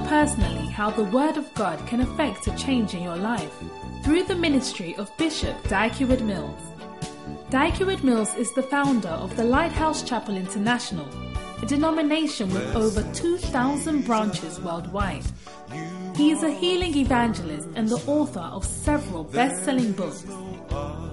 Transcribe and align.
personally 0.00 0.66
how 0.66 0.90
the 0.90 1.04
Word 1.04 1.36
of 1.36 1.52
God 1.54 1.84
can 1.86 2.00
affect 2.00 2.46
a 2.46 2.56
change 2.56 2.94
in 2.94 3.02
your 3.02 3.16
life 3.16 3.52
through 4.02 4.24
the 4.24 4.34
ministry 4.34 4.94
of 4.96 5.16
Bishop 5.16 5.56
Dag 5.68 6.00
Mills. 6.20 6.60
Dag 7.50 8.04
Mills 8.04 8.34
is 8.36 8.52
the 8.52 8.62
founder 8.62 9.08
of 9.08 9.36
the 9.36 9.44
Lighthouse 9.44 10.02
Chapel 10.02 10.36
International, 10.36 11.08
a 11.62 11.66
denomination 11.66 12.52
with 12.52 12.76
over 12.76 13.02
2,000 13.14 14.04
branches 14.04 14.60
worldwide. 14.60 15.24
He 16.14 16.30
is 16.30 16.42
a 16.42 16.50
healing 16.50 16.96
evangelist 16.96 17.68
and 17.74 17.88
the 17.88 18.02
author 18.06 18.40
of 18.40 18.64
several 18.64 19.24
best 19.24 19.64
selling 19.64 19.92
books. 19.92 20.24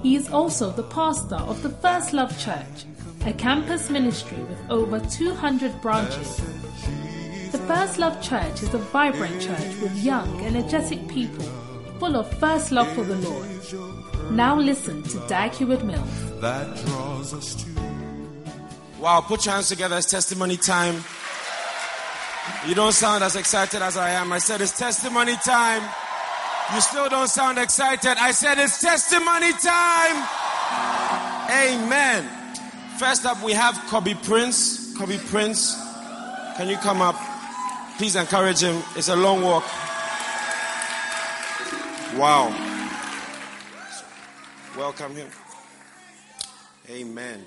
He 0.01 0.15
is 0.15 0.29
also 0.29 0.71
the 0.71 0.83
pastor 0.83 1.35
of 1.35 1.61
the 1.63 1.69
First 1.69 2.13
Love 2.13 2.37
Church, 2.37 2.85
a 3.25 3.33
campus 3.33 3.89
ministry 3.89 4.39
with 4.43 4.59
over 4.69 4.99
200 4.99 5.81
branches. 5.81 6.41
The 7.53 7.59
First 7.59 7.99
Love 7.99 8.19
Church 8.19 8.63
is 8.63 8.73
a 8.73 8.79
vibrant 8.79 9.39
church 9.39 9.79
with 9.79 9.95
young, 10.03 10.41
energetic 10.43 11.07
people 11.07 11.45
full 11.99 12.17
of 12.17 12.27
first 12.39 12.71
love 12.71 12.91
for 12.93 13.03
the 13.03 13.15
Lord. 13.17 13.47
Now 14.31 14.57
listen 14.57 15.03
to 15.03 15.19
Dag 15.27 15.61
Mills. 15.61 16.41
That 16.41 16.75
draws 16.83 17.31
us 17.31 17.53
to. 17.63 17.69
Wow, 18.99 19.21
put 19.21 19.45
your 19.45 19.53
hands 19.53 19.69
together. 19.69 19.97
It's 19.97 20.09
testimony 20.09 20.57
time. 20.57 20.95
You 22.67 22.73
don't 22.73 22.91
sound 22.91 23.23
as 23.23 23.35
excited 23.35 23.83
as 23.83 23.97
I 23.97 24.09
am. 24.09 24.33
I 24.33 24.39
said 24.39 24.59
it's 24.59 24.75
testimony 24.75 25.35
time. 25.45 25.83
You 26.73 26.81
still 26.81 27.07
don't 27.07 27.29
sound 27.29 27.59
excited. 27.59 28.17
I 28.19 28.31
said 28.31 28.57
it's 28.57 28.81
testimony 28.81 29.53
time. 29.53 30.15
Amen. 31.51 32.27
First 32.97 33.27
up, 33.27 33.43
we 33.43 33.53
have 33.53 33.75
Kobe 33.89 34.15
Prince. 34.15 34.97
Kobe 34.97 35.19
Prince, 35.19 35.75
can 36.57 36.67
you 36.67 36.77
come 36.77 36.99
up? 36.99 37.32
Please 37.97 38.15
encourage 38.15 38.61
him. 38.61 38.81
It's 38.95 39.09
a 39.09 39.15
long 39.15 39.41
walk. 39.43 39.63
Wow. 42.17 42.49
Welcome 44.75 45.15
him. 45.15 45.27
Amen. 46.89 47.45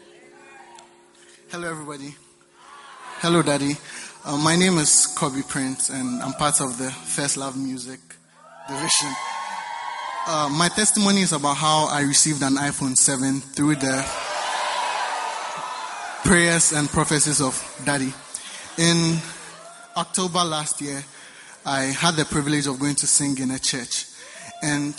Hello, 1.50 1.68
everybody. 1.68 2.14
Hello, 3.18 3.42
Daddy. 3.42 3.76
Uh, 4.24 4.36
my 4.36 4.54
name 4.54 4.78
is 4.78 5.06
Kobe 5.16 5.42
Prince, 5.42 5.90
and 5.90 6.22
I'm 6.22 6.32
part 6.34 6.60
of 6.60 6.78
the 6.78 6.90
First 6.90 7.36
Love 7.36 7.56
Music 7.56 7.98
division. 8.68 9.14
Uh, 10.28 10.48
my 10.52 10.68
testimony 10.68 11.22
is 11.22 11.32
about 11.32 11.56
how 11.56 11.86
I 11.86 12.02
received 12.02 12.42
an 12.42 12.54
iPhone 12.54 12.96
7 12.96 13.40
through 13.40 13.76
the 13.76 14.04
prayers 16.24 16.72
and 16.72 16.88
prophecies 16.88 17.40
of 17.40 17.54
Daddy. 17.84 18.12
In 18.78 19.18
October 19.96 20.44
last 20.44 20.80
year, 20.80 21.02
I 21.64 21.84
had 21.84 22.14
the 22.14 22.24
privilege 22.24 22.66
of 22.66 22.78
going 22.78 22.94
to 22.96 23.06
sing 23.06 23.38
in 23.38 23.50
a 23.50 23.58
church. 23.58 24.06
And 24.62 24.94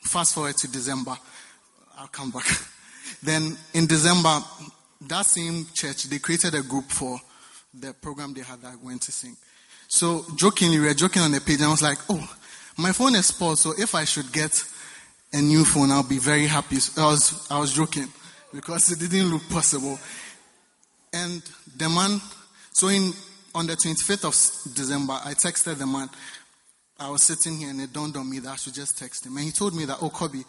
fast 0.00 0.34
forward 0.34 0.56
to 0.58 0.68
December, 0.68 1.16
I'll 1.98 2.08
come 2.08 2.30
back. 2.30 2.46
Then 3.22 3.56
in 3.74 3.86
December, 3.86 4.40
that 5.02 5.26
same 5.26 5.66
church, 5.74 6.04
they 6.04 6.18
created 6.18 6.54
a 6.54 6.62
group 6.62 6.90
for 6.90 7.20
the 7.74 7.92
program 7.92 8.32
they 8.32 8.40
had 8.40 8.62
that 8.62 8.72
I 8.72 8.76
went 8.76 9.02
to 9.02 9.12
sing. 9.12 9.36
So 9.88 10.24
jokingly, 10.36 10.78
we 10.78 10.86
were 10.86 10.94
joking 10.94 11.20
on 11.20 11.32
the 11.32 11.40
page, 11.40 11.56
and 11.56 11.66
I 11.66 11.70
was 11.70 11.82
like, 11.82 11.98
oh, 12.08 12.36
my 12.78 12.92
phone 12.92 13.14
is 13.16 13.26
spoiled, 13.26 13.58
so 13.58 13.74
if 13.76 13.94
I 13.94 14.04
should 14.04 14.32
get 14.32 14.62
a 15.34 15.42
new 15.42 15.64
phone, 15.66 15.90
I'll 15.90 16.02
be 16.02 16.18
very 16.18 16.46
happy. 16.46 16.76
I 16.96 17.04
was, 17.04 17.46
I 17.50 17.58
was 17.58 17.74
joking 17.74 18.08
because 18.54 18.90
it 18.90 18.98
didn't 18.98 19.30
look 19.30 19.46
possible. 19.50 19.98
And 21.12 21.42
the 21.76 21.88
man, 21.90 22.20
so 22.72 22.88
in, 22.88 23.12
on 23.54 23.66
the 23.66 23.74
25th 23.74 24.24
of 24.24 24.74
December, 24.74 25.14
I 25.24 25.34
texted 25.34 25.78
the 25.78 25.86
man. 25.86 26.08
I 26.98 27.10
was 27.10 27.22
sitting 27.22 27.56
here 27.56 27.70
and 27.70 27.80
it 27.80 27.92
dawned 27.92 28.16
on 28.16 28.28
me 28.28 28.38
that 28.40 28.50
I 28.50 28.56
should 28.56 28.74
just 28.74 28.98
text 28.98 29.26
him. 29.26 29.36
And 29.36 29.46
he 29.46 29.52
told 29.52 29.74
me 29.74 29.84
that, 29.86 29.98
oh, 30.02 30.10
Kobe, 30.10 30.42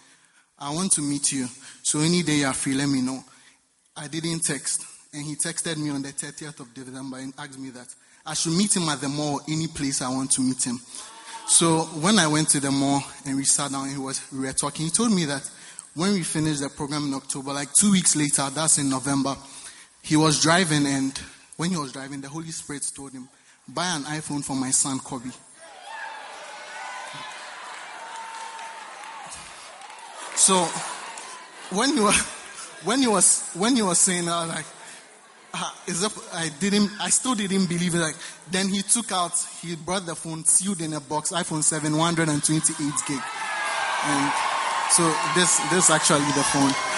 I 0.60 0.74
want 0.74 0.92
to 0.94 1.02
meet 1.02 1.32
you. 1.32 1.48
So 1.82 2.00
any 2.00 2.23
day 2.23 2.38
you're 2.38 2.54
free, 2.54 2.73
let 2.73 2.90
me 2.90 3.02
know. 3.02 3.23
I 3.95 4.08
didn't 4.08 4.42
text. 4.42 4.86
And 5.14 5.26
he 5.26 5.36
texted 5.36 5.78
me 5.78 5.90
on 5.90 6.02
the 6.02 6.10
30th 6.10 6.60
of 6.60 6.73
December 6.73 7.17
and 7.17 7.34
asked 7.38 7.60
me 7.60 7.70
that 7.72 7.88
I 8.26 8.34
should 8.34 8.54
meet 8.54 8.76
him 8.76 8.88
at 8.90 9.02
the 9.02 9.10
mall, 9.10 9.42
any 9.50 9.67
place 9.67 10.02
I 10.02 10.10
want 10.10 10.32
to 10.32 10.42
meet 10.42 10.64
him. 10.64 10.80
So 11.48 11.82
when 12.00 12.20
I 12.20 12.28
went 12.28 12.50
to 12.50 12.60
the 12.60 12.72
mall 12.72 13.02
and 13.26 13.36
we 13.36 13.44
sat 13.44 13.72
down 13.72 13.84
and 13.84 13.92
he 13.92 13.98
was, 13.98 14.22
we 14.32 14.40
were 14.40 14.54
talking, 14.54 14.86
he 14.86 14.92
told 14.92 15.11
me 15.11 15.26
that 15.26 15.50
when 15.95 16.14
we 16.14 16.23
finished 16.23 16.61
the 16.61 16.70
program 16.70 17.08
in 17.08 17.14
October, 17.14 17.52
like 17.52 17.73
two 17.73 17.92
weeks 17.92 18.16
later, 18.16 18.50
that's 18.50 18.78
in 18.78 18.90
November, 18.90 19.36
he 20.02 20.16
was 20.16 20.42
driving 20.42 20.86
and 20.86 21.20
when 21.61 21.70
he 21.70 21.77
was 21.77 21.92
driving, 21.92 22.20
the 22.22 22.27
Holy 22.27 22.49
Spirit 22.49 22.92
told 22.95 23.14
him, 23.14 23.30
buy 23.67 23.86
an 23.95 24.02
iPhone 24.05 24.44
for 24.44 24.55
my 24.55 24.72
son, 24.72 24.98
Kobe. 24.98 25.30
So 30.33 30.55
when 31.70 31.95
you 31.95 32.05
were 32.05 32.20
when 32.83 33.04
you 33.04 33.11
was 33.11 33.48
when 33.54 33.76
you 33.76 33.86
were 33.86 33.94
saying 33.94 34.26
that, 34.26 34.48
like, 34.48 34.66
uh, 35.54 35.72
is 35.86 36.02
that, 36.02 36.11
I 36.33 36.49
didn't, 36.60 36.89
I 36.99 37.11
still 37.11 37.36
didn't 37.36 37.67
believe 37.70 37.93
it. 37.93 37.99
Like, 37.99 38.16
then 38.49 38.67
he 38.67 38.82
took 38.82 39.11
out, 39.11 39.38
he 39.61 39.76
brought 39.76 40.08
the 40.08 40.16
phone 40.16 40.43
sealed 40.45 40.82
in 40.82 40.93
a 40.93 40.99
box, 40.99 41.32
iPhone 41.32 41.61
7, 41.61 41.95
128 41.95 42.76
gig, 43.08 43.22
and 44.05 44.33
so 44.89 45.04
this 45.36 45.60
this 45.70 45.83
is 45.86 45.89
actually 45.92 46.26
the 46.33 46.43
phone. 46.49 46.91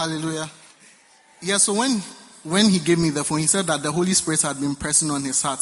Hallelujah. 0.00 0.50
Yeah. 1.42 1.58
So 1.58 1.74
when 1.74 2.00
when 2.42 2.70
he 2.70 2.78
gave 2.78 2.98
me 2.98 3.10
the 3.10 3.22
phone, 3.22 3.40
he 3.40 3.46
said 3.46 3.66
that 3.66 3.82
the 3.82 3.92
Holy 3.92 4.14
Spirit 4.14 4.40
had 4.40 4.58
been 4.58 4.74
pressing 4.74 5.10
on 5.10 5.22
his 5.22 5.42
heart. 5.42 5.60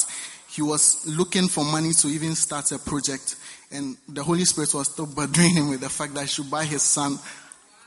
He 0.49 0.63
was 0.63 1.05
looking 1.09 1.49
for 1.49 1.65
money 1.65 1.93
to 1.93 2.07
even 2.07 2.37
start 2.37 2.71
a 2.71 2.79
project 2.79 3.35
and 3.73 3.97
the 4.09 4.23
Holy 4.23 4.45
Spirit 4.45 4.73
was 4.75 4.93
still 4.93 5.07
bothering 5.07 5.55
him 5.55 5.71
with 5.71 5.81
the 5.81 5.89
fact 5.89 6.15
that 6.15 6.21
he 6.21 6.27
should 6.29 6.49
buy 6.49 6.65
his 6.65 6.83
son 6.83 7.19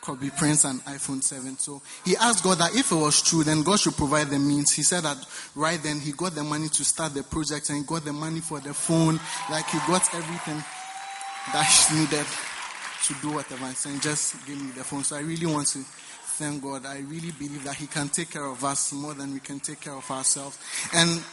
Kobe 0.01 0.29
Prince 0.37 0.65
an 0.65 0.79
iPhone 0.79 1.23
7. 1.23 1.57
So 1.57 1.81
he 2.03 2.17
asked 2.17 2.43
God 2.43 2.57
that 2.57 2.75
if 2.75 2.91
it 2.91 2.95
was 2.95 3.21
true, 3.21 3.45
then 3.45 3.63
God 3.63 3.79
should 3.79 3.95
provide 3.95 4.27
the 4.27 4.37
means. 4.37 4.73
He 4.73 4.83
said 4.83 5.03
that 5.03 5.25
right 5.55 5.81
then 5.81 6.01
he 6.01 6.11
got 6.11 6.35
the 6.35 6.43
money 6.43 6.67
to 6.67 6.83
start 6.83 7.13
the 7.13 7.23
project 7.23 7.69
and 7.69 7.77
he 7.77 7.85
got 7.85 8.03
the 8.03 8.11
money 8.11 8.41
for 8.41 8.59
the 8.59 8.73
phone. 8.73 9.21
Like 9.49 9.67
he 9.69 9.77
got 9.87 10.13
everything 10.13 10.61
that 11.53 11.65
he 11.65 11.99
needed 12.01 12.27
to 13.03 13.13
do 13.21 13.31
whatever. 13.31 13.65
And 13.85 14.01
just 14.01 14.35
give 14.45 14.61
me 14.61 14.71
the 14.71 14.83
phone. 14.83 15.03
So 15.03 15.15
I 15.15 15.21
really 15.21 15.45
want 15.45 15.67
to 15.69 15.79
thank 16.41 16.63
God. 16.63 16.87
I 16.87 17.01
really 17.01 17.31
believe 17.31 17.63
that 17.65 17.75
he 17.75 17.85
can 17.85 18.09
take 18.09 18.31
care 18.31 18.45
of 18.45 18.63
us 18.63 18.93
more 18.93 19.13
than 19.13 19.31
we 19.31 19.39
can 19.39 19.59
take 19.59 19.81
care 19.81 19.93
of 19.93 20.09
ourselves. 20.09 20.57
And 20.91 21.23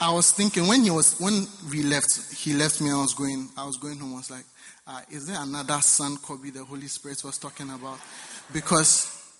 I 0.00 0.12
was 0.12 0.32
thinking 0.32 0.66
when 0.66 0.82
he 0.82 0.90
was 0.90 1.16
when 1.20 1.46
we 1.70 1.84
left, 1.84 2.34
he 2.34 2.52
left 2.52 2.80
me. 2.80 2.90
I 2.90 3.00
was 3.00 3.14
going. 3.14 3.48
I 3.56 3.64
was 3.64 3.76
going 3.76 3.98
home. 3.98 4.14
I 4.14 4.16
was 4.16 4.30
like, 4.32 4.44
uh, 4.84 5.00
"Is 5.12 5.28
there 5.28 5.40
another 5.40 5.80
son, 5.80 6.16
Kobe? 6.16 6.50
The 6.50 6.64
Holy 6.64 6.88
Spirit 6.88 7.22
was 7.22 7.38
talking 7.38 7.70
about?" 7.70 8.00
Because 8.52 9.32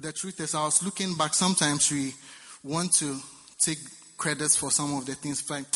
the 0.00 0.12
truth 0.12 0.40
is, 0.40 0.54
I 0.54 0.64
was 0.64 0.82
looking 0.82 1.14
back. 1.14 1.34
Sometimes 1.34 1.92
we 1.92 2.14
want 2.64 2.94
to 2.94 3.18
take 3.58 3.78
credits 4.16 4.56
for 4.56 4.70
some 4.70 4.96
of 4.96 5.04
the 5.04 5.14
things. 5.14 5.48
Like 5.50 5.66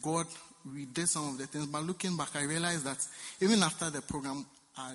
God, 0.00 0.26
we 0.74 0.86
did 0.86 1.06
some 1.06 1.28
of 1.28 1.38
the 1.38 1.46
things, 1.46 1.66
but 1.66 1.82
looking 1.82 2.16
back, 2.16 2.34
I 2.34 2.44
realized 2.44 2.84
that 2.84 3.06
even 3.42 3.62
after 3.62 3.90
the 3.90 4.00
program, 4.00 4.46
uh, 4.78 4.94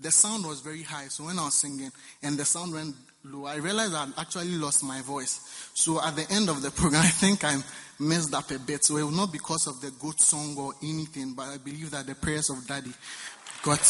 the 0.00 0.10
sound 0.10 0.46
was 0.46 0.60
very 0.60 0.82
high. 0.82 1.08
So 1.08 1.24
when 1.24 1.38
I 1.38 1.44
was 1.44 1.54
singing 1.54 1.90
and 2.22 2.38
the 2.38 2.44
sound 2.44 2.72
went 2.72 2.94
low, 3.24 3.46
I 3.46 3.56
realized 3.56 3.94
I 3.94 4.06
actually 4.18 4.52
lost 4.52 4.84
my 4.84 5.00
voice. 5.00 5.70
So 5.74 6.02
at 6.02 6.16
the 6.16 6.30
end 6.30 6.48
of 6.48 6.62
the 6.62 6.70
program, 6.80 7.02
I 7.02 7.08
think 7.08 7.44
I'm 7.44 7.62
messed 7.98 8.34
up 8.34 8.50
a 8.50 8.58
bit. 8.58 8.84
So 8.84 8.96
it 8.96 9.04
was 9.04 9.16
not 9.16 9.32
because 9.32 9.66
of 9.66 9.80
the 9.80 9.90
good 9.98 10.20
song 10.20 10.56
or 10.56 10.74
anything, 10.82 11.34
but 11.34 11.48
I 11.48 11.58
believe 11.58 11.90
that 11.90 12.06
the 12.06 12.14
prayers 12.14 12.50
of 12.50 12.66
Daddy 12.66 12.92
got 13.62 13.80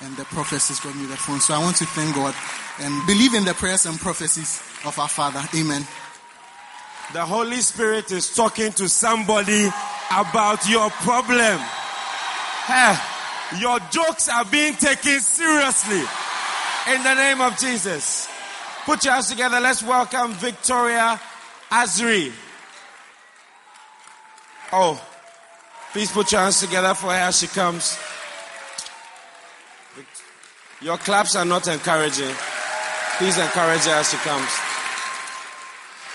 and 0.00 0.16
the 0.16 0.24
prophecies 0.24 0.80
got 0.80 0.94
me 0.96 1.06
the 1.06 1.16
phone. 1.16 1.40
So 1.40 1.54
I 1.54 1.58
want 1.58 1.76
to 1.76 1.86
thank 1.86 2.14
God 2.14 2.34
and 2.80 3.06
believe 3.06 3.34
in 3.34 3.44
the 3.44 3.54
prayers 3.54 3.86
and 3.86 3.98
prophecies 3.98 4.60
of 4.84 4.98
our 4.98 5.08
Father. 5.08 5.42
Amen. 5.56 5.86
The 7.12 7.24
Holy 7.24 7.60
Spirit 7.60 8.10
is 8.10 8.34
talking 8.34 8.72
to 8.72 8.88
somebody 8.88 9.68
about 10.10 10.68
your 10.68 10.90
problem. 10.90 11.60
Hey, 12.66 12.96
your 13.58 13.78
jokes 13.90 14.28
are 14.28 14.44
being 14.44 14.74
taken 14.74 15.20
seriously. 15.20 16.02
In 16.94 17.02
the 17.02 17.14
name 17.14 17.40
of 17.40 17.58
Jesus. 17.58 18.28
Put 18.84 19.04
your 19.04 19.14
hands 19.14 19.30
together. 19.30 19.60
Let's 19.60 19.82
welcome 19.82 20.32
Victoria 20.32 21.18
Azri. 21.70 22.32
Oh, 24.72 25.00
please 25.92 26.10
put 26.10 26.30
your 26.32 26.42
hands 26.42 26.60
together 26.60 26.92
for 26.94 27.06
her 27.06 27.12
as 27.12 27.38
she 27.38 27.46
comes. 27.46 27.98
Your 30.82 30.98
claps 30.98 31.36
are 31.36 31.46
not 31.46 31.66
encouraging. 31.66 32.34
Please 33.16 33.38
encourage 33.38 33.84
her 33.84 33.92
as 33.92 34.10
she 34.10 34.16
comes. 34.18 34.50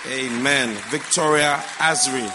Amen. 0.08 0.76
Victoria 0.90 1.64
Azri. 1.78 2.30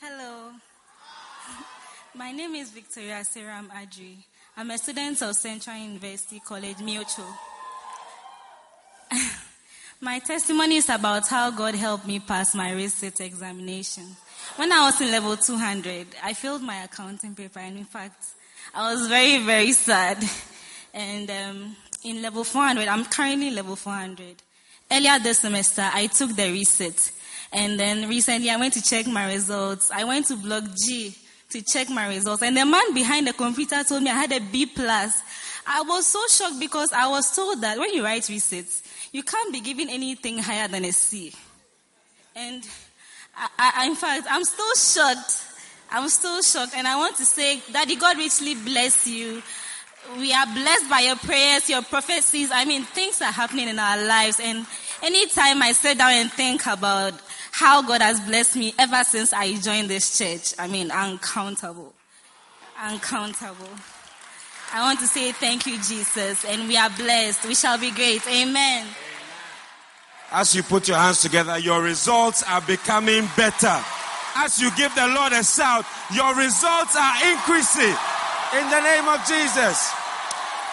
Hello. 0.00 0.50
My 2.14 2.25
name 2.36 2.54
is 2.56 2.70
Victoria 2.70 3.22
Seram 3.22 3.68
Adri. 3.68 4.16
I'm 4.58 4.70
a 4.70 4.76
student 4.76 5.22
of 5.22 5.34
Central 5.34 5.74
University 5.74 6.38
College, 6.38 6.76
Miotso. 6.76 7.24
My 10.02 10.18
testimony 10.18 10.76
is 10.76 10.90
about 10.90 11.26
how 11.28 11.50
God 11.50 11.74
helped 11.74 12.06
me 12.06 12.20
pass 12.20 12.54
my 12.54 12.72
research 12.72 13.20
examination. 13.20 14.04
When 14.56 14.70
I 14.70 14.84
was 14.84 15.00
in 15.00 15.10
level 15.10 15.34
200, 15.38 16.08
I 16.22 16.34
failed 16.34 16.60
my 16.60 16.82
accounting 16.82 17.34
paper, 17.34 17.60
and 17.60 17.78
in 17.78 17.86
fact, 17.86 18.22
I 18.74 18.92
was 18.92 19.08
very, 19.08 19.42
very 19.42 19.72
sad. 19.72 20.22
And 20.92 21.30
um, 21.30 21.76
in 22.04 22.20
level 22.20 22.44
400, 22.44 22.86
I'm 22.86 23.06
currently 23.06 23.50
level 23.50 23.76
400. 23.76 24.34
Earlier 24.92 25.18
this 25.20 25.38
semester, 25.38 25.88
I 25.90 26.08
took 26.08 26.36
the 26.36 26.52
reset. 26.52 27.12
And 27.50 27.80
then 27.80 28.06
recently, 28.10 28.50
I 28.50 28.56
went 28.56 28.74
to 28.74 28.82
check 28.82 29.06
my 29.06 29.32
results. 29.32 29.90
I 29.90 30.04
went 30.04 30.26
to 30.26 30.36
Block 30.36 30.64
G 30.84 31.16
to 31.50 31.62
check 31.62 31.88
my 31.88 32.08
results. 32.08 32.42
And 32.42 32.56
the 32.56 32.64
man 32.64 32.94
behind 32.94 33.26
the 33.26 33.32
computer 33.32 33.82
told 33.84 34.02
me 34.02 34.10
I 34.10 34.14
had 34.14 34.32
a 34.32 34.40
B 34.40 34.66
plus. 34.66 35.22
I 35.66 35.82
was 35.82 36.06
so 36.06 36.20
shocked 36.28 36.60
because 36.60 36.92
I 36.92 37.08
was 37.08 37.34
told 37.34 37.60
that 37.62 37.78
when 37.78 37.92
you 37.92 38.04
write 38.04 38.22
resets, 38.22 38.82
you 39.12 39.22
can't 39.22 39.52
be 39.52 39.60
given 39.60 39.88
anything 39.88 40.38
higher 40.38 40.68
than 40.68 40.84
a 40.84 40.92
C. 40.92 41.32
And 42.34 42.66
I, 43.36 43.72
I, 43.76 43.86
in 43.86 43.94
fact, 43.94 44.26
I'm 44.30 44.44
still 44.44 44.74
shocked. 44.74 45.44
I'm 45.90 46.08
still 46.08 46.42
shocked. 46.42 46.72
And 46.76 46.86
I 46.86 46.96
want 46.96 47.16
to 47.16 47.24
say, 47.24 47.60
Daddy, 47.72 47.96
God 47.96 48.16
richly 48.16 48.54
bless 48.54 49.06
you. 49.06 49.42
We 50.18 50.32
are 50.32 50.46
blessed 50.46 50.88
by 50.88 51.00
your 51.00 51.16
prayers, 51.16 51.68
your 51.68 51.82
prophecies. 51.82 52.50
I 52.52 52.64
mean, 52.64 52.82
things 52.82 53.20
are 53.20 53.32
happening 53.32 53.68
in 53.68 53.78
our 53.78 54.04
lives. 54.06 54.38
And 54.40 54.66
anytime 55.02 55.62
I 55.62 55.72
sit 55.72 55.98
down 55.98 56.12
and 56.12 56.30
think 56.30 56.66
about 56.66 57.14
how 57.56 57.80
God 57.80 58.02
has 58.02 58.20
blessed 58.20 58.56
me 58.56 58.74
ever 58.78 59.02
since 59.02 59.32
I 59.32 59.54
joined 59.54 59.88
this 59.88 60.18
church, 60.18 60.52
I 60.58 60.68
mean, 60.68 60.90
uncountable. 60.90 61.94
Uncountable. 62.78 63.70
I 64.74 64.82
want 64.82 65.00
to 65.00 65.06
say 65.06 65.32
thank 65.32 65.64
you, 65.64 65.76
Jesus, 65.76 66.44
and 66.44 66.68
we 66.68 66.76
are 66.76 66.90
blessed. 66.90 67.48
We 67.48 67.54
shall 67.54 67.78
be 67.78 67.92
great. 67.92 68.20
Amen. 68.28 68.86
As 70.32 70.54
you 70.54 70.64
put 70.64 70.86
your 70.86 70.98
hands 70.98 71.22
together, 71.22 71.58
your 71.58 71.80
results 71.80 72.42
are 72.42 72.60
becoming 72.60 73.26
better. 73.38 73.82
As 74.34 74.60
you 74.60 74.70
give 74.76 74.94
the 74.94 75.06
Lord 75.06 75.32
a 75.32 75.42
shout, 75.42 75.86
your 76.12 76.34
results 76.34 76.94
are 76.94 77.32
increasing. 77.32 77.96
In 78.52 78.68
the 78.68 78.80
name 78.80 79.08
of 79.08 79.26
Jesus. 79.26 79.94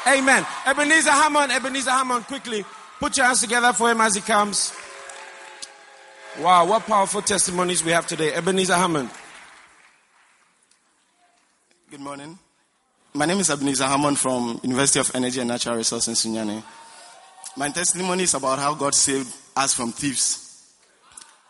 Amen. 0.06 0.46
Ebenezer 0.68 1.12
Hammond, 1.12 1.50
Ebenezer 1.50 1.92
Hammond, 1.92 2.28
quickly 2.28 2.66
put 3.00 3.16
your 3.16 3.26
hands 3.26 3.40
together 3.40 3.72
for 3.72 3.90
him 3.90 4.02
as 4.02 4.16
he 4.16 4.22
comes. 4.22 4.74
Wow, 6.40 6.66
what 6.66 6.88
powerful 6.88 7.22
testimonies 7.22 7.84
we 7.84 7.92
have 7.92 8.08
today. 8.08 8.34
Ebenezer 8.34 8.74
Hammond. 8.74 9.12
Good 11.92 12.00
morning. 12.00 12.40
My 13.14 13.28
name 13.28 13.38
is 13.38 13.52
Ebenezer 13.52 13.86
Hammond 13.86 14.18
from 14.18 14.60
University 14.64 15.00
of 15.00 15.12
Energy 15.14 15.42
and 15.42 15.50
Natural 15.50 15.76
Resources 15.76 16.26
in 16.26 16.34
Sunyani. 16.34 16.64
My 17.56 17.70
testimony 17.70 18.24
is 18.24 18.34
about 18.34 18.58
how 18.58 18.74
God 18.74 18.96
saved 18.96 19.32
us 19.56 19.76
from 19.76 19.92
thieves. 19.92 20.74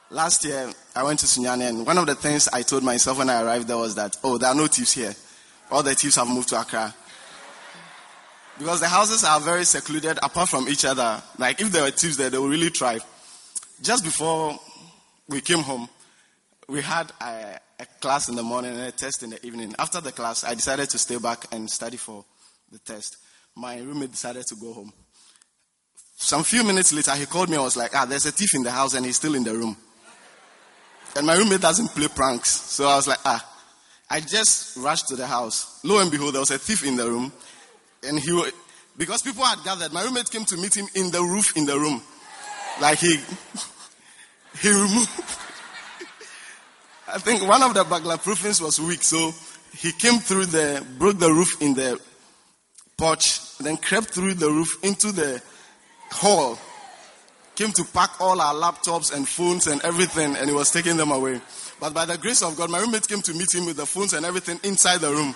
Last 0.09 0.43
year, 0.43 0.69
I 0.93 1.03
went 1.03 1.19
to 1.19 1.27
Sunyani, 1.27 1.69
and 1.69 1.85
one 1.85 1.97
of 1.97 2.05
the 2.05 2.15
things 2.15 2.49
I 2.49 2.61
told 2.61 2.83
myself 2.83 3.19
when 3.19 3.29
I 3.29 3.41
arrived 3.41 3.69
there 3.69 3.77
was 3.77 3.95
that, 3.95 4.17
oh, 4.21 4.37
there 4.37 4.49
are 4.49 4.55
no 4.55 4.67
thieves 4.67 4.91
here. 4.91 5.15
All 5.71 5.81
the 5.81 5.95
thieves 5.95 6.17
have 6.17 6.27
moved 6.27 6.49
to 6.49 6.59
Accra. 6.59 6.93
Because 8.59 8.81
the 8.81 8.89
houses 8.89 9.23
are 9.23 9.39
very 9.39 9.63
secluded 9.63 10.19
apart 10.21 10.49
from 10.49 10.67
each 10.67 10.83
other. 10.83 11.23
Like, 11.37 11.61
if 11.61 11.71
there 11.71 11.83
were 11.83 11.91
thieves 11.91 12.17
there, 12.17 12.29
they 12.29 12.37
would 12.37 12.51
really 12.51 12.67
thrive. 12.67 13.01
Just 13.81 14.03
before 14.03 14.59
we 15.29 15.41
came 15.41 15.59
home, 15.59 15.87
we 16.67 16.81
had 16.81 17.11
a, 17.21 17.59
a 17.79 17.85
class 17.99 18.29
in 18.29 18.35
the 18.35 18.43
morning 18.43 18.71
and 18.71 18.81
a 18.81 18.91
test 18.91 19.23
in 19.23 19.31
the 19.31 19.45
evening. 19.45 19.73
After 19.79 20.01
the 20.01 20.11
class, 20.11 20.43
I 20.43 20.53
decided 20.53 20.89
to 20.91 20.97
stay 20.97 21.17
back 21.17 21.45
and 21.51 21.69
study 21.69 21.97
for 21.97 22.25
the 22.71 22.79
test. 22.79 23.17
My 23.55 23.79
roommate 23.79 24.11
decided 24.11 24.43
to 24.47 24.55
go 24.55 24.73
home. 24.73 24.93
Some 26.15 26.43
few 26.43 26.63
minutes 26.63 26.93
later, 26.93 27.11
he 27.11 27.25
called 27.25 27.49
me 27.49 27.55
and 27.55 27.63
was 27.63 27.75
like, 27.75 27.91
ah, 27.95 28.05
there's 28.05 28.25
a 28.25 28.31
thief 28.31 28.53
in 28.55 28.63
the 28.63 28.71
house 28.71 28.93
and 28.93 29.05
he's 29.05 29.17
still 29.17 29.35
in 29.35 29.43
the 29.43 29.53
room. 29.53 29.75
And 31.15 31.27
my 31.27 31.35
roommate 31.35 31.61
doesn't 31.61 31.89
play 31.89 32.07
pranks. 32.07 32.49
So 32.49 32.87
I 32.87 32.95
was 32.95 33.07
like, 33.07 33.19
ah. 33.25 33.49
I 34.09 34.19
just 34.19 34.77
rushed 34.77 35.07
to 35.07 35.15
the 35.15 35.25
house. 35.25 35.79
Lo 35.83 35.99
and 35.99 36.11
behold, 36.11 36.33
there 36.33 36.39
was 36.39 36.51
a 36.51 36.59
thief 36.59 36.85
in 36.85 36.95
the 36.95 37.09
room. 37.09 37.31
And 38.03 38.19
he, 38.19 38.51
because 38.97 39.21
people 39.21 39.43
had 39.43 39.63
gathered, 39.63 39.91
my 39.91 40.03
roommate 40.03 40.29
came 40.29 40.45
to 40.45 40.57
meet 40.57 40.75
him 40.75 40.87
in 40.95 41.11
the 41.11 41.21
roof 41.21 41.57
in 41.57 41.65
the 41.65 41.77
room. 41.77 42.01
Like 42.81 42.99
he, 42.99 43.17
he 44.59 44.69
removed, 44.69 45.09
I 47.07 47.17
think 47.19 47.47
one 47.47 47.63
of 47.63 47.73
the 47.73 47.83
burglar 47.83 48.17
proofings 48.17 48.61
was 48.61 48.79
weak. 48.79 49.03
So 49.03 49.33
he 49.75 49.91
came 49.91 50.19
through 50.19 50.47
the, 50.47 50.85
broke 50.97 51.19
the 51.19 51.31
roof 51.31 51.61
in 51.61 51.73
the 51.73 51.99
porch, 52.97 53.57
then 53.57 53.77
crept 53.77 54.09
through 54.09 54.35
the 54.35 54.49
roof 54.49 54.83
into 54.83 55.11
the 55.11 55.41
hall, 56.11 56.57
came 57.55 57.71
to 57.71 57.83
pack 57.83 58.19
all 58.19 58.39
our 58.39 58.53
laptops 58.53 59.13
and 59.13 59.27
phones 59.27 59.67
and 59.67 59.81
everything, 59.83 60.35
and 60.35 60.47
he 60.47 60.55
was 60.55 60.71
taking 60.71 60.97
them 60.97 61.11
away. 61.11 61.41
But 61.79 61.93
by 61.93 62.05
the 62.05 62.17
grace 62.17 62.41
of 62.41 62.55
God, 62.55 62.69
my 62.69 62.79
roommate 62.79 63.07
came 63.07 63.21
to 63.21 63.33
meet 63.33 63.53
him 63.53 63.65
with 63.65 63.77
the 63.77 63.85
phones 63.85 64.13
and 64.13 64.25
everything 64.25 64.59
inside 64.63 65.01
the 65.01 65.09
room. 65.11 65.35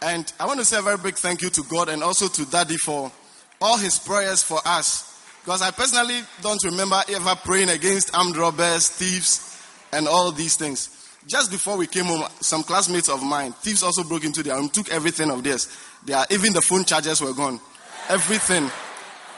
And 0.00 0.30
I 0.40 0.46
want 0.46 0.58
to 0.58 0.64
say 0.64 0.78
a 0.78 0.82
very 0.82 0.98
big 0.98 1.14
thank 1.14 1.42
you 1.42 1.50
to 1.50 1.62
God 1.64 1.88
and 1.88 2.02
also 2.02 2.26
to 2.26 2.50
Daddy 2.50 2.76
for 2.76 3.12
all 3.60 3.76
his 3.76 3.98
prayers 3.98 4.42
for 4.42 4.58
us. 4.64 5.11
Because 5.44 5.62
I 5.62 5.70
personally 5.72 6.20
don't 6.40 6.62
remember 6.64 7.02
ever 7.08 7.34
praying 7.44 7.70
against 7.70 8.14
armed 8.16 8.36
robbers, 8.36 8.88
thieves, 8.88 9.60
and 9.92 10.06
all 10.06 10.30
these 10.30 10.56
things. 10.56 11.16
Just 11.26 11.50
before 11.50 11.76
we 11.76 11.86
came 11.86 12.04
home, 12.04 12.22
some 12.40 12.62
classmates 12.62 13.08
of 13.08 13.22
mine, 13.22 13.52
thieves 13.52 13.82
also 13.82 14.04
broke 14.04 14.24
into 14.24 14.42
their 14.42 14.56
room, 14.56 14.68
took 14.68 14.90
everything 14.90 15.30
of 15.30 15.42
theirs. 15.42 15.68
They 16.04 16.12
are, 16.12 16.26
even 16.30 16.52
the 16.52 16.62
phone 16.62 16.84
chargers 16.84 17.20
were 17.20 17.32
gone. 17.32 17.60
Everything. 18.08 18.70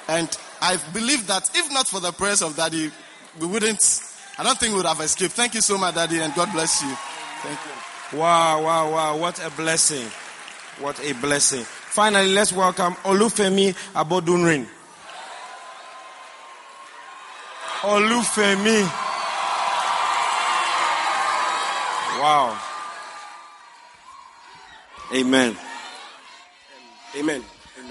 And 0.08 0.28
I 0.60 0.78
believe 0.92 1.26
that 1.26 1.50
if 1.54 1.72
not 1.72 1.86
for 1.88 2.00
the 2.00 2.12
prayers 2.12 2.42
of 2.42 2.56
Daddy, 2.56 2.90
we 3.40 3.46
wouldn't, 3.46 4.00
I 4.38 4.42
don't 4.42 4.58
think 4.58 4.72
we 4.72 4.76
would 4.78 4.86
have 4.86 5.00
escaped. 5.00 5.32
Thank 5.32 5.54
you 5.54 5.60
so 5.60 5.76
much, 5.76 5.94
Daddy, 5.94 6.20
and 6.20 6.34
God 6.34 6.52
bless 6.52 6.82
you. 6.82 6.94
Thank 7.42 7.58
you. 8.12 8.18
Wow, 8.18 8.62
wow, 8.62 8.90
wow. 8.90 9.16
What 9.16 9.44
a 9.44 9.50
blessing. 9.50 10.06
What 10.80 11.00
a 11.04 11.12
blessing. 11.14 11.64
Finally, 11.64 12.32
let's 12.32 12.52
welcome 12.52 12.94
Olufemi 13.04 13.74
Abodunrin. 13.94 14.66
Olufemi. 17.84 18.80
Wow. 22.18 22.58
Amen. 25.14 25.54
Amen. 27.14 27.44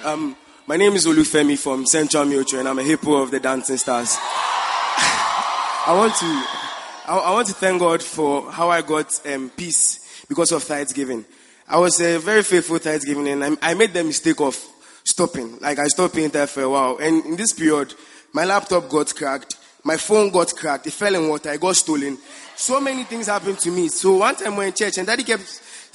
Um, 0.03 0.35
my 0.65 0.77
name 0.77 0.93
is 0.93 1.05
Olufemi 1.05 1.59
from 1.59 1.85
Central 1.85 2.25
Mutual, 2.25 2.61
and 2.61 2.69
I'm 2.69 2.79
a 2.79 2.83
hippo 2.83 3.21
of 3.21 3.29
the 3.29 3.39
Dancing 3.39 3.77
Stars. 3.77 4.17
I 4.19 5.93
want 5.95 6.15
to, 6.15 7.11
I, 7.11 7.17
I, 7.25 7.31
want 7.31 7.47
to 7.49 7.53
thank 7.53 7.79
God 7.79 8.01
for 8.01 8.51
how 8.51 8.69
I 8.69 8.81
got 8.81 9.21
um, 9.27 9.51
peace 9.55 10.25
because 10.27 10.51
of 10.51 10.63
Thanksgiving. 10.63 11.23
I 11.67 11.77
was 11.77 12.01
a 12.01 12.17
very 12.17 12.41
faithful 12.41 12.79
Thanksgiving, 12.79 13.27
and 13.27 13.43
I, 13.43 13.57
I 13.61 13.73
made 13.75 13.93
the 13.93 14.03
mistake 14.03 14.41
of 14.41 14.57
stopping. 15.03 15.59
Like 15.59 15.77
I 15.77 15.85
stopped 15.85 16.15
paying 16.15 16.29
there 16.29 16.47
for 16.47 16.63
a 16.63 16.69
while, 16.69 16.97
and 16.97 17.23
in 17.25 17.35
this 17.35 17.53
period, 17.53 17.93
my 18.31 18.43
laptop 18.43 18.89
got 18.89 19.13
cracked, 19.13 19.57
my 19.83 19.97
phone 19.97 20.29
got 20.29 20.55
cracked, 20.55 20.87
it 20.87 20.93
fell 20.93 21.13
in 21.15 21.27
water, 21.27 21.49
I 21.49 21.57
got 21.57 21.75
stolen. 21.75 22.17
So 22.55 22.79
many 22.79 23.03
things 23.03 23.27
happened 23.27 23.59
to 23.59 23.71
me. 23.71 23.89
So 23.89 24.17
one 24.17 24.35
time 24.35 24.53
we 24.53 24.57
were 24.59 24.63
in 24.65 24.73
church, 24.73 24.97
and 24.97 25.07
Daddy 25.07 25.23
kept 25.23 25.43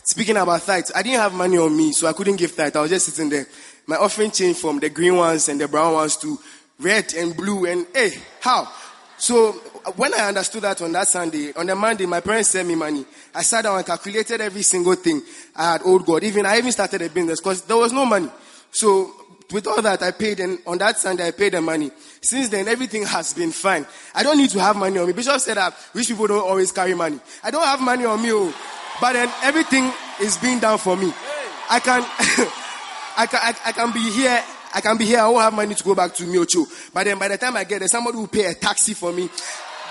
speaking 0.05 0.37
about 0.37 0.63
tithes. 0.63 0.93
I 0.95 1.03
didn't 1.03 1.21
have 1.21 1.35
money 1.35 1.59
on 1.59 1.77
me, 1.77 1.93
so 1.93 2.07
I 2.07 2.13
couldn't 2.13 2.37
give 2.37 2.55
tithe. 2.57 2.77
I 2.77 2.83
was 2.83 2.91
just 2.91 3.07
sitting 3.07 3.31
there. 3.31 3.47
My 3.87 3.97
offering 3.97 4.31
changed 4.31 4.61
from 4.61 4.79
the 4.79 4.91
green 4.91 5.17
ones 5.17 5.49
and 5.49 5.61
the 5.61 5.69
brown 5.69 5.95
ones 5.95 6.17
to 6.19 6.39
red 6.79 7.15
and 7.15 7.37
blue. 7.37 7.67
And 7.67 7.87
hey, 7.95 8.13
how? 8.41 8.69
So 9.17 9.61
uh, 9.85 9.93
when 9.93 10.15
I 10.15 10.29
understood 10.29 10.63
that 10.63 10.81
on 10.81 10.93
that 10.93 11.09
Sunday, 11.09 11.53
on 11.55 11.67
the 11.67 11.75
Monday, 11.75 12.07
my 12.07 12.21
parents 12.21 12.51
sent 12.51 12.69
me 12.69 12.75
money. 12.75 13.05
I 13.35 13.43
sat 13.43 13.63
down 13.63 13.77
and 13.77 13.87
calculated 13.87 14.41
every 14.41 14.63
single 14.63 14.95
thing 14.95 15.23
I 15.57 15.73
had 15.73 15.83
owed 15.85 16.07
God. 16.07 16.23
Even 16.23 16.47
I 16.47 16.59
even 16.59 16.73
started 16.73 17.03
a 17.03 17.11
business 17.11 17.41
because 17.41 17.63
there 17.63 17.77
was 17.77 17.93
no 17.93 18.07
money. 18.07 18.29
So 18.71 19.11
with 19.53 19.67
all 19.67 19.81
that, 19.81 20.03
I 20.03 20.11
paid, 20.11 20.41
and 20.41 20.59
on 20.67 20.79
that 20.79 20.99
Sunday, 20.99 21.27
I 21.27 21.31
paid 21.31 21.55
the 21.55 21.63
money. 21.63 21.91
Since 22.21 22.51
then, 22.51 22.69
everything 22.69 23.05
has 23.07 23.33
been 23.33 23.51
fine. 23.51 23.87
I 24.15 24.23
don't 24.23 24.37
need 24.37 24.51
to 24.51 24.61
have 24.61 24.77
money 24.77 24.99
on 24.99 25.07
me. 25.07 25.15
Bishop 25.15 25.41
said 25.41 25.57
that 25.57 25.75
rich 25.95 26.09
people 26.09 26.27
don't 26.27 26.47
always 26.47 26.71
carry 26.71 26.95
money. 26.95 27.19
I 27.43 27.51
don't 27.51 27.65
have 27.65 27.81
money 27.81 28.05
on 28.05 28.21
me, 28.21 28.31
oh, 28.33 28.55
but 29.01 29.15
then 29.15 29.31
everything 29.43 29.91
is 30.21 30.37
being 30.37 30.59
done 30.59 30.77
for 30.77 30.97
me. 30.97 31.13
I 31.71 31.81
can, 31.81 32.03
I 33.17 33.27
can, 33.27 33.41
I, 33.43 33.55
I, 33.67 33.73
can 33.73 33.93
be 33.93 34.11
here. 34.11 34.43
I 34.75 34.81
can 34.83 34.99
be 34.99 35.07
here. 35.07 35.21
I 35.21 35.29
won't 35.29 35.43
have 35.43 35.55
money 35.55 35.75
to 35.75 35.85
go 35.85 35.95
back 35.95 36.15
to 36.15 36.25
Miotso. 36.25 36.93
But 36.93 37.05
then 37.05 37.19
by 37.19 37.29
the 37.29 37.39
time 37.39 37.57
I 37.57 37.65
get 37.65 37.79
there, 37.79 37.89
somebody 37.89 38.19
will 38.19 38.29
pay 38.29 38.47
a 38.47 38.55
taxi 38.55 38.93
for 38.93 39.13
me. 39.13 39.31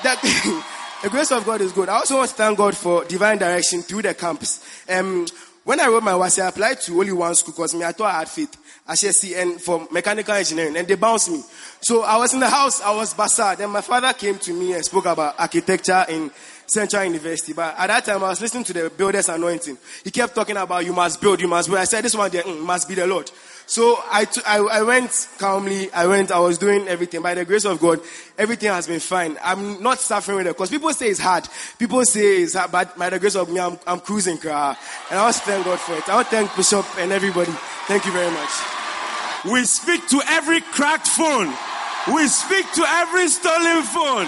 That 0.03 0.21
the 1.03 1.09
grace 1.09 1.31
of 1.31 1.45
God 1.45 1.61
is 1.61 1.71
good. 1.71 1.89
I 1.89 1.95
also 1.95 2.17
want 2.17 2.29
to 2.29 2.35
thank 2.35 2.57
God 2.57 2.77
for 2.77 3.05
divine 3.05 3.39
direction 3.39 3.81
through 3.81 4.03
the 4.03 4.13
camps. 4.13 4.83
Um, 4.87 5.25
when 5.63 5.79
I 5.81 5.87
wrote 5.87 6.03
my 6.03 6.13
WASSCE, 6.13 6.43
I 6.43 6.47
applied 6.47 6.79
to 6.81 6.99
only 6.99 7.11
one 7.11 7.35
school 7.35 7.53
because 7.53 7.75
me, 7.75 7.83
I 7.83 7.91
thought 7.91 8.13
I 8.15 8.19
had 8.19 8.29
faith. 8.29 8.55
See 8.96 9.36
and 9.36 9.62
for 9.62 9.88
mechanical 9.91 10.34
engineering, 10.34 10.77
and 10.77 10.88
they 10.88 10.96
bounced 10.96 11.29
me. 11.29 11.44
So 11.82 12.03
I 12.03 12.17
was 12.17 12.34
in 12.34 12.39
the 12.39 12.50
house, 12.50 12.82
I 12.82 12.96
was 12.96 13.13
basa. 13.13 13.58
Then 13.58 13.70
my 13.70 13.82
father 13.82 14.13
came 14.13 14.38
to 14.39 14.53
me 14.53 14.74
and 14.74 14.84
spoke 14.84 15.06
about 15.06 15.36
architecture 15.38 16.06
in 16.08 16.32
Central 16.67 17.03
University. 17.06 17.53
But 17.53 17.75
at 17.77 17.88
that 17.88 18.06
time, 18.06 18.24
I 18.24 18.29
was 18.29 18.41
listening 18.41 18.63
to 18.65 18.74
the 18.74 18.89
builder's 18.89 19.29
anointing. 19.29 19.77
He 20.03 20.12
kept 20.12 20.36
talking 20.36 20.58
about 20.58 20.86
you 20.86 20.94
must 20.94 21.20
build, 21.22 21.41
you 21.41 21.48
must 21.48 21.70
build. 21.70 21.79
I 21.79 21.86
said, 21.86 22.03
this 22.03 22.15
one 22.15 22.29
there 22.29 22.44
mm, 22.44 22.62
must 22.62 22.88
be 22.88 22.96
the 22.96 23.08
Lord. 23.08 23.32
So 23.65 23.98
I, 24.10 24.25
t- 24.25 24.41
I, 24.46 24.60
I 24.60 24.82
went 24.84 25.27
calmly. 25.38 25.91
I 25.91 26.08
went, 26.08 26.32
I 26.32 26.39
was 26.39 26.58
doing 26.58 26.88
everything. 26.88 27.22
By 27.22 27.34
the 27.34 27.46
grace 27.46 27.65
of 27.65 27.79
God, 27.79 28.00
everything 28.38 28.70
has 28.70 28.88
been 28.88 29.00
fine. 29.00 29.38
I'm 29.44 29.82
not 29.82 30.00
suffering 30.00 30.38
with 30.38 30.48
it 30.48 30.53
because 30.53 30.70
people 30.70 30.91
say 30.94 31.08
it's 31.08 31.20
hard. 31.20 31.48
People 31.77 32.03
say 32.06 32.44
it's 32.44 32.53
hard, 32.53 32.72
but 32.72 32.98
by 32.98 33.10
the 33.10 33.20
grace 33.20 33.36
of 33.36 33.50
me, 33.50 33.60
I'm, 33.60 33.77
I'm 33.86 34.00
cruising. 34.00 34.38
And 34.38 34.48
I 34.51 34.75
want 35.12 35.36
to 35.36 35.41
thank 35.41 35.65
God 35.65 35.79
for 35.79 35.96
it. 35.96 36.08
I 36.08 36.15
want 36.15 36.29
to 36.29 36.36
thank 36.36 36.56
Bishop 36.56 36.86
and 36.98 37.12
everybody. 37.12 37.51
Thank 37.88 38.06
you 38.06 38.12
very 38.12 38.32
much. 38.32 38.76
We 39.51 39.63
speak 39.66 40.08
to 40.10 40.22
every 40.27 40.62
cracked 40.62 41.08
phone. 41.08 41.54
We 42.13 42.27
speak 42.27 42.72
to 42.74 42.84
every 42.86 43.27
stolen 43.30 43.84
phone. 43.84 44.27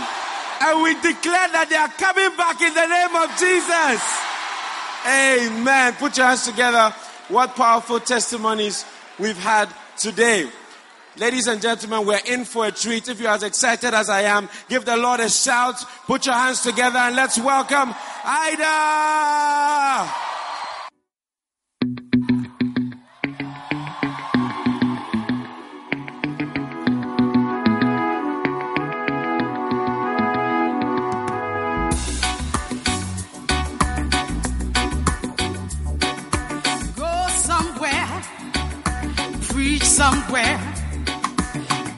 And 0.61 0.83
we 0.83 0.93
declare 0.95 1.49
that 1.51 1.67
they 1.69 1.75
are 1.75 1.89
coming 1.89 2.35
back 2.37 2.61
in 2.61 2.73
the 2.73 2.87
name 2.87 3.15
of 3.15 3.29
Jesus. 3.39 4.01
Amen. 5.05 5.93
Put 5.93 6.17
your 6.17 6.27
hands 6.27 6.45
together. 6.45 6.93
What 7.27 7.55
powerful 7.55 7.99
testimonies 7.99 8.85
we've 9.17 9.37
had 9.37 9.69
today. 9.97 10.49
Ladies 11.17 11.47
and 11.47 11.61
gentlemen, 11.61 12.05
we're 12.05 12.21
in 12.25 12.45
for 12.45 12.67
a 12.67 12.71
treat. 12.71 13.09
If 13.09 13.19
you're 13.19 13.31
as 13.31 13.43
excited 13.43 13.93
as 13.93 14.09
I 14.09 14.21
am, 14.21 14.47
give 14.69 14.85
the 14.85 14.95
Lord 14.95 15.19
a 15.19 15.29
shout. 15.29 15.75
Put 16.05 16.25
your 16.25 16.35
hands 16.35 16.61
together 16.61 16.97
and 16.97 17.15
let's 17.15 17.37
welcome 17.37 17.93
Ida. 18.23 20.09
Somewhere. 39.99 40.57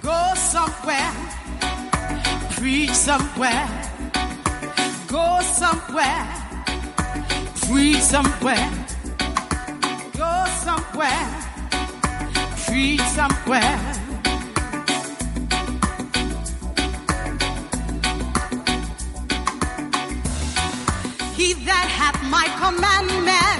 Go 0.02 0.34
somewhere. 0.34 1.12
Preach 2.56 2.90
somewhere. 2.90 3.68
Go 5.08 5.26
somewhere. 5.60 6.26
Preach 7.68 8.02
somewhere. 8.14 8.70
Go 10.18 10.34
somewhere. 10.66 11.28
Preach 12.66 13.06
somewhere. 13.18 13.78
He 21.38 21.54
that 21.68 21.88
hath 22.00 22.20
my 22.36 22.48
commandment 22.64 23.51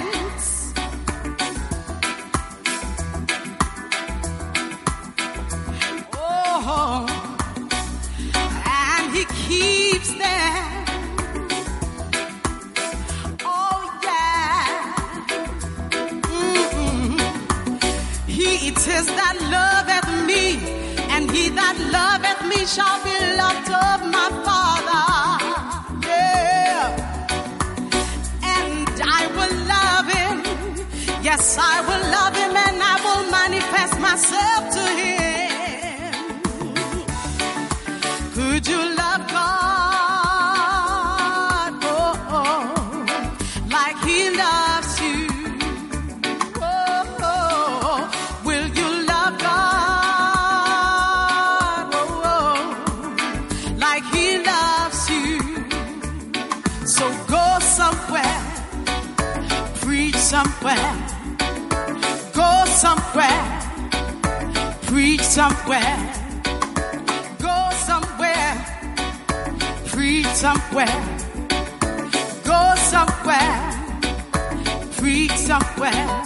shall 22.66 23.02
be 23.02 23.10
loved 23.36 23.70
of 23.70 24.06
my 24.16 24.28
Father. 24.46 25.04
Yeah, 26.06 26.94
and 28.56 28.88
I 29.02 29.22
will 29.36 29.54
love 29.74 30.06
him. 30.18 30.36
Yes, 31.22 31.58
I 31.58 31.80
will 31.80 31.91
somewhere, 65.32 65.96
preach 67.38 67.70
somewhere. 67.72 68.54
preach 69.86 70.26
somewhere. 70.26 71.02
Go 72.44 72.74
somewhere. 72.76 73.72
Preach 74.98 75.32
somewhere. 75.32 76.21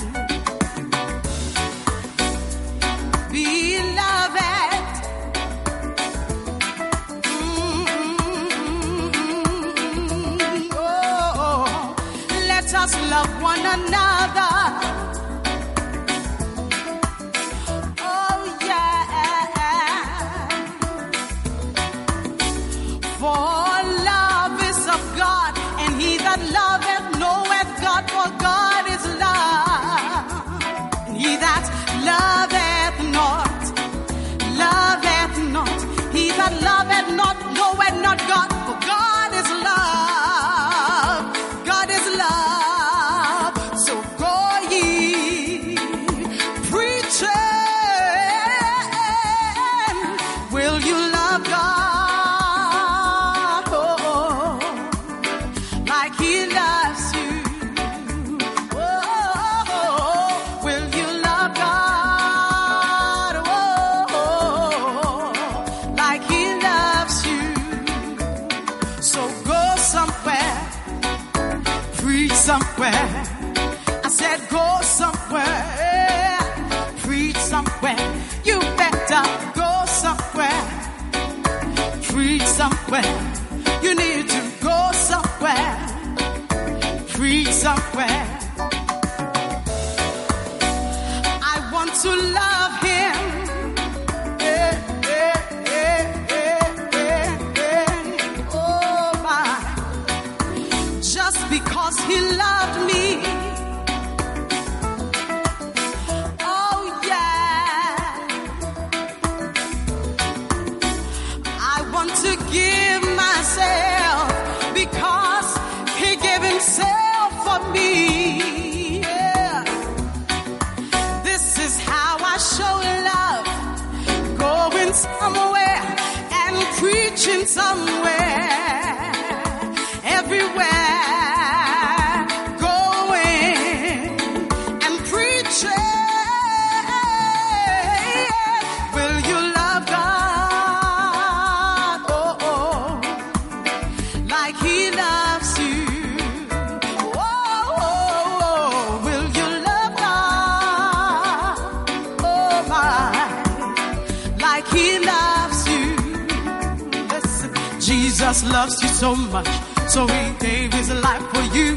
so 159.07 159.15
much, 159.31 159.49
so 159.89 160.05
he 160.09 160.33
gave 160.41 160.73
his 160.73 160.91
life 160.91 161.23
for 161.33 161.45
you. 161.57 161.77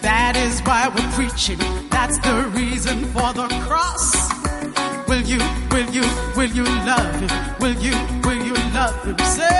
That 0.00 0.32
is 0.34 0.60
why 0.60 0.88
we're 0.88 1.12
preaching. 1.12 1.58
That's 1.90 2.16
the 2.20 2.50
reason 2.56 3.04
for 3.12 3.34
the 3.34 3.48
cross. 3.68 4.14
Will 5.08 5.20
you, 5.32 5.40
will 5.70 5.90
you, 5.96 6.06
will 6.34 6.52
you 6.58 6.64
love 6.88 7.12
him? 7.20 7.30
Will 7.60 7.76
you, 7.86 7.94
will 8.24 8.42
you 8.48 8.54
love 8.72 8.96
him? 9.04 9.18
Say 9.26 9.55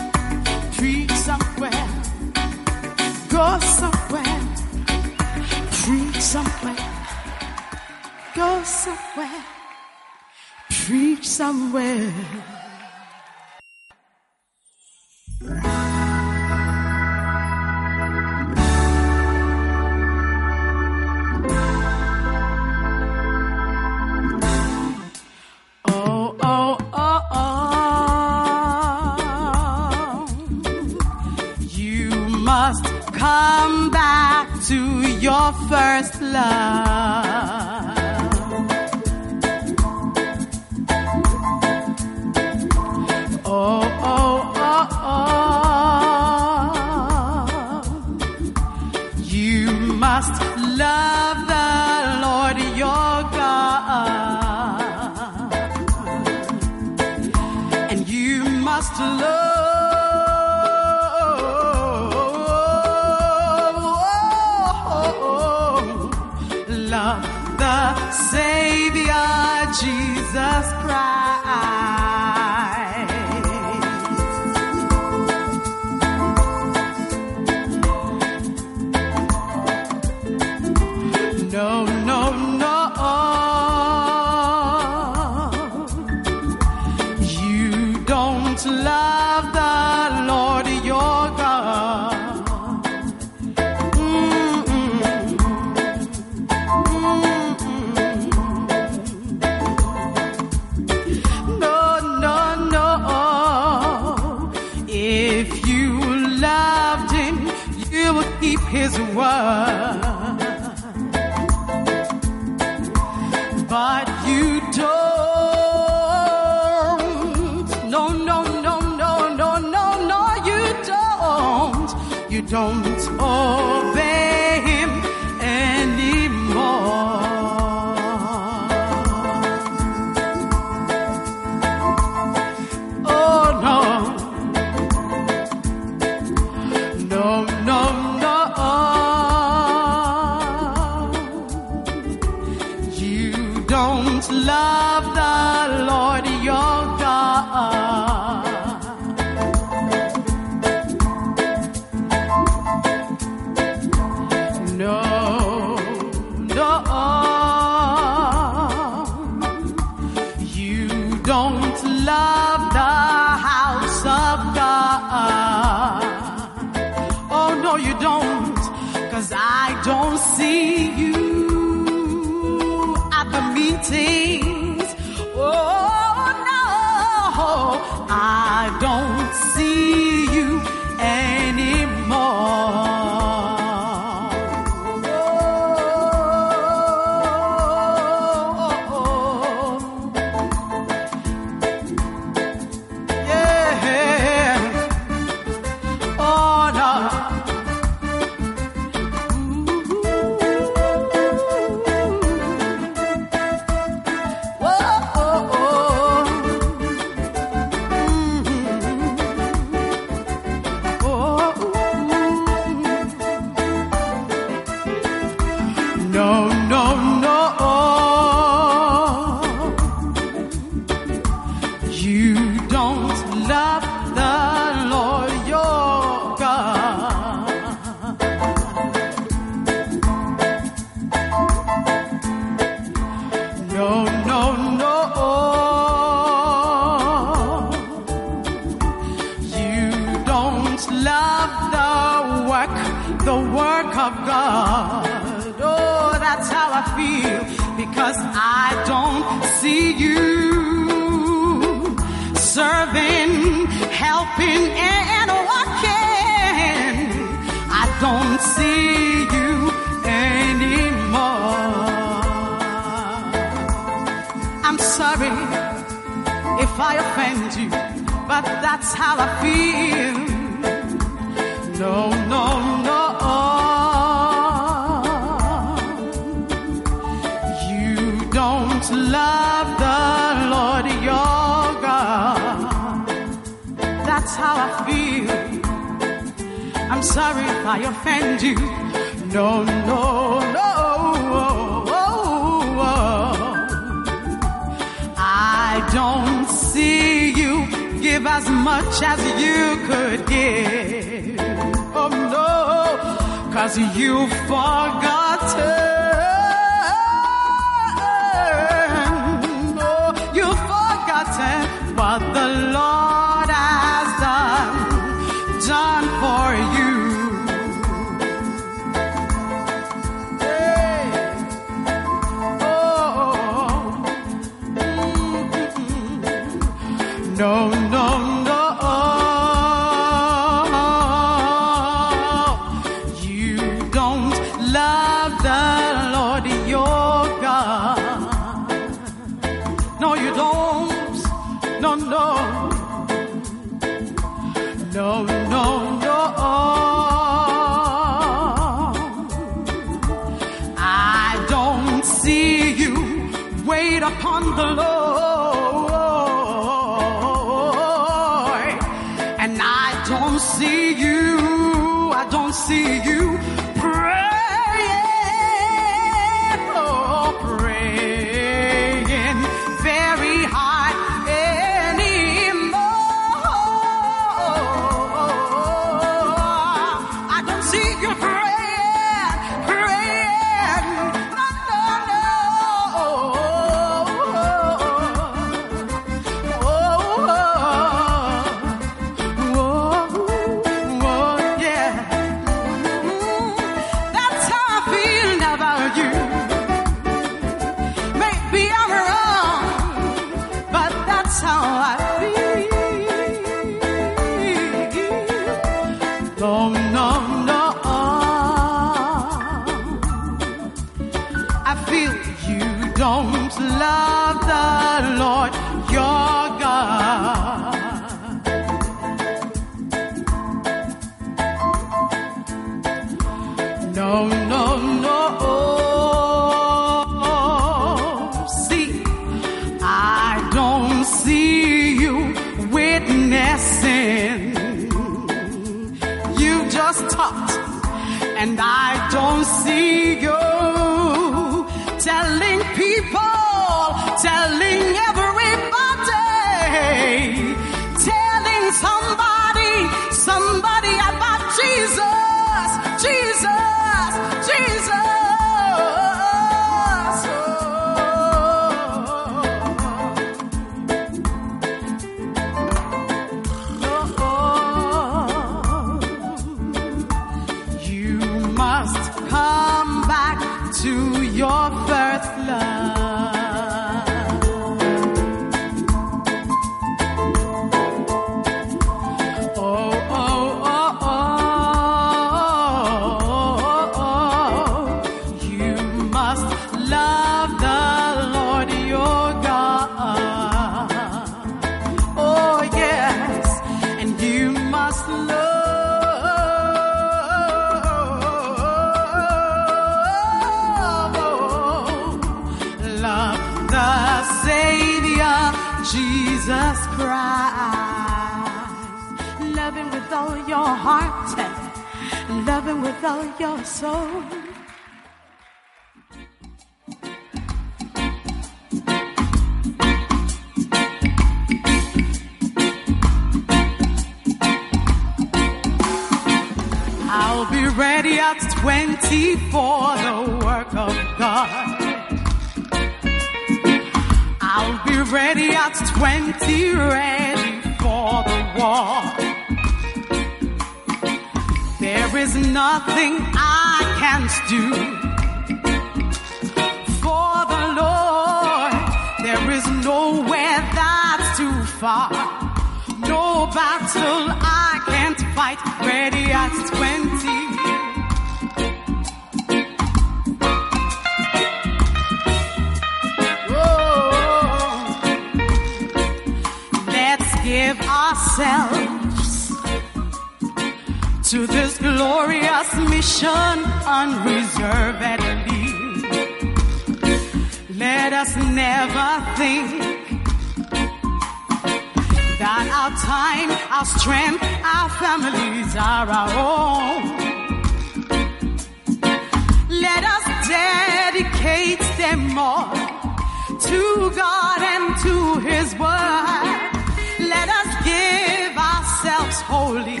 His 595.40 595.74
Word. 595.74 596.70
Let 597.18 597.48
us 597.48 597.70
give 597.84 598.56
ourselves 598.56 599.40
wholly 599.42 600.00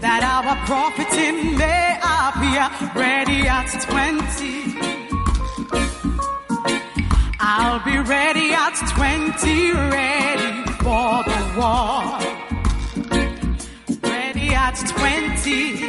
that 0.00 0.22
our 0.22 0.56
profiting 0.66 1.56
may 1.56 1.98
appear 2.02 2.68
ready 2.94 3.46
at 3.48 3.70
20. 3.88 4.62
I'll 7.40 7.82
be 7.84 7.98
ready 7.98 8.52
at 8.52 8.76
20, 8.94 9.72
ready 9.72 10.52
for 10.82 11.22
the 11.30 11.40
war. 11.56 12.18
Ready 14.02 14.48
at 14.54 14.76
20. 14.76 15.86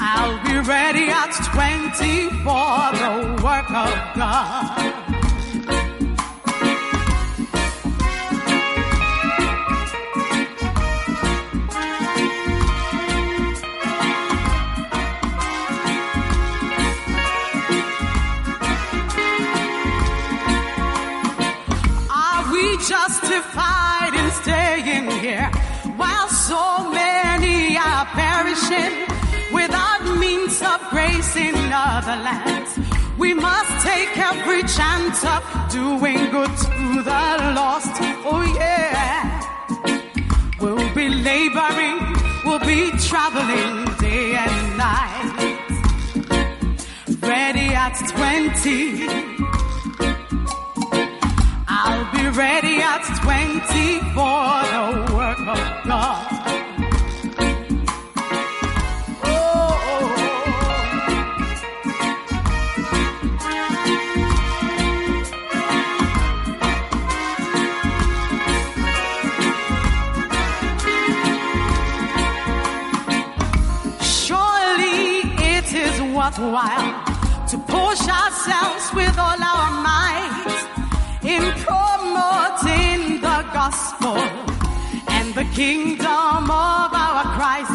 I'll 0.00 0.38
be 0.44 0.58
ready 0.68 1.08
at 1.10 1.32
20 1.52 2.30
for 2.44 2.92
the 2.98 3.12
work 3.42 3.70
of 3.70 4.16
God. 4.16 5.01
Perishing 28.72 29.54
without 29.54 30.02
means 30.18 30.60
of 30.62 30.80
grace 30.90 31.36
in 31.36 31.54
other 31.72 32.16
lands? 32.22 32.78
We 33.18 33.34
must 33.34 33.86
take 33.86 34.16
every 34.16 34.62
chance 34.62 35.24
of 35.24 35.42
doing 35.70 36.30
good 36.30 36.50
to 36.56 37.02
the 37.02 37.52
lost. 37.54 37.92
Oh 38.24 38.42
yeah. 38.56 39.40
We'll 40.60 40.94
be 40.94 41.08
laboring, 41.08 41.98
we'll 42.44 42.60
be 42.60 42.90
traveling 42.98 43.84
day 43.98 44.34
and 44.34 44.76
night. 44.76 45.58
Ready 47.20 47.68
at 47.74 47.96
20. 48.08 49.06
I'll 51.68 52.12
be 52.12 52.28
ready 52.38 52.80
at 52.80 53.02
20 53.22 53.98
for 54.14 54.62
the 54.72 55.14
work 55.14 55.40
of 55.40 55.84
God. 55.86 56.41
Worthwhile 76.42 77.46
to 77.46 77.58
push 77.58 78.00
ourselves 78.08 78.90
with 78.94 79.16
all 79.18 79.38
our 79.38 79.70
might 79.82 80.66
in 81.22 81.42
promoting 81.62 83.20
the 83.20 83.40
gospel 83.52 84.16
and 85.08 85.34
the 85.34 85.44
kingdom 85.54 86.50
of 86.50 86.90
our 86.92 87.22
Christ 87.36 87.71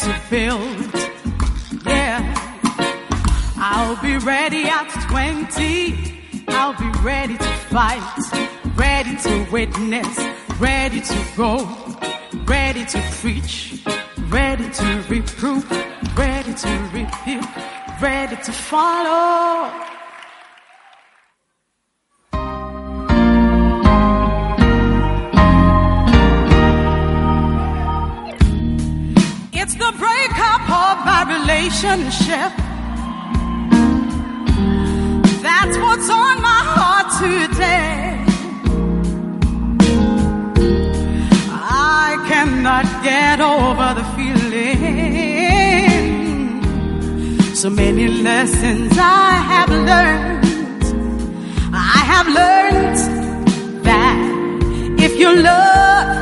to 0.00 0.20
build. 0.30 0.94
Yeah. 1.84 2.20
I'll 3.56 4.00
be 4.00 4.16
ready 4.18 4.64
at 4.64 4.88
20. 5.10 6.44
I'll 6.48 6.72
be 6.72 6.90
ready 7.02 7.36
to 7.36 7.52
fight, 7.68 8.00
ready 8.76 9.16
to 9.16 9.46
witness, 9.52 10.18
ready 10.58 11.02
to 11.02 11.26
go, 11.36 11.68
ready 12.46 12.86
to 12.86 12.98
preach, 13.20 13.82
ready 14.28 14.70
to 14.70 15.04
reprove, 15.08 15.70
ready 16.16 16.54
to 16.54 16.90
rebuke, 16.94 18.00
ready 18.00 18.36
to 18.36 18.52
follow. 18.52 19.89
Relationship. 31.50 32.52
That's 35.46 35.76
what's 35.78 36.08
on 36.10 36.36
my 36.50 36.62
heart 36.74 37.08
today. 37.24 38.24
I 41.52 42.08
cannot 42.30 42.86
get 43.02 43.40
over 43.40 43.88
the 43.98 44.06
feeling. 44.16 44.80
So 47.54 47.68
many 47.68 48.06
lessons 48.08 48.92
I 48.96 49.30
have 49.52 49.70
learned. 49.90 50.84
I 51.74 52.00
have 52.12 52.28
learned 52.40 52.98
that 53.84 54.18
if 55.06 55.12
you 55.18 55.30
love, 55.34 56.19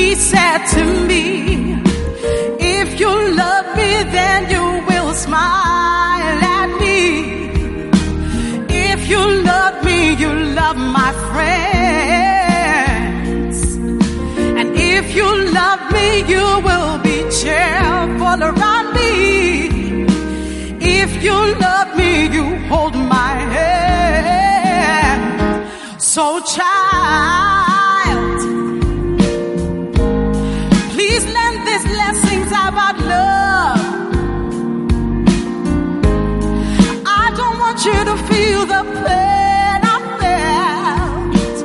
He 0.00 0.14
said 0.14 0.64
to 0.74 0.82
me, 1.06 1.74
if 2.58 2.98
you 2.98 3.12
love 3.42 3.66
me, 3.76 4.02
then 4.16 4.50
you 4.50 4.64
will 4.88 5.12
smile 5.14 6.42
at 6.60 6.70
me. 6.80 7.50
If 8.68 9.08
you 9.08 9.22
love 9.42 9.84
me, 9.84 10.14
you 10.14 10.32
love 10.60 10.78
my 10.78 11.12
friends. 11.30 12.76
And 14.58 14.68
if 14.74 15.14
you 15.14 15.28
love 15.52 15.80
me, 15.92 16.08
you 16.32 16.60
will 16.68 16.98
be 17.08 17.18
cheerful 17.40 18.42
around 18.50 18.94
me. 18.94 20.06
If 20.80 21.22
you 21.22 21.36
love 21.66 21.94
me, 21.96 22.28
you 22.36 22.44
hold 22.68 22.94
my 22.94 23.09
So, 26.20 26.28
child, 26.40 28.40
please 30.92 31.24
learn 31.36 31.54
these 31.64 31.86
lessons 32.02 32.50
about 32.66 32.96
love. 33.12 33.80
I 37.06 37.08
don't 37.38 37.58
want 37.64 37.78
you 37.86 37.98
to 38.10 38.16
feel 38.28 38.60
the 38.74 38.82
pain 39.00 39.80
I 39.94 39.96
felt. 41.30 41.56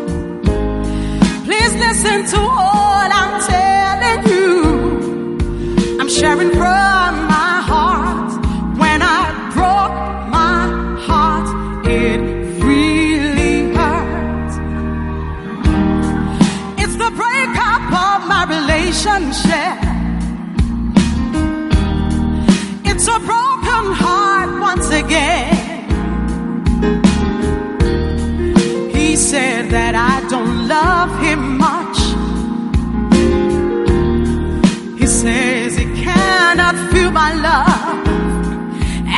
Please 1.44 1.74
listen 1.86 2.18
to 2.34 2.40
all 2.40 3.08
I'm 3.22 3.34
telling 3.52 4.22
you. 4.32 4.54
I'm 6.00 6.08
sharing 6.08 6.52
from 6.52 7.05
It's 22.86 23.08
a 23.08 23.20
broken 23.20 23.86
heart 24.02 24.60
once 24.60 24.90
again. 24.90 25.54
He 28.90 29.16
said 29.16 29.70
that 29.70 29.94
I 29.94 30.28
don't 30.28 30.68
love 30.68 31.12
him 31.22 31.58
much. 31.60 31.98
He 35.00 35.06
says 35.06 35.78
he 35.78 35.86
cannot 36.04 36.76
feel 36.92 37.12
my 37.12 37.34
love. 37.36 38.08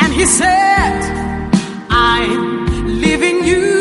And 0.01 0.13
he 0.13 0.25
said, 0.25 0.99
I'm 1.89 2.99
leaving 2.99 3.45
you. 3.45 3.76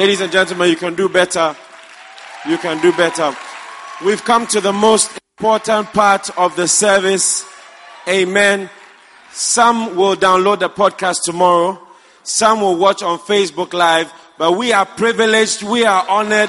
Ladies 0.00 0.22
and 0.22 0.32
gentlemen, 0.32 0.70
you 0.70 0.76
can 0.76 0.94
do 0.94 1.10
better. 1.10 1.54
You 2.48 2.56
can 2.56 2.80
do 2.80 2.90
better. 2.92 3.36
We've 4.02 4.24
come 4.24 4.46
to 4.46 4.58
the 4.58 4.72
most 4.72 5.10
important 5.38 5.92
part 5.92 6.30
of 6.38 6.56
the 6.56 6.68
service. 6.68 7.44
Amen. 8.08 8.70
Some 9.30 9.96
will 9.96 10.16
download 10.16 10.60
the 10.60 10.70
podcast 10.70 11.24
tomorrow. 11.24 11.78
Some 12.22 12.62
will 12.62 12.76
watch 12.76 13.02
on 13.02 13.18
Facebook 13.18 13.74
Live. 13.74 14.10
But 14.38 14.52
we 14.52 14.72
are 14.72 14.86
privileged. 14.86 15.64
We 15.64 15.84
are 15.84 16.08
honored. 16.08 16.48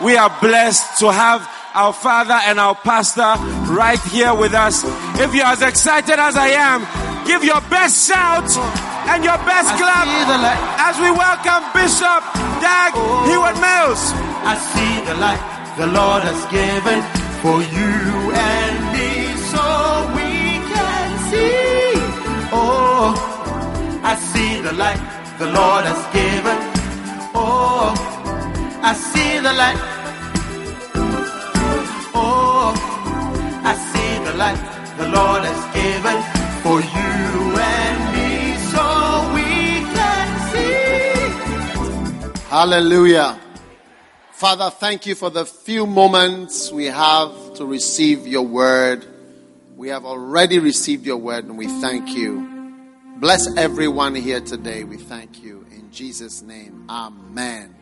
We 0.00 0.16
are 0.16 0.30
blessed 0.40 1.00
to 1.00 1.10
have 1.10 1.50
our 1.74 1.92
father 1.92 2.38
and 2.44 2.60
our 2.60 2.76
pastor 2.76 3.34
right 3.74 4.00
here 4.02 4.36
with 4.36 4.54
us. 4.54 4.84
If 5.18 5.34
you're 5.34 5.46
as 5.46 5.62
excited 5.62 6.20
as 6.20 6.36
I 6.36 6.50
am, 6.50 7.26
give 7.26 7.42
your 7.42 7.60
best 7.62 8.08
shout 8.08 8.93
and 9.12 9.24
your 9.24 9.38
best 9.48 9.70
clap 9.80 10.06
as 10.88 10.94
we 10.98 11.10
welcome 11.10 11.62
Bishop 11.76 12.22
Dag 12.64 12.92
Oh. 12.96 13.26
Hewitt 13.28 13.56
Mills. 13.66 14.02
I 14.52 14.54
see 14.72 14.94
the 15.08 15.16
light 15.24 15.42
the 15.76 15.86
Lord 15.98 16.22
has 16.28 16.40
given 16.58 16.98
for 17.42 17.58
you 17.76 17.98
and 18.52 18.74
me 18.94 19.10
so 19.52 19.64
we 20.16 20.30
can 20.72 21.08
see. 21.30 21.92
Oh, 22.52 23.12
I 24.02 24.14
see 24.16 24.60
the 24.60 24.72
light 24.72 25.00
the 25.38 25.46
Lord 25.58 25.84
has 25.90 26.02
given. 26.18 26.56
Oh, 27.34 27.92
I 28.82 28.92
see 28.94 29.38
the 29.46 29.52
light. 29.62 29.80
Oh, 32.14 32.72
I 33.70 33.74
see 33.90 34.12
the 34.28 34.34
light 34.42 34.60
the 35.00 35.08
Lord 35.16 35.42
has 35.50 35.62
given 35.80 36.16
for 36.62 36.78
you 36.80 37.63
Hallelujah. 42.54 43.40
Father, 44.30 44.70
thank 44.70 45.06
you 45.06 45.16
for 45.16 45.28
the 45.28 45.44
few 45.44 45.86
moments 45.86 46.70
we 46.70 46.84
have 46.84 47.54
to 47.54 47.66
receive 47.66 48.28
your 48.28 48.46
word. 48.46 49.04
We 49.76 49.88
have 49.88 50.04
already 50.04 50.60
received 50.60 51.04
your 51.04 51.16
word 51.16 51.46
and 51.46 51.58
we 51.58 51.66
thank 51.66 52.10
you. 52.16 52.86
Bless 53.16 53.56
everyone 53.56 54.14
here 54.14 54.40
today. 54.40 54.84
We 54.84 54.98
thank 54.98 55.42
you. 55.42 55.66
In 55.72 55.90
Jesus' 55.90 56.42
name, 56.42 56.84
Amen. 56.88 57.74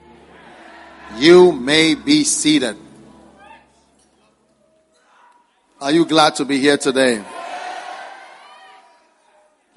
You 1.18 1.53
may 1.53 1.95
be 1.95 2.25
seated. 2.25 2.79
Are 5.83 5.93
you 5.93 6.07
glad 6.07 6.37
to 6.37 6.47
be 6.47 6.59
here 6.59 6.79
today? 6.79 7.23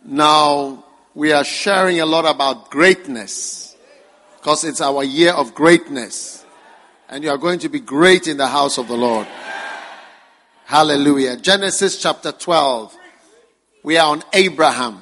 Now, 0.05 0.85
we 1.13 1.33
are 1.33 1.43
sharing 1.43 1.99
a 1.99 2.05
lot 2.05 2.23
about 2.23 2.71
greatness 2.71 3.64
because 4.45 4.63
it's 4.63 4.79
our 4.79 5.03
year 5.03 5.33
of 5.33 5.55
greatness. 5.55 6.45
And 7.09 7.23
you 7.23 7.31
are 7.31 7.37
going 7.39 7.57
to 7.61 7.67
be 7.67 7.79
great 7.79 8.27
in 8.27 8.37
the 8.37 8.45
house 8.45 8.77
of 8.77 8.87
the 8.87 8.93
Lord. 8.93 9.25
Hallelujah. 10.65 11.35
Genesis 11.37 11.99
chapter 11.99 12.31
12. 12.31 12.95
We 13.81 13.97
are 13.97 14.11
on 14.11 14.21
Abraham. 14.33 15.01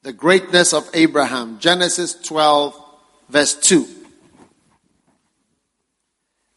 The 0.00 0.14
greatness 0.14 0.72
of 0.72 0.88
Abraham. 0.94 1.58
Genesis 1.58 2.14
12, 2.14 2.82
verse 3.28 3.54
2. 3.56 3.86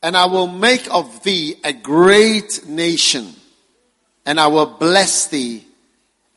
And 0.04 0.16
I 0.16 0.28
will 0.28 0.48
make 0.48 0.90
of 0.90 1.22
thee 1.24 1.58
a 1.66 1.74
great 1.74 2.66
nation, 2.66 3.34
and 4.26 4.40
I 4.40 4.48
will 4.48 4.68
bless 4.68 5.28
thee, 5.28 5.66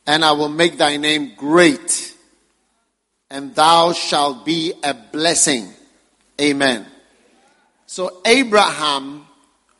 and 0.05 0.25
I 0.25 0.33
will 0.33 0.49
make 0.49 0.77
thy 0.77 0.97
name 0.97 1.35
great, 1.37 2.16
and 3.29 3.53
thou 3.55 3.93
shalt 3.93 4.45
be 4.45 4.73
a 4.83 4.93
blessing. 4.93 5.73
Amen. 6.39 6.85
So 7.85 8.21
Abraham 8.25 9.25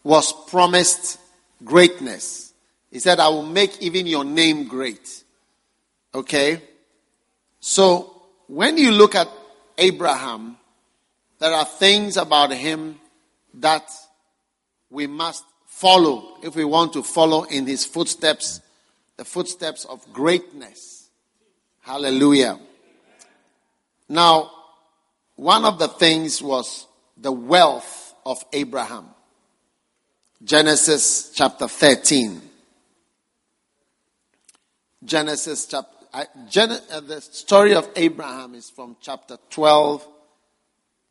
was 0.04 0.34
promised 0.50 1.20
greatness. 1.64 2.54
He 2.91 3.00
said, 3.00 3.20
I 3.20 3.28
will 3.28 3.45
make 3.45 3.82
even 3.82 4.08
your 4.08 4.24
name 4.24 4.68
great. 4.68 5.24
Okay? 6.14 6.62
So 7.60 8.22
when 8.48 8.78
you 8.78 8.91
look 8.91 9.16
at 9.16 9.28
Abraham, 9.78 10.58
there 11.39 11.52
are 11.52 11.66
things 11.66 12.18
about 12.18 12.52
him 12.52 13.00
that 13.56 13.89
we 14.89 15.06
must 15.06 15.43
follow 15.66 16.38
if 16.41 16.56
we 16.56 16.64
want 16.64 16.93
to 16.93 17.04
follow 17.04 17.43
in 17.43 17.68
his 17.68 17.86
footsteps, 17.86 18.62
the 19.18 19.26
footsteps 19.26 19.86
of 19.86 20.02
greatness. 20.14 21.10
Hallelujah. 21.82 22.60
Now, 24.10 24.51
one 25.36 25.66
of 25.66 25.80
the 25.80 25.88
things 25.88 26.41
was 26.41 26.88
the 27.18 27.32
wealth 27.32 28.16
of 28.26 28.43
Abraham. 28.53 29.05
Genesis 30.43 31.32
chapter 31.34 31.68
13. 31.68 32.41
Genesis 35.03 35.68
chapter, 35.68 35.89
uh, 36.14 36.26
the 37.01 37.22
story 37.22 37.76
of 37.76 37.89
Abraham 37.95 38.55
is 38.55 38.70
from 38.70 38.97
chapter 39.01 39.38
12 39.49 40.08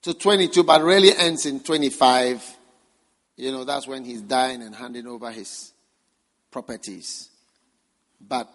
to 0.02 0.14
22, 0.14 0.62
but 0.62 0.82
really 0.82 1.16
ends 1.16 1.46
in 1.46 1.60
25. 1.60 2.56
You 3.36 3.52
know, 3.52 3.64
that's 3.64 3.86
when 3.86 4.04
he's 4.04 4.22
dying 4.22 4.62
and 4.62 4.74
handing 4.74 5.06
over 5.06 5.30
his 5.30 5.72
properties. 6.50 7.28
But 8.20 8.48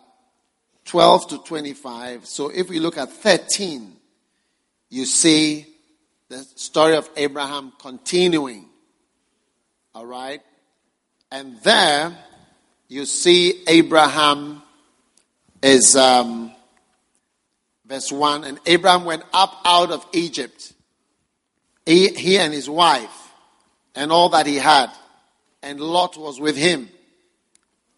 12 0.86 1.30
to 1.30 1.38
25. 1.44 2.26
So 2.26 2.50
if 2.50 2.70
we 2.70 2.80
look 2.80 2.98
at 2.98 3.12
13, 3.12 3.96
you 4.92 5.06
see 5.06 5.66
the 6.28 6.44
story 6.56 6.96
of 6.96 7.10
Abraham 7.16 7.74
continuing. 7.80 8.68
All 9.96 10.06
right? 10.06 10.42
And 11.32 11.60
there 11.62 12.16
you 12.89 13.06
see 13.06 13.64
Abraham 13.68 14.62
is 15.64 15.96
um, 15.96 16.52
verse 17.86 18.12
1 18.12 18.44
and 18.44 18.60
Abraham 18.66 19.06
went 19.06 19.24
up 19.34 19.62
out 19.66 19.92
of 19.92 20.06
Egypt, 20.12 20.74
he, 21.86 22.10
he 22.10 22.38
and 22.38 22.54
his 22.54 22.70
wife, 22.70 23.30
and 23.96 24.12
all 24.12 24.30
that 24.30 24.46
he 24.46 24.58
had, 24.58 24.92
and 25.64 25.80
Lot 25.80 26.18
was 26.18 26.39
with 26.39 26.58
him, 26.58 26.89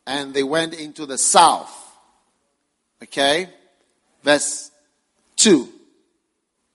and 0.05 0.33
they 0.33 0.43
went 0.43 0.75
into 0.75 1.07
the 1.07 1.17
south. 1.17 1.71
Okay? 3.01 3.49
Verse 4.23 4.69
2. 5.37 5.69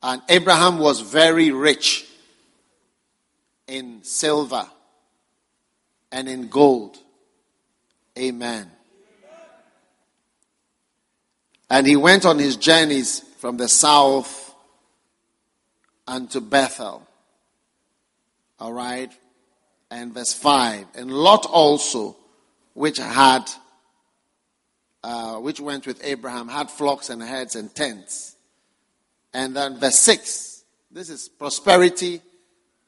And 0.03 0.23
Abraham 0.29 0.79
was 0.79 1.01
very 1.01 1.51
rich 1.51 2.07
in 3.67 4.03
silver 4.03 4.67
and 6.13 6.29
in 6.29 6.49
gold. 6.49 6.97
Amen. 8.19 8.71
And 11.71 11.87
he 11.87 11.97
went 11.97 12.25
on 12.25 12.39
his 12.39 12.57
journeys 12.57 13.21
from 13.39 13.57
the 13.57 13.69
south 13.69 14.55
unto 16.07 16.41
Bethel. 16.41 17.07
All 18.59 18.73
right. 18.73 19.13
And 19.91 20.15
verse 20.15 20.33
5. 20.33 20.87
And 20.95 21.13
Lot 21.13 21.47
also, 21.47 22.17
which 22.75 22.99
had, 22.99 23.51
uh, 25.05 25.37
which 25.37 25.61
went 25.61 25.87
with 25.87 26.01
Abraham, 26.03 26.49
had 26.49 26.71
flocks 26.71 27.11
and 27.11 27.23
herds 27.23 27.55
and 27.55 27.75
tents. 27.75 28.35
And 29.33 29.55
then 29.55 29.79
verse 29.79 29.99
6. 29.99 30.65
This 30.91 31.11
is 31.11 31.29
prosperity, 31.29 32.23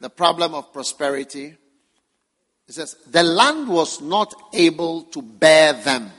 the 0.00 0.10
problem 0.10 0.54
of 0.54 0.72
prosperity. 0.72 1.56
It 2.66 2.74
says, 2.74 2.96
the 3.10 3.22
land 3.22 3.68
was 3.68 4.00
not 4.00 4.34
able 4.54 5.02
to 5.02 5.20
bear 5.20 5.72
them. 5.74 6.10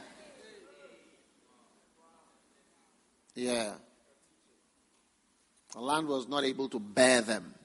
Yeah. 3.36 3.74
The 5.74 5.80
land 5.80 6.08
was 6.08 6.28
not 6.28 6.44
able 6.44 6.70
to 6.70 6.80
bear 6.80 7.22
them. 7.22 7.56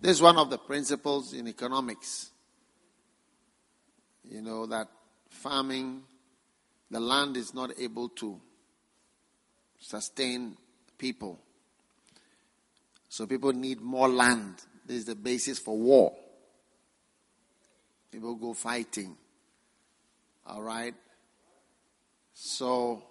This 0.00 0.12
is 0.12 0.22
one 0.22 0.36
of 0.36 0.50
the 0.50 0.58
principles 0.58 1.32
in 1.32 1.48
economics. 1.48 2.30
You 4.24 4.42
know, 4.42 4.66
that 4.66 4.88
farming, 5.30 6.02
the 6.90 7.00
land 7.00 7.36
is 7.36 7.54
not 7.54 7.70
able 7.78 8.08
to 8.10 8.40
sustain 9.78 10.56
people. 10.98 11.40
So 13.12 13.26
people 13.26 13.52
need 13.52 13.82
more 13.82 14.08
land. 14.08 14.54
This 14.86 15.00
is 15.00 15.04
the 15.04 15.14
basis 15.14 15.58
for 15.58 15.76
war. 15.76 16.14
People 18.10 18.36
go 18.36 18.54
fighting. 18.54 19.14
All 20.46 20.62
right? 20.62 20.94
So 22.32 23.02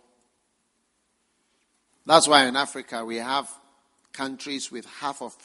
that's 2.03 2.27
why 2.27 2.47
in 2.47 2.55
Africa 2.55 3.05
we 3.05 3.17
have 3.17 3.47
countries 4.11 4.71
with 4.71 4.87
half 4.87 5.21
of 5.21 5.35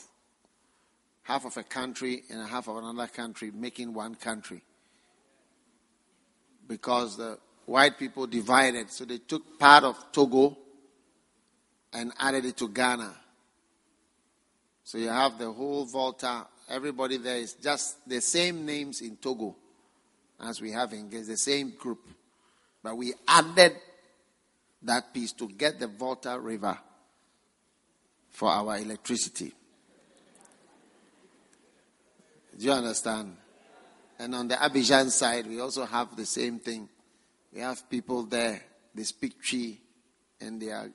half 1.25 1.45
of 1.45 1.55
a 1.59 1.63
country 1.63 2.23
and 2.31 2.49
half 2.49 2.67
of 2.67 2.79
another 2.79 3.09
country 3.09 3.51
making 3.55 3.93
one 3.93 4.15
country. 4.15 4.63
Because 6.67 7.19
the 7.19 7.39
white 7.67 7.99
people 7.99 8.27
divided, 8.27 8.91
so 8.91 9.05
they 9.05 9.19
took 9.19 9.59
part 9.59 9.85
of 9.85 10.13
Togo 10.13 10.57
and 11.93 12.11
added 12.19 12.47
it 12.47 12.57
to 12.57 12.71
Ghana. 12.71 13.15
So 14.87 14.99
you 14.99 15.09
have 15.09 15.37
the 15.37 15.51
whole 15.51 15.85
Volta, 15.85 16.47
everybody 16.69 17.17
there 17.17 17.39
is 17.39 17.55
just 17.55 18.09
the 18.09 18.21
same 18.21 18.65
names 18.65 19.01
in 19.01 19.17
Togo 19.17 19.57
as 20.39 20.61
we 20.61 20.71
have 20.71 20.93
in 20.93 21.11
the 21.11 21.37
same 21.37 21.73
group. 21.77 21.99
But 22.85 22.97
we 22.97 23.13
added 23.27 23.73
that 24.83 25.13
piece 25.13 25.33
to 25.33 25.49
get 25.49 25.81
the 25.81 25.89
Volta 25.89 26.39
River 26.39 26.79
for 28.31 28.49
our 28.49 28.79
electricity. 28.79 29.53
Do 32.57 32.65
you 32.65 32.71
understand? 32.71 33.37
And 34.21 34.37
on 34.37 34.47
the 34.47 34.55
Abidjan 34.55 35.11
side, 35.11 35.49
we 35.49 35.59
also 35.59 35.85
have 35.85 36.15
the 36.15 36.27
same 36.27 36.61
thing. 36.61 36.89
We 37.53 37.59
have 37.59 37.91
people 37.91 38.23
there, 38.23 38.63
they 38.95 39.03
speak 39.03 39.45
Twi, 39.45 39.79
and 40.41 40.63
they 40.63 40.71
are 40.71 40.89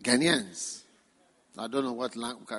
Ghanaians. 0.00 0.84
I 1.58 1.68
don't 1.68 1.84
know 1.84 1.92
what 1.92 2.14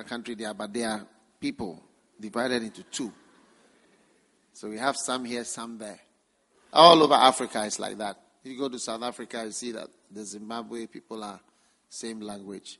country 0.06 0.34
they 0.34 0.44
are, 0.44 0.54
but 0.54 0.72
they 0.72 0.84
are 0.84 1.06
people 1.40 1.82
divided 2.20 2.62
into 2.62 2.82
two. 2.84 3.12
So 4.52 4.68
we 4.68 4.78
have 4.78 4.96
some 4.96 5.24
here, 5.24 5.44
some 5.44 5.78
there. 5.78 6.00
All 6.72 7.02
over 7.02 7.14
Africa, 7.14 7.64
it's 7.64 7.78
like 7.78 7.96
that. 7.98 8.16
If 8.44 8.52
you 8.52 8.58
go 8.58 8.68
to 8.68 8.78
South 8.78 9.02
Africa, 9.02 9.44
you 9.44 9.52
see 9.52 9.72
that 9.72 9.88
the 10.10 10.24
Zimbabwe 10.24 10.86
people 10.86 11.22
are 11.22 11.40
same 11.88 12.20
language, 12.20 12.78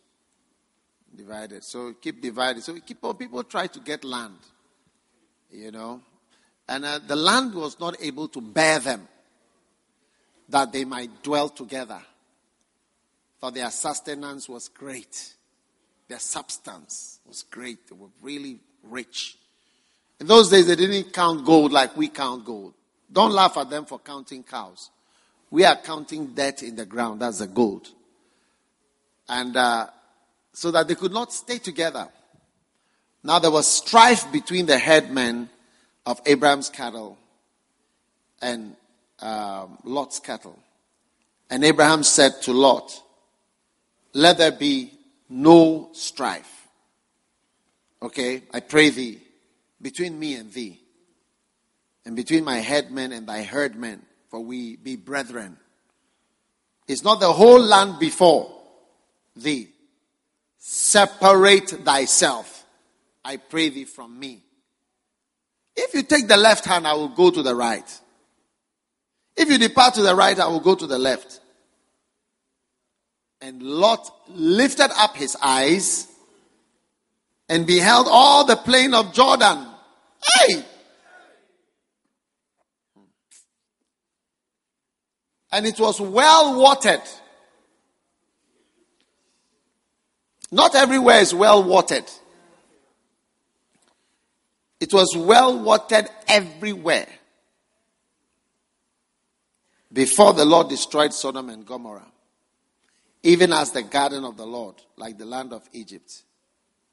divided. 1.14 1.64
So 1.64 1.94
keep 1.94 2.20
divided. 2.20 2.62
So 2.62 2.74
keep 2.80 3.00
people 3.18 3.44
try 3.44 3.68
to 3.68 3.80
get 3.80 4.04
land, 4.04 4.38
you 5.50 5.70
know, 5.70 6.02
and 6.68 6.84
uh, 6.84 6.98
the 6.98 7.16
land 7.16 7.54
was 7.54 7.80
not 7.80 7.96
able 8.00 8.28
to 8.28 8.40
bear 8.40 8.78
them, 8.78 9.08
that 10.48 10.72
they 10.72 10.84
might 10.84 11.22
dwell 11.22 11.48
together. 11.48 12.00
For 13.40 13.50
their 13.52 13.70
sustenance 13.70 14.48
was 14.48 14.68
great, 14.68 15.34
their 16.08 16.18
substance 16.18 17.20
was 17.26 17.42
great. 17.42 17.86
They 17.88 17.94
were 17.94 18.08
really 18.22 18.60
rich. 18.82 19.36
In 20.20 20.26
those 20.26 20.50
days, 20.50 20.66
they 20.66 20.76
didn't 20.76 21.12
count 21.12 21.44
gold 21.44 21.70
like 21.72 21.96
we 21.96 22.08
count 22.08 22.44
gold. 22.44 22.74
Don't 23.12 23.32
laugh 23.32 23.56
at 23.56 23.70
them 23.70 23.84
for 23.84 23.98
counting 23.98 24.42
cows. 24.42 24.90
We 25.50 25.64
are 25.64 25.76
counting 25.76 26.34
dirt 26.34 26.62
in 26.62 26.76
the 26.76 26.86
ground. 26.86 27.20
That's 27.20 27.38
the 27.38 27.46
gold. 27.46 27.88
And 29.28 29.56
uh, 29.56 29.88
so 30.52 30.70
that 30.70 30.88
they 30.88 30.94
could 30.94 31.12
not 31.12 31.32
stay 31.32 31.58
together. 31.58 32.08
Now 33.22 33.38
there 33.38 33.50
was 33.50 33.66
strife 33.66 34.30
between 34.32 34.66
the 34.66 34.78
headmen 34.78 35.48
of 36.06 36.20
Abraham's 36.26 36.68
cattle 36.68 37.18
and 38.40 38.74
um, 39.20 39.78
Lot's 39.84 40.20
cattle. 40.20 40.58
And 41.50 41.64
Abraham 41.64 42.02
said 42.02 42.42
to 42.42 42.52
Lot, 42.52 43.02
Let 44.12 44.38
there 44.38 44.52
be 44.52 44.97
no 45.28 45.90
strife. 45.92 46.68
Okay, 48.00 48.42
I 48.52 48.60
pray 48.60 48.90
thee, 48.90 49.20
between 49.82 50.18
me 50.18 50.34
and 50.34 50.52
thee, 50.52 50.80
and 52.04 52.14
between 52.14 52.44
my 52.44 52.58
headmen 52.58 53.12
and 53.12 53.26
thy 53.26 53.42
herdmen, 53.42 54.02
for 54.30 54.40
we 54.40 54.76
be 54.76 54.96
brethren. 54.96 55.56
Is 56.86 57.04
not 57.04 57.20
the 57.20 57.32
whole 57.32 57.60
land 57.60 57.98
before 57.98 58.50
thee. 59.36 59.68
Separate 60.58 61.68
thyself, 61.68 62.64
I 63.24 63.36
pray 63.36 63.68
thee, 63.68 63.84
from 63.84 64.18
me. 64.18 64.42
If 65.76 65.94
you 65.94 66.02
take 66.02 66.28
the 66.28 66.36
left 66.36 66.64
hand, 66.64 66.86
I 66.86 66.94
will 66.94 67.08
go 67.08 67.30
to 67.30 67.42
the 67.42 67.54
right. 67.54 68.00
If 69.36 69.48
you 69.48 69.58
depart 69.58 69.94
to 69.94 70.02
the 70.02 70.16
right, 70.16 70.38
I 70.38 70.48
will 70.48 70.60
go 70.60 70.74
to 70.74 70.86
the 70.86 70.98
left. 70.98 71.40
And 73.40 73.62
Lot 73.62 74.10
lifted 74.28 74.90
up 74.96 75.16
his 75.16 75.36
eyes 75.42 76.08
and 77.48 77.66
beheld 77.66 78.06
all 78.10 78.44
the 78.44 78.56
plain 78.56 78.94
of 78.94 79.12
Jordan. 79.12 79.66
Hey! 80.24 80.64
And 85.50 85.66
it 85.66 85.78
was 85.78 86.00
well 86.00 86.60
watered. 86.60 87.02
Not 90.50 90.74
everywhere 90.74 91.20
is 91.20 91.34
well 91.34 91.62
watered. 91.62 92.04
It 94.80 94.92
was 94.92 95.14
well 95.16 95.58
watered 95.58 96.08
everywhere 96.26 97.08
before 99.92 100.32
the 100.34 100.44
Lord 100.44 100.68
destroyed 100.68 101.12
Sodom 101.12 101.48
and 101.50 101.66
Gomorrah, 101.66 102.06
even 103.22 103.52
as 103.52 103.72
the 103.72 103.82
garden 103.82 104.24
of 104.24 104.36
the 104.36 104.46
Lord, 104.46 104.76
like 104.96 105.18
the 105.18 105.26
land 105.26 105.52
of 105.52 105.68
Egypt, 105.72 106.22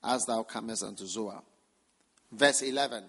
as 0.03 0.25
thou 0.25 0.43
comest 0.43 0.83
unto 0.83 1.05
Zoar. 1.05 1.41
Verse 2.31 2.61
11. 2.61 3.03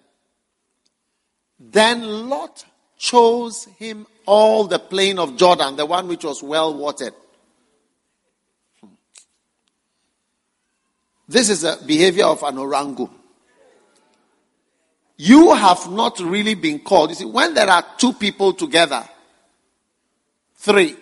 Then 1.59 2.29
Lot 2.29 2.65
chose 2.99 3.65
him 3.79 4.07
all 4.27 4.65
the 4.65 4.79
plain 4.79 5.19
of 5.19 5.37
Jordan, 5.37 5.77
the 5.77 5.87
one 5.87 6.09
which 6.09 6.25
was 6.25 6.43
well 6.43 6.75
watered. 6.75 7.15
Hmm. 8.81 8.89
This 11.29 11.49
is 11.49 11.63
the 11.63 11.79
behavior 11.87 12.25
of 12.25 12.43
an 12.43 12.57
orangu. 12.57 13.11
You 15.19 15.55
have 15.55 15.91
not 15.91 16.21
really 16.21 16.55
been 16.55 16.81
called. 16.81 17.11
You 17.11 17.17
see, 17.17 17.25
when 17.25 17.55
there 17.55 17.69
are 17.69 17.85
two 17.97 18.13
people 18.13 18.53
together, 18.53 19.03
three, 20.57 20.95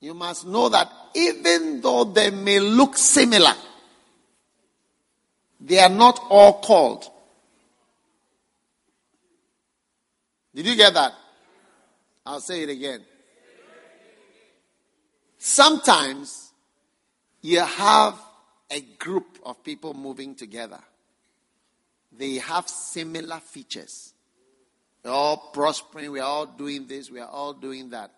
you 0.00 0.14
must 0.14 0.46
know 0.46 0.68
that 0.68 0.90
even 1.14 1.80
though 1.80 2.04
they 2.04 2.30
may 2.30 2.60
look 2.60 2.96
similar, 2.96 3.54
they 5.60 5.78
are 5.78 5.88
not 5.88 6.20
all 6.28 6.60
called. 6.60 7.10
Did 10.54 10.66
you 10.66 10.76
get 10.76 10.94
that? 10.94 11.12
I'll 12.24 12.40
say 12.40 12.62
it 12.62 12.70
again. 12.70 13.02
Sometimes 15.38 16.52
you 17.42 17.60
have 17.60 18.18
a 18.70 18.80
group 18.80 19.38
of 19.44 19.62
people 19.62 19.94
moving 19.94 20.34
together. 20.34 20.80
They 22.10 22.36
have 22.36 22.68
similar 22.68 23.38
features. 23.40 24.12
We're 25.04 25.12
all 25.12 25.36
prospering, 25.52 26.10
we're 26.10 26.22
all 26.22 26.46
doing 26.46 26.86
this, 26.86 27.10
we're 27.10 27.24
all 27.24 27.52
doing 27.52 27.90
that. 27.90 28.10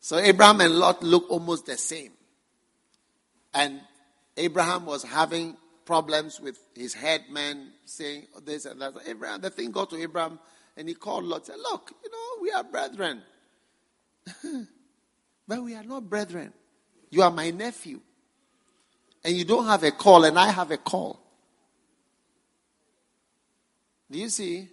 So 0.00 0.16
Abraham 0.16 0.62
and 0.62 0.74
Lot 0.74 1.02
look 1.02 1.30
almost 1.30 1.66
the 1.66 1.76
same. 1.76 2.12
And 3.52 3.80
Abraham 4.36 4.86
was 4.86 5.02
having 5.02 5.56
problems 5.84 6.40
with 6.40 6.58
his 6.74 6.94
headmen 6.94 7.72
saying 7.84 8.26
this 8.44 8.64
and 8.64 8.80
that. 8.80 8.94
Abraham, 9.06 9.40
the 9.40 9.50
thing 9.50 9.70
got 9.70 9.90
to 9.90 9.96
Abraham 9.96 10.38
and 10.76 10.88
he 10.88 10.94
called 10.94 11.24
Lot 11.24 11.36
and 11.36 11.46
said, 11.46 11.56
Look, 11.58 11.92
you 12.02 12.10
know, 12.10 12.42
we 12.42 12.50
are 12.52 12.64
brethren. 12.64 13.22
but 15.48 15.62
we 15.62 15.74
are 15.74 15.82
not 15.82 16.08
brethren. 16.08 16.52
You 17.10 17.22
are 17.22 17.30
my 17.30 17.50
nephew. 17.50 18.00
And 19.22 19.36
you 19.36 19.44
don't 19.44 19.66
have 19.66 19.82
a 19.82 19.90
call, 19.90 20.24
and 20.24 20.38
I 20.38 20.50
have 20.50 20.70
a 20.70 20.78
call. 20.78 21.20
Do 24.10 24.18
you 24.18 24.30
see? 24.30 24.68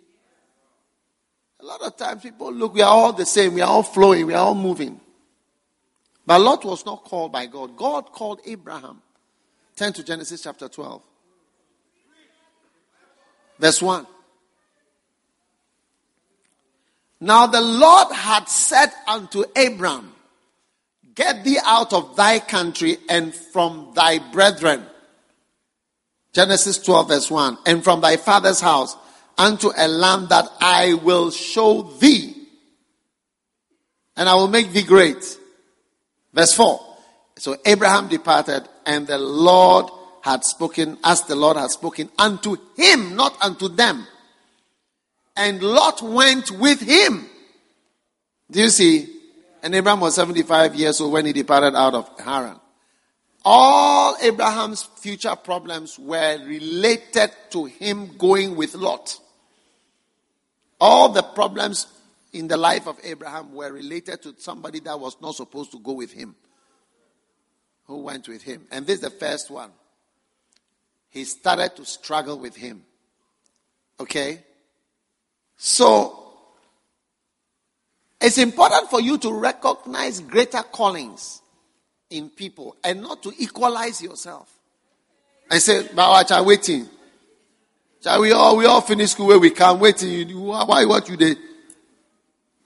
A 1.59 1.65
lot 1.65 1.81
of 1.81 1.97
times 1.97 2.21
people 2.21 2.53
look, 2.53 2.73
we 2.73 2.81
are 2.81 2.89
all 2.89 3.11
the 3.11 3.25
same, 3.25 3.55
we 3.55 3.61
are 3.61 3.67
all 3.67 3.83
flowing, 3.83 4.27
we 4.27 4.33
are 4.33 4.45
all 4.45 4.55
moving. 4.55 5.01
But 6.27 6.41
Lot 6.41 6.65
was 6.65 6.85
not 6.85 7.05
called 7.05 7.31
by 7.31 7.45
God. 7.45 7.77
God 7.77 8.11
called 8.11 8.41
Abraham. 8.45 9.01
Turn 9.77 9.93
to 9.93 10.03
Genesis 10.03 10.43
chapter 10.43 10.67
12. 10.67 11.01
Verse 13.57 13.81
1. 13.81 14.05
Now 17.21 17.47
the 17.47 17.61
Lord 17.61 18.13
had 18.13 18.49
said 18.49 18.89
unto 19.07 19.45
Abram, 19.55 20.13
Get 21.15 21.45
thee 21.45 21.59
out 21.65 21.93
of 21.93 22.17
thy 22.17 22.39
country 22.39 22.97
and 23.07 23.33
from 23.33 23.93
thy 23.95 24.19
brethren. 24.19 24.85
Genesis 26.33 26.77
12, 26.77 27.07
verse 27.07 27.31
1. 27.31 27.57
And 27.65 27.83
from 27.83 28.01
thy 28.01 28.17
father's 28.17 28.59
house 28.59 28.97
unto 29.37 29.71
a 29.75 29.87
land 29.87 30.27
that 30.29 30.45
I 30.59 30.93
will 30.95 31.31
show 31.31 31.83
thee. 31.83 32.35
And 34.17 34.27
I 34.27 34.35
will 34.35 34.49
make 34.49 34.73
thee 34.73 34.83
great. 34.83 35.36
Verse 36.33 36.53
4. 36.53 36.79
So 37.37 37.57
Abraham 37.65 38.07
departed, 38.07 38.67
and 38.85 39.05
the 39.07 39.17
Lord 39.17 39.87
had 40.21 40.43
spoken 40.43 40.97
as 41.03 41.23
the 41.23 41.35
Lord 41.35 41.57
had 41.57 41.71
spoken 41.71 42.09
unto 42.17 42.57
him, 42.75 43.15
not 43.15 43.37
unto 43.41 43.69
them 43.69 44.05
and 45.37 45.61
Lot 45.61 46.01
went 46.01 46.51
with 46.51 46.81
him. 46.81 47.29
Do 48.51 48.61
you 48.61 48.69
see? 48.69 49.07
And 49.63 49.73
Abraham 49.75 50.01
was 50.01 50.15
75 50.15 50.75
years 50.75 50.99
old 50.99 51.13
when 51.13 51.25
he 51.25 51.33
departed 51.33 51.75
out 51.75 51.93
of 51.93 52.09
Haran. 52.19 52.59
All 53.45 54.17
Abraham's 54.21 54.83
future 54.83 55.35
problems 55.35 55.97
were 55.97 56.39
related 56.45 57.31
to 57.51 57.65
him 57.65 58.17
going 58.17 58.55
with 58.55 58.73
Lot. 58.75 59.19
All 60.81 61.09
the 61.09 61.23
problems 61.23 61.87
in 62.37 62.47
the 62.47 62.57
life 62.57 62.87
of 62.87 62.97
Abraham 63.03 63.53
were 63.53 63.71
related 63.71 64.21
to 64.23 64.35
somebody 64.37 64.79
that 64.81 64.99
was 64.99 65.17
not 65.21 65.35
supposed 65.35 65.71
to 65.71 65.79
go 65.79 65.93
with 65.93 66.11
him, 66.11 66.35
who 67.85 68.03
went 68.03 68.27
with 68.27 68.43
him. 68.43 68.65
And 68.71 68.85
this 68.85 68.95
is 68.95 69.01
the 69.01 69.09
first 69.09 69.49
one. 69.49 69.71
He 71.09 71.23
started 71.23 71.75
to 71.77 71.85
struggle 71.85 72.37
with 72.37 72.55
him. 72.55 72.83
Okay? 73.99 74.43
So, 75.57 76.31
it's 78.21 78.37
important 78.37 78.89
for 78.89 79.01
you 79.01 79.17
to 79.19 79.33
recognize 79.33 80.19
greater 80.19 80.61
callings 80.61 81.41
in 82.09 82.29
people 82.29 82.75
and 82.83 83.01
not 83.01 83.23
to 83.23 83.33
equalize 83.37 84.01
yourself. 84.01 84.51
I 85.49 85.59
said, 85.59 85.89
Bawacha, 85.89 86.45
waiting. 86.45 86.87
Shall 88.03 88.21
we 88.21 88.31
all 88.31 88.57
we 88.57 88.65
all 88.65 88.81
finish 88.81 89.11
school 89.11 89.27
where 89.27 89.39
we 89.39 89.49
can 89.49 89.79
wait 89.79 90.01
why 90.03 90.85
what 90.85 91.09
you 91.09 91.17
did? 91.17 91.37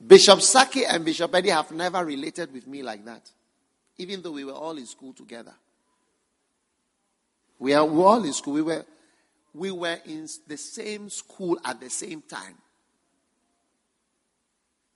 Bishop 0.08 0.42
Saki 0.42 0.86
and 0.86 1.06
Bishop 1.06 1.34
Eddie 1.36 1.50
have 1.50 1.72
never 1.72 2.04
related 2.04 2.52
with 2.54 2.68
me 2.68 2.82
like 2.82 3.06
that. 3.06 3.30
Even 3.98 4.22
though 4.22 4.32
we 4.32 4.46
were 4.46 4.54
all 4.54 4.78
in 4.78 4.86
school 4.86 5.14
together. 5.14 5.54
We 7.60 7.74
are 7.74 7.88
all 7.88 8.24
in 8.24 8.34
school. 8.34 8.54
We 8.54 8.62
were 8.64 8.86
we 9.54 9.70
were 9.70 9.98
in 10.06 10.28
the 10.48 10.58
same 10.58 11.10
school 11.10 11.60
at 11.64 11.80
the 11.80 11.90
same 11.90 12.22
time. 12.22 12.56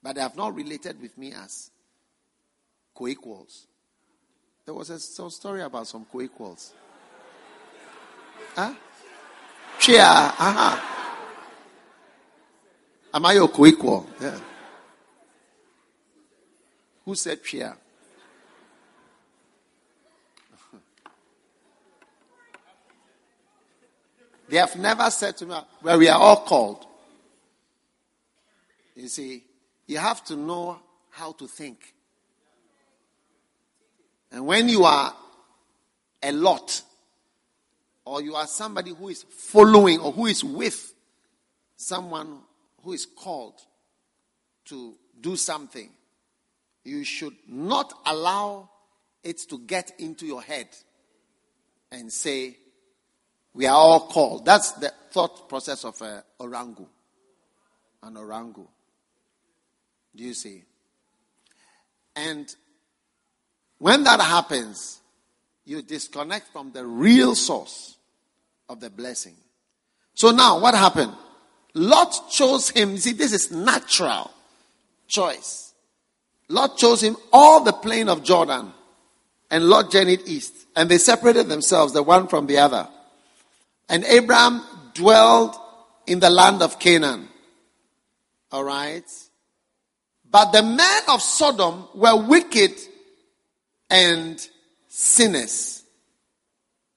But 0.02 0.16
they 0.16 0.22
have 0.22 0.36
not 0.36 0.56
related 0.56 1.02
with 1.02 1.18
me 1.18 1.34
as 1.34 1.70
co-equals. 2.96 3.68
There 4.66 4.74
was 4.74 4.90
a 4.90 5.00
some 5.00 5.30
story 5.30 5.62
about 5.62 5.88
some 5.88 6.06
co-equals. 6.12 6.74
Huh? 8.56 8.74
Cheer. 9.80 10.02
Uh-huh. 10.02 10.80
Am 13.14 13.26
I 13.26 13.34
your 13.34 13.48
co-equal? 13.48 14.10
Yeah. 14.20 14.40
Who 17.06 17.16
said 17.16 17.44
cheer? 17.44 17.76
They 24.50 24.58
have 24.58 24.76
never 24.76 25.10
said 25.10 25.38
to 25.38 25.46
me, 25.46 25.56
where 25.82 25.98
we 25.98 26.08
are 26.08 26.20
all 26.20 26.44
called. 26.44 26.86
You 28.96 29.08
see, 29.08 29.44
you 29.88 29.98
have 29.98 30.24
to 30.26 30.36
know 30.36 30.80
how 31.10 31.32
to 31.34 31.48
think. 31.48 31.94
And 34.32 34.46
when 34.46 34.70
you 34.70 34.84
are 34.84 35.14
a 36.22 36.32
lot, 36.32 36.82
or 38.06 38.22
you 38.22 38.36
are 38.36 38.48
somebody 38.48 38.92
who 38.92 39.10
is 39.10 39.24
following 39.24 40.00
or 40.00 40.12
who 40.12 40.28
is 40.28 40.44
with 40.44 40.94
someone 41.76 42.40
who 42.84 42.94
is 42.94 43.06
called 43.06 43.60
to 44.66 44.96
do 45.20 45.36
something, 45.36 45.90
you 46.86 47.04
should 47.04 47.36
not 47.48 47.94
allow 48.06 48.70
it 49.24 49.40
to 49.50 49.60
get 49.60 49.92
into 50.00 50.26
your 50.26 50.42
head 50.42 50.70
and 51.92 52.12
say, 52.14 52.58
We 53.54 53.66
are 53.66 53.76
all 53.76 54.08
called. 54.08 54.46
That's 54.46 54.72
the 54.74 54.94
thought 55.12 55.50
process 55.50 55.84
of 55.84 56.00
a 56.02 56.24
orangu. 56.40 56.86
An 58.04 58.14
orangu. 58.14 58.68
Do 60.16 60.24
you 60.24 60.34
see? 60.34 60.64
And 62.16 62.54
when 63.80 64.04
that 64.04 64.22
happens, 64.22 65.02
you 65.66 65.82
disconnect 65.82 66.48
from 66.54 66.72
the 66.72 66.86
real 66.86 67.36
source 67.36 67.98
of 68.70 68.80
the 68.80 68.90
blessing. 68.90 69.36
So 70.14 70.32
now, 70.32 70.60
what 70.60 70.76
happened? 70.76 71.12
Lot 71.74 72.30
chose 72.30 72.70
him. 72.70 72.92
You 72.92 72.98
see, 72.98 73.14
this 73.14 73.34
is 73.34 73.52
natural 73.52 74.32
choice. 75.08 75.74
Lot 76.48 76.78
chose 76.78 77.02
him 77.02 77.18
all 77.34 77.64
the 77.64 77.74
plain 77.74 78.10
of 78.10 78.24
Jordan, 78.24 78.72
and 79.50 79.66
Lot 79.66 79.92
journeyed 79.92 80.22
east, 80.26 80.54
and 80.76 80.90
they 80.90 80.98
separated 80.98 81.50
themselves, 81.50 81.94
the 81.94 82.04
one 82.04 82.28
from 82.28 82.46
the 82.48 82.58
other. 82.60 82.88
And 83.90 84.04
Abraham 84.04 84.62
dwelled 84.94 85.56
in 86.08 86.20
the 86.20 86.30
land 86.30 86.62
of 86.62 86.80
Canaan. 86.80 87.28
All 88.52 88.64
right. 88.64 89.04
But 90.30 90.52
the 90.52 90.64
men 90.64 91.02
of 91.10 91.22
Sodom 91.22 91.88
were 91.94 92.28
wicked 92.28 92.74
and 93.90 94.46
sinners 94.88 95.84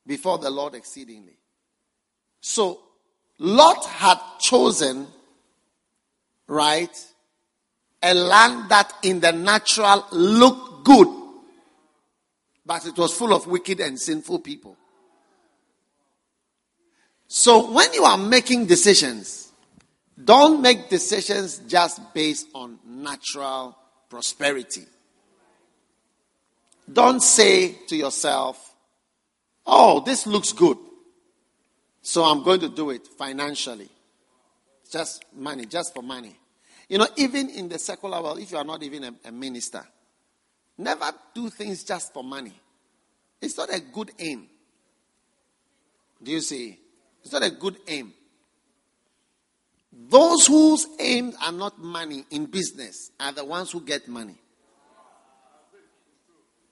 before 0.07 0.39
the 0.39 0.51
Lord 0.51 0.75
exceedingly. 0.75 1.37
So 2.41 2.81
Lot 3.39 3.85
had 3.85 4.19
chosen, 4.41 5.07
right, 6.47 7.07
a 8.03 8.15
land 8.15 8.71
that 8.71 8.93
in 9.03 9.21
the 9.21 9.33
natural 9.33 10.05
looked 10.13 10.85
good, 10.85 11.09
but 12.65 12.87
it 12.87 12.97
was 12.97 13.15
full 13.15 13.35
of 13.35 13.47
wicked 13.47 13.81
and 13.81 13.99
sinful 13.99 14.41
people. 14.41 14.77
So 17.27 17.71
when 17.73 17.93
you 17.93 18.05
are 18.05 18.17
making 18.17 18.67
decisions, 18.67 19.53
don't 20.23 20.63
make 20.63 20.89
decisions 20.89 21.61
just 21.69 22.15
based 22.15 22.49
on 22.55 22.79
natural 22.87 23.77
prosperity. 24.09 24.87
Don't 26.91 27.21
say 27.21 27.73
to 27.89 27.97
yourself, 27.97 28.75
oh, 29.67 30.01
this 30.01 30.27
looks 30.27 30.53
good. 30.53 30.79
So 32.01 32.25
I'm 32.25 32.43
going 32.43 32.61
to 32.61 32.71
do 32.71 32.91
it 32.91 33.07
financially. 33.07 33.91
Just 34.91 35.23
money, 35.37 35.67
just 35.67 35.95
for 35.95 36.03
money. 36.03 36.35
You 36.89 36.99
know, 36.99 37.09
even 37.17 37.51
in 37.51 37.69
the 37.69 37.79
secular 37.79 38.23
world, 38.23 38.39
if 38.39 38.51
you 38.51 38.57
are 38.59 38.65
not 38.65 38.83
even 38.83 39.05
a, 39.05 39.15
a 39.27 39.33
minister, 39.33 39.85
never 40.79 41.13
do 41.35 41.51
things 41.51 41.85
just 41.85 42.13
for 42.15 42.25
money. 42.25 42.55
It's 43.41 43.57
not 43.57 43.73
a 43.73 43.81
good 43.81 44.11
aim. 44.19 44.49
Do 46.23 46.33
you 46.33 46.41
see? 46.41 46.79
It's 47.23 47.33
not 47.33 47.45
a 47.45 47.51
good 47.51 47.77
aim. 47.87 48.13
Those 49.93 50.47
whose 50.47 50.87
aims 50.99 51.35
are 51.43 51.53
not 51.53 51.79
money 51.79 52.25
in 52.31 52.47
business 52.47 53.11
are 53.19 53.33
the 53.33 53.45
ones 53.45 53.71
who 53.71 53.81
get 53.81 54.09
money. 54.09 54.37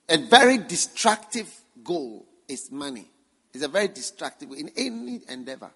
A 0.09 0.17
very 0.17 0.57
destructive 0.57 1.53
goal 1.83 2.25
is 2.47 2.71
money. 2.71 3.07
It's 3.53 3.63
a 3.63 3.67
very 3.67 3.89
destructive 3.89 4.51
in 4.51 4.71
any 4.77 5.21
endeavor. 5.27 5.71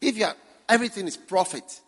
If 0.00 0.16
you 0.18 0.26
are, 0.26 0.36
everything 0.68 1.06
is 1.06 1.16
profit, 1.16 1.80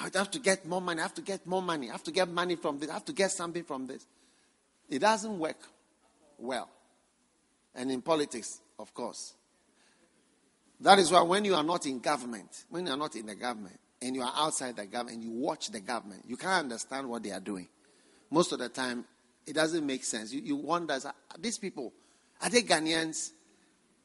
I 0.00 0.08
have 0.14 0.30
to 0.30 0.38
get 0.38 0.66
more 0.66 0.80
money. 0.80 1.00
I 1.00 1.02
have 1.02 1.14
to 1.14 1.22
get 1.22 1.46
more 1.46 1.62
money. 1.62 1.88
I 1.88 1.92
have 1.92 2.04
to 2.04 2.10
get 2.10 2.28
money 2.28 2.56
from 2.56 2.78
this. 2.78 2.88
I 2.88 2.94
have 2.94 3.04
to 3.06 3.12
get 3.12 3.30
something 3.30 3.64
from 3.64 3.86
this. 3.86 4.06
It 4.88 5.00
doesn't 5.00 5.38
work 5.38 5.58
well. 6.38 6.68
And 7.74 7.90
in 7.90 8.02
politics, 8.02 8.60
of 8.78 8.92
course. 8.94 9.34
That 10.80 10.98
is 10.98 11.12
why 11.12 11.22
when 11.22 11.44
you 11.44 11.54
are 11.54 11.62
not 11.62 11.86
in 11.86 12.00
government, 12.00 12.64
when 12.70 12.86
you 12.86 12.92
are 12.92 12.96
not 12.96 13.14
in 13.14 13.26
the 13.26 13.34
government, 13.34 13.78
and 14.00 14.16
you 14.16 14.22
are 14.22 14.32
outside 14.34 14.76
the 14.76 14.86
government, 14.86 15.22
you 15.22 15.30
watch 15.30 15.68
the 15.68 15.80
government, 15.80 16.24
you 16.26 16.38
can't 16.38 16.64
understand 16.64 17.08
what 17.08 17.22
they 17.22 17.32
are 17.32 17.40
doing 17.40 17.68
most 18.30 18.52
of 18.52 18.58
the 18.58 18.68
time, 18.68 19.04
it 19.46 19.54
doesn't 19.54 19.84
make 19.84 20.04
sense. 20.04 20.32
You, 20.32 20.40
you 20.40 20.56
wonder, 20.56 20.98
ah, 21.04 21.12
these 21.38 21.58
people, 21.58 21.92
are 22.42 22.48
they 22.48 22.62
Ghanaians? 22.62 23.32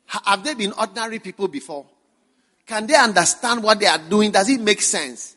Have 0.08 0.44
they 0.44 0.54
been 0.54 0.74
ordinary 0.74 1.20
people 1.20 1.48
before? 1.48 1.86
Can 2.66 2.88
they 2.88 2.96
understand 2.96 3.64
what 3.64 3.80
they 3.80 3.86
are 3.86 4.00
doing? 4.00 4.32
Does 4.32 4.50
it 4.50 4.60
make 4.60 4.82
sense 4.82 5.35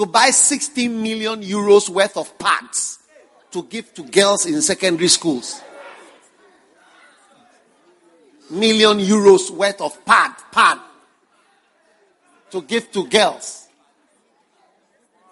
to 0.00 0.06
buy 0.06 0.30
16 0.30 1.02
million 1.02 1.42
euros 1.42 1.90
worth 1.90 2.16
of 2.16 2.38
pads 2.38 3.00
to 3.50 3.62
give 3.64 3.92
to 3.92 4.02
girls 4.02 4.46
in 4.46 4.62
secondary 4.62 5.08
schools? 5.08 5.60
Million 8.48 8.98
euros 8.98 9.50
worth 9.50 9.78
of 9.82 10.02
pad, 10.06 10.32
pad 10.50 10.78
to 12.50 12.62
give 12.62 12.90
to 12.92 13.06
girls. 13.08 13.68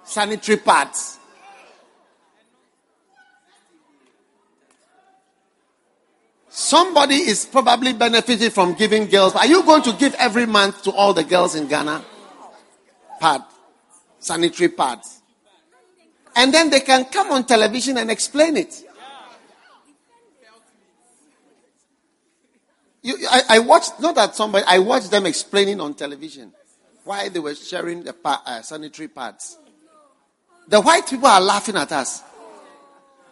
Sanitary 0.05 0.59
pads. 0.59 1.19
Somebody 6.51 7.15
is 7.15 7.47
probably 7.47 7.95
benefiting 7.95 8.51
from 8.51 8.75
giving 8.75 9.07
girls. 9.07 9.35
Are 9.35 9.47
you 9.47 9.63
going 9.63 9.83
to 9.85 9.95
give 9.95 10.15
every 10.17 10.45
month 10.45 10.83
to 10.83 10.93
all 10.93 11.15
the 11.15 11.25
girls 11.25 11.55
in 11.55 11.69
Ghana? 11.69 12.05
Pad, 13.19 13.45
sanitary 14.19 14.69
pads. 14.69 15.23
And 16.37 16.53
then 16.53 16.71
they 16.71 16.81
can 16.81 17.05
come 17.07 17.33
on 17.33 17.45
television 17.45 17.99
and 17.99 18.11
explain 18.11 18.57
it. 18.57 18.85
You, 23.03 23.17
I, 23.31 23.43
I, 23.49 23.59
watched, 23.61 24.01
not 24.01 24.15
that 24.17 24.35
somebody, 24.35 24.65
I 24.67 24.79
watched 24.79 25.11
them 25.11 25.27
explaining 25.27 25.81
on 25.81 25.95
television 25.95 26.53
why 27.05 27.29
they 27.29 27.39
were 27.39 27.55
sharing 27.55 28.03
the 28.03 28.15
uh, 28.25 28.61
sanitary 28.63 29.09
pads. 29.09 29.57
The 30.67 30.81
white 30.81 31.09
people 31.09 31.27
are 31.27 31.41
laughing 31.41 31.77
at 31.77 31.91
us 31.93 32.23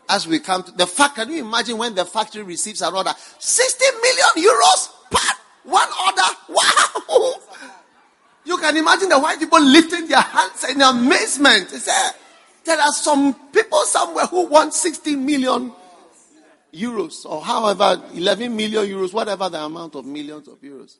as 0.09 0.27
we 0.27 0.39
come 0.39 0.63
to 0.63 0.73
the 0.73 0.87
fact, 0.87 1.17
can 1.17 1.31
you 1.31 1.45
imagine 1.45 1.79
when 1.79 1.95
the 1.95 2.05
factory 2.05 2.43
receives 2.43 2.83
an 2.83 2.95
order? 2.95 3.13
60 3.39 3.85
million 4.03 4.51
euros 4.51 4.89
per 5.11 5.19
one 5.65 5.89
order. 6.07 6.23
Wow. 6.49 7.35
You 8.47 8.57
can 8.59 8.77
imagine 8.77 9.09
the 9.09 9.19
white 9.19 9.41
people 9.41 9.61
lifting 9.61 10.07
their 10.07 10.21
hands 10.21 10.65
in 10.71 10.81
amazement. 10.81 11.69
They 11.69 11.79
say, 11.79 12.11
there 12.65 12.79
are 12.79 12.93
some 12.93 13.35
people 13.51 13.83
somewhere 13.83 14.27
who 14.27 14.47
want 14.47 14.73
60 14.73 15.17
million 15.17 15.73
euros 16.73 17.27
or 17.27 17.43
however 17.43 18.01
11 18.15 18.55
million 18.55 18.87
euros, 18.87 19.13
whatever 19.13 19.49
the 19.49 19.61
amount 19.61 19.97
of 19.97 20.07
millions 20.07 20.47
of 20.47 20.61
euros. 20.61 20.97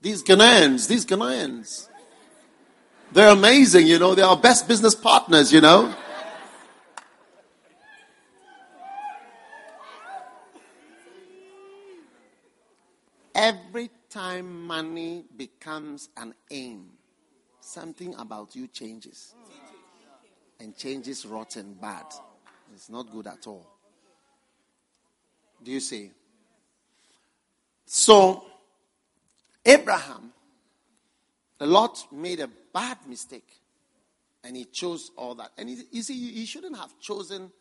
These 0.00 0.22
Ghanaians, 0.22 0.88
these 0.88 1.04
Ghanaians, 1.04 1.88
they're 3.12 3.32
amazing, 3.32 3.86
you 3.86 3.98
know, 3.98 4.14
they're 4.14 4.24
our 4.24 4.36
best 4.36 4.66
business 4.66 4.94
partners, 4.94 5.52
you 5.52 5.60
know. 5.60 5.94
Every 13.34 13.90
time 14.10 14.66
money 14.66 15.24
becomes 15.36 16.08
an 16.16 16.34
aim, 16.50 16.90
something 17.60 18.14
about 18.16 18.54
you 18.56 18.66
changes. 18.66 19.34
And 20.60 20.76
changes 20.76 21.24
rotten 21.24 21.74
bad. 21.74 22.06
It's 22.74 22.90
not 22.90 23.12
good 23.12 23.28
at 23.28 23.46
all. 23.46 23.66
Do 25.62 25.70
you 25.70 25.78
see? 25.80 26.10
So, 27.86 28.44
Abraham, 29.64 30.32
the 31.58 31.66
Lord 31.66 31.92
made 32.10 32.40
a 32.40 32.50
bad 32.72 32.98
mistake 33.06 33.48
and 34.44 34.56
he 34.56 34.64
chose 34.64 35.10
all 35.16 35.34
that. 35.36 35.52
And 35.58 35.70
you 35.70 36.02
see, 36.02 36.32
he 36.32 36.44
shouldn't 36.44 36.76
have 36.76 36.98
chosen 36.98 37.52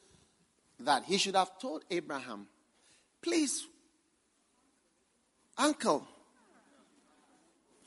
that. 0.80 1.04
He 1.04 1.18
should 1.18 1.36
have 1.36 1.60
told 1.60 1.84
Abraham, 1.92 2.48
please, 3.22 3.68
uncle, 5.58 6.08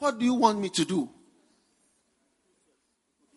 what 0.01 0.19
do 0.19 0.25
you 0.25 0.35
want 0.35 0.59
me 0.59 0.71
to 0.71 0.85
do? 0.85 1.09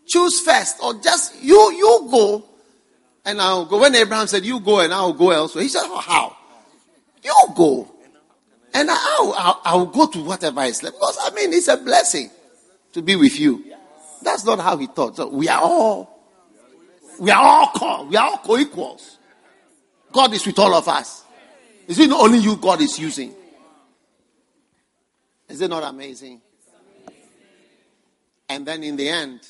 Choose 0.08 0.40
first, 0.42 0.78
or 0.82 0.96
just 0.96 1.42
you 1.42 1.72
you 1.74 2.08
go, 2.10 2.44
and 3.24 3.40
I'll 3.40 3.66
go. 3.66 3.80
When 3.80 3.94
Abraham 3.96 4.28
said, 4.28 4.44
"You 4.44 4.60
go," 4.60 4.80
and 4.80 4.94
I'll 4.94 5.14
go 5.14 5.30
elsewhere, 5.30 5.64
he 5.64 5.70
said, 5.70 5.84
oh, 5.86 6.00
"How? 6.00 6.36
You 7.24 7.34
go, 7.56 7.90
and 8.74 8.90
I'll, 8.90 9.34
I'll, 9.38 9.62
I'll 9.64 9.86
go 9.86 10.08
to 10.08 10.24
whatever 10.24 10.64
is 10.64 10.82
left." 10.84 10.96
Because 10.96 11.18
I 11.22 11.34
mean, 11.34 11.54
it's 11.54 11.68
a 11.68 11.78
blessing 11.78 12.30
to 12.94 13.02
be 13.02 13.16
with 13.16 13.40
you. 13.40 13.64
That's 14.22 14.46
not 14.46 14.60
how 14.60 14.78
he 14.78 14.88
thought. 14.88 15.18
So 15.18 15.30
we 15.30 15.48
are 15.50 15.62
all, 15.62 16.10
we 17.20 17.32
are 17.32 17.44
all 17.44 17.68
co- 17.76 18.06
we 18.06 18.16
are 18.16 18.30
all 18.30 18.38
co-equals. 18.38 19.20
God 20.12 20.34
is 20.34 20.46
with 20.46 20.60
all 20.60 20.74
of 20.74 20.88
us. 20.88 21.24
Is 21.88 22.00
it 22.00 22.10
not 22.10 22.22
only 22.22 22.40
you 22.40 22.56
God 22.56 22.82
is 22.82 22.98
using? 23.00 23.34
Is 25.50 25.62
it 25.62 25.70
not 25.70 25.84
amazing? 25.84 26.42
And 28.50 28.66
then 28.66 28.84
in 28.84 28.96
the 28.96 29.10
end, 29.10 29.42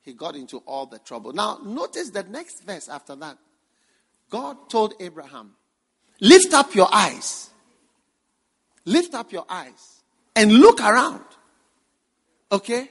he 0.00 0.12
got 0.12 0.34
into 0.34 0.58
all 0.58 0.86
the 0.86 0.98
trouble. 0.98 1.32
Now, 1.32 1.58
notice 1.64 2.10
the 2.10 2.24
next 2.24 2.64
verse 2.64 2.88
after 2.88 3.14
that. 3.16 3.38
God 4.30 4.68
told 4.68 4.94
Abraham, 5.00 5.52
Lift 6.20 6.54
up 6.54 6.74
your 6.74 6.88
eyes. 6.92 7.50
Lift 8.84 9.14
up 9.14 9.32
your 9.32 9.44
eyes 9.48 10.02
and 10.34 10.52
look 10.52 10.80
around. 10.80 11.24
Okay? 12.50 12.88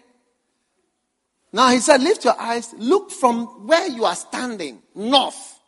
Now 1.53 1.69
he 1.69 1.79
said, 1.79 2.01
Lift 2.01 2.23
your 2.23 2.39
eyes, 2.39 2.73
look 2.77 3.11
from 3.11 3.67
where 3.67 3.87
you 3.87 4.05
are 4.05 4.15
standing 4.15 4.81
north, 4.95 5.59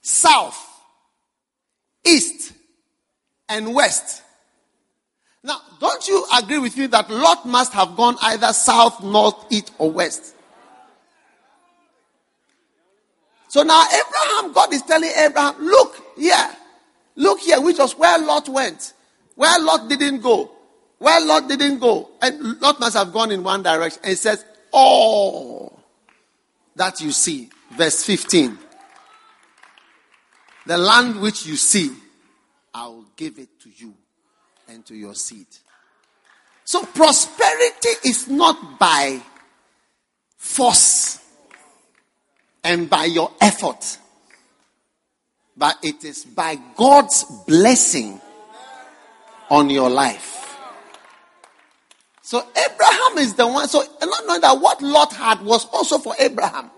south, 0.00 0.58
east, 2.04 2.52
and 3.48 3.74
west. 3.74 4.22
Now, 5.42 5.60
don't 5.78 6.06
you 6.06 6.26
agree 6.36 6.58
with 6.58 6.76
me 6.76 6.86
that 6.86 7.08
Lot 7.08 7.46
must 7.46 7.72
have 7.72 7.96
gone 7.96 8.16
either 8.22 8.52
south, 8.52 9.02
north, 9.02 9.46
east, 9.50 9.72
or 9.78 9.90
west? 9.90 10.34
So 13.48 13.62
now 13.62 13.84
Abraham, 13.84 14.52
God 14.52 14.72
is 14.72 14.82
telling 14.82 15.10
Abraham, 15.10 15.56
look 15.58 15.96
here, 16.16 16.50
look 17.16 17.40
here, 17.40 17.60
which 17.60 17.78
was 17.78 17.98
where 17.98 18.18
Lot 18.18 18.48
went, 18.48 18.92
where 19.34 19.58
Lot 19.58 19.88
didn't 19.88 20.20
go, 20.20 20.52
where 20.98 21.20
Lot 21.24 21.48
didn't 21.48 21.78
go, 21.78 22.10
and 22.22 22.60
Lot 22.60 22.78
must 22.78 22.96
have 22.96 23.12
gone 23.12 23.32
in 23.32 23.42
one 23.42 23.62
direction. 23.62 24.00
And 24.04 24.12
it 24.12 24.18
says, 24.18 24.44
all 24.70 25.82
that 26.76 27.00
you 27.00 27.10
see, 27.10 27.50
verse 27.72 28.04
15, 28.04 28.56
the 30.66 30.78
land 30.78 31.20
which 31.20 31.46
you 31.46 31.56
see, 31.56 31.90
I 32.72 32.86
will 32.86 33.06
give 33.16 33.38
it 33.38 33.48
to 33.62 33.70
you 33.74 33.94
and 34.70 34.86
to 34.86 34.94
your 34.94 35.14
seed. 35.14 35.46
So 36.64 36.84
prosperity 36.84 37.88
is 38.04 38.28
not 38.28 38.78
by 38.78 39.20
force 40.36 41.18
and 42.62 42.88
by 42.88 43.06
your 43.06 43.32
effort, 43.40 43.98
but 45.56 45.76
it 45.82 46.04
is 46.04 46.24
by 46.24 46.56
God's 46.76 47.24
blessing 47.46 48.20
on 49.50 49.68
your 49.68 49.90
life. 49.90 50.36
So 52.22 52.38
Abraham 52.38 53.18
is 53.18 53.34
the 53.34 53.48
one. 53.48 53.66
So 53.66 53.82
not 54.00 54.26
knowing 54.26 54.40
that 54.42 54.60
what 54.60 54.80
Lot 54.80 55.12
had 55.14 55.42
was 55.42 55.66
also 55.72 55.98
for 55.98 56.14
Abraham. 56.20 56.70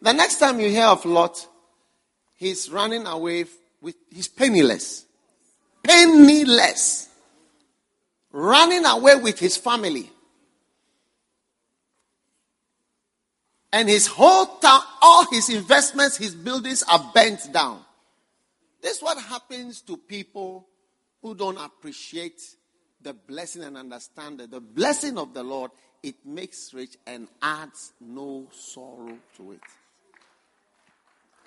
The 0.00 0.12
next 0.12 0.38
time 0.38 0.60
you 0.60 0.68
hear 0.70 0.86
of 0.86 1.04
Lot, 1.04 1.48
he's 2.36 2.70
running 2.70 3.06
away 3.06 3.46
with 3.80 3.96
he's 4.12 4.28
penniless 4.28 5.05
penniless, 5.86 7.08
running 8.32 8.84
away 8.84 9.16
with 9.16 9.38
his 9.38 9.56
family. 9.56 10.10
And 13.72 13.88
his 13.88 14.06
whole 14.06 14.46
town, 14.58 14.80
all 15.02 15.26
his 15.30 15.50
investments, 15.50 16.16
his 16.16 16.34
buildings 16.34 16.82
are 16.90 17.10
bent 17.12 17.52
down. 17.52 17.80
This 18.80 18.98
is 18.98 19.02
what 19.02 19.18
happens 19.18 19.80
to 19.82 19.96
people 19.96 20.66
who 21.20 21.34
don't 21.34 21.58
appreciate 21.58 22.40
the 23.02 23.12
blessing 23.12 23.64
and 23.64 23.76
understand 23.76 24.40
that 24.40 24.50
the 24.50 24.60
blessing 24.60 25.18
of 25.18 25.34
the 25.34 25.42
Lord, 25.42 25.70
it 26.02 26.14
makes 26.24 26.72
rich 26.72 26.96
and 27.06 27.28
adds 27.42 27.92
no 28.00 28.46
sorrow 28.52 29.18
to 29.36 29.52
it. 29.52 29.60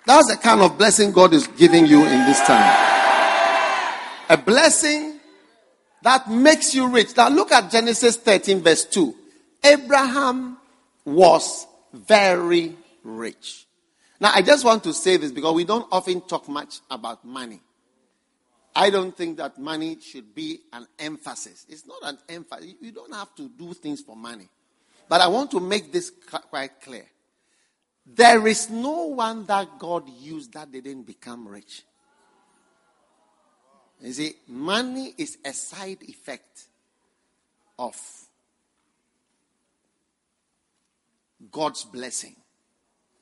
That's 0.06 0.28
the 0.28 0.36
kind 0.36 0.60
of 0.60 0.78
blessing 0.78 1.12
God 1.12 1.34
is 1.34 1.46
giving 1.46 1.86
you 1.86 2.02
in 2.02 2.26
this 2.26 2.40
time 2.42 3.00
a 4.30 4.36
blessing 4.36 5.18
that 6.02 6.30
makes 6.30 6.72
you 6.72 6.86
rich. 6.86 7.16
Now 7.16 7.28
look 7.28 7.50
at 7.50 7.70
Genesis 7.70 8.16
13, 8.16 8.62
verse 8.62 8.84
2. 8.84 9.14
Abraham 9.64 10.56
was 11.04 11.66
very 11.92 12.76
rich. 13.02 13.66
Now 14.20 14.30
I 14.32 14.42
just 14.42 14.64
want 14.64 14.84
to 14.84 14.94
say 14.94 15.16
this 15.16 15.32
because 15.32 15.52
we 15.52 15.64
don't 15.64 15.86
often 15.90 16.20
talk 16.20 16.48
much 16.48 16.80
about 16.90 17.24
money. 17.24 17.60
I 18.74 18.88
don't 18.90 19.16
think 19.16 19.38
that 19.38 19.58
money 19.58 19.98
should 20.00 20.32
be 20.32 20.60
an 20.72 20.86
emphasis. 21.00 21.66
It's 21.68 21.84
not 21.86 21.98
an 22.04 22.18
emphasis. 22.28 22.74
You 22.80 22.92
don't 22.92 23.12
have 23.12 23.34
to 23.34 23.48
do 23.48 23.74
things 23.74 24.00
for 24.00 24.14
money. 24.14 24.48
But 25.08 25.20
I 25.20 25.26
want 25.26 25.50
to 25.50 25.60
make 25.60 25.92
this 25.92 26.12
quite 26.48 26.80
clear. 26.80 27.04
There 28.06 28.46
is 28.46 28.70
no 28.70 29.06
one 29.06 29.44
that 29.46 29.80
God 29.80 30.08
used 30.08 30.52
that 30.52 30.70
didn't 30.70 31.02
become 31.02 31.48
rich. 31.48 31.82
You 34.02 34.12
see, 34.12 34.32
money 34.48 35.14
is 35.18 35.38
a 35.44 35.52
side 35.52 36.02
effect 36.02 36.64
of 37.78 37.96
God's 41.50 41.84
blessing. 41.84 42.36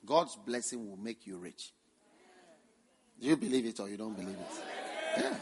God's 0.04 0.36
blessing 0.36 0.88
will 0.88 0.96
make 0.96 1.26
you 1.26 1.36
rich. 1.36 1.72
Do 3.20 3.26
you 3.26 3.36
believe 3.36 3.66
it 3.66 3.80
or 3.80 3.88
you 3.88 3.96
don't 3.96 4.14
believe 4.14 4.36
it? 4.36 4.62
Yeah. 5.18 5.34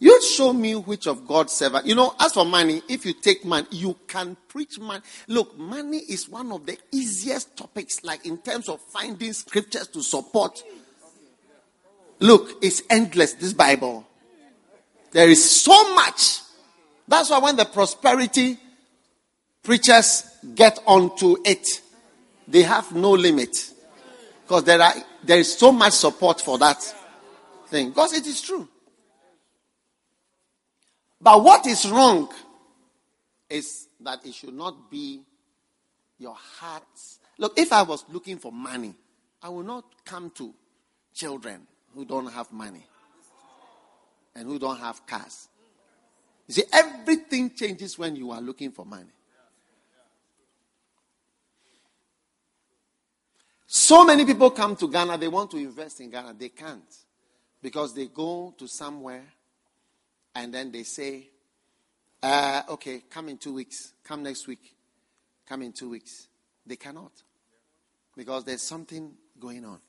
You 0.00 0.22
show 0.22 0.52
me 0.52 0.76
which 0.76 1.08
of 1.08 1.26
God's 1.26 1.52
servant. 1.52 1.84
You 1.84 1.96
know, 1.96 2.14
as 2.20 2.32
for 2.32 2.44
money, 2.44 2.82
if 2.88 3.04
you 3.04 3.12
take 3.12 3.44
money, 3.44 3.66
you 3.72 3.96
can 4.06 4.36
preach 4.46 4.78
money. 4.78 5.02
Look, 5.26 5.58
money 5.58 5.98
is 5.98 6.28
one 6.28 6.52
of 6.52 6.66
the 6.66 6.78
easiest 6.92 7.56
topics, 7.56 8.04
like 8.04 8.24
in 8.24 8.38
terms 8.38 8.68
of 8.68 8.80
finding 8.80 9.32
scriptures 9.32 9.88
to 9.88 10.02
support 10.02 10.62
Look, 12.20 12.62
it's 12.62 12.82
endless, 12.90 13.34
this 13.34 13.52
Bible. 13.52 14.06
There 15.12 15.28
is 15.28 15.62
so 15.62 15.94
much. 15.94 16.40
That's 17.06 17.30
why 17.30 17.38
when 17.38 17.56
the 17.56 17.64
prosperity 17.64 18.58
preachers 19.62 20.24
get 20.54 20.78
onto 20.86 21.36
it, 21.44 21.66
they 22.46 22.62
have 22.62 22.92
no 22.92 23.12
limit. 23.12 23.56
Because 24.42 24.64
there, 24.64 24.80
are, 24.80 24.94
there 25.22 25.38
is 25.38 25.56
so 25.56 25.72
much 25.72 25.92
support 25.92 26.40
for 26.40 26.58
that 26.58 26.82
thing. 27.68 27.90
Because 27.90 28.12
it 28.14 28.26
is 28.26 28.40
true. 28.40 28.68
But 31.20 31.42
what 31.42 31.66
is 31.66 31.88
wrong 31.90 32.30
is 33.48 33.88
that 34.00 34.24
it 34.24 34.34
should 34.34 34.54
not 34.54 34.90
be 34.90 35.22
your 36.18 36.36
heart's. 36.36 37.18
Look, 37.38 37.58
if 37.58 37.72
I 37.72 37.82
was 37.82 38.04
looking 38.10 38.38
for 38.38 38.52
money, 38.52 38.94
I 39.42 39.48
would 39.48 39.66
not 39.66 39.84
come 40.04 40.30
to 40.36 40.52
children 41.14 41.66
who 41.94 42.04
don't 42.04 42.32
have 42.32 42.52
money 42.52 42.86
and 44.34 44.46
who 44.46 44.58
don't 44.58 44.78
have 44.78 45.06
cars. 45.06 45.48
You 46.46 46.54
see, 46.54 46.64
everything 46.72 47.54
changes 47.54 47.98
when 47.98 48.16
you 48.16 48.30
are 48.30 48.40
looking 48.40 48.70
for 48.70 48.86
money. 48.86 49.12
So 53.66 54.02
many 54.04 54.24
people 54.24 54.50
come 54.50 54.76
to 54.76 54.88
Ghana, 54.88 55.18
they 55.18 55.28
want 55.28 55.50
to 55.50 55.58
invest 55.58 56.00
in 56.00 56.10
Ghana. 56.10 56.34
They 56.38 56.48
can't 56.48 56.96
because 57.60 57.94
they 57.94 58.06
go 58.06 58.54
to 58.56 58.66
somewhere 58.66 59.24
and 60.34 60.54
then 60.54 60.72
they 60.72 60.84
say, 60.84 61.28
uh, 62.22 62.62
okay, 62.70 63.02
come 63.10 63.28
in 63.28 63.36
two 63.36 63.54
weeks, 63.54 63.92
come 64.02 64.22
next 64.22 64.46
week, 64.46 64.74
come 65.46 65.62
in 65.62 65.72
two 65.72 65.90
weeks. 65.90 66.28
They 66.66 66.76
cannot 66.76 67.12
because 68.16 68.44
there's 68.44 68.62
something 68.62 69.12
going 69.38 69.64
on. 69.64 69.80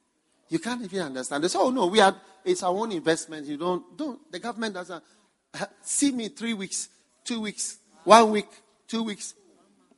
You 0.50 0.60
can't 0.60 0.82
even 0.82 1.02
understand. 1.02 1.44
They 1.44 1.48
say, 1.48 1.60
oh 1.60 1.70
no, 1.70 1.88
we 1.88 2.02
are, 2.02 2.16
it's 2.44 2.64
our 2.64 2.74
own 2.76 2.92
investment. 2.92 3.46
You 3.46 3.58
don't, 3.58 3.96
don't, 3.96 4.32
the 4.32 4.40
government 4.40 4.74
doesn't, 4.74 5.04
see 5.82 6.12
me 6.12 6.30
three 6.30 6.54
weeks, 6.54 6.90
two 7.24 7.42
weeks, 7.42 7.78
one 8.04 8.32
week, 8.32 8.48
two 8.88 9.04
weeks, 9.04 9.36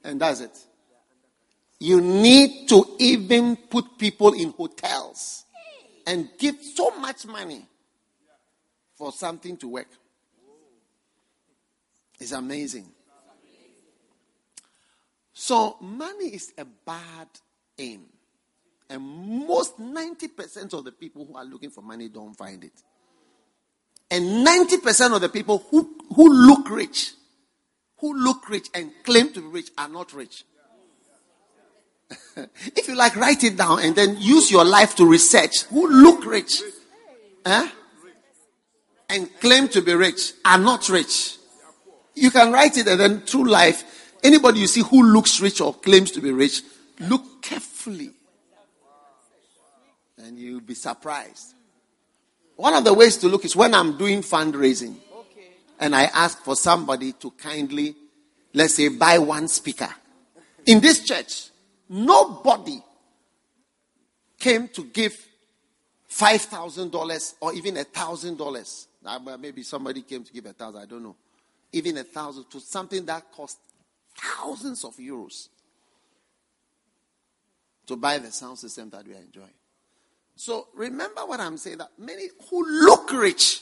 and 0.03 0.19
that's 0.19 0.41
it. 0.41 0.57
You 1.79 2.01
need 2.01 2.67
to 2.69 2.95
even 2.99 3.55
put 3.55 3.97
people 3.97 4.33
in 4.33 4.51
hotels 4.51 5.45
and 6.05 6.29
give 6.37 6.61
so 6.61 6.91
much 6.99 7.25
money 7.25 7.65
for 8.95 9.11
something 9.11 9.57
to 9.57 9.67
work. 9.67 9.87
It's 12.19 12.33
amazing. 12.33 12.85
So, 15.33 15.77
money 15.81 16.27
is 16.27 16.53
a 16.55 16.65
bad 16.65 17.27
aim. 17.79 18.05
And 18.91 19.47
most 19.47 19.79
90% 19.79 20.73
of 20.73 20.83
the 20.83 20.91
people 20.91 21.25
who 21.25 21.37
are 21.37 21.45
looking 21.45 21.69
for 21.69 21.81
money 21.81 22.09
don't 22.09 22.33
find 22.33 22.61
it. 22.61 22.73
And 24.11 24.45
90% 24.45 25.15
of 25.15 25.21
the 25.21 25.29
people 25.29 25.65
who, 25.69 25.95
who 26.13 26.27
look 26.29 26.69
rich, 26.69 27.13
who 27.99 28.13
look 28.13 28.49
rich 28.49 28.67
and 28.73 28.91
claim 29.03 29.31
to 29.31 29.39
be 29.39 29.47
rich 29.47 29.69
are 29.77 29.87
not 29.87 30.11
rich. 30.11 30.43
if 32.35 32.89
you 32.89 32.95
like, 32.95 33.15
write 33.15 33.45
it 33.45 33.55
down 33.55 33.79
and 33.79 33.95
then 33.95 34.17
use 34.19 34.51
your 34.51 34.65
life 34.65 34.93
to 34.97 35.05
research 35.05 35.61
who 35.63 35.87
look 35.87 36.25
rich 36.25 36.61
eh? 37.45 37.69
and 39.07 39.39
claim 39.39 39.69
to 39.69 39.81
be 39.81 39.93
rich 39.93 40.33
are 40.43 40.57
not 40.57 40.89
rich. 40.89 41.37
You 42.13 42.29
can 42.29 42.51
write 42.51 42.75
it 42.75 42.89
and 42.89 42.99
then 42.99 43.21
through 43.21 43.47
life, 43.47 44.17
anybody 44.21 44.59
you 44.59 44.67
see 44.67 44.81
who 44.81 45.01
looks 45.13 45.39
rich 45.39 45.61
or 45.61 45.73
claims 45.73 46.11
to 46.11 46.19
be 46.19 46.31
rich, 46.33 46.61
look 46.99 47.41
carefully 47.41 48.11
and 50.21 50.37
you'll 50.37 50.61
be 50.61 50.73
surprised. 50.73 51.55
One 52.55 52.73
of 52.73 52.83
the 52.83 52.93
ways 52.93 53.17
to 53.17 53.27
look 53.27 53.45
is 53.45 53.55
when 53.55 53.73
I'm 53.73 53.97
doing 53.97 54.21
fundraising 54.21 54.95
and 55.79 55.95
I 55.95 56.03
ask 56.03 56.43
for 56.43 56.55
somebody 56.55 57.13
to 57.13 57.31
kindly, 57.31 57.95
let's 58.53 58.75
say, 58.75 58.89
buy 58.89 59.17
one 59.17 59.47
speaker. 59.47 59.89
In 60.67 60.79
this 60.79 61.03
church, 61.03 61.49
nobody 61.89 62.81
came 64.37 64.67
to 64.69 64.83
give 64.85 65.17
$5,000 66.09 67.33
or 67.39 67.53
even 67.53 67.75
$1,000. 67.75 68.87
Ah, 69.05 69.19
maybe 69.39 69.63
somebody 69.63 70.03
came 70.03 70.23
to 70.23 70.31
give 70.31 70.45
a 70.45 70.53
thousand, 70.53 70.81
I 70.81 70.85
don't 70.85 71.03
know. 71.03 71.15
Even 71.73 71.97
a 71.97 72.03
thousand 72.03 72.45
to 72.51 72.59
something 72.59 73.05
that 73.05 73.31
cost 73.31 73.57
thousands 74.15 74.83
of 74.83 74.95
euros 74.97 75.47
to 77.87 77.95
buy 77.95 78.19
the 78.19 78.31
sound 78.31 78.59
system 78.59 78.89
that 78.91 79.07
we 79.07 79.13
are 79.13 79.21
enjoying. 79.21 79.49
So 80.35 80.67
remember 80.73 81.21
what 81.25 81.39
I'm 81.39 81.57
saying 81.57 81.77
that 81.79 81.91
many 81.97 82.29
who 82.49 82.65
look 82.85 83.11
rich, 83.13 83.61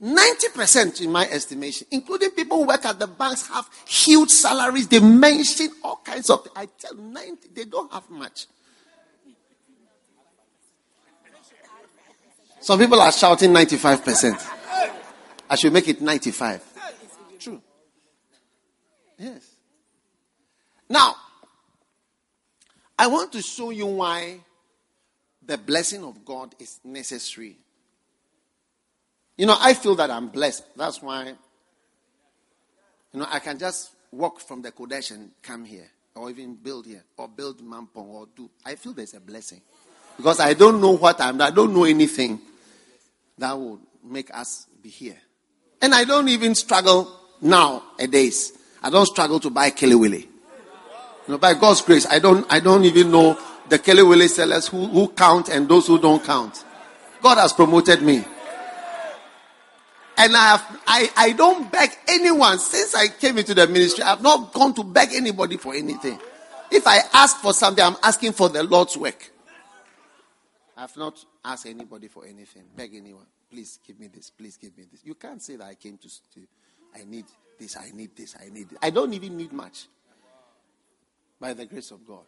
90% 0.00 1.00
in 1.00 1.10
my 1.10 1.26
estimation, 1.26 1.86
including 1.90 2.30
people 2.30 2.58
who 2.58 2.66
work 2.66 2.84
at 2.84 2.98
the 2.98 3.06
banks, 3.06 3.48
have 3.48 3.68
huge 3.86 4.30
salaries. 4.30 4.88
They 4.88 5.00
mention 5.00 5.70
all 5.82 6.00
kinds 6.04 6.30
of 6.30 6.46
I 6.54 6.66
tell 6.66 6.94
90, 6.94 7.48
they 7.54 7.64
don't 7.64 7.92
have 7.92 8.08
much. 8.10 8.46
Some 12.60 12.80
people 12.80 13.00
are 13.00 13.12
shouting 13.12 13.50
95%. 13.50 14.52
I 15.48 15.54
should 15.54 15.72
make 15.72 15.88
it 15.88 16.02
95. 16.02 16.62
True. 17.38 17.62
Yes. 19.18 19.48
Now, 20.88 21.14
I 22.98 23.06
want 23.06 23.32
to 23.32 23.42
show 23.42 23.70
you 23.70 23.86
why 23.86 24.40
the 25.46 25.58
blessing 25.58 26.04
of 26.04 26.24
God 26.24 26.54
is 26.58 26.80
necessary. 26.84 27.56
You 29.36 29.46
know, 29.46 29.56
I 29.58 29.74
feel 29.74 29.94
that 29.96 30.10
I'm 30.10 30.28
blessed. 30.28 30.64
That's 30.76 31.02
why, 31.02 31.26
you 33.12 33.20
know, 33.20 33.26
I 33.30 33.38
can 33.38 33.58
just 33.58 33.90
walk 34.10 34.40
from 34.40 34.62
the 34.62 34.72
Qodesh 34.72 35.10
and 35.12 35.30
come 35.42 35.64
here, 35.64 35.88
or 36.14 36.30
even 36.30 36.54
build 36.54 36.86
here, 36.86 37.04
or 37.16 37.28
build 37.28 37.62
Mampong, 37.62 38.08
or 38.08 38.26
do. 38.34 38.50
I 38.64 38.74
feel 38.74 38.92
there's 38.92 39.14
a 39.14 39.20
blessing. 39.20 39.60
Because 40.16 40.40
I 40.40 40.54
don't 40.54 40.80
know 40.80 40.92
what 40.92 41.20
I'm, 41.20 41.40
I 41.40 41.50
don't 41.50 41.74
know 41.74 41.84
anything 41.84 42.40
that 43.38 43.56
would 43.56 43.80
make 44.02 44.34
us 44.34 44.66
be 44.82 44.88
here. 44.88 45.18
And 45.82 45.94
I 45.94 46.04
don't 46.04 46.28
even 46.28 46.54
struggle 46.54 47.20
nowadays. 47.42 48.52
I 48.82 48.88
don't 48.88 49.06
struggle 49.06 49.38
to 49.40 49.50
buy 49.50 49.70
Kelly 49.70 49.96
You 50.18 50.28
know, 51.28 51.38
by 51.38 51.52
God's 51.54 51.82
grace, 51.82 52.06
I 52.06 52.18
don't, 52.18 52.46
I 52.50 52.60
don't 52.60 52.84
even 52.84 53.10
know 53.10 53.38
the 53.68 53.78
kelewele 53.78 54.28
sellers 54.28 54.68
who, 54.68 54.86
who 54.86 55.08
count 55.08 55.48
and 55.48 55.68
those 55.68 55.86
who 55.86 55.98
don't 55.98 56.24
count. 56.24 56.64
God 57.22 57.38
has 57.38 57.52
promoted 57.52 58.02
me. 58.02 58.24
And 60.18 60.34
I 60.34 60.46
have, 60.48 60.80
I, 60.86 61.10
I 61.16 61.32
don't 61.32 61.70
beg 61.70 61.90
anyone 62.08 62.58
since 62.58 62.94
I 62.94 63.08
came 63.08 63.38
into 63.38 63.54
the 63.54 63.66
ministry. 63.66 64.02
I 64.02 64.10
have 64.10 64.22
not 64.22 64.52
gone 64.52 64.72
to 64.74 64.84
beg 64.84 65.10
anybody 65.12 65.56
for 65.56 65.74
anything. 65.74 66.18
If 66.70 66.86
I 66.86 67.00
ask 67.12 67.38
for 67.38 67.52
something, 67.52 67.84
I'm 67.84 67.96
asking 68.02 68.32
for 68.32 68.48
the 68.48 68.62
Lord's 68.62 68.96
work. 68.96 69.30
I 70.76 70.82
have 70.82 70.96
not 70.96 71.22
asked 71.44 71.66
anybody 71.66 72.08
for 72.08 72.24
anything. 72.24 72.64
Beg 72.74 72.94
anyone. 72.94 73.26
Please 73.50 73.78
give 73.86 74.00
me 74.00 74.08
this. 74.08 74.30
Please 74.30 74.56
give 74.56 74.76
me 74.76 74.84
this. 74.90 75.00
You 75.04 75.14
can't 75.14 75.42
say 75.42 75.56
that 75.56 75.64
I 75.64 75.74
came 75.74 75.98
to, 75.98 76.08
to 76.08 76.40
I 76.94 77.04
need 77.04 77.26
this, 77.58 77.76
I 77.76 77.90
need 77.92 78.16
this, 78.16 78.36
I 78.40 78.48
need 78.52 78.70
this. 78.70 78.78
I 78.82 78.90
don't 78.90 79.12
even 79.12 79.36
need 79.36 79.52
much. 79.52 79.86
By 81.38 81.52
the 81.52 81.66
grace 81.66 81.90
of 81.90 82.06
God. 82.06 82.24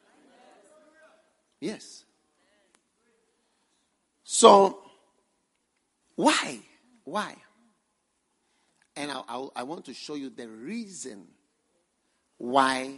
Yes. 1.61 2.05
So, 4.25 4.79
why? 6.15 6.61
Why? 7.05 7.35
And 8.97 9.11
I, 9.11 9.23
I, 9.29 9.49
I 9.57 9.63
want 9.63 9.85
to 9.87 9.95
show 9.95 10.15
you 10.15 10.31
the 10.31 10.49
reason 10.49 11.27
why 12.37 12.95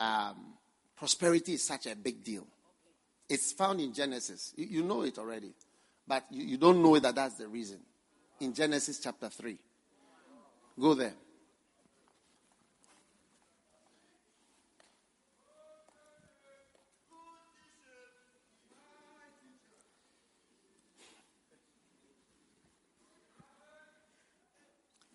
um, 0.00 0.54
prosperity 0.96 1.54
is 1.54 1.62
such 1.62 1.86
a 1.86 1.96
big 1.96 2.22
deal. 2.22 2.46
It's 3.28 3.52
found 3.52 3.80
in 3.80 3.92
Genesis. 3.92 4.52
You, 4.56 4.66
you 4.66 4.82
know 4.82 5.02
it 5.02 5.18
already, 5.18 5.52
but 6.06 6.24
you, 6.30 6.44
you 6.44 6.56
don't 6.56 6.82
know 6.82 6.98
that 6.98 7.14
that's 7.14 7.34
the 7.34 7.48
reason. 7.48 7.78
In 8.40 8.54
Genesis 8.54 9.00
chapter 9.00 9.28
3. 9.28 9.58
Go 10.78 10.94
there. 10.94 11.14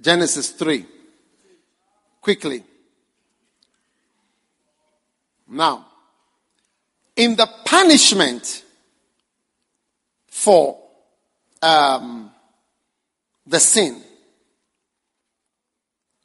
Genesis 0.02 0.50
3. 0.52 0.86
Quickly. 2.20 2.64
Now, 5.48 5.86
in 7.16 7.36
the 7.36 7.48
punishment 7.66 8.64
for 10.28 10.80
um, 11.62 12.32
the 13.46 13.60
sin, 13.60 14.02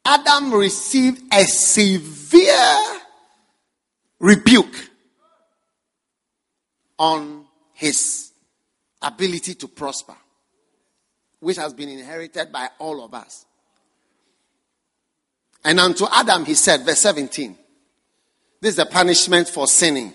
Adam 0.05 0.53
received 0.53 1.21
a 1.33 1.43
severe 1.43 2.99
rebuke 4.19 4.89
on 6.97 7.45
his 7.73 8.31
ability 9.01 9.55
to 9.55 9.67
prosper, 9.67 10.15
which 11.39 11.57
has 11.57 11.73
been 11.73 11.89
inherited 11.89 12.51
by 12.51 12.69
all 12.79 13.03
of 13.03 13.13
us. 13.13 13.46
And 15.63 15.79
unto 15.79 16.05
Adam 16.11 16.45
he 16.45 16.53
said, 16.53 16.85
verse 16.85 16.99
17, 16.99 17.57
this 18.61 18.71
is 18.71 18.75
the 18.77 18.85
punishment 18.85 19.47
for 19.47 19.67
sinning. 19.67 20.13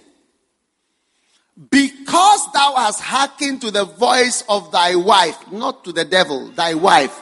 Because 1.70 2.52
thou 2.52 2.74
hast 2.76 3.00
hearkened 3.00 3.60
to 3.60 3.70
the 3.70 3.84
voice 3.84 4.42
of 4.48 4.72
thy 4.72 4.94
wife, 4.94 5.52
not 5.52 5.84
to 5.84 5.92
the 5.92 6.04
devil, 6.04 6.48
thy 6.48 6.74
wife. 6.74 7.18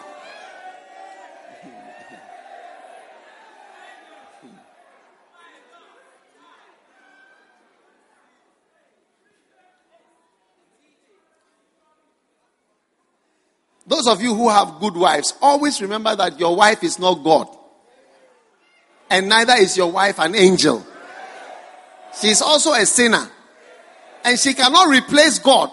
Those 13.87 14.07
of 14.07 14.23
you 14.23 14.33
who 14.37 14.49
have 14.49 14.79
good 14.79 14.95
wives, 14.95 15.35
always 15.43 15.83
remember 15.83 16.15
that 16.15 16.39
your 16.39 16.55
wife 16.55 16.85
is 16.85 17.01
not 17.01 17.25
God 17.25 17.49
and 19.11 19.29
neither 19.29 19.55
is 19.55 19.77
your 19.77 19.91
wife 19.91 20.21
an 20.21 20.35
angel. 20.37 20.87
She 22.19 22.29
is 22.29 22.41
also 22.41 22.73
a 22.73 22.87
sinner. 22.87 23.29
And 24.25 24.39
she 24.39 24.55
cannot 24.55 24.89
replace 24.89 25.39
God. 25.39 25.71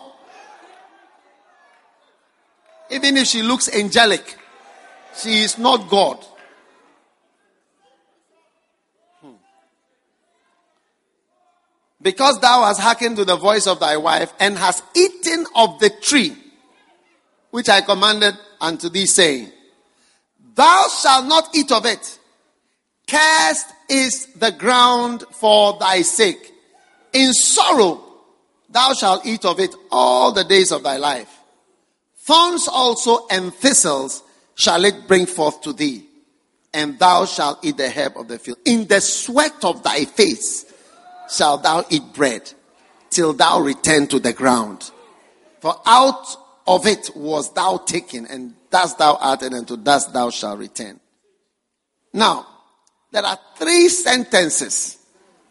Even 2.89 3.17
if 3.17 3.27
she 3.27 3.43
looks 3.43 3.69
angelic, 3.73 4.37
she 5.15 5.43
is 5.43 5.57
not 5.57 5.89
God. 5.89 6.23
Hmm. 9.21 9.33
because 12.01 12.39
thou 12.39 12.63
hast 12.63 12.79
hearkened 12.79 13.17
to 13.17 13.25
the 13.25 13.35
voice 13.35 13.67
of 13.67 13.79
thy 13.79 13.97
wife 13.97 14.33
and 14.39 14.57
hast 14.57 14.83
eaten 14.95 15.45
of 15.55 15.79
the 15.79 15.89
tree 15.89 16.35
which 17.51 17.69
I 17.69 17.81
commanded 17.81 18.35
unto 18.61 18.89
thee, 18.89 19.05
saying, 19.05 19.51
Thou 20.55 20.85
shalt 21.01 21.25
not 21.25 21.55
eat 21.55 21.71
of 21.71 21.85
it. 21.85 22.19
Cursed 23.07 23.73
is 23.89 24.27
the 24.33 24.51
ground 24.51 25.23
for 25.31 25.77
thy 25.79 26.01
sake. 26.01 26.53
In 27.13 27.33
sorrow 27.33 28.03
thou 28.69 28.93
shalt 28.93 29.25
eat 29.25 29.45
of 29.45 29.59
it 29.59 29.73
all 29.91 30.33
the 30.33 30.43
days 30.43 30.71
of 30.71 30.83
thy 30.83 30.97
life. 30.97 31.33
Thorns 32.25 32.67
also 32.67 33.25
and 33.27 33.53
thistles 33.53 34.21
shall 34.55 34.83
it 34.83 35.07
bring 35.07 35.25
forth 35.25 35.61
to 35.61 35.71
thee, 35.71 36.03
and 36.73 36.99
thou 36.99 37.25
shalt 37.25 37.63
eat 37.63 37.77
the 37.77 37.89
herb 37.89 38.17
of 38.17 38.27
the 38.27 38.37
field. 38.37 38.57
In 38.65 38.85
the 38.87 38.99
sweat 38.99 39.63
of 39.63 39.83
thy 39.83 40.03
face 40.03 40.65
shalt 41.29 41.63
thou 41.63 41.85
eat 41.89 42.13
bread, 42.13 42.51
till 43.09 43.31
thou 43.31 43.61
return 43.61 44.07
to 44.07 44.19
the 44.19 44.33
ground. 44.33 44.91
For 45.61 45.79
out 45.85 46.35
of 46.67 46.85
it 46.85 47.11
was 47.15 47.53
thou 47.53 47.77
taken, 47.77 48.25
and 48.25 48.55
dust 48.69 48.97
thou 48.97 49.15
art, 49.15 49.43
and 49.43 49.55
unto 49.55 49.77
dust 49.77 50.11
thou 50.11 50.29
shalt 50.29 50.59
return. 50.59 50.99
Now, 52.13 52.45
there 53.11 53.25
are 53.25 53.39
three 53.55 53.89
sentences 53.89 54.97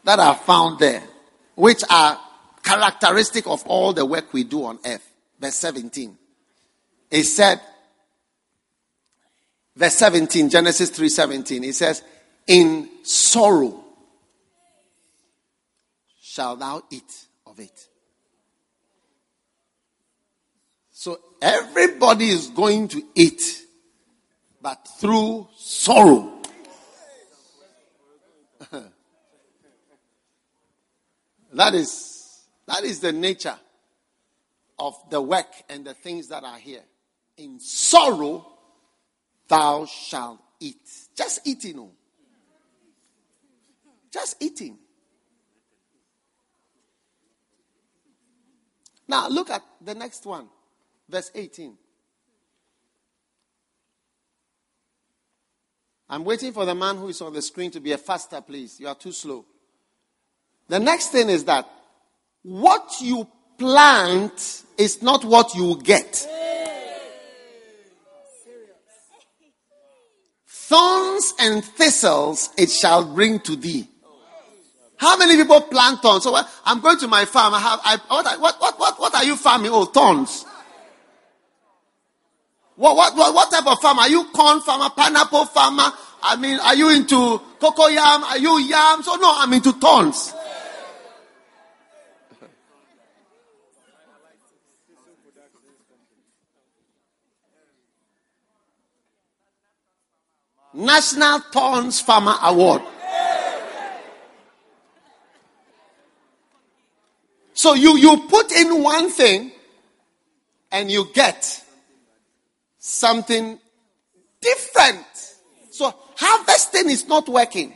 that 0.04 0.18
are 0.18 0.34
found 0.34 0.78
there, 0.78 1.02
which 1.54 1.82
are 1.90 2.18
characteristic 2.62 3.46
of 3.46 3.64
all 3.66 3.92
the 3.92 4.04
work 4.04 4.32
we 4.32 4.44
do 4.44 4.64
on 4.64 4.78
earth. 4.84 5.08
Verse 5.40 5.54
17. 5.56 6.16
It 7.10 7.24
said, 7.24 7.60
verse 9.74 9.94
17, 9.94 10.50
Genesis 10.50 10.90
3:17, 10.90 11.64
it 11.64 11.74
says, 11.74 12.02
In 12.46 12.88
sorrow 13.02 13.84
shall 16.20 16.56
thou 16.56 16.82
eat 16.90 17.26
of 17.46 17.60
it. 17.60 17.88
So 20.90 21.18
everybody 21.40 22.28
is 22.30 22.48
going 22.48 22.88
to 22.88 23.02
eat, 23.14 23.62
but 24.60 24.88
through 24.98 25.48
sorrow. 25.56 26.35
That 31.56 31.74
is 31.74 32.44
that 32.66 32.84
is 32.84 33.00
the 33.00 33.12
nature 33.12 33.56
of 34.78 34.94
the 35.10 35.20
work 35.20 35.46
and 35.68 35.84
the 35.84 35.94
things 35.94 36.28
that 36.28 36.44
are 36.44 36.58
here. 36.58 36.82
In 37.38 37.58
sorrow 37.60 38.46
thou 39.48 39.86
shalt 39.86 40.40
eat. 40.60 40.88
Just 41.16 41.46
eating. 41.46 41.78
oh. 41.78 41.90
Just 44.12 44.42
eating. 44.42 44.78
Now 49.08 49.28
look 49.28 49.50
at 49.50 49.62
the 49.80 49.94
next 49.94 50.26
one, 50.26 50.48
verse 51.08 51.30
18. 51.34 51.76
I'm 56.08 56.24
waiting 56.24 56.52
for 56.52 56.64
the 56.64 56.74
man 56.74 56.96
who 56.96 57.08
is 57.08 57.20
on 57.20 57.32
the 57.32 57.42
screen 57.42 57.70
to 57.72 57.80
be 57.80 57.92
a 57.92 57.98
faster, 57.98 58.40
please. 58.40 58.78
You 58.78 58.88
are 58.88 58.94
too 58.94 59.12
slow. 59.12 59.44
The 60.68 60.78
next 60.80 61.08
thing 61.08 61.28
is 61.28 61.44
that 61.44 61.68
what 62.42 62.96
you 63.00 63.28
plant 63.58 64.64
is 64.78 65.02
not 65.02 65.24
what 65.24 65.54
you 65.54 65.80
get. 65.82 66.26
Thorns 70.46 71.34
and 71.38 71.64
thistles 71.64 72.50
it 72.58 72.70
shall 72.70 73.04
bring 73.14 73.38
to 73.40 73.54
thee. 73.54 73.88
How 74.96 75.16
many 75.16 75.36
people 75.36 75.60
plant 75.60 76.00
thorns? 76.02 76.24
So 76.24 76.36
I'm 76.64 76.80
going 76.80 76.98
to 76.98 77.06
my 77.06 77.24
farm. 77.24 77.54
I 77.54 77.60
have 77.60 77.80
I, 77.84 77.98
what, 78.08 78.60
what, 78.60 78.78
what, 78.80 78.98
what, 78.98 79.14
are 79.14 79.24
you 79.24 79.36
farming? 79.36 79.70
Oh, 79.72 79.84
thorns. 79.84 80.44
What, 82.76 82.96
what, 82.96 83.16
what, 83.16 83.34
what 83.34 83.50
type 83.50 83.66
of 83.66 83.78
farm? 83.80 83.98
Are 83.98 84.08
you 84.08 84.24
corn 84.34 84.60
farmer, 84.60 84.90
pineapple 84.90 85.46
farmer? 85.46 85.90
I 86.22 86.36
mean, 86.36 86.58
are 86.60 86.74
you 86.74 86.90
into 86.90 87.38
cocoa 87.60 87.88
yam? 87.88 88.24
Are 88.24 88.38
you 88.38 88.58
yam? 88.58 89.02
So 89.02 89.14
no, 89.16 89.32
I'm 89.36 89.52
into 89.52 89.72
thorns. 89.72 90.34
National 100.76 101.40
Thorns 101.40 102.00
Farmer 102.00 102.34
Award. 102.42 102.82
So 107.54 107.72
you, 107.72 107.96
you 107.96 108.28
put 108.28 108.52
in 108.52 108.82
one 108.82 109.08
thing 109.08 109.50
and 110.70 110.90
you 110.90 111.08
get 111.14 111.64
something 112.78 113.58
different. 114.40 115.06
So 115.70 115.94
harvesting 116.16 116.90
is 116.90 117.08
not 117.08 117.26
working. 117.28 117.74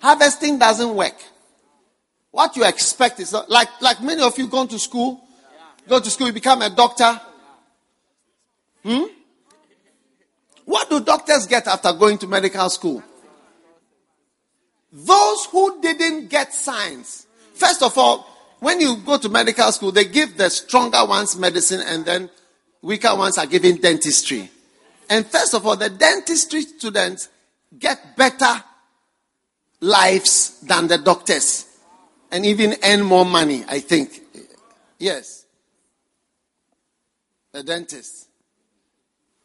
Harvesting 0.00 0.58
doesn't 0.58 0.94
work. 0.94 1.14
What 2.30 2.56
you 2.56 2.64
expect 2.64 3.20
is 3.20 3.34
like 3.48 3.68
like 3.80 4.02
many 4.02 4.22
of 4.22 4.36
you 4.38 4.48
gone 4.48 4.68
to 4.68 4.78
school, 4.78 5.20
go 5.88 6.00
to 6.00 6.10
school, 6.10 6.26
you 6.28 6.32
become 6.32 6.62
a 6.62 6.70
doctor. 6.70 7.20
Hmm? 8.82 9.04
What 10.64 10.88
do 10.88 11.00
doctors 11.00 11.46
get 11.46 11.66
after 11.66 11.92
going 11.92 12.18
to 12.18 12.26
medical 12.26 12.68
school? 12.70 13.02
Those 14.92 15.46
who 15.46 15.80
didn't 15.82 16.28
get 16.28 16.54
science. 16.54 17.26
First 17.54 17.82
of 17.82 17.98
all, 17.98 18.26
when 18.60 18.80
you 18.80 18.96
go 19.04 19.18
to 19.18 19.28
medical 19.28 19.70
school, 19.72 19.92
they 19.92 20.04
give 20.04 20.36
the 20.36 20.48
stronger 20.48 21.04
ones 21.04 21.36
medicine 21.36 21.80
and 21.86 22.04
then 22.04 22.30
weaker 22.80 23.14
ones 23.14 23.36
are 23.38 23.46
given 23.46 23.76
dentistry. 23.76 24.50
And 25.10 25.26
first 25.26 25.54
of 25.54 25.66
all, 25.66 25.76
the 25.76 25.90
dentistry 25.90 26.62
students 26.62 27.28
get 27.78 28.16
better 28.16 28.62
lives 29.80 30.60
than 30.60 30.86
the 30.88 30.98
doctors 30.98 31.66
and 32.30 32.46
even 32.46 32.74
earn 32.82 33.02
more 33.02 33.24
money, 33.24 33.64
I 33.68 33.80
think. 33.80 34.20
Yes. 34.98 35.44
The 37.52 37.62
dentist. 37.62 38.28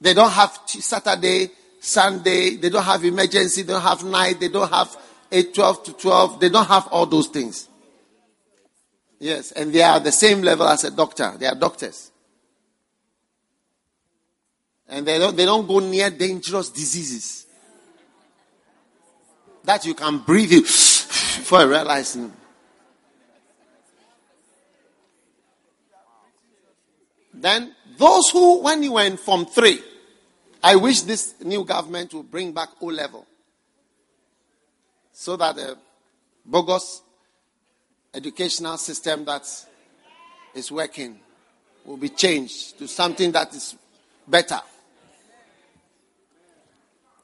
They 0.02 0.14
don't 0.14 0.32
have 0.32 0.58
Saturday, 0.66 1.52
Sunday, 1.80 2.56
they 2.56 2.70
don't 2.70 2.84
have 2.84 3.04
emergency, 3.04 3.64
they 3.64 3.74
don't 3.74 3.82
have 3.82 4.04
night, 4.04 4.40
they 4.40 4.48
don't 4.48 4.72
have 4.72 4.96
8, 5.32 5.54
12 5.54 5.84
to 5.84 5.94
12, 5.94 6.40
they 6.40 6.50
don't 6.50 6.68
have 6.68 6.88
all 6.88 7.06
those 7.06 7.28
things. 7.28 7.68
Yes, 9.20 9.52
and 9.52 9.74
they 9.74 9.82
are 9.82 10.00
the 10.00 10.12
same 10.12 10.42
level 10.42 10.68
as 10.68 10.86
a 10.86 10.92
doctor. 10.92 11.36
They 11.38 11.46
are 11.46 11.56
doctors. 11.56 12.12
And 14.88 15.06
they 15.06 15.20
don't, 15.20 15.36
they 15.36 15.46
don't 15.46 15.68
go 15.68 15.80
near 15.80 16.10
dangerous 16.10 16.70
diseases. 16.70 17.46
That 19.66 19.86
you 19.86 19.94
can 19.94 20.20
breathe 20.20 20.52
it 20.54 20.64
before 20.64 21.68
realizing. 21.68 22.32
Then 27.34 27.76
those 27.98 28.30
who, 28.30 28.62
when 28.64 28.82
you 28.84 28.94
were 28.94 29.04
in 29.04 29.18
Form 29.18 29.46
3, 29.46 29.84
I 30.62 30.76
wish 30.76 31.02
this 31.02 31.36
new 31.42 31.64
government 31.64 32.14
will 32.14 32.24
bring 32.24 32.52
back 32.52 32.70
O 32.82 32.88
level. 32.88 33.26
So 35.14 35.36
that 35.38 35.56
the 35.56 35.78
bogus 36.46 37.02
educational 38.14 38.78
system 38.78 39.26
that 39.26 39.48
is 40.54 40.72
working 40.72 41.20
will 41.86 41.98
be 41.98 42.10
changed 42.10 42.78
to 42.80 42.88
something 42.88 43.32
that 43.32 43.54
is 43.54 43.76
better. 44.28 44.60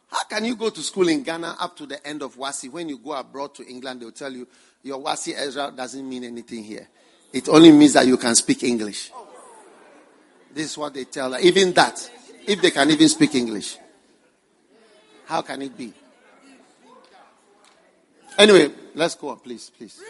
How 0.09 0.23
can 0.29 0.45
you 0.45 0.55
go 0.55 0.69
to 0.69 0.81
school 0.81 1.09
in 1.09 1.23
Ghana 1.23 1.57
up 1.59 1.75
to 1.77 1.85
the 1.85 2.05
end 2.07 2.21
of 2.21 2.37
WASSCE? 2.37 2.71
When 2.71 2.87
you 2.87 2.99
go 2.99 3.13
abroad 3.13 3.53
to 3.55 3.67
England, 3.67 4.01
they'll 4.01 4.11
tell 4.11 4.31
you 4.31 4.47
your 4.81 5.01
WASSCE 5.01 5.33
Ezra 5.35 5.73
doesn't 5.75 6.07
mean 6.07 6.23
anything 6.23 6.63
here. 6.63 6.87
It 7.33 7.49
only 7.49 7.71
means 7.71 7.93
that 7.93 8.07
you 8.07 8.15
can 8.15 8.33
speak 8.35 8.63
English. 8.63 9.11
This 10.53 10.71
is 10.71 10.77
what 10.77 10.93
they 10.93 11.03
tell. 11.03 11.37
Even 11.37 11.73
that, 11.73 12.09
if 12.47 12.61
they 12.61 12.71
can 12.71 12.89
even 12.91 13.09
speak 13.09 13.35
English. 13.35 13.77
How 15.25 15.41
can 15.41 15.61
it 15.61 15.77
be? 15.77 15.93
Anyway, 18.37 18.71
let's 18.93 19.15
go 19.15 19.29
on, 19.29 19.39
please, 19.39 19.71
please. 19.75 20.01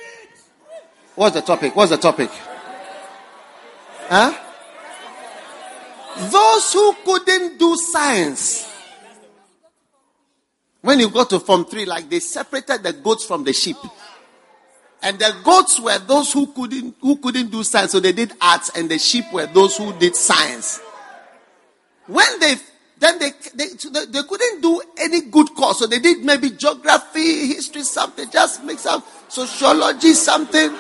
What's 1.14 1.36
the 1.36 1.42
topic? 1.42 1.76
What's 1.76 1.92
the 1.92 1.98
topic? 1.98 2.30
Huh? 4.08 4.34
Those 6.18 6.74
who 6.74 6.96
couldn't 7.06 7.58
do 7.60 7.76
science. 7.76 8.72
When 10.82 11.00
you 11.00 11.10
go 11.10 11.24
to 11.26 11.40
Form 11.40 11.66
3, 11.66 11.86
like 11.86 12.10
they 12.10 12.20
separated 12.20 12.84
the 12.84 12.94
goats 12.94 13.26
from 13.26 13.44
the 13.44 13.54
sheep. 13.54 13.78
And 15.02 15.20
the 15.20 15.36
goats 15.44 15.80
were 15.80 15.98
those 16.00 16.32
who 16.34 16.48
couldn't 16.48 16.96
who 17.00 17.18
couldn't 17.18 17.52
do 17.52 17.64
science, 17.64 17.92
so 17.92 18.00
they 18.00 18.12
did 18.12 18.34
arts, 18.42 18.72
and 18.76 18.90
the 18.90 18.98
sheep 18.98 19.26
were 19.32 19.46
those 19.46 19.78
who 19.78 19.94
did 19.94 20.16
science. 20.16 20.82
When 22.08 22.40
they 22.40 22.56
then 22.98 23.20
they, 23.20 23.32
they, 23.54 24.06
they 24.06 24.24
couldn't 24.24 24.62
do 24.62 24.82
any 24.98 25.22
good 25.22 25.54
course. 25.54 25.80
So 25.80 25.88
they 25.88 26.00
did 26.00 26.24
maybe 26.24 26.52
geography, 26.52 27.48
history, 27.48 27.84
something, 27.84 28.30
just 28.32 28.64
mix 28.64 28.86
up 28.86 29.06
sociology, 29.28 30.14
something, 30.14 30.74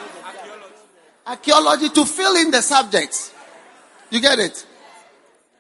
archaeology 1.28 1.90
to 1.90 2.06
fill 2.06 2.36
in 2.38 2.52
the 2.52 2.62
subjects. 2.62 3.34
You 4.10 4.22
get 4.22 4.40
it? 4.40 4.66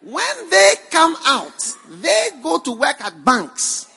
When 0.01 0.49
they 0.49 0.73
come 0.91 1.15
out, 1.25 1.75
they 1.89 2.29
go 2.41 2.59
to 2.59 2.71
work 2.71 3.01
at 3.01 3.25
banks 3.25 3.91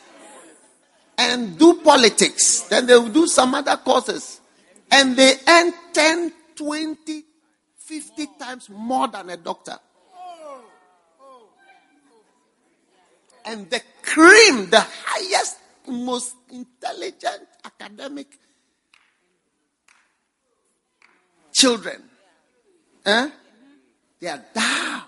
and 1.16 1.58
do 1.58 1.80
politics. 1.82 2.62
Then 2.62 2.86
they 2.86 2.94
will 2.94 3.10
do 3.10 3.26
some 3.26 3.54
other 3.54 3.76
courses. 3.76 4.40
And 4.90 5.16
they 5.16 5.34
earn 5.46 5.72
10, 5.92 6.32
20, 6.56 7.24
50 7.76 8.26
times 8.38 8.70
more 8.70 9.06
than 9.08 9.30
a 9.30 9.36
doctor. 9.36 9.78
And 13.48 13.70
the 13.70 13.80
cream, 14.02 14.68
the 14.68 14.84
highest, 15.04 15.56
most 15.86 16.34
intelligent 16.50 17.48
academic 17.64 18.26
children, 21.50 22.02
eh? 23.06 23.30
they 24.20 24.28
are 24.28 24.44
down. 24.54 25.02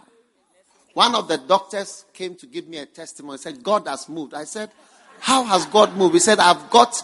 One 0.94 1.14
of 1.14 1.28
the 1.28 1.36
doctors 1.36 2.06
came 2.14 2.34
to 2.36 2.46
give 2.46 2.66
me 2.66 2.78
a 2.78 2.86
testimony. 2.86 3.36
Said, 3.36 3.62
God 3.62 3.86
has 3.86 4.08
moved. 4.08 4.32
I 4.32 4.44
said, 4.44 4.70
How 5.18 5.44
has 5.44 5.66
God 5.66 5.94
moved? 5.94 6.14
He 6.14 6.20
said, 6.20 6.38
I've 6.38 6.70
got 6.70 6.96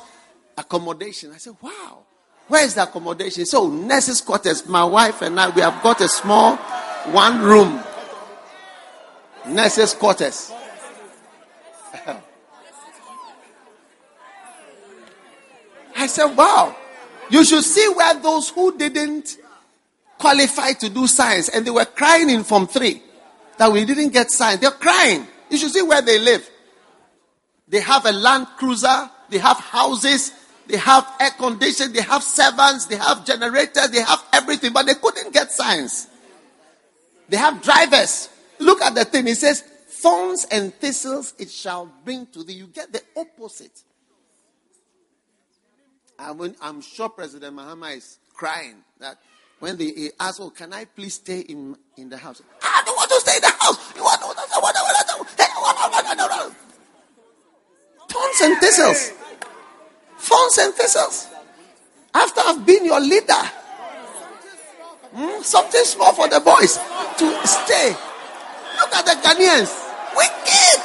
accommodation. 0.56 1.32
I 1.32 1.36
said, 1.36 1.56
Wow. 1.60 2.04
Where 2.48 2.64
is 2.64 2.74
the 2.74 2.84
accommodation? 2.84 3.44
So, 3.44 3.64
oh, 3.64 3.68
nurses' 3.68 4.22
quarters. 4.22 4.66
My 4.66 4.84
wife 4.84 5.20
and 5.20 5.38
I, 5.38 5.50
we 5.50 5.60
have 5.60 5.82
got 5.82 6.00
a 6.00 6.08
small 6.08 6.56
one 7.12 7.42
room 7.42 7.82
nurses' 9.46 9.92
quarters. 9.92 10.50
I 15.96 16.06
said, 16.06 16.36
Wow. 16.36 16.76
You 17.28 17.44
should 17.44 17.64
see 17.64 17.88
where 17.88 18.14
those 18.20 18.50
who 18.50 18.76
didn't 18.76 19.36
qualify 20.18 20.72
to 20.74 20.88
do 20.88 21.06
science 21.06 21.48
and 21.48 21.66
they 21.66 21.70
were 21.70 21.84
crying 21.84 22.30
in 22.30 22.44
Form 22.44 22.66
3 22.66 23.02
that 23.58 23.72
we 23.72 23.84
didn't 23.84 24.10
get 24.10 24.30
signed. 24.30 24.60
They're 24.60 24.70
crying. 24.70 25.26
You 25.50 25.58
should 25.58 25.72
see 25.72 25.82
where 25.82 26.02
they 26.02 26.18
live. 26.18 26.48
They 27.68 27.80
have 27.80 28.06
a 28.06 28.12
land 28.12 28.46
cruiser, 28.56 29.10
they 29.28 29.38
have 29.38 29.58
houses, 29.58 30.32
they 30.68 30.76
have 30.76 31.06
air 31.20 31.30
conditioning, 31.36 31.92
they 31.94 32.02
have 32.02 32.22
servants, 32.22 32.86
they 32.86 32.96
have 32.96 33.24
generators, 33.24 33.90
they 33.90 34.02
have 34.02 34.24
everything, 34.32 34.72
but 34.72 34.86
they 34.86 34.94
couldn't 34.94 35.32
get 35.32 35.50
science. 35.50 36.06
They 37.28 37.36
have 37.36 37.60
drivers. 37.60 38.28
Look 38.60 38.80
at 38.82 38.94
the 38.94 39.04
thing. 39.04 39.26
It 39.26 39.36
says, 39.36 39.64
Thorns 39.96 40.46
and 40.50 40.74
thistles 40.74 41.34
it 41.38 41.50
shall 41.50 41.90
bring 42.04 42.26
to 42.26 42.44
thee. 42.44 42.52
You 42.52 42.66
get 42.66 42.92
the 42.92 43.02
opposite. 43.16 43.82
I'm, 46.18 46.54
I'm 46.60 46.80
sure 46.80 47.08
President 47.08 47.56
Mahama 47.56 47.96
is 47.96 48.18
crying 48.34 48.76
that 49.00 49.18
when 49.58 49.76
they 49.76 50.10
ask, 50.20 50.40
"Oh, 50.40 50.50
can 50.50 50.72
I 50.72 50.84
please 50.84 51.14
stay 51.14 51.40
in 51.40 51.76
in 51.96 52.08
the 52.08 52.18
house?" 52.18 52.42
I 52.62 52.82
don't 52.84 52.96
want 52.96 53.10
to 53.10 53.20
stay 53.20 53.36
in 53.36 53.42
the 53.42 53.54
house. 53.58 53.96
You 53.96 54.02
want 54.02 54.20
to? 54.20 54.26
Thorns 58.08 58.40
and 58.42 58.58
thistles. 58.58 59.12
Thorns 60.18 60.58
and 60.58 60.74
thistles. 60.74 61.28
After 62.14 62.40
I've 62.44 62.64
been 62.64 62.84
your 62.84 63.00
leader, 63.00 63.44
hmm, 65.14 65.42
something 65.42 65.84
small 65.84 66.12
for 66.12 66.28
the 66.28 66.40
boys 66.40 66.78
to 67.18 67.46
stay. 67.46 67.94
Look 68.76 68.94
at 68.94 69.04
the 69.04 69.16
Ghanaians. 69.20 69.72
Wicked. 70.16 70.80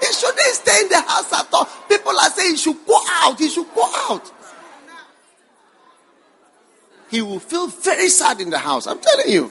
He 0.00 0.12
shouldn't 0.12 0.54
stay 0.54 0.80
in 0.82 0.88
the 0.88 1.02
house. 1.24 1.86
People 1.88 2.12
are 2.12 2.30
saying 2.30 2.52
he 2.52 2.56
should 2.56 2.86
go 2.86 2.98
out. 3.22 3.38
He 3.38 3.48
should 3.48 3.72
go 3.74 3.84
out 4.10 4.32
he 7.10 7.22
will 7.22 7.38
feel 7.38 7.66
very 7.68 8.08
sad 8.08 8.40
in 8.40 8.50
the 8.50 8.58
house. 8.58 8.86
I'm 8.86 8.98
telling 8.98 9.30
you. 9.30 9.50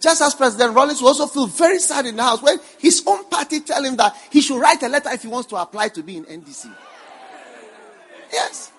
Just 0.00 0.20
as 0.20 0.34
President 0.34 0.74
Rawlings 0.74 1.00
will 1.00 1.08
also 1.08 1.26
feel 1.26 1.46
very 1.46 1.78
sad 1.78 2.04
in 2.04 2.16
the 2.16 2.22
house 2.22 2.42
when 2.42 2.58
his 2.78 3.02
own 3.06 3.28
party 3.30 3.60
tell 3.60 3.82
him 3.82 3.96
that 3.96 4.14
he 4.30 4.42
should 4.42 4.60
write 4.60 4.82
a 4.82 4.88
letter 4.88 5.08
if 5.10 5.22
he 5.22 5.28
wants 5.28 5.48
to 5.48 5.56
apply 5.56 5.88
to 5.88 6.02
be 6.02 6.18
in 6.18 6.24
NDC. 6.24 6.70
Yes. 8.30 8.70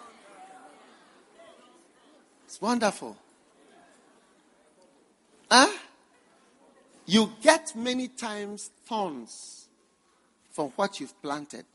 It's 2.46 2.62
wonderful. 2.62 3.18
Huh? 5.50 5.72
You 7.08 7.32
get 7.42 7.76
many 7.76 8.08
times 8.08 8.70
thorns 8.86 9.65
from 10.56 10.70
what 10.78 11.02
you've 11.02 11.22
planted. 11.22 11.66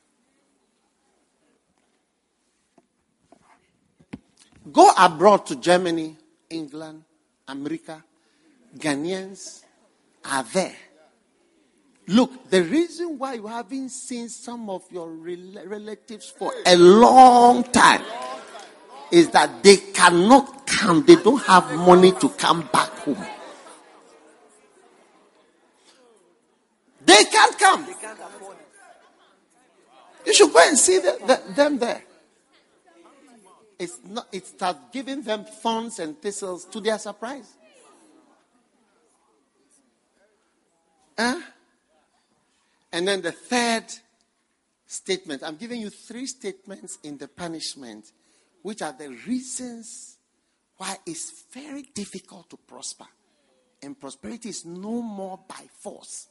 Go 4.72 4.90
abroad 4.98 5.44
to 5.46 5.56
Germany, 5.56 6.16
England, 6.48 7.04
America. 7.46 8.02
Ghanaians 8.78 9.64
are 10.24 10.42
there. 10.44 10.76
Look, 12.08 12.48
the 12.48 12.62
reason 12.62 13.18
why 13.18 13.34
you 13.34 13.46
haven't 13.48 13.90
seen 13.90 14.30
some 14.30 14.70
of 14.70 14.82
your 14.90 15.10
relatives 15.10 16.30
for 16.30 16.50
a 16.64 16.76
long 16.76 17.64
time 17.64 18.02
is 19.12 19.28
that 19.30 19.62
they 19.62 19.76
cannot 19.76 20.66
come. 20.66 21.04
They 21.04 21.16
don't 21.16 21.42
have 21.42 21.70
money 21.76 22.12
to 22.12 22.30
come 22.30 22.66
back 22.72 22.90
home. 22.90 23.26
They 27.04 27.24
can't 27.24 27.58
come. 27.58 27.86
You 30.26 30.34
should 30.34 30.52
go 30.52 30.60
and 30.62 30.78
see 30.78 30.98
the, 30.98 31.18
the, 31.26 31.52
them 31.54 31.78
there 31.78 32.02
it's 33.80 33.98
not, 34.06 34.28
it 34.30 34.46
starts 34.46 34.78
giving 34.92 35.22
them 35.22 35.42
thorns 35.42 35.98
and 36.00 36.20
thistles 36.20 36.66
to 36.66 36.80
their 36.80 36.98
surprise. 36.98 37.50
Huh? 41.18 41.40
And 42.92 43.08
then 43.08 43.22
the 43.22 43.32
third 43.32 43.84
statement 44.86 45.42
I'm 45.42 45.56
giving 45.56 45.80
you 45.80 45.88
three 45.88 46.26
statements 46.26 46.98
in 47.02 47.16
the 47.16 47.26
punishment, 47.26 48.12
which 48.60 48.82
are 48.82 48.92
the 48.92 49.08
reasons 49.26 50.18
why 50.76 50.96
it's 51.06 51.44
very 51.50 51.84
difficult 51.94 52.50
to 52.50 52.58
prosper. 52.58 53.06
And 53.82 53.98
prosperity 53.98 54.50
is 54.50 54.66
no 54.66 55.00
more 55.00 55.40
by 55.48 55.64
force. 55.78 56.28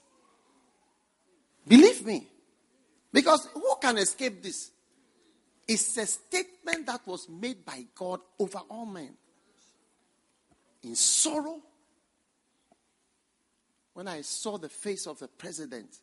Believe 1.67 2.05
me. 2.05 2.27
Because 3.11 3.47
who 3.53 3.75
can 3.81 3.97
escape 3.97 4.41
this? 4.43 4.71
It's 5.67 5.97
a 5.97 6.05
statement 6.05 6.85
that 6.87 7.05
was 7.05 7.27
made 7.29 7.65
by 7.65 7.85
God 7.95 8.21
over 8.39 8.59
all 8.69 8.85
men. 8.85 9.13
In 10.83 10.95
sorrow, 10.95 11.59
when 13.93 14.07
I 14.07 14.21
saw 14.21 14.57
the 14.57 14.69
face 14.69 15.07
of 15.07 15.19
the 15.19 15.27
president 15.27 15.97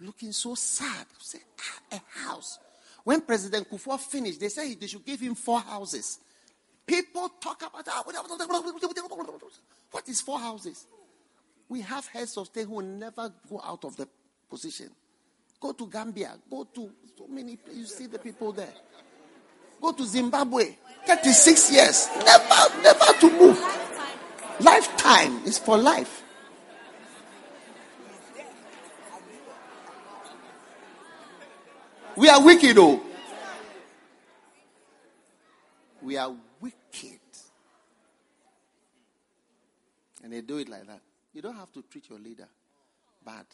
looking 0.00 0.32
so 0.32 0.54
sad, 0.54 1.06
I 1.10 1.18
said, 1.18 1.40
ah, 1.60 1.96
a 1.96 2.00
house. 2.20 2.58
When 3.04 3.20
President 3.20 3.68
Kufuor 3.70 3.98
finished, 3.98 4.40
they 4.40 4.48
said 4.48 4.80
they 4.80 4.86
should 4.86 5.04
give 5.04 5.20
him 5.20 5.34
four 5.34 5.60
houses. 5.60 6.18
People 6.86 7.28
talk 7.40 7.62
about 7.62 7.84
that. 7.84 8.04
What 9.90 10.08
is 10.08 10.20
four 10.20 10.38
houses? 10.38 10.86
We 11.68 11.80
have 11.80 12.06
heads 12.06 12.36
of 12.36 12.46
state 12.46 12.66
who 12.66 12.74
will 12.74 12.84
never 12.84 13.32
go 13.50 13.60
out 13.64 13.84
of 13.84 13.96
the 13.96 14.08
position. 14.48 14.90
Go 15.60 15.72
to 15.72 15.86
Gambia. 15.86 16.34
Go 16.50 16.64
to 16.64 16.90
so 17.16 17.26
many 17.28 17.56
places. 17.56 17.78
You 17.80 17.86
see 17.86 18.06
the 18.06 18.18
people 18.18 18.52
there. 18.52 18.72
Go 19.80 19.92
to 19.92 20.04
Zimbabwe. 20.04 20.76
36 21.06 21.72
years. 21.72 22.08
Never, 22.24 22.82
never 22.82 23.12
to 23.20 23.30
move. 23.38 23.60
Lifetime 24.60 25.42
is 25.44 25.58
for 25.58 25.76
life. 25.76 26.22
We 32.16 32.30
are 32.30 32.42
wicked, 32.42 32.76
oh. 32.78 33.02
We 36.02 36.16
are 36.16 36.34
wicked. 36.60 37.20
And 40.24 40.32
they 40.32 40.40
do 40.40 40.56
it 40.58 40.68
like 40.68 40.86
that. 40.86 41.00
You 41.34 41.42
don't 41.42 41.56
have 41.56 41.70
to 41.72 41.82
treat 41.82 42.08
your 42.08 42.18
leader 42.18 42.48
bad. 43.24 43.44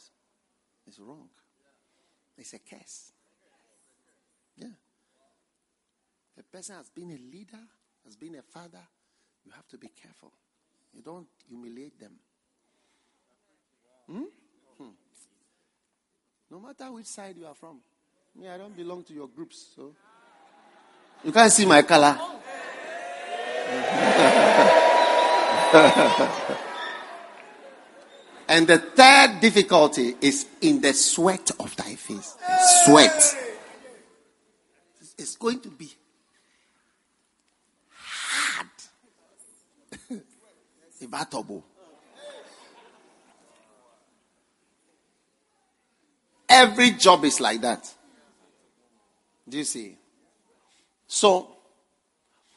It's 0.87 1.01
wrong. 1.01 1.29
It's 2.43 2.55
a 2.55 2.59
curse. 2.59 3.12
Yeah. 4.56 4.66
The 6.36 6.43
person 6.43 6.74
has 6.74 6.90
been 6.90 7.12
a 7.12 7.19
leader, 7.32 7.60
has 8.05 8.16
been 8.16 8.35
a 8.35 8.43
father. 8.43 8.82
You 9.44 9.52
have 9.52 9.69
to 9.69 9.78
be 9.78 9.86
careful. 9.86 10.32
You 10.93 11.02
don't 11.02 11.28
humiliate 11.48 12.01
them. 12.01 12.14
Hmm? 14.10 14.24
Hmm. 14.77 14.89
No 16.51 16.59
matter 16.59 16.90
which 16.90 17.06
side 17.06 17.36
you 17.39 17.47
are 17.47 17.55
from. 17.55 17.78
Me, 18.35 18.48
I 18.48 18.59
don't 18.59 18.77
belong 18.77 19.05
to 19.05 19.14
your 19.14 19.28
groups, 19.28 19.69
so 19.77 19.94
you 21.23 21.31
can't 21.31 21.52
see 21.52 21.64
my 21.64 21.82
color. 21.82 22.19
And 28.53 28.66
the 28.66 28.77
third 28.77 29.41
difficulty 29.41 30.15
is 30.20 30.47
in 30.61 30.83
the 30.83 30.93
sweat 30.93 31.53
of 31.59 31.74
thy 31.74 31.95
face. 31.95 32.37
Sweat. 32.85 33.35
It's 35.16 35.37
going 35.37 35.61
to 35.61 35.70
be 35.70 35.91
hard. 37.97 38.69
Every 46.51 46.91
job 46.91 47.24
is 47.24 47.41
like 47.41 47.62
that. 47.62 47.91
Do 49.49 49.57
you 49.57 49.65
see? 49.65 49.97
So, 51.07 51.57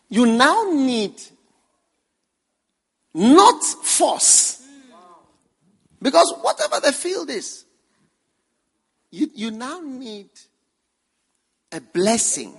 you 0.09 0.25
now 0.25 0.71
need 0.73 1.21
not 3.13 3.63
force. 3.63 4.54
Because 6.01 6.33
whatever 6.41 6.79
the 6.79 6.91
field 6.91 7.29
is, 7.29 7.65
you, 9.11 9.29
you 9.33 9.51
now 9.51 9.79
need 9.81 10.29
a 11.71 11.79
blessing 11.79 12.57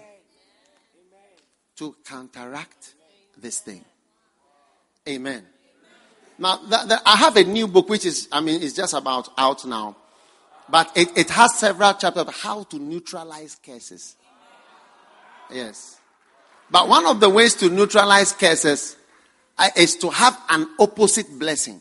to 1.76 1.94
counteract 2.04 2.94
this 3.36 3.60
thing. 3.60 3.84
Amen. 5.08 5.44
Now, 6.38 6.56
the, 6.56 6.84
the, 6.86 7.02
I 7.04 7.16
have 7.16 7.36
a 7.36 7.44
new 7.44 7.66
book 7.66 7.88
which 7.88 8.04
is, 8.04 8.28
I 8.32 8.40
mean, 8.40 8.62
it's 8.62 8.74
just 8.74 8.94
about 8.94 9.28
out 9.38 9.64
now. 9.66 9.96
But 10.68 10.90
it, 10.96 11.16
it 11.16 11.30
has 11.30 11.58
several 11.58 11.94
chapters 11.94 12.22
of 12.22 12.34
how 12.34 12.64
to 12.64 12.78
neutralize 12.78 13.56
curses. 13.64 14.16
Yes. 15.50 16.00
But 16.70 16.88
one 16.88 17.06
of 17.06 17.20
the 17.20 17.30
ways 17.30 17.54
to 17.56 17.70
neutralize 17.70 18.32
curses 18.32 18.96
uh, 19.56 19.68
is 19.76 19.96
to 19.96 20.10
have 20.10 20.38
an 20.50 20.68
opposite 20.78 21.38
blessing. 21.38 21.80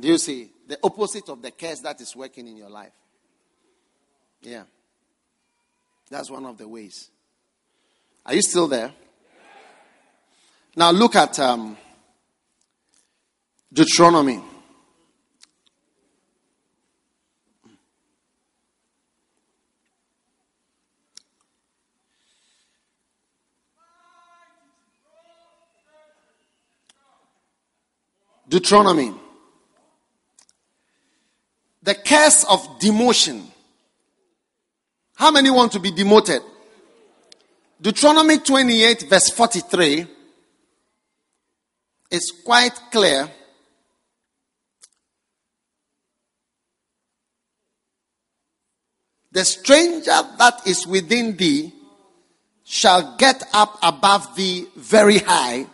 Do 0.00 0.08
you 0.08 0.18
see? 0.18 0.50
The 0.66 0.78
opposite 0.82 1.28
of 1.28 1.42
the 1.42 1.50
curse 1.50 1.80
that 1.80 2.00
is 2.00 2.14
working 2.14 2.46
in 2.46 2.56
your 2.56 2.70
life. 2.70 2.92
Yeah. 4.42 4.64
That's 6.10 6.30
one 6.30 6.46
of 6.46 6.56
the 6.56 6.68
ways. 6.68 7.10
Are 8.24 8.34
you 8.34 8.42
still 8.42 8.68
there? 8.68 8.92
Now 10.76 10.90
look 10.90 11.16
at 11.16 11.38
um, 11.40 11.76
Deuteronomy. 13.72 14.40
Deuteronomy. 28.48 29.14
The 31.88 31.94
curse 31.94 32.44
of 32.44 32.78
demotion. 32.78 33.46
How 35.16 35.30
many 35.30 35.50
want 35.50 35.72
to 35.72 35.80
be 35.80 35.90
demoted? 35.90 36.42
Deuteronomy 37.80 38.40
28, 38.40 39.06
verse 39.08 39.30
43 39.30 40.06
is 42.10 42.30
quite 42.44 42.78
clear. 42.92 43.30
The 49.32 49.46
stranger 49.46 50.20
that 50.36 50.66
is 50.66 50.86
within 50.86 51.38
thee 51.38 51.72
shall 52.64 53.16
get 53.16 53.42
up 53.54 53.78
above 53.82 54.36
thee 54.36 54.66
very 54.76 55.20
high 55.20 55.64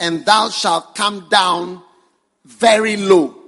and 0.00 0.24
thou 0.24 0.48
shalt 0.48 0.94
come 0.94 1.28
down 1.28 1.82
very 2.46 2.96
low. 2.96 3.41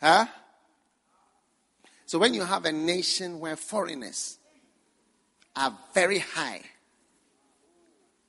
Huh? 0.00 0.26
So 2.06 2.18
when 2.18 2.32
you 2.32 2.42
have 2.42 2.64
a 2.64 2.72
nation 2.72 3.38
where 3.38 3.56
foreigners 3.56 4.38
are 5.54 5.76
very 5.92 6.20
high 6.20 6.62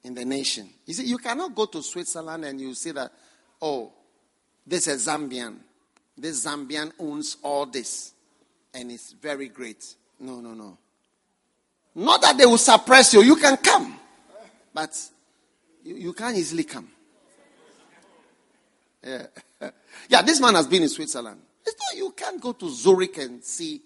in 0.04 0.16
the 0.16 0.26
nation, 0.26 0.70
you 0.86 0.94
see, 0.94 1.06
you 1.06 1.18
cannot 1.18 1.56
go 1.56 1.66
to 1.66 1.82
Switzerland 1.82 2.46
and 2.46 2.60
you 2.60 2.74
see 2.74 2.92
that, 2.92 3.12
oh, 3.62 3.92
this 4.68 4.88
is 4.88 5.08
Zambian. 5.08 5.58
This 6.18 6.46
Zambian 6.46 6.92
owns 7.00 7.38
all 7.42 7.66
this 7.66 8.14
and 8.74 8.92
it's 8.92 9.14
very 9.14 9.48
great. 9.48 9.96
No, 10.20 10.42
no, 10.42 10.54
no. 10.54 10.78
Not 11.96 12.22
that 12.22 12.38
they 12.38 12.46
will 12.46 12.58
suppress 12.58 13.14
you. 13.14 13.22
You 13.22 13.36
can 13.36 13.58
come, 13.58 13.98
but 14.74 14.96
you, 15.84 15.96
you 15.96 16.14
can't 16.14 16.38
easily 16.38 16.64
come. 16.64 16.90
Yeah. 19.04 19.28
yeah, 20.10 20.22
this 20.22 20.40
man 20.40 20.56
has 20.56 20.68
been 20.68 20.84
in 20.84 20.90
Switzerland. 20.90 21.42
It's 21.70 21.78
not, 21.94 21.98
you 21.98 22.12
can't 22.12 22.42
go 22.42 22.54
to 22.54 22.70
Zurich 22.70 23.18
and 23.20 23.44
see 23.44 23.80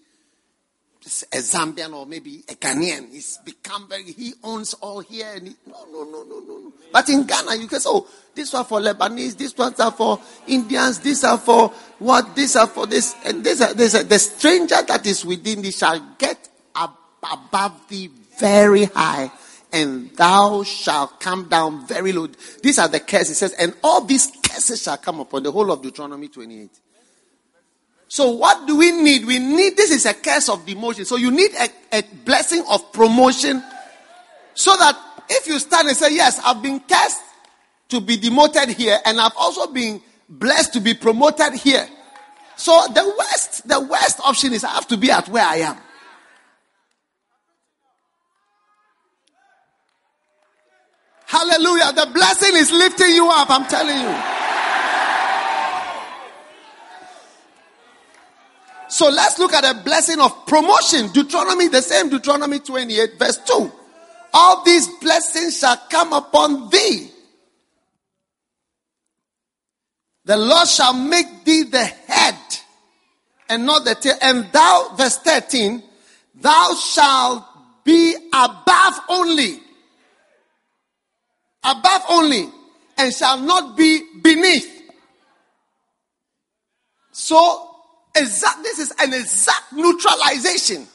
a 1.32 1.36
Zambian 1.36 1.94
or 1.94 2.06
maybe 2.06 2.42
a 2.48 2.54
Ghanaian. 2.54 3.10
He's 3.10 3.38
become 3.44 3.86
very, 3.88 4.04
he 4.04 4.32
owns 4.42 4.72
all 4.74 5.00
here. 5.00 5.32
And 5.34 5.48
he, 5.48 5.54
no, 5.66 5.84
no, 5.92 6.04
no, 6.04 6.22
no, 6.22 6.40
no, 6.40 6.58
no. 6.58 6.72
But 6.90 7.10
in 7.10 7.26
Ghana, 7.26 7.56
you 7.56 7.66
can 7.66 7.80
say, 7.80 7.90
oh, 7.92 8.06
this 8.34 8.52
one 8.54 8.64
for 8.64 8.80
Lebanese, 8.80 9.36
this 9.36 9.54
ones 9.54 9.78
are 9.80 9.90
for 9.90 10.18
Indians, 10.46 11.00
these 11.00 11.24
are 11.24 11.36
for 11.36 11.68
what, 11.98 12.34
these 12.34 12.56
are 12.56 12.66
for 12.66 12.86
this, 12.86 13.14
and 13.26 13.44
this, 13.44 13.60
are, 13.60 13.74
this 13.74 13.94
are, 13.94 14.02
the 14.02 14.18
stranger 14.18 14.80
that 14.88 15.04
is 15.06 15.26
within 15.26 15.60
thee 15.60 15.70
shall 15.72 16.00
get 16.16 16.48
ab- 16.74 16.96
above 17.30 17.86
thee 17.88 18.10
very 18.38 18.84
high, 18.84 19.30
and 19.72 20.10
thou 20.16 20.62
shalt 20.62 21.20
come 21.20 21.48
down 21.50 21.86
very 21.86 22.12
low. 22.12 22.28
These 22.62 22.78
are 22.78 22.88
the 22.88 23.00
curses. 23.00 23.32
It 23.32 23.34
says, 23.34 23.52
and 23.52 23.74
all 23.84 24.04
these 24.04 24.32
curses 24.42 24.82
shall 24.82 24.96
come 24.96 25.20
upon 25.20 25.42
the 25.42 25.52
whole 25.52 25.70
of 25.70 25.82
Deuteronomy 25.82 26.28
28. 26.28 26.70
So 28.14 28.30
what 28.30 28.68
do 28.68 28.76
we 28.76 28.92
need? 28.92 29.24
We 29.24 29.40
need, 29.40 29.76
this 29.76 29.90
is 29.90 30.06
a 30.06 30.14
curse 30.14 30.48
of 30.48 30.64
demotion. 30.64 31.04
So 31.04 31.16
you 31.16 31.32
need 31.32 31.50
a, 31.58 31.68
a 31.98 32.02
blessing 32.24 32.64
of 32.70 32.92
promotion 32.92 33.60
so 34.54 34.76
that 34.76 34.96
if 35.28 35.48
you 35.48 35.58
stand 35.58 35.88
and 35.88 35.96
say, 35.96 36.14
yes, 36.14 36.40
I've 36.44 36.62
been 36.62 36.78
cursed 36.78 37.20
to 37.88 38.00
be 38.00 38.16
demoted 38.16 38.68
here 38.68 39.00
and 39.04 39.20
I've 39.20 39.36
also 39.36 39.66
been 39.66 40.00
blessed 40.28 40.74
to 40.74 40.80
be 40.80 40.94
promoted 40.94 41.54
here. 41.54 41.88
So 42.54 42.86
the 42.94 43.04
worst, 43.18 43.66
the 43.66 43.80
worst 43.80 44.20
option 44.20 44.52
is 44.52 44.62
I 44.62 44.70
have 44.70 44.86
to 44.88 44.96
be 44.96 45.10
at 45.10 45.28
where 45.28 45.44
I 45.44 45.56
am. 45.56 45.76
Hallelujah. 51.26 51.92
The 51.94 52.10
blessing 52.14 52.54
is 52.54 52.70
lifting 52.70 53.10
you 53.10 53.28
up. 53.28 53.50
I'm 53.50 53.66
telling 53.66 53.98
you. 53.98 54.33
So 58.94 59.08
let's 59.08 59.40
look 59.40 59.52
at 59.52 59.64
a 59.64 59.82
blessing 59.82 60.20
of 60.20 60.46
promotion. 60.46 61.08
Deuteronomy, 61.08 61.66
the 61.66 61.82
same 61.82 62.10
Deuteronomy 62.10 62.60
28, 62.60 63.18
verse 63.18 63.38
2. 63.38 63.72
All 64.32 64.62
these 64.62 64.86
blessings 65.00 65.58
shall 65.58 65.76
come 65.90 66.12
upon 66.12 66.70
thee. 66.70 67.10
The 70.24 70.36
Lord 70.36 70.68
shall 70.68 70.92
make 70.94 71.44
thee 71.44 71.64
the 71.64 71.84
head 71.84 72.36
and 73.48 73.66
not 73.66 73.84
the 73.84 73.96
tail. 73.96 74.14
And 74.22 74.46
thou, 74.52 74.94
verse 74.96 75.18
13, 75.18 75.82
thou 76.36 76.74
shalt 76.76 77.44
be 77.82 78.14
above 78.32 79.00
only. 79.08 79.58
Above 81.64 82.02
only. 82.10 82.48
And 82.96 83.12
shall 83.12 83.40
not 83.40 83.76
be 83.76 84.02
beneath. 84.22 84.70
So 87.10 87.73
Exact, 88.16 88.62
this 88.62 88.78
is 88.78 88.92
an 89.00 89.12
exact 89.12 89.72
neutralization. 89.72 90.86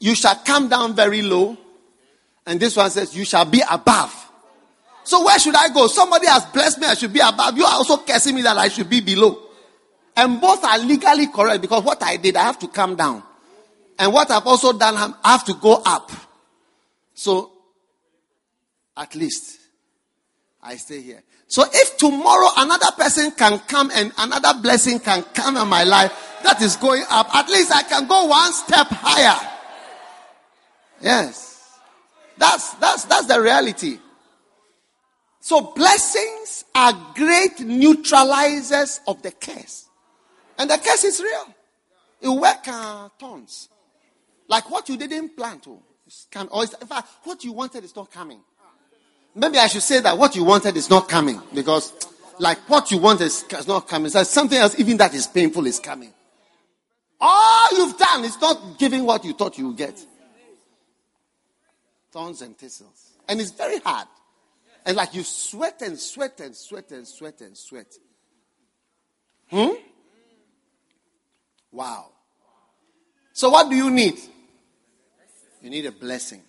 You 0.00 0.14
shall 0.14 0.36
come 0.36 0.68
down 0.68 0.94
very 0.94 1.22
low, 1.22 1.56
and 2.46 2.60
this 2.60 2.76
one 2.76 2.90
says, 2.90 3.16
You 3.16 3.24
shall 3.24 3.44
be 3.44 3.62
above. 3.68 4.20
So 5.02 5.24
where 5.24 5.38
should 5.38 5.54
I 5.54 5.68
go? 5.68 5.86
Somebody 5.86 6.26
has 6.26 6.46
blessed 6.46 6.78
me, 6.78 6.86
I 6.86 6.94
should 6.94 7.12
be 7.12 7.20
above. 7.20 7.56
You 7.58 7.64
are 7.64 7.74
also 7.74 7.98
cursing 7.98 8.34
me 8.34 8.42
that 8.42 8.56
I 8.56 8.68
should 8.68 8.88
be 8.88 9.00
below. 9.00 9.38
And 10.16 10.40
both 10.40 10.64
are 10.64 10.78
legally 10.78 11.26
correct 11.26 11.60
because 11.60 11.82
what 11.82 12.02
I 12.02 12.16
did, 12.16 12.36
I 12.36 12.44
have 12.44 12.58
to 12.60 12.68
come 12.68 12.96
down. 12.96 13.22
And 13.98 14.12
what 14.12 14.30
I've 14.30 14.46
also 14.46 14.72
done, 14.72 15.14
I 15.22 15.32
have 15.32 15.44
to 15.44 15.54
go 15.54 15.82
up. 15.84 16.10
So, 17.12 17.50
at 18.96 19.14
least, 19.14 19.58
I 20.62 20.76
stay 20.76 21.02
here. 21.02 21.22
So 21.54 21.62
if 21.72 21.96
tomorrow 21.98 22.48
another 22.56 22.90
person 22.98 23.30
can 23.30 23.60
come 23.60 23.88
and 23.94 24.12
another 24.18 24.60
blessing 24.60 24.98
can 24.98 25.22
come 25.22 25.56
in 25.56 25.68
my 25.68 25.84
life 25.84 26.40
that 26.42 26.60
is 26.60 26.74
going 26.74 27.04
up, 27.08 27.32
at 27.32 27.48
least 27.48 27.70
I 27.70 27.84
can 27.84 28.08
go 28.08 28.24
one 28.24 28.52
step 28.52 28.88
higher. 28.90 29.38
Yes. 31.00 31.78
That's, 32.36 32.74
that's, 32.74 33.04
that's 33.04 33.26
the 33.26 33.40
reality. 33.40 34.00
So 35.38 35.72
blessings 35.76 36.64
are 36.74 36.92
great 37.14 37.58
neutralizers 37.58 38.98
of 39.06 39.22
the 39.22 39.30
curse. 39.30 39.86
And 40.58 40.68
the 40.68 40.78
curse 40.78 41.04
is 41.04 41.20
real. 41.22 41.54
It 42.20 42.26
will 42.26 42.40
work 42.40 42.66
uh, 42.66 43.10
tons. 43.16 43.68
Like 44.48 44.68
what 44.72 44.88
you 44.88 44.96
didn't 44.96 45.36
plan 45.36 45.60
to. 45.60 45.78
can, 46.32 46.48
or 46.48 46.64
in 46.64 46.68
fact, 46.88 47.10
what 47.22 47.44
you 47.44 47.52
wanted 47.52 47.84
is 47.84 47.94
not 47.94 48.10
coming. 48.10 48.40
Maybe 49.34 49.58
I 49.58 49.66
should 49.66 49.82
say 49.82 50.00
that 50.00 50.16
what 50.16 50.36
you 50.36 50.44
wanted 50.44 50.76
is 50.76 50.88
not 50.88 51.08
coming 51.08 51.40
because, 51.52 51.92
like, 52.38 52.58
what 52.68 52.90
you 52.90 52.98
wanted 52.98 53.24
is, 53.24 53.44
is 53.50 53.66
not 53.66 53.88
coming. 53.88 54.10
So 54.10 54.22
something 54.22 54.58
else, 54.58 54.78
even 54.78 54.96
that 54.98 55.12
is 55.14 55.26
painful, 55.26 55.66
is 55.66 55.80
coming. 55.80 56.12
All 57.20 57.68
you've 57.76 57.96
done 57.96 58.24
is 58.24 58.40
not 58.40 58.78
giving 58.78 59.04
what 59.04 59.24
you 59.24 59.32
thought 59.32 59.58
you 59.58 59.68
would 59.68 59.76
get. 59.76 59.98
Thorns 62.12 62.42
and 62.42 62.56
thistles. 62.56 63.12
And 63.28 63.40
it's 63.40 63.50
very 63.50 63.78
hard. 63.78 64.06
And 64.86 64.96
like 64.96 65.14
you 65.14 65.22
sweat 65.22 65.82
and 65.82 65.98
sweat 65.98 66.40
and 66.40 66.54
sweat 66.54 66.90
and 66.92 67.06
sweat 67.08 67.40
and 67.40 67.56
sweat. 67.56 67.92
Hmm? 69.50 69.74
Wow. 71.72 72.10
So 73.32 73.50
what 73.50 73.68
do 73.68 73.74
you 73.74 73.90
need? 73.90 74.18
You 75.60 75.70
need 75.70 75.86
a 75.86 75.92
blessing. 75.92 76.42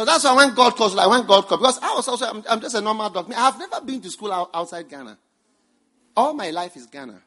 So 0.00 0.06
that's 0.06 0.24
why 0.24 0.34
when 0.34 0.54
God 0.54 0.76
calls, 0.76 0.94
like 0.94 1.10
when 1.10 1.26
God 1.26 1.46
calls, 1.46 1.60
because 1.60 1.78
I 1.82 1.94
was 1.94 2.08
also, 2.08 2.24
I'm, 2.24 2.42
I'm 2.48 2.58
just 2.58 2.74
a 2.74 2.80
normal 2.80 3.10
doctor. 3.10 3.34
I've 3.36 3.58
never 3.58 3.82
been 3.84 4.00
to 4.00 4.08
school 4.08 4.32
outside 4.32 4.88
Ghana. 4.88 5.18
All 6.16 6.32
my 6.32 6.48
life 6.48 6.74
is 6.74 6.86
Ghana. 6.86 7.20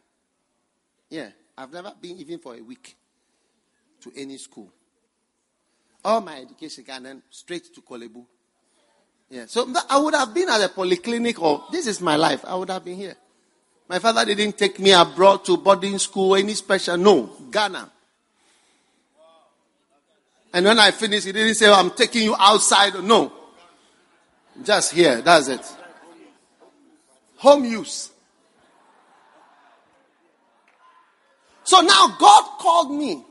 Yeah, 1.08 1.30
I've 1.56 1.72
never 1.72 1.94
been 2.02 2.18
even 2.18 2.40
for 2.40 2.56
a 2.56 2.62
week 2.62 2.95
to 4.02 4.12
any 4.18 4.40
school. 4.40 4.74
All 6.04 6.22
my 6.22 6.40
education 6.40 6.84
Ghana, 6.84 7.22
straight 7.30 7.72
to 7.76 7.82
Korle 7.82 8.12
Bu. 8.12 8.26
Yeah, 9.30 9.45
so 9.45 9.72
I 9.88 10.00
would 10.00 10.16
have 10.16 10.34
been 10.34 10.50
at 10.50 10.62
a 10.62 10.70
polyclinic 10.70 11.40
or 11.40 11.66
this 11.72 11.86
is 11.86 12.02
my 12.02 12.16
life. 12.16 12.44
I 12.44 12.56
would 12.56 12.72
have 12.72 12.84
been 12.84 12.98
here. 12.98 13.18
My 13.88 14.00
father 14.00 14.26
didn't 14.26 14.58
take 14.58 14.80
me 14.80 14.94
abroad 14.94 15.45
to 15.45 15.58
boarding 15.58 16.00
school, 16.00 16.36
any 16.38 16.56
special. 16.56 16.98
No, 16.98 17.30
Ghana. 17.52 17.91
And 20.54 20.68
when 20.68 20.78
I 20.78 20.92
finished, 20.92 21.26
he 21.26 21.32
didn't 21.32 21.56
say, 21.56 21.68
oh, 21.68 21.74
I'm 21.74 21.90
taking 21.90 22.22
you 22.22 22.36
outside. 22.38 23.04
No. 23.04 23.34
Just 24.64 24.94
here. 24.94 25.20
That's 25.22 25.48
it. 25.48 25.76
Home 27.38 27.66
use. 27.66 28.12
So 31.64 31.82
now 31.82 32.16
God 32.20 32.44
called 32.60 32.92
me. 32.92 33.26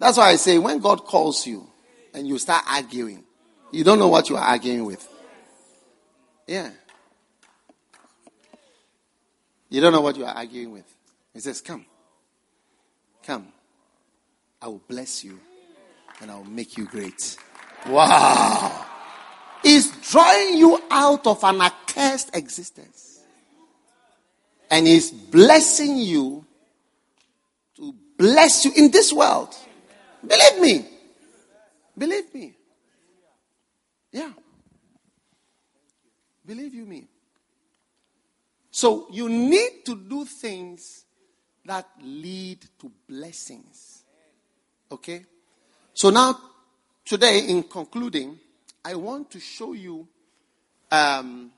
That's 0.00 0.18
why 0.18 0.30
I 0.30 0.36
say 0.36 0.58
when 0.58 0.80
God 0.80 1.04
calls 1.04 1.46
you 1.46 1.64
and 2.12 2.26
you 2.26 2.38
start 2.38 2.64
arguing, 2.68 3.22
you 3.70 3.84
don't 3.84 4.00
know 4.00 4.08
what 4.08 4.28
you 4.28 4.36
are 4.36 4.44
arguing 4.44 4.84
with. 4.84 5.08
Yeah. 6.48 6.70
You 9.70 9.80
don't 9.80 9.92
know 9.92 10.00
what 10.00 10.16
you 10.16 10.24
are 10.24 10.34
arguing 10.34 10.72
with. 10.72 10.92
He 11.32 11.38
says, 11.40 11.60
Come. 11.60 11.86
Come. 13.22 13.46
I 14.60 14.66
will 14.66 14.82
bless 14.88 15.22
you 15.22 15.38
and 16.22 16.30
I 16.30 16.36
will 16.36 16.44
make 16.44 16.78
you 16.78 16.86
great. 16.86 17.36
Wow. 17.88 18.86
He's 19.62 19.90
drawing 20.10 20.56
you 20.56 20.80
out 20.88 21.26
of 21.26 21.42
an 21.42 21.60
accursed 21.60 22.34
existence. 22.34 23.20
And 24.70 24.86
he's 24.86 25.10
blessing 25.10 25.98
you 25.98 26.46
to 27.76 27.94
bless 28.16 28.64
you 28.64 28.72
in 28.76 28.90
this 28.92 29.12
world. 29.12 29.54
Believe 30.26 30.60
me. 30.60 30.88
Believe 31.98 32.32
me. 32.32 32.54
Yeah. 34.12 34.32
Believe 36.46 36.72
you 36.72 36.86
me. 36.86 37.08
So 38.70 39.08
you 39.10 39.28
need 39.28 39.84
to 39.86 39.96
do 39.96 40.24
things 40.24 41.04
that 41.64 41.86
lead 42.00 42.64
to 42.78 42.90
blessings. 43.08 44.04
Okay? 44.90 45.26
So 45.94 46.10
now, 46.10 46.38
today, 47.04 47.40
in 47.48 47.64
concluding, 47.64 48.38
I 48.84 48.94
want 48.94 49.30
to 49.32 49.40
show 49.40 49.74
you 49.74 50.08
um, 50.90 51.52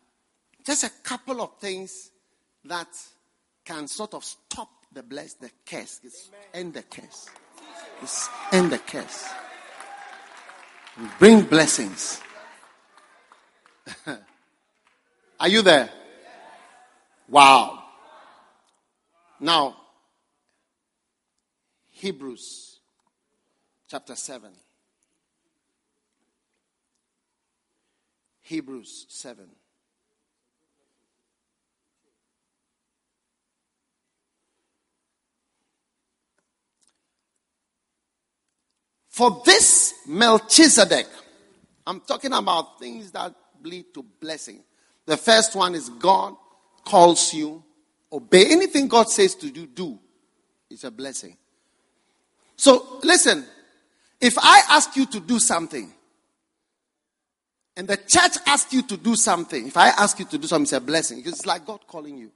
just 0.65 0.85
a 0.85 0.91
couple 1.03 1.41
of 1.41 1.59
things 1.59 2.11
that 2.65 2.89
can 3.65 3.87
sort 3.87 4.15
of 4.15 4.25
stop 4.25 4.69
the 4.93 5.03
bless, 5.03 5.35
the 5.35 5.51
curse, 5.65 6.01
it's 6.03 6.31
end 6.53 6.75
the 6.75 6.83
curse, 6.83 7.29
it's 8.03 8.29
end 8.53 8.73
the 8.73 8.79
curse, 8.79 9.29
bring 11.19 11.43
blessings. 11.43 12.21
Are 15.41 15.49
you 15.49 15.63
there? 15.63 15.91
Wow. 17.29 17.83
Now, 19.41 19.77
Hebrews 21.91 22.74
chapter 23.95 24.17
7. 24.17 24.51
Hebrews 28.41 29.07
7. 29.09 29.47
For 39.11 39.41
this 39.47 39.95
Melchizedek, 40.09 41.07
I'm 41.87 42.01
talking 42.01 42.33
about 42.33 42.81
things 42.81 43.13
that 43.13 43.33
lead 43.63 43.95
to 43.95 44.03
blessing. 44.03 44.65
The 45.07 45.17
first 45.17 45.55
one 45.55 45.77
is 45.77 45.89
God 45.89 46.35
calls 46.85 47.33
you, 47.33 47.63
obey 48.11 48.47
anything 48.51 48.89
God 48.89 49.09
says 49.09 49.37
to 49.37 49.53
do, 49.53 49.69
do. 49.69 50.01
It's 50.69 50.83
a 50.83 50.91
blessing. 50.91 51.37
So 52.57 52.99
listen, 53.05 53.47
if 54.25 54.39
I 54.39 54.63
ask 54.71 54.97
you 54.97 55.05
to 55.05 55.21
do 55.21 55.39
something, 55.39 55.93
and 57.77 57.87
the 57.87 57.99
church 57.99 58.39
asks 58.47 58.73
you 58.73 58.81
to 58.83 58.97
do 58.97 59.17
something, 59.17 59.67
if 59.67 59.77
I 59.77 59.89
ask 59.89 60.19
you 60.19 60.25
to 60.25 60.39
do 60.39 60.47
something, 60.47 60.63
it's 60.63 60.73
a 60.73 60.81
blessing. 60.81 61.23
It's 61.27 61.45
like 61.45 61.67
God 61.67 61.87
calling 61.87 62.17
you. 62.17 62.31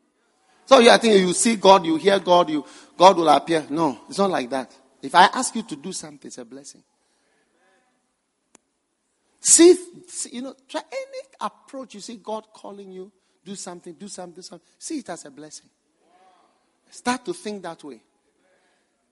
So 0.67 0.81
you, 0.81 0.91
I 0.91 0.99
think 0.99 1.15
you 1.15 1.33
see 1.33 1.57
God, 1.57 1.87
you 1.87 1.97
hear 1.97 2.19
God, 2.19 2.51
you 2.51 2.67
God 2.95 3.17
will 3.17 3.29
appear. 3.31 3.65
No, 3.71 4.01
it's 4.07 4.19
not 4.19 4.29
like 4.29 4.51
that. 4.51 4.71
If 5.01 5.15
I 5.15 5.31
ask 5.33 5.55
you 5.55 5.63
to 5.63 5.77
do 5.77 5.93
something, 5.93 6.29
it's 6.29 6.37
a 6.37 6.45
blessing. 6.45 6.83
See, 9.41 9.75
see, 10.09 10.37
you 10.37 10.43
know, 10.43 10.55
try 10.69 10.83
any 10.93 11.23
approach 11.41 11.95
you 11.95 12.01
see 12.01 12.17
God 12.17 12.49
calling 12.53 12.93
you, 12.93 13.11
do 13.47 13.55
something, 13.55 13.95
do 13.95 14.09
something, 14.09 14.35
do 14.35 14.43
something. 14.43 14.67
See 14.79 14.99
it 14.99 15.09
as 15.09 15.25
a 15.25 15.31
blessing. 15.31 15.71
Start 16.91 17.25
to 17.25 17.33
think 17.33 17.63
that 17.63 17.83
way. 17.83 18.03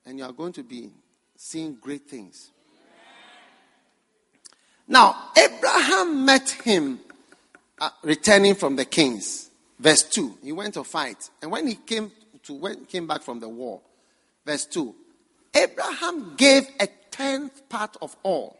And 0.04 0.18
you 0.18 0.24
are 0.24 0.32
going 0.32 0.52
to 0.52 0.62
be 0.62 0.90
seeing 1.36 1.76
great 1.76 2.06
things. 2.06 2.50
Now, 4.88 5.30
Abraham 5.36 6.24
met 6.24 6.50
him 6.50 7.00
uh, 7.80 7.90
returning 8.02 8.54
from 8.54 8.76
the 8.76 8.84
kings. 8.84 9.50
Verse 9.78 10.02
2. 10.04 10.38
He 10.42 10.52
went 10.52 10.74
to 10.74 10.84
fight. 10.84 11.30
And 11.42 11.50
when 11.50 11.66
he 11.66 11.74
came 11.74 12.12
to 12.44 12.54
when 12.54 12.84
came 12.84 13.06
back 13.06 13.22
from 13.22 13.40
the 13.40 13.48
war, 13.48 13.80
verse 14.44 14.64
2. 14.66 14.94
Abraham 15.54 16.34
gave 16.36 16.68
a 16.80 16.88
tenth 17.10 17.68
part 17.68 17.96
of 18.00 18.14
all. 18.22 18.56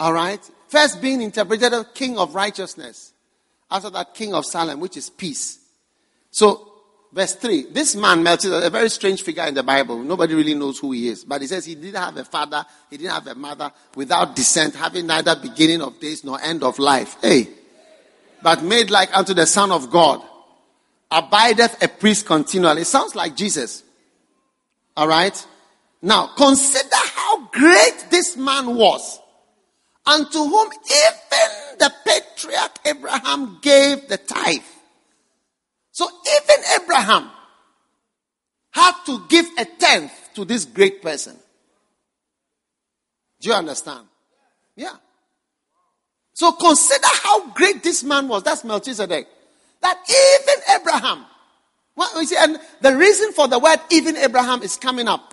All 0.00 0.12
right? 0.12 0.40
First 0.68 1.00
being 1.00 1.22
interpreted 1.22 1.72
as 1.72 1.86
king 1.94 2.18
of 2.18 2.34
righteousness. 2.34 3.12
After 3.70 3.90
that, 3.90 4.14
king 4.14 4.34
of 4.34 4.44
Salem, 4.44 4.80
which 4.80 4.96
is 4.96 5.10
peace. 5.10 5.58
So 6.30 6.75
Verse 7.16 7.34
3. 7.36 7.68
This 7.72 7.96
man, 7.96 8.22
Melchizedek, 8.22 8.66
a 8.66 8.68
very 8.68 8.90
strange 8.90 9.22
figure 9.22 9.44
in 9.44 9.54
the 9.54 9.62
Bible. 9.62 9.96
Nobody 10.02 10.34
really 10.34 10.52
knows 10.52 10.78
who 10.78 10.92
he 10.92 11.08
is. 11.08 11.24
But 11.24 11.40
he 11.40 11.46
says 11.46 11.64
he 11.64 11.74
didn't 11.74 11.96
have 11.96 12.14
a 12.18 12.24
father, 12.24 12.62
he 12.90 12.98
didn't 12.98 13.12
have 13.12 13.26
a 13.26 13.34
mother, 13.34 13.72
without 13.94 14.36
descent, 14.36 14.74
having 14.74 15.06
neither 15.06 15.34
beginning 15.34 15.80
of 15.80 15.98
days 15.98 16.24
nor 16.24 16.38
end 16.42 16.62
of 16.62 16.78
life. 16.78 17.16
Hey. 17.22 17.48
But 18.42 18.62
made 18.62 18.90
like 18.90 19.16
unto 19.16 19.32
the 19.32 19.46
Son 19.46 19.72
of 19.72 19.90
God. 19.90 20.20
Abideth 21.10 21.82
a 21.82 21.88
priest 21.88 22.26
continually. 22.26 22.82
It 22.82 22.86
sounds 22.86 23.14
like 23.14 23.34
Jesus. 23.34 23.82
Alright? 24.94 25.46
Now, 26.02 26.26
consider 26.36 26.96
how 27.14 27.46
great 27.46 28.08
this 28.10 28.36
man 28.36 28.76
was. 28.76 29.18
Unto 30.04 30.38
whom 30.38 30.68
even 30.70 31.78
the 31.78 31.90
patriarch 32.04 32.78
Abraham 32.84 33.58
gave 33.62 34.06
the 34.06 34.18
tithe. 34.18 34.60
So 35.96 36.06
even 36.06 36.64
Abraham 36.82 37.30
had 38.70 38.92
to 39.06 39.24
give 39.30 39.46
a 39.56 39.64
tenth 39.64 40.12
to 40.34 40.44
this 40.44 40.66
great 40.66 41.00
person. 41.00 41.34
Do 43.40 43.48
you 43.48 43.54
understand? 43.54 44.06
Yeah. 44.76 44.92
So 46.34 46.52
consider 46.52 47.06
how 47.06 47.48
great 47.52 47.82
this 47.82 48.04
man 48.04 48.28
was. 48.28 48.42
That's 48.42 48.62
Melchizedek. 48.62 49.26
That 49.80 49.98
even 50.06 50.64
Abraham, 50.78 51.24
well, 51.96 52.20
you 52.20 52.26
see, 52.26 52.36
and 52.38 52.60
the 52.82 52.94
reason 52.94 53.32
for 53.32 53.48
the 53.48 53.58
word 53.58 53.78
even 53.90 54.18
Abraham 54.18 54.62
is 54.62 54.76
coming 54.76 55.08
up. 55.08 55.32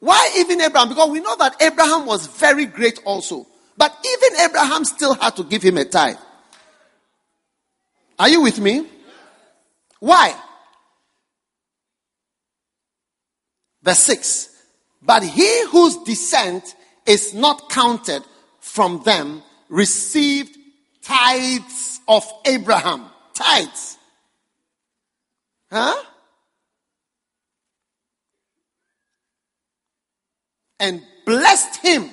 Why 0.00 0.34
even 0.36 0.60
Abraham? 0.60 0.90
Because 0.90 1.08
we 1.08 1.20
know 1.20 1.36
that 1.36 1.62
Abraham 1.62 2.04
was 2.04 2.26
very 2.26 2.66
great 2.66 3.00
also. 3.06 3.46
But 3.78 3.96
even 4.04 4.40
Abraham 4.42 4.84
still 4.84 5.14
had 5.14 5.34
to 5.36 5.44
give 5.44 5.62
him 5.62 5.78
a 5.78 5.86
tithe. 5.86 6.18
Are 8.18 8.28
you 8.28 8.42
with 8.42 8.60
me? 8.60 8.86
Why? 10.00 10.34
Verse 13.82 14.00
6. 14.00 14.48
But 15.02 15.22
he 15.22 15.66
whose 15.66 15.96
descent 15.98 16.74
is 17.06 17.32
not 17.32 17.70
counted 17.70 18.22
from 18.58 19.02
them 19.04 19.42
received 19.68 20.56
tithes 21.02 22.00
of 22.08 22.26
Abraham. 22.46 23.06
Tithes. 23.34 23.98
Huh? 25.70 26.02
And 30.78 31.02
blessed 31.26 31.76
him 31.76 32.10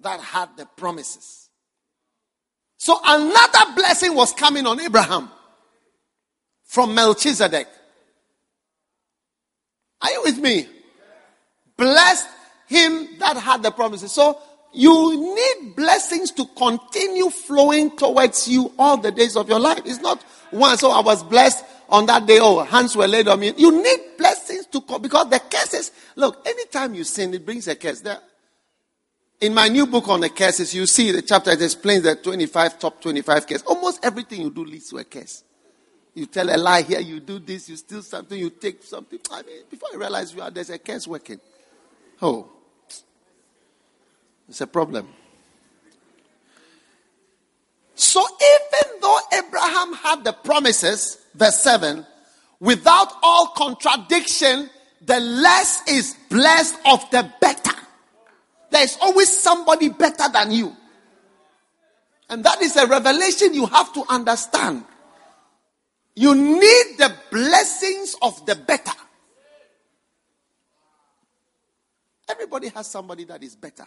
that 0.00 0.20
had 0.20 0.56
the 0.56 0.66
promises. 0.76 1.48
So 2.78 2.98
another 3.04 3.74
blessing 3.74 4.14
was 4.14 4.32
coming 4.32 4.66
on 4.66 4.80
Abraham 4.80 5.28
from 6.70 6.94
Melchizedek. 6.94 7.66
Are 10.00 10.10
you 10.12 10.22
with 10.22 10.38
me? 10.38 10.68
Blessed 11.76 12.28
him 12.68 13.08
that 13.18 13.36
had 13.36 13.64
the 13.64 13.72
promises. 13.72 14.12
So 14.12 14.38
you 14.72 15.34
need 15.34 15.74
blessings 15.74 16.30
to 16.30 16.46
continue 16.56 17.28
flowing 17.28 17.96
towards 17.96 18.46
you 18.46 18.72
all 18.78 18.96
the 18.96 19.10
days 19.10 19.36
of 19.36 19.48
your 19.48 19.58
life. 19.58 19.80
It's 19.84 20.00
not 20.00 20.22
one. 20.52 20.78
So 20.78 20.92
I 20.92 21.00
was 21.00 21.24
blessed 21.24 21.64
on 21.88 22.06
that 22.06 22.26
day. 22.26 22.38
Oh, 22.40 22.60
hands 22.60 22.94
were 22.94 23.08
laid 23.08 23.26
on 23.26 23.40
me. 23.40 23.52
You 23.56 23.82
need 23.82 24.16
blessings 24.16 24.66
to 24.66 24.80
come 24.80 25.02
because 25.02 25.28
the 25.28 25.40
curses. 25.40 25.90
Look, 26.14 26.46
anytime 26.46 26.94
you 26.94 27.02
sin, 27.02 27.34
it 27.34 27.44
brings 27.44 27.66
a 27.66 27.74
curse. 27.74 28.00
There, 28.00 28.20
in 29.40 29.54
my 29.54 29.66
new 29.66 29.88
book 29.88 30.06
on 30.06 30.20
the 30.20 30.28
curses, 30.28 30.72
you 30.72 30.86
see 30.86 31.10
the 31.10 31.22
chapter 31.22 31.50
that 31.50 31.64
explains 31.64 32.04
the 32.04 32.14
25 32.14 32.78
top 32.78 33.02
25 33.02 33.48
curses. 33.48 33.62
Almost 33.66 34.04
everything 34.04 34.42
you 34.42 34.50
do 34.50 34.64
leads 34.64 34.88
to 34.90 34.98
a 34.98 35.04
curse. 35.04 35.42
You 36.20 36.26
tell 36.26 36.54
a 36.54 36.58
lie 36.58 36.82
here, 36.82 37.00
you 37.00 37.18
do 37.18 37.38
this, 37.38 37.70
you 37.70 37.76
steal 37.76 38.02
something, 38.02 38.38
you 38.38 38.50
take 38.50 38.82
something. 38.82 39.18
I 39.32 39.40
mean, 39.40 39.62
before 39.70 39.88
you 39.90 39.98
realize 39.98 40.34
you 40.34 40.42
are, 40.42 40.50
there's 40.50 40.68
a 40.68 40.78
curse 40.78 41.08
working. 41.08 41.40
Oh, 42.20 42.46
it's 44.46 44.60
a 44.60 44.66
problem. 44.66 45.08
So 47.94 48.20
even 48.20 49.00
though 49.00 49.18
Abraham 49.32 49.94
had 49.94 50.24
the 50.24 50.34
promises, 50.34 51.16
verse 51.34 51.58
7, 51.60 52.04
without 52.60 53.14
all 53.22 53.54
contradiction, 53.56 54.68
the 55.00 55.20
less 55.20 55.88
is 55.88 56.16
blessed 56.28 56.76
of 56.84 57.10
the 57.10 57.32
better. 57.40 57.78
There 58.68 58.82
is 58.82 58.98
always 59.00 59.34
somebody 59.34 59.88
better 59.88 60.28
than 60.30 60.50
you. 60.50 60.76
And 62.28 62.44
that 62.44 62.60
is 62.60 62.76
a 62.76 62.86
revelation 62.86 63.54
you 63.54 63.64
have 63.64 63.94
to 63.94 64.04
understand. 64.10 64.84
You 66.14 66.34
need 66.34 66.98
the 66.98 67.14
blessings 67.30 68.16
of 68.20 68.44
the 68.46 68.54
better. 68.54 68.92
Everybody 72.28 72.68
has 72.68 72.90
somebody 72.90 73.24
that 73.24 73.42
is 73.42 73.56
better. 73.56 73.86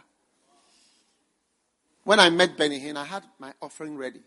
When 2.04 2.20
I 2.20 2.30
met 2.30 2.58
Benny 2.58 2.80
Hinn, 2.80 2.98
I 2.98 3.06
had 3.06 3.24
my 3.40 3.54
offering 3.62 3.98
ready. 3.98 4.22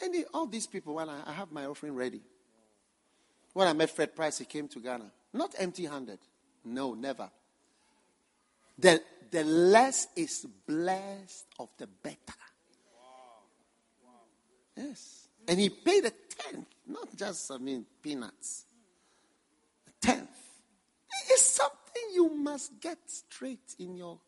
And 0.00 0.24
all 0.32 0.46
these 0.46 0.66
people, 0.66 0.94
when 0.94 1.08
I, 1.08 1.20
I 1.26 1.32
have 1.32 1.52
my 1.52 1.66
offering 1.66 1.94
ready. 1.94 2.20
When 3.52 3.68
I 3.68 3.72
met 3.72 3.90
Fred 3.90 4.14
Price, 4.16 4.38
he 4.38 4.44
came 4.44 4.68
to 4.68 4.80
Ghana. 4.80 5.10
Not 5.32 5.54
empty 5.58 5.84
handed. 5.84 6.18
No, 6.64 6.94
never. 6.94 7.30
The, 8.78 9.02
the 9.30 9.44
less 9.44 10.08
is 10.16 10.46
blessed 10.66 11.46
of 11.58 11.68
the 11.78 11.86
better. 11.86 12.16
Yes. 14.76 15.21
And 15.48 15.58
he 15.58 15.68
paid 15.68 16.04
a 16.04 16.10
tenth, 16.10 16.66
not 16.86 17.14
just, 17.16 17.50
I 17.50 17.58
mean, 17.58 17.84
peanuts. 18.02 18.64
A 19.88 20.06
tenth. 20.06 20.28
It's 21.28 21.42
something 21.44 22.02
you 22.14 22.28
must 22.28 22.80
get 22.80 22.98
straight 23.06 23.74
in 23.78 23.96
your 23.96 24.18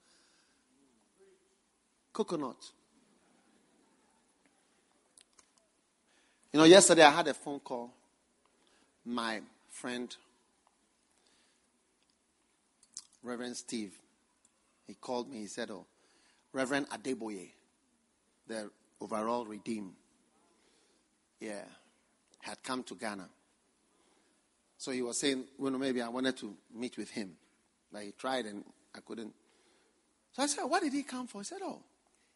coconut. 2.12 2.56
You 6.52 6.60
know, 6.60 6.64
yesterday 6.64 7.02
I 7.02 7.10
had 7.10 7.26
a 7.26 7.34
phone 7.34 7.58
call. 7.60 7.92
My 9.04 9.40
friend, 9.70 10.14
Reverend 13.22 13.56
Steve, 13.56 13.92
he 14.86 14.94
called 14.94 15.28
me. 15.30 15.40
He 15.40 15.46
said, 15.48 15.70
Oh, 15.70 15.84
Reverend 16.52 16.88
Adeboye, 16.90 17.50
the 18.46 18.70
overall 19.00 19.44
redeemed, 19.44 19.94
yeah, 21.44 21.64
had 22.40 22.62
come 22.62 22.82
to 22.84 22.94
Ghana. 22.94 23.28
So 24.78 24.90
he 24.90 25.02
was 25.02 25.18
saying, 25.18 25.44
well, 25.58 25.72
maybe 25.72 26.02
I 26.02 26.08
wanted 26.08 26.36
to 26.38 26.54
meet 26.74 26.96
with 26.96 27.10
him. 27.10 27.32
But 27.92 28.02
he 28.02 28.12
tried 28.12 28.46
and 28.46 28.64
I 28.94 29.00
couldn't. 29.00 29.32
So 30.32 30.42
I 30.42 30.46
said, 30.46 30.64
What 30.64 30.82
did 30.82 30.92
he 30.92 31.02
come 31.04 31.26
for? 31.26 31.38
He 31.38 31.44
said, 31.44 31.60
Oh, 31.62 31.80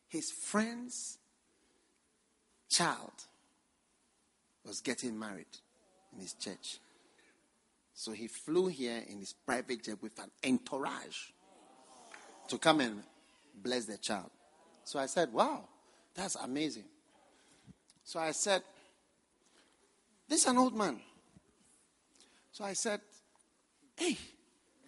his 0.07 0.31
friend's 0.31 1.19
child 2.69 3.13
was 4.65 4.81
getting 4.81 5.19
married 5.19 5.47
in 6.15 6.21
his 6.21 6.35
church. 6.35 6.79
So 7.93 8.13
he 8.13 8.29
flew 8.29 8.69
here 8.69 9.03
in 9.09 9.19
his 9.19 9.33
private 9.33 9.83
jet 9.83 9.97
with 10.01 10.17
an 10.21 10.31
entourage 10.47 11.31
to 12.49 12.59
come 12.59 12.81
and 12.81 13.03
bless 13.63 13.87
the 13.87 13.99
child. 13.99 14.31
So 14.85 15.01
I 15.01 15.07
said, 15.07 15.33
Wow, 15.33 15.65
that's 16.15 16.37
amazing. 16.37 16.85
So 18.05 18.21
I 18.21 18.31
said, 18.31 18.63
This 20.29 20.43
is 20.43 20.47
an 20.47 20.59
old 20.59 20.77
man. 20.77 21.01
So 22.53 22.65
I 22.65 22.75
said, 22.75 23.01
Hey, 23.97 24.17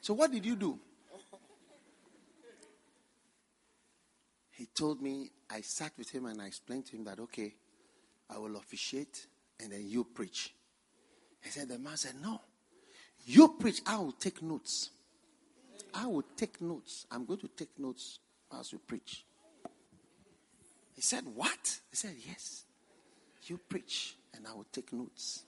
so 0.01 0.15
what 0.15 0.31
did 0.31 0.45
you 0.45 0.57
do? 0.57 0.79
He 4.51 4.67
told 4.67 5.01
me, 5.01 5.31
I 5.49 5.62
sat 5.62 5.93
with 5.97 6.11
him 6.11 6.27
and 6.27 6.41
I 6.41 6.47
explained 6.47 6.87
to 6.87 6.97
him 6.97 7.05
that, 7.05 7.19
okay, 7.19 7.55
I 8.29 8.39
will 8.39 8.57
officiate 8.57 9.27
and 9.59 9.73
then 9.73 9.89
you 9.89 10.05
preach. 10.05 10.55
He 11.43 11.49
said, 11.49 11.69
the 11.69 11.79
man 11.79 11.97
said, 11.97 12.12
no, 12.23 12.41
you 13.25 13.57
preach, 13.59 13.81
I 13.87 13.97
will 13.97 14.12
take 14.12 14.43
notes. 14.43 14.91
I 15.95 16.07
will 16.07 16.25
take 16.37 16.61
notes. 16.61 17.07
I'm 17.11 17.25
going 17.25 17.41
to 17.41 17.49
take 17.49 17.79
notes 17.79 18.19
as 18.59 18.73
you 18.73 18.79
preach. 18.79 19.25
He 20.95 21.03
said, 21.03 21.25
What? 21.35 21.81
He 21.91 21.97
said, 21.97 22.15
Yes. 22.27 22.65
You 23.45 23.59
preach, 23.59 24.17
and 24.35 24.47
I 24.47 24.55
will 24.55 24.66
take 24.73 24.93
notes. 24.93 25.44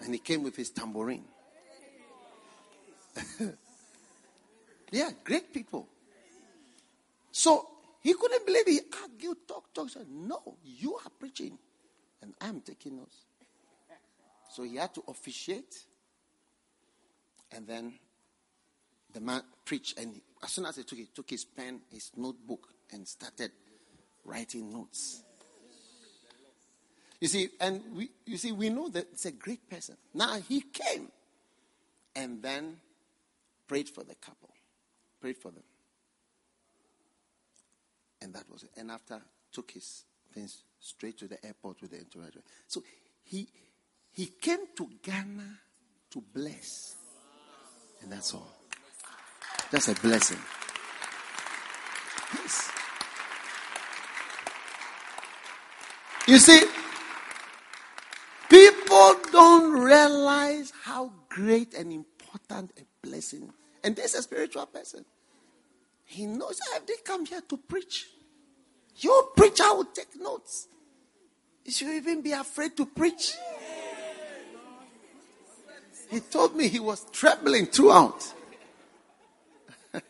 And 0.00 0.12
he 0.12 0.18
came 0.18 0.42
with 0.42 0.56
his 0.56 0.70
tambourine. 0.70 1.24
yeah, 4.90 5.10
great 5.24 5.52
people. 5.52 5.88
So 7.32 7.66
he 8.00 8.14
couldn't 8.14 8.46
believe 8.46 8.68
it. 8.68 8.70
He 8.70 8.80
argued, 9.02 9.48
talk, 9.48 9.72
talk. 9.74 9.90
Said, 9.90 10.06
No, 10.08 10.56
you 10.64 10.94
are 10.94 11.10
preaching, 11.18 11.58
and 12.22 12.34
I'm 12.40 12.60
taking 12.60 12.96
notes. 12.96 13.16
So 14.50 14.62
he 14.62 14.76
had 14.76 14.94
to 14.94 15.02
officiate, 15.08 15.84
and 17.52 17.66
then 17.66 17.94
the 19.12 19.20
man 19.20 19.42
preached. 19.64 19.98
And 19.98 20.20
as 20.42 20.52
soon 20.52 20.66
as 20.66 20.76
he 20.76 20.84
took, 20.84 20.98
he 20.98 21.08
took 21.14 21.28
his 21.28 21.44
pen, 21.44 21.80
his 21.90 22.10
notebook, 22.16 22.68
and 22.92 23.06
started 23.06 23.50
writing 24.24 24.72
notes. 24.72 25.22
You 27.26 27.30
see, 27.30 27.48
and 27.60 27.82
we, 27.92 28.10
you 28.24 28.36
see, 28.36 28.52
we 28.52 28.68
know 28.68 28.88
that 28.90 29.08
it's 29.10 29.24
a 29.24 29.32
great 29.32 29.68
person. 29.68 29.96
Now 30.14 30.38
he 30.48 30.60
came, 30.60 31.08
and 32.14 32.40
then 32.40 32.76
prayed 33.66 33.88
for 33.88 34.04
the 34.04 34.14
couple, 34.14 34.50
prayed 35.20 35.36
for 35.36 35.50
them. 35.50 35.64
And 38.22 38.32
that 38.32 38.44
was 38.48 38.62
it. 38.62 38.70
And 38.76 38.92
after, 38.92 39.20
took 39.50 39.72
his 39.72 40.04
things 40.32 40.62
straight 40.78 41.18
to 41.18 41.26
the 41.26 41.44
airport 41.44 41.82
with 41.82 41.90
the 41.90 41.98
entourage. 41.98 42.36
So 42.68 42.84
he, 43.24 43.48
he 44.12 44.26
came 44.26 44.60
to 44.76 44.88
Ghana 45.02 45.58
to 46.12 46.22
bless. 46.32 46.94
And 48.02 48.12
that's 48.12 48.34
all. 48.34 48.52
That's 49.72 49.88
a 49.88 49.94
blessing. 49.94 50.38
Yes. 52.34 52.70
You 56.28 56.38
see, 56.38 56.62
people 58.48 59.14
don't 59.32 59.80
realize 59.96 60.72
how 60.84 61.12
great 61.28 61.74
and 61.74 61.92
important 61.92 62.72
a 62.78 62.82
blessing. 63.06 63.52
And 63.82 63.96
this 63.96 64.14
is 64.14 64.20
a 64.20 64.22
spiritual 64.22 64.66
person. 64.66 65.04
He 66.04 66.26
knows 66.26 66.60
if 66.76 66.86
they 66.86 66.94
come 67.04 67.24
here 67.24 67.40
to 67.48 67.56
preach, 67.56 68.06
your 68.98 69.24
preacher 69.36 69.74
will 69.74 69.86
take 69.86 70.20
notes. 70.20 70.68
You 71.64 71.72
should 71.72 71.94
even 71.94 72.22
be 72.22 72.32
afraid 72.32 72.76
to 72.76 72.86
preach. 72.86 73.32
He 76.10 76.20
told 76.20 76.54
me 76.54 76.68
he 76.68 76.78
was 76.78 77.04
trembling 77.10 77.66
throughout. 77.66 78.32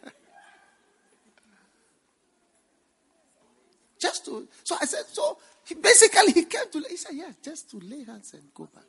just 3.98 4.26
to, 4.26 4.46
so 4.62 4.76
I 4.80 4.84
said, 4.84 5.06
so 5.10 5.38
he 5.64 5.74
basically 5.74 6.32
he 6.32 6.44
came 6.44 6.70
to, 6.70 6.84
he 6.88 6.98
said, 6.98 7.12
yeah, 7.14 7.32
just 7.42 7.70
to 7.70 7.78
lay 7.78 8.04
hands 8.04 8.34
and 8.34 8.42
go 8.54 8.68
back. 8.74 8.84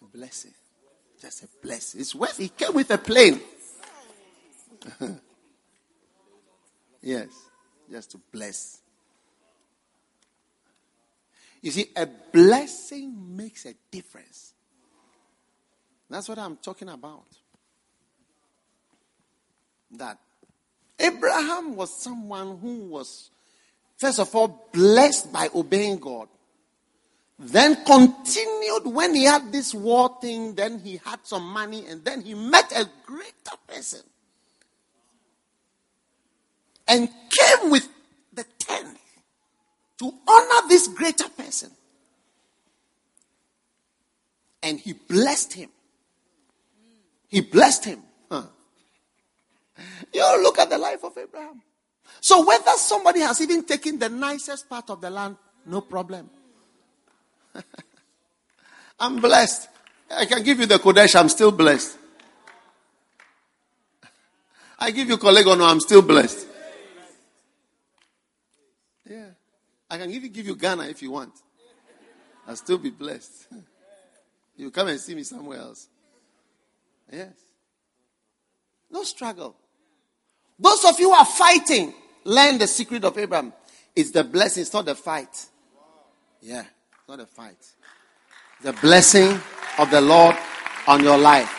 Blessing. 0.00 0.54
Just 1.20 1.44
a 1.44 1.48
blessing. 1.62 2.00
It's 2.00 2.14
worth 2.14 2.36
He 2.36 2.48
came 2.48 2.74
with 2.74 2.90
a 2.90 2.98
plane. 2.98 3.40
yes. 7.02 7.28
Just 7.90 8.10
to 8.12 8.20
bless. 8.32 8.80
You 11.62 11.70
see, 11.70 11.86
a 11.96 12.06
blessing 12.06 13.36
makes 13.36 13.66
a 13.66 13.74
difference. 13.90 14.52
That's 16.08 16.28
what 16.28 16.38
I'm 16.38 16.56
talking 16.56 16.88
about. 16.88 17.26
That 19.92 20.18
Abraham 20.98 21.76
was 21.76 22.00
someone 22.00 22.58
who 22.58 22.84
was, 22.84 23.30
first 23.96 24.18
of 24.18 24.34
all, 24.34 24.68
blessed 24.72 25.32
by 25.32 25.48
obeying 25.54 25.98
God. 25.98 26.28
Then 27.38 27.84
continued 27.84 28.86
when 28.86 29.14
he 29.14 29.24
had 29.24 29.52
this 29.52 29.74
war 29.74 30.16
thing, 30.20 30.54
then 30.54 30.78
he 30.78 31.00
had 31.04 31.20
some 31.22 31.46
money, 31.46 31.84
and 31.86 32.02
then 32.04 32.22
he 32.22 32.34
met 32.34 32.72
a 32.72 32.88
greater 33.04 33.56
person. 33.66 34.00
And 36.88 37.08
came 37.08 37.70
with 37.70 37.86
the 38.32 38.44
tenth 38.58 38.98
to 39.98 40.12
honor 40.28 40.68
this 40.68 40.88
greater 40.88 41.28
person. 41.28 41.70
And 44.62 44.80
he 44.80 44.94
blessed 44.94 45.52
him. 45.52 45.70
He 47.28 47.40
blessed 47.40 47.84
him. 47.84 48.02
Huh. 48.30 48.44
You 50.12 50.42
look 50.42 50.58
at 50.58 50.70
the 50.70 50.78
life 50.78 51.04
of 51.04 51.16
Abraham. 51.18 51.60
So 52.20 52.46
whether 52.46 52.70
somebody 52.76 53.20
has 53.20 53.40
even 53.40 53.64
taken 53.64 53.98
the 53.98 54.08
nicest 54.08 54.68
part 54.68 54.88
of 54.90 55.00
the 55.00 55.10
land, 55.10 55.36
no 55.66 55.80
problem. 55.82 56.30
I'm 59.00 59.20
blessed. 59.20 59.68
I 60.10 60.26
can 60.26 60.42
give 60.42 60.60
you 60.60 60.66
the 60.66 60.78
Qodesh, 60.78 61.18
I'm 61.18 61.28
still 61.28 61.52
blessed. 61.52 61.98
I 64.78 64.90
give 64.90 65.08
you 65.08 65.16
Korle 65.16 65.42
Gonno, 65.42 65.68
I'm 65.68 65.80
still 65.80 66.02
blessed. 66.02 66.46
Yeah. 69.08 69.30
I 69.90 69.98
can 69.98 70.10
even 70.10 70.32
give 70.32 70.46
you 70.46 70.56
Ghana 70.56 70.84
if 70.84 71.02
you 71.02 71.10
want. 71.10 71.32
I'll 72.46 72.56
still 72.56 72.78
be 72.78 72.90
blessed. 72.90 73.48
You 74.58 74.70
come 74.70 74.88
and 74.88 74.98
see 74.98 75.14
me 75.14 75.22
somewhere 75.22 75.58
else. 75.58 75.86
Yes. 77.12 77.34
No 78.90 79.02
struggle. 79.02 79.54
Those 80.58 80.82
of 80.86 80.98
you 80.98 81.10
who 81.10 81.14
are 81.14 81.26
fighting, 81.26 81.92
learn 82.24 82.56
the 82.56 82.66
secret 82.66 83.04
of 83.04 83.18
Abraham. 83.18 83.52
It's 83.94 84.12
the 84.12 84.24
blessing, 84.24 84.62
it's 84.62 84.72
not 84.72 84.86
the 84.86 84.94
fight. 84.94 85.46
Yeah, 86.40 86.64
it's 87.06 87.18
not 87.18 87.20
a 87.20 87.26
fight. 87.26 87.64
The 88.62 88.72
blessing 88.80 89.38
of 89.78 89.90
the 89.92 90.00
Lord 90.00 90.34
on 90.88 91.04
your 91.04 91.16
life. 91.16 91.52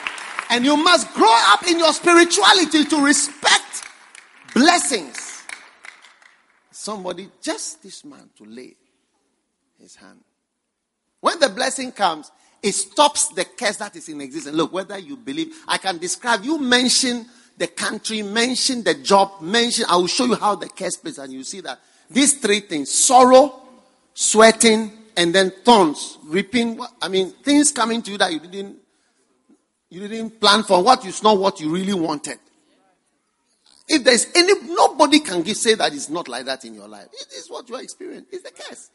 And 0.50 0.66
you 0.66 0.76
must 0.76 1.14
grow 1.14 1.32
up 1.32 1.66
in 1.66 1.80
your 1.80 1.94
spirituality 1.94 2.84
to 2.84 3.02
respect 3.02 3.84
blessings. 4.54 5.44
Somebody, 6.72 7.30
just 7.42 7.82
this 7.82 8.04
man, 8.04 8.30
to 8.38 8.44
lay 8.44 8.76
his 9.80 9.96
hand. 9.96 10.20
When 11.22 11.40
the 11.40 11.48
blessing 11.48 11.94
comes, 11.94 12.30
it 12.62 12.74
stops 12.74 13.30
the 13.30 13.46
curse 13.46 13.78
that 13.78 13.96
is 13.96 14.10
in 14.10 14.20
existence. 14.20 14.54
Look, 14.54 14.74
whether 14.74 14.98
you 14.98 15.16
believe, 15.16 15.56
I 15.66 15.78
can 15.78 15.98
describe, 15.98 16.44
you 16.44 16.60
mention 16.60 17.26
the 17.58 17.68
country, 17.68 18.22
mention 18.22 18.84
the 18.84 18.96
job, 18.96 19.42
mention, 19.42 19.86
I 19.88 19.96
will 19.96 20.08
show 20.08 20.26
you 20.26 20.36
how 20.36 20.56
the 20.56 20.68
curse 20.68 20.98
plays, 20.98 21.20
and 21.20 21.32
you 21.32 21.46
see 21.46 21.62
that 21.62 21.80
these 22.10 22.34
three 22.34 22.60
things 22.60 22.92
sorrow, 22.92 23.62
sweating, 24.14 24.97
and 25.18 25.36
then 25.36 25.52
thorns, 25.66 26.20
reaping. 26.24 26.80
I 27.02 27.10
mean, 27.10 27.32
things 27.32 27.72
coming 27.72 28.02
to 28.04 28.12
you 28.12 28.18
that 28.20 28.32
you 28.32 28.40
didn't 28.40 28.78
you 29.90 30.08
didn't 30.08 30.40
plan 30.40 30.64
for, 30.64 30.84
what 30.84 31.06
is 31.06 31.24
not 31.24 31.38
what 31.38 31.60
you 31.60 31.70
really 31.70 31.94
wanted. 31.94 32.38
If 33.88 34.04
there's 34.04 34.28
any, 34.36 34.54
nobody 34.68 35.20
can 35.20 35.44
give, 35.44 35.56
say 35.56 35.76
that 35.76 35.94
it's 35.94 36.10
not 36.10 36.28
like 36.28 36.46
that 36.46 36.66
in 36.66 36.74
your 36.74 36.90
life. 36.90 37.08
It 37.14 37.34
is 37.38 37.50
what 37.50 37.70
you 37.70 37.76
are 37.76 37.82
experiencing. 37.82 38.28
It's 38.32 38.46
a 38.46 38.52
curse. 38.52 38.90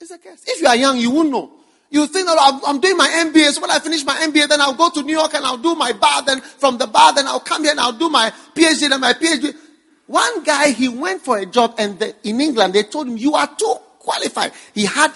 It's 0.00 0.10
a 0.10 0.18
curse. 0.18 0.42
If 0.46 0.62
you 0.62 0.66
are 0.66 0.76
young, 0.76 0.96
you 0.96 1.10
won't 1.10 1.30
know. 1.30 1.52
You 1.90 2.06
think 2.06 2.26
oh, 2.30 2.34
that 2.34 2.66
I'm, 2.66 2.80
doing 2.80 2.96
my 2.96 3.06
MBA. 3.08 3.50
So 3.50 3.60
when 3.60 3.70
I 3.70 3.80
finish 3.80 4.02
my 4.02 4.16
MBA, 4.16 4.48
then 4.48 4.62
I'll 4.62 4.72
go 4.72 4.88
to 4.88 5.02
New 5.02 5.12
York 5.12 5.34
and 5.34 5.44
I'll 5.44 5.58
do 5.58 5.74
my 5.74 5.92
bar. 5.92 6.24
Then 6.24 6.40
from 6.40 6.78
the 6.78 6.86
bar, 6.86 7.14
then 7.14 7.26
I'll 7.26 7.40
come 7.40 7.64
here 7.64 7.72
and 7.72 7.80
I'll 7.80 7.92
do 7.92 8.08
my 8.08 8.32
PhD. 8.54 8.88
Then 8.88 9.00
my 9.00 9.12
PhD. 9.12 9.54
One 10.06 10.42
guy, 10.42 10.70
he 10.70 10.88
went 10.88 11.20
for 11.20 11.36
a 11.36 11.44
job 11.44 11.74
and 11.76 11.98
the, 11.98 12.16
in 12.26 12.40
England, 12.40 12.72
they 12.72 12.84
told 12.84 13.08
him, 13.08 13.18
you 13.18 13.34
are 13.34 13.46
too 13.46 13.76
qualified. 14.02 14.52
He 14.74 14.84
had 14.84 15.12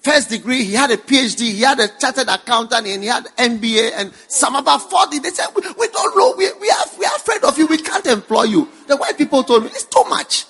first 0.00 0.30
degree, 0.30 0.64
he 0.64 0.74
had 0.74 0.90
a 0.90 0.96
PhD, 0.96 1.40
he 1.52 1.60
had 1.62 1.78
a 1.80 1.88
chartered 1.98 2.28
accountant, 2.28 2.86
and 2.86 3.02
he 3.02 3.08
had 3.08 3.24
MBA 3.36 3.92
and 3.96 4.12
some 4.28 4.54
about 4.54 4.88
40. 4.88 5.18
They 5.18 5.30
said, 5.30 5.48
we, 5.54 5.62
we 5.78 5.88
don't 5.88 6.16
know, 6.16 6.34
we, 6.36 6.50
we, 6.60 6.70
are, 6.70 6.84
we 6.98 7.04
are 7.04 7.16
afraid 7.16 7.44
of 7.44 7.58
you, 7.58 7.66
we 7.66 7.78
can't 7.78 8.06
employ 8.06 8.44
you. 8.44 8.68
The 8.86 8.96
white 8.96 9.18
people 9.18 9.42
told 9.42 9.64
me, 9.64 9.70
it's 9.70 9.84
too 9.84 10.04
much. 10.08 10.44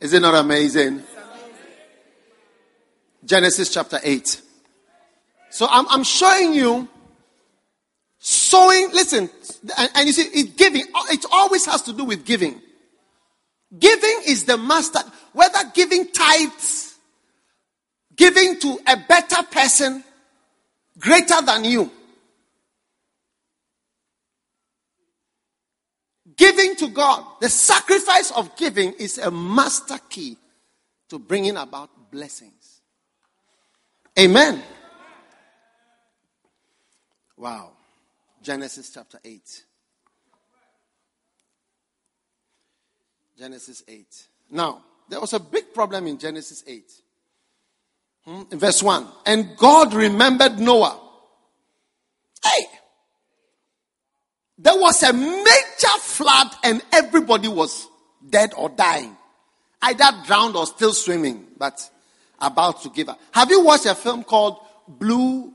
Is 0.00 0.12
it 0.12 0.20
not 0.20 0.34
amazing? 0.34 1.02
Genesis 3.24 3.72
chapter 3.72 3.98
8. 4.02 4.42
So 5.52 5.68
I'm, 5.70 5.86
I'm 5.90 6.02
showing 6.02 6.54
you 6.54 6.88
sowing. 8.18 8.90
Listen, 8.92 9.28
and, 9.76 9.90
and 9.94 10.06
you 10.06 10.12
see, 10.14 10.22
it 10.22 10.56
giving, 10.56 10.84
it 11.10 11.24
always 11.30 11.66
has 11.66 11.82
to 11.82 11.92
do 11.92 12.04
with 12.04 12.24
giving. 12.24 12.60
Giving 13.78 14.22
is 14.26 14.44
the 14.46 14.56
master, 14.56 15.00
whether 15.34 15.58
giving 15.74 16.08
tithes, 16.08 16.94
giving 18.16 18.58
to 18.60 18.78
a 18.86 18.96
better 18.96 19.42
person 19.44 20.02
greater 20.98 21.42
than 21.42 21.66
you. 21.66 21.90
Giving 26.34 26.76
to 26.76 26.88
God, 26.88 27.24
the 27.42 27.50
sacrifice 27.50 28.30
of 28.30 28.56
giving 28.56 28.92
is 28.94 29.18
a 29.18 29.30
master 29.30 29.98
key 30.08 30.38
to 31.10 31.18
bringing 31.18 31.58
about 31.58 32.10
blessings. 32.10 32.80
Amen. 34.18 34.62
Wow. 37.42 37.70
Genesis 38.40 38.88
chapter 38.94 39.18
8. 39.24 39.64
Genesis 43.36 43.82
8. 43.88 44.06
Now, 44.52 44.80
there 45.08 45.18
was 45.18 45.32
a 45.32 45.40
big 45.40 45.74
problem 45.74 46.06
in 46.06 46.18
Genesis 46.18 46.62
8. 46.64 46.84
Hmm? 48.26 48.42
In 48.52 48.60
verse 48.60 48.80
1. 48.80 49.08
And 49.26 49.56
God 49.56 49.92
remembered 49.92 50.60
Noah. 50.60 51.00
Hey! 52.44 52.64
There 54.58 54.76
was 54.76 55.02
a 55.02 55.12
major 55.12 55.98
flood 55.98 56.46
and 56.62 56.80
everybody 56.92 57.48
was 57.48 57.88
dead 58.30 58.52
or 58.56 58.68
dying. 58.68 59.16
Either 59.82 60.04
drowned 60.26 60.54
or 60.54 60.66
still 60.66 60.92
swimming, 60.92 61.48
but 61.58 61.90
about 62.40 62.84
to 62.84 62.90
give 62.90 63.08
up. 63.08 63.20
Have 63.32 63.50
you 63.50 63.64
watched 63.64 63.86
a 63.86 63.96
film 63.96 64.22
called 64.22 64.58
Blue? 64.86 65.52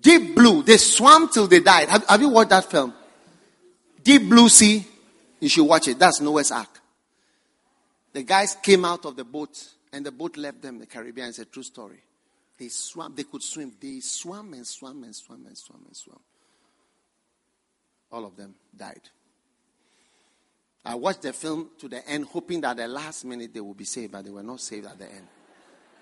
Deep 0.00 0.34
Blue. 0.34 0.62
They 0.62 0.76
swam 0.76 1.28
till 1.28 1.46
they 1.46 1.60
died. 1.60 1.88
Have, 1.88 2.06
have 2.06 2.20
you 2.20 2.28
watched 2.28 2.50
that 2.50 2.70
film? 2.70 2.94
Deep 4.02 4.28
Blue 4.28 4.48
Sea. 4.48 4.86
You 5.40 5.48
should 5.48 5.64
watch 5.64 5.88
it. 5.88 5.98
That's 5.98 6.20
Noah's 6.20 6.50
Ark. 6.50 6.80
The 8.12 8.22
guys 8.22 8.56
came 8.62 8.84
out 8.84 9.04
of 9.04 9.16
the 9.16 9.24
boat 9.24 9.62
and 9.92 10.04
the 10.04 10.12
boat 10.12 10.36
left 10.36 10.62
them 10.62 10.78
the 10.78 10.86
Caribbean. 10.86 11.28
It's 11.28 11.38
a 11.38 11.44
true 11.44 11.62
story. 11.62 12.02
They 12.58 12.68
swam, 12.68 13.14
they 13.14 13.22
could 13.22 13.42
swim. 13.42 13.72
They 13.80 14.00
swam 14.00 14.52
and 14.54 14.66
swam 14.66 15.04
and 15.04 15.14
swam 15.14 15.44
and 15.46 15.56
swam 15.56 15.80
and 15.86 15.96
swam. 15.96 16.18
All 18.10 18.24
of 18.24 18.36
them 18.36 18.54
died. 18.76 19.02
I 20.84 20.94
watched 20.94 21.22
the 21.22 21.32
film 21.32 21.70
to 21.78 21.88
the 21.88 22.06
end, 22.08 22.24
hoping 22.24 22.62
that 22.62 22.76
the 22.76 22.88
last 22.88 23.24
minute 23.24 23.52
they 23.52 23.60
would 23.60 23.76
be 23.76 23.84
saved, 23.84 24.12
but 24.12 24.24
they 24.24 24.30
were 24.30 24.42
not 24.42 24.60
saved 24.60 24.86
at 24.86 24.98
the 24.98 25.04
end. 25.04 25.26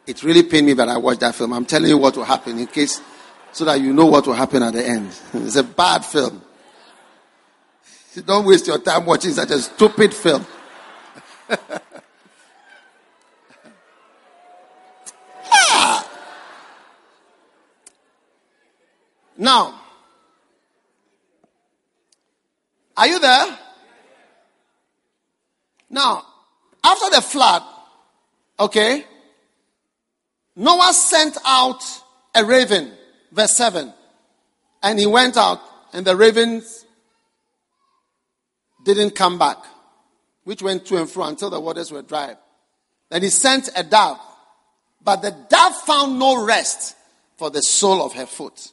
It 0.07 0.23
really 0.23 0.45
pained 0.45 0.67
me 0.67 0.75
that 0.75 0.89
I 0.89 0.97
watched 0.97 1.21
that 1.21 1.35
film. 1.35 1.53
I'm 1.53 1.67
telling 1.67 1.89
you 1.89 1.99
what 1.99 2.17
will 2.17 2.25
happen 2.25 2.59
in 2.59 2.67
case, 2.69 3.01
so 3.53 3.65
that 3.65 3.81
you 3.81 3.93
know 3.93 4.07
what 4.07 4.27
will 4.27 4.35
happen 4.35 4.63
at 4.63 4.73
the 4.75 4.87
end. 4.87 5.11
It's 5.35 5.57
a 5.57 5.63
bad 5.65 6.05
film. 6.05 6.43
Don't 8.25 8.47
waste 8.47 8.67
your 8.67 8.79
time 8.79 9.05
watching 9.05 9.33
such 9.33 9.51
a 9.51 9.59
stupid 9.59 10.15
film. 10.15 10.47
ah. 15.51 16.09
Now, 19.39 19.79
are 22.97 23.07
you 23.07 23.19
there? 23.19 23.59
Now, 25.91 26.23
after 26.83 27.11
the 27.11 27.21
flood, 27.21 27.63
okay, 28.59 29.05
Noah 30.57 30.93
sent 30.95 31.37
out 31.45 31.83
a 32.35 32.45
raven, 32.45 32.93
verse 33.37 33.53
7. 33.53 33.93
And 34.83 34.99
he 34.99 35.07
went 35.07 35.37
out, 35.37 35.61
and 35.93 36.05
the 36.07 36.17
ravens 36.17 36.85
didn't 38.85 39.15
come 39.15 39.39
back, 39.39 39.59
which 40.45 40.63
went 40.63 40.87
to 40.87 40.97
and 40.97 41.09
fro 41.09 41.25
until 41.25 41.51
the 41.51 41.61
waters 41.61 41.93
were 41.93 42.03
dry. 42.03 42.35
Then 43.11 43.23
he 43.23 43.29
sent 43.29 43.69
a 43.77 43.83
dove, 43.83 44.19
but 45.03 45.23
the 45.23 45.31
dove 45.49 45.77
found 45.83 46.19
no 46.19 46.45
rest 46.45 46.97
for 47.37 47.51
the 47.51 47.61
sole 47.61 48.05
of 48.05 48.15
her 48.15 48.27
foot. 48.27 48.73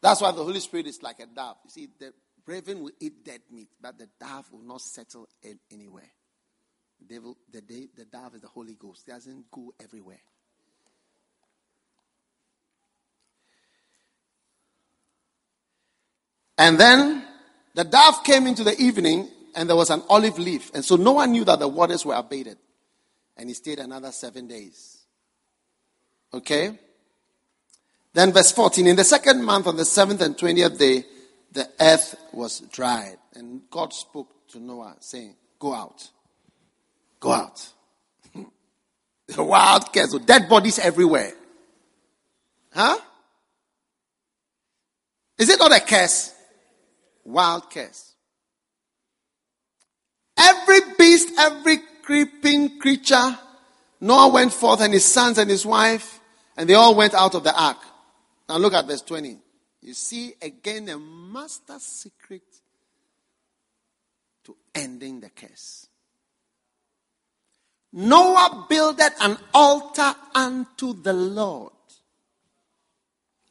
That's 0.00 0.20
why 0.20 0.32
the 0.32 0.44
Holy 0.44 0.60
Spirit 0.60 0.86
is 0.86 1.02
like 1.02 1.20
a 1.20 1.26
dove. 1.26 1.56
You 1.64 1.70
see, 1.70 1.88
the 1.98 2.12
raven 2.46 2.82
will 2.82 2.92
eat 3.00 3.24
dead 3.24 3.40
meat, 3.50 3.68
but 3.80 3.98
the 3.98 4.08
dove 4.20 4.52
will 4.52 4.62
not 4.62 4.80
settle 4.80 5.28
in 5.42 5.58
anywhere. 5.72 6.10
The, 7.08 7.20
the, 7.52 8.04
dove 8.10 8.34
is 8.34 8.42
the 8.42 8.48
Holy 8.48 8.74
Ghost. 8.74 9.04
It 9.06 9.12
doesn't 9.12 9.50
go 9.50 9.72
everywhere. 9.82 10.20
And 16.58 16.78
then 16.78 17.24
the 17.74 17.84
dove 17.84 18.22
came 18.24 18.46
into 18.46 18.64
the 18.64 18.80
evening, 18.80 19.28
and 19.54 19.68
there 19.68 19.76
was 19.76 19.90
an 19.90 20.02
olive 20.08 20.38
leaf. 20.38 20.70
And 20.74 20.84
so 20.84 20.96
no 20.96 21.12
one 21.12 21.32
knew 21.32 21.44
that 21.44 21.58
the 21.58 21.68
waters 21.68 22.04
were 22.04 22.14
abated. 22.14 22.58
And 23.36 23.48
he 23.48 23.54
stayed 23.54 23.80
another 23.80 24.12
seven 24.12 24.46
days. 24.46 24.98
Okay? 26.32 26.78
Then, 28.12 28.32
verse 28.32 28.52
14 28.52 28.86
In 28.86 28.96
the 28.96 29.04
second 29.04 29.44
month, 29.44 29.66
on 29.66 29.76
the 29.76 29.84
seventh 29.84 30.20
and 30.20 30.38
twentieth 30.38 30.78
day, 30.78 31.04
the 31.52 31.68
earth 31.80 32.16
was 32.32 32.60
dried. 32.60 33.16
And 33.34 33.62
God 33.70 33.92
spoke 33.92 34.46
to 34.48 34.60
Noah, 34.60 34.96
saying, 35.00 35.34
Go 35.58 35.74
out. 35.74 36.08
Go 37.18 37.32
out. 37.32 37.66
the 39.26 39.42
wild 39.42 39.92
cats, 39.92 40.16
dead 40.20 40.48
bodies 40.48 40.78
everywhere. 40.78 41.32
Huh? 42.72 42.98
Is 45.38 45.48
it 45.48 45.58
not 45.58 45.74
a 45.74 45.80
curse? 45.80 46.33
Wild 47.24 47.70
curse. 47.70 48.14
Every 50.36 50.80
beast, 50.98 51.30
every 51.38 51.78
creeping 52.02 52.78
creature, 52.78 53.38
Noah 54.00 54.28
went 54.32 54.52
forth 54.52 54.80
and 54.80 54.92
his 54.92 55.04
sons 55.04 55.38
and 55.38 55.48
his 55.48 55.64
wife, 55.64 56.20
and 56.56 56.68
they 56.68 56.74
all 56.74 56.94
went 56.94 57.14
out 57.14 57.34
of 57.34 57.44
the 57.44 57.58
ark. 57.58 57.78
Now 58.48 58.58
look 58.58 58.74
at 58.74 58.86
verse 58.86 59.02
20. 59.02 59.38
You 59.80 59.94
see 59.94 60.34
again 60.40 60.88
a 60.88 60.98
master 60.98 61.78
secret 61.78 62.42
to 64.44 64.56
ending 64.74 65.20
the 65.20 65.30
curse. 65.30 65.88
Noah 67.92 68.66
builded 68.68 69.12
an 69.20 69.38
altar 69.52 70.14
unto 70.34 71.00
the 71.00 71.12
Lord 71.12 71.72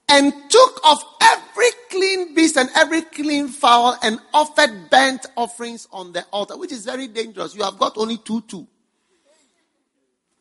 and 0.09 0.33
took 0.49 0.81
of 0.85 1.03
every 1.21 1.69
clean 1.89 2.35
beast 2.35 2.57
and 2.57 2.69
every 2.75 3.01
clean 3.01 3.47
fowl 3.47 3.97
and 4.03 4.19
offered 4.33 4.89
burnt 4.89 5.25
offerings 5.35 5.87
on 5.91 6.11
the 6.11 6.23
altar, 6.31 6.57
which 6.57 6.71
is 6.71 6.85
very 6.85 7.07
dangerous. 7.07 7.55
You 7.55 7.63
have 7.63 7.77
got 7.77 7.97
only 7.97 8.17
two, 8.17 8.41
two. 8.41 8.67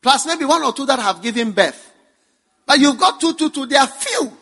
Plus 0.01 0.27
maybe 0.27 0.45
one 0.45 0.63
or 0.63 0.73
two 0.73 0.87
that 0.87 0.99
have 0.99 1.23
given 1.23 1.53
birth. 1.53 1.93
But 2.67 2.81
you've 2.81 2.99
got 2.99 3.21
two, 3.21 3.35
two, 3.35 3.51
two. 3.51 3.67
They 3.67 3.77
are 3.77 3.87
few. 3.87 4.33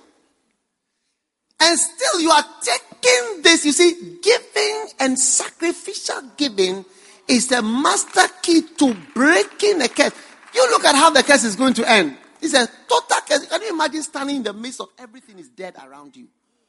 And 1.61 1.79
still 1.79 2.21
you 2.21 2.31
are 2.31 2.45
taking 2.63 3.43
this. 3.43 3.67
You 3.67 3.73
see, 3.73 4.19
giving 4.23 4.89
and 4.99 5.19
sacrificial 5.19 6.23
giving 6.37 6.85
is 7.29 7.49
the 7.49 7.61
master 7.61 8.27
key 8.43 8.63
to 8.79 8.97
breaking 9.15 9.79
the 9.79 9.89
curse. 9.89 10.13
You 10.55 10.69
look 10.71 10.85
at 10.85 10.95
how 10.95 11.11
the 11.11 11.23
curse 11.23 11.45
is 11.45 11.57
going 11.57 11.75
to 11.75 11.89
end. 11.89 12.17
It's 12.43 12.55
a 12.55 12.67
total 12.89 13.17
curse. 13.29 13.47
Can 13.47 13.63
you 13.63 13.71
imagine 13.71 14.03
standing 14.03 14.37
in 14.37 14.43
the 14.43 14.53
midst 14.53 14.81
of 14.81 14.89
everything 14.99 15.39
is 15.39 15.49
dead 15.49 15.77
around 15.85 16.17
you? 16.17 16.29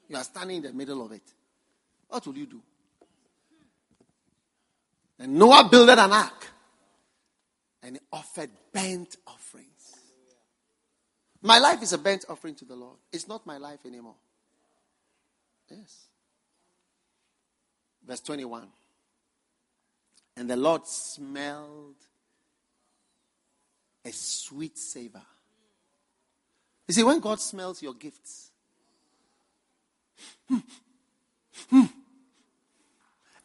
You 0.10 0.18
are 0.18 0.24
standing 0.24 0.58
in 0.58 0.64
the 0.64 0.74
middle 0.74 1.06
of 1.06 1.12
it. 1.12 1.24
What 2.08 2.26
will 2.28 2.38
you 2.38 2.46
do? 2.46 2.62
And 5.20 5.36
Noah 5.36 5.70
built 5.70 5.90
an 5.90 6.12
ark 6.12 6.48
and 7.84 7.96
he 7.96 8.02
offered 8.12 8.50
burnt 8.74 9.16
offerings. 9.28 9.96
My 11.42 11.58
life 11.58 11.82
is 11.82 11.94
a 11.94 11.98
burnt 11.98 12.26
offering 12.30 12.56
to 12.56 12.66
the 12.66 12.76
Lord. 12.76 12.98
It's 13.12 13.28
not 13.28 13.46
my 13.46 13.58
life 13.58 13.80
anymore. 13.86 14.16
Yes. 15.70 16.08
Verse 18.06 18.20
21. 18.20 18.68
And 20.38 20.50
the 20.50 20.58
Lord 20.58 20.86
smelled 20.86 21.96
a 24.04 24.12
sweet 24.12 24.78
savor. 24.78 25.22
You 26.92 26.96
see, 26.96 27.04
when 27.06 27.22
God 27.22 27.40
smells 27.40 27.82
your 27.82 27.94
gifts, 27.94 28.52
and 30.50 30.70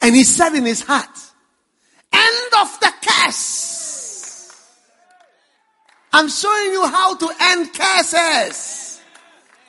He 0.02 0.24
said 0.24 0.56
in 0.56 0.64
His 0.64 0.82
heart, 0.82 1.16
End 2.12 2.52
of 2.60 2.80
the 2.80 2.92
curse. 3.00 4.66
I'm 6.12 6.28
showing 6.28 6.72
you 6.72 6.88
how 6.88 7.14
to 7.14 7.30
end 7.40 7.72
curses. 7.72 9.00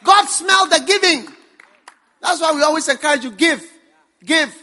God 0.03 0.25
smelled 0.25 0.71
the 0.71 0.83
giving. 0.83 1.27
That's 2.19 2.41
why 2.41 2.53
we 2.53 2.63
always 2.63 2.89
encourage 2.89 3.25
you 3.25 3.31
give, 3.31 3.63
give. 4.25 4.59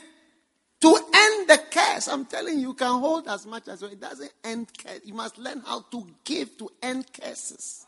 To 0.80 0.88
end 0.92 1.48
the 1.48 1.62
curse, 1.70 2.08
I'm 2.08 2.24
telling 2.24 2.54
you, 2.58 2.70
you 2.70 2.74
can 2.74 2.98
hold 2.98 3.28
as 3.28 3.46
much 3.46 3.68
as 3.68 3.80
well. 3.80 3.92
It 3.92 4.00
doesn't 4.00 4.32
end 4.42 4.76
curse. 4.76 5.02
You 5.04 5.14
must 5.14 5.38
learn 5.38 5.62
how 5.64 5.82
to 5.82 6.04
give 6.24 6.58
to 6.58 6.68
end 6.82 7.06
curses. 7.12 7.86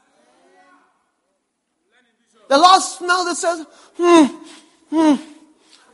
The 2.49 2.59
Lord 2.59 2.83
smelled 2.83 3.29
it 3.29 3.37
says, 3.37 3.67
hmm, 3.97 4.25
hmm. 4.91 5.23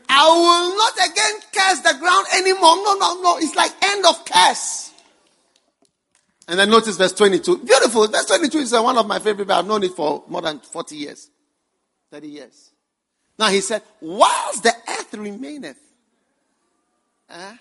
I 0.08 0.28
will 0.28 0.76
not 0.76 0.94
again 0.94 1.40
curse 1.52 1.80
the 1.80 1.98
ground 1.98 2.26
anymore. 2.36 2.76
No, 2.76 2.94
no, 2.94 3.22
no. 3.22 3.38
It's 3.38 3.54
like 3.54 3.72
end 3.82 4.04
of 4.04 4.24
curse. 4.24 4.92
And 6.48 6.58
then 6.58 6.70
notice 6.70 6.96
verse 6.96 7.12
22. 7.12 7.58
Beautiful. 7.58 8.06
Verse 8.08 8.26
22 8.26 8.58
is 8.58 8.72
one 8.72 8.98
of 8.98 9.06
my 9.06 9.18
favorite, 9.18 9.48
but 9.48 9.58
I've 9.58 9.66
known 9.66 9.82
it 9.84 9.92
for 9.92 10.24
more 10.28 10.42
than 10.42 10.58
40 10.58 10.96
years. 10.96 11.30
30 12.10 12.28
years. 12.28 12.70
Now 13.38 13.48
he 13.48 13.60
said, 13.62 13.82
whilst 14.00 14.62
the 14.62 14.74
earth 14.88 15.14
remaineth, 15.14 15.78
uh, 17.30 17.54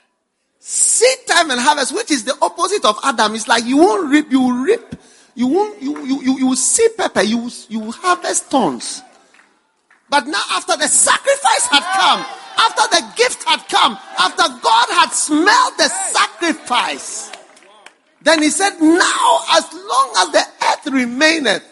seed 0.59 1.17
time 1.25 1.51
and 1.51 1.59
harvest, 1.61 1.93
which 1.93 2.11
is 2.11 2.25
the 2.25 2.35
opposite 2.41 2.83
of 2.83 2.99
Adam, 3.03 3.33
it's 3.35 3.47
like 3.47 3.63
you 3.63 3.77
won't 3.77 4.11
reap, 4.11 4.29
you 4.29 4.41
will 4.41 4.63
reap. 4.63 4.95
You 5.35 5.47
won't, 5.47 5.81
you, 5.81 6.05
you, 6.05 6.21
you, 6.21 6.37
you 6.39 6.47
will 6.47 6.55
see 6.55 6.87
pepper, 6.97 7.21
you, 7.21 7.49
you 7.69 7.79
will 7.79 7.91
harvest 7.91 8.51
tons. 8.51 9.01
But 10.09 10.27
now 10.27 10.41
after 10.51 10.75
the 10.75 10.87
sacrifice 10.87 11.67
had 11.67 11.83
come, 11.99 12.25
after 12.57 12.95
the 12.95 13.13
gift 13.15 13.43
had 13.45 13.65
come, 13.69 13.97
after 14.19 14.43
God 14.61 14.85
had 14.89 15.09
smelled 15.11 15.73
the 15.77 15.87
sacrifice, 15.87 17.31
then 18.21 18.41
he 18.41 18.49
said, 18.49 18.71
now 18.79 19.39
as 19.53 19.73
long 19.73 20.13
as 20.19 20.31
the 20.31 20.43
earth 20.69 20.93
remaineth, 20.93 21.63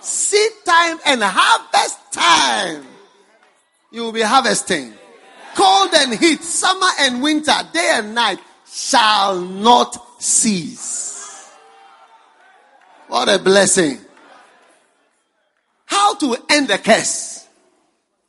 seed 0.00 0.52
time 0.64 0.98
and 1.04 1.20
harvest 1.22 2.12
time, 2.12 2.86
you 3.90 4.02
will 4.02 4.12
be 4.12 4.22
harvesting. 4.22 4.92
Cold 5.54 5.90
and 5.94 6.14
heat, 6.14 6.42
summer 6.42 6.88
and 7.00 7.20
winter, 7.20 7.52
day 7.72 7.90
and 7.94 8.14
night 8.14 8.38
shall 8.70 9.40
not 9.40 10.22
cease. 10.22 11.07
What 13.08 13.28
a 13.28 13.38
blessing. 13.38 13.98
How 15.86 16.14
to 16.14 16.36
end 16.50 16.68
the 16.68 16.78
curse? 16.78 17.46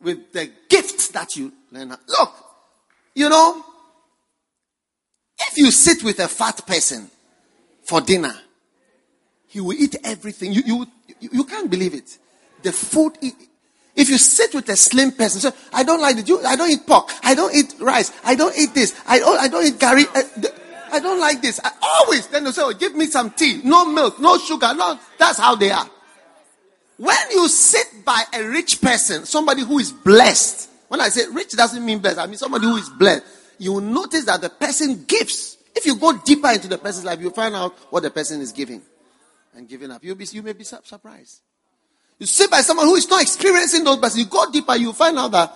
With 0.02 0.32
the 0.32 0.50
gifts 0.70 1.10
that 1.10 1.36
you 1.36 1.52
learn. 1.72 1.90
Look, 1.90 2.34
you 3.14 3.28
know, 3.28 3.66
if 5.40 5.58
you 5.58 5.72
sit 5.72 6.04
with 6.04 6.20
a 6.20 6.28
fat 6.28 6.66
person 6.66 7.10
for 7.84 8.00
dinner, 8.00 8.34
he 9.48 9.60
will 9.60 9.74
eat 9.74 9.98
everything. 10.04 10.54
You, 10.54 10.62
you, 10.66 10.88
you 11.20 11.44
can't 11.44 11.70
believe 11.70 11.94
it. 11.94 12.18
The 12.62 12.72
food, 12.72 13.18
if 13.96 14.10
you 14.10 14.18
sit 14.18 14.54
with 14.54 14.70
a 14.70 14.78
slim 14.78 15.12
person, 15.12 15.52
I 15.74 15.84
don't 15.84 16.00
like 16.00 16.18
it. 16.18 16.30
I 16.46 16.56
don't 16.56 16.72
eat 16.72 16.88
pork. 16.88 17.10
I 17.24 17.36
don't 17.36 17.54
eat 17.54 17.76
rice. 17.82 18.14
I 18.24 18.36
don't 18.36 18.58
eat 18.58 18.74
this. 18.74 19.00
I 19.06 19.20
don't, 19.20 19.40
I 19.40 19.48
don't 19.50 19.66
eat 19.66 19.80
curry. 19.80 20.06
Uh, 20.16 20.24
I, 20.92 21.00
don't 21.00 21.20
like 21.20 21.42
this. 21.42 21.60
I, 21.64 21.72
always. 22.00 22.28
Then 22.28 22.44
they 22.44 22.52
say, 22.52 22.62
oh, 22.64 22.74
give 22.74 22.96
me 22.96 23.06
some 23.06 23.32
tea. 23.32 23.62
No 23.64 23.86
milk, 23.86 24.20
no 24.20 24.38
sugar. 24.38 24.74
No, 24.76 25.00
that's 25.18 25.40
how 25.40 25.56
they 25.56 25.72
are. 25.72 25.90
When 26.98 27.18
you 27.32 27.48
sit 27.48 28.04
by 28.04 28.24
a 28.34 28.44
rich 28.44 28.82
person, 28.82 29.26
somebody 29.26 29.64
who 29.64 29.80
is 29.80 29.92
blessed, 29.92 30.70
when 30.90 31.00
I 31.00 31.10
say 31.10 31.30
rich 31.32 31.52
doesn't 31.52 31.84
mean 31.86 32.00
blessed, 32.00 32.20
I 32.20 32.26
mean 32.26 32.38
somebody 32.38 32.66
who 32.66 32.76
is 32.76 32.90
blessed, 32.90 33.24
you 33.58 33.74
will 33.74 33.82
notice 33.82 34.26
that 34.26 34.42
the 34.42 34.50
person 34.50 35.06
gives. 35.06 35.58
If 35.76 35.86
you 35.86 35.96
go 35.96 36.18
deeper 36.18 36.50
into 36.50 36.68
the 36.68 36.78
person's 36.78 37.06
life, 37.06 37.22
you 37.22 37.30
find 37.30 37.56
out 37.56 37.74
what 37.90 38.04
the 38.04 38.12
person 38.12 38.42
is 38.42 38.52
giving 38.52 38.82
and 39.56 39.68
giving 39.68 39.92
up. 39.92 40.04
You'll 40.04 40.16
be, 40.16 40.26
you 40.32 40.44
may 40.44 40.54
be 40.54 40.64
surprised. 40.64 41.42
You 42.18 42.26
sit 42.26 42.52
by 42.52 42.62
someone 42.62 42.88
who 42.88 42.96
is 42.96 43.10
not 43.10 43.22
experiencing 43.22 43.86
those, 43.86 43.98
but 43.98 44.14
you 44.16 44.26
go 44.26 44.52
deeper, 44.52 44.76
you 44.76 44.92
find 44.92 45.18
out 45.18 45.32
that 45.32 45.56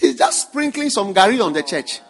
he's 0.00 0.16
just 0.16 0.48
sprinkling 0.48 0.88
some 0.88 1.12
gari 1.12 1.44
on 1.44 1.52
the 1.52 1.62
church. 1.62 2.00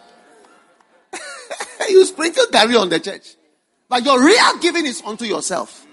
you 1.89 2.05
sprinkle 2.05 2.45
gari 2.45 2.79
on 2.79 2.89
the 2.89 2.99
church. 2.99 3.35
But 3.87 4.05
your 4.05 4.23
real 4.23 4.57
giving 4.59 4.85
is 4.85 5.01
unto 5.05 5.25
yourself. 5.25 5.85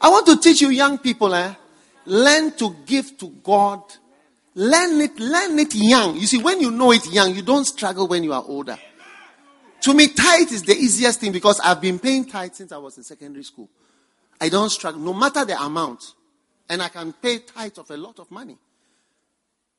I 0.00 0.10
want 0.10 0.26
to 0.26 0.38
teach 0.38 0.60
you 0.60 0.68
young 0.68 0.98
people, 0.98 1.34
eh? 1.34 1.54
Learn 2.04 2.52
to 2.58 2.76
give 2.84 3.16
to 3.18 3.28
God 3.42 3.82
Learn 4.56 5.02
it, 5.02 5.20
learn 5.20 5.58
it 5.58 5.74
young. 5.74 6.16
You 6.16 6.26
see, 6.26 6.38
when 6.42 6.62
you 6.62 6.70
know 6.70 6.90
it 6.90 7.06
young, 7.12 7.34
you 7.34 7.42
don't 7.42 7.66
struggle 7.66 8.08
when 8.08 8.24
you 8.24 8.32
are 8.32 8.42
older. 8.42 8.78
To 9.82 9.92
me, 9.92 10.08
tithe 10.08 10.50
is 10.50 10.62
the 10.62 10.72
easiest 10.72 11.20
thing 11.20 11.30
because 11.30 11.60
I've 11.60 11.82
been 11.82 11.98
paying 11.98 12.24
tithe 12.24 12.54
since 12.54 12.72
I 12.72 12.78
was 12.78 12.96
in 12.96 13.04
secondary 13.04 13.44
school. 13.44 13.68
I 14.40 14.48
don't 14.48 14.70
struggle, 14.70 14.98
no 15.02 15.12
matter 15.12 15.44
the 15.44 15.60
amount. 15.60 16.02
And 16.70 16.82
I 16.82 16.88
can 16.88 17.12
pay 17.12 17.40
tithe 17.40 17.78
of 17.78 17.90
a 17.90 17.98
lot 17.98 18.18
of 18.18 18.30
money. 18.30 18.56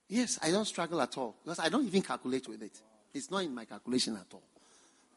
Yes, 0.09 0.37
I 0.43 0.51
don't 0.51 0.65
struggle 0.65 1.01
at 1.01 1.17
all 1.17 1.35
because 1.43 1.57
I 1.57 1.69
don't 1.69 1.85
even 1.87 2.03
calculate 2.03 2.47
with 2.47 2.61
it. 2.61 2.79
It's 3.17 3.31
not 3.31 3.43
in 3.43 3.53
my 3.53 3.65
calculation 3.65 4.15
at 4.15 4.33
all. 4.33 4.43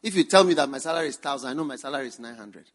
If 0.03 0.15
you 0.15 0.23
tell 0.23 0.43
me 0.43 0.53
that 0.55 0.67
my 0.69 0.79
salary 0.79 1.07
is 1.07 1.17
thousand, 1.17 1.49
I 1.49 1.53
know 1.53 1.63
my 1.63 1.75
salary 1.75 2.07
is 2.07 2.19
nine 2.19 2.35
hundred. 2.35 2.65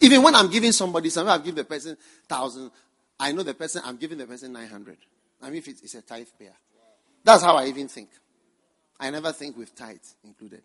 Even 0.00 0.22
when 0.22 0.34
I'm 0.34 0.50
giving 0.50 0.72
somebody 0.72 1.10
something, 1.10 1.32
I've 1.32 1.44
given 1.44 1.56
the 1.56 1.64
person 1.64 1.96
thousand. 2.28 2.70
I 3.18 3.32
know 3.32 3.42
the 3.42 3.54
person 3.54 3.82
I'm 3.84 3.96
giving 3.96 4.18
the 4.18 4.26
person 4.26 4.52
nine 4.52 4.68
hundred. 4.68 4.98
I 5.42 5.46
mean, 5.46 5.58
if 5.58 5.68
it's 5.68 5.94
a 5.94 6.02
tithe 6.02 6.26
payer, 6.38 6.54
that's 7.22 7.42
how 7.42 7.56
I 7.56 7.66
even 7.66 7.88
think. 7.88 8.10
I 9.00 9.10
never 9.10 9.32
think 9.32 9.56
with 9.56 9.74
tithe 9.74 9.98
included. 10.24 10.62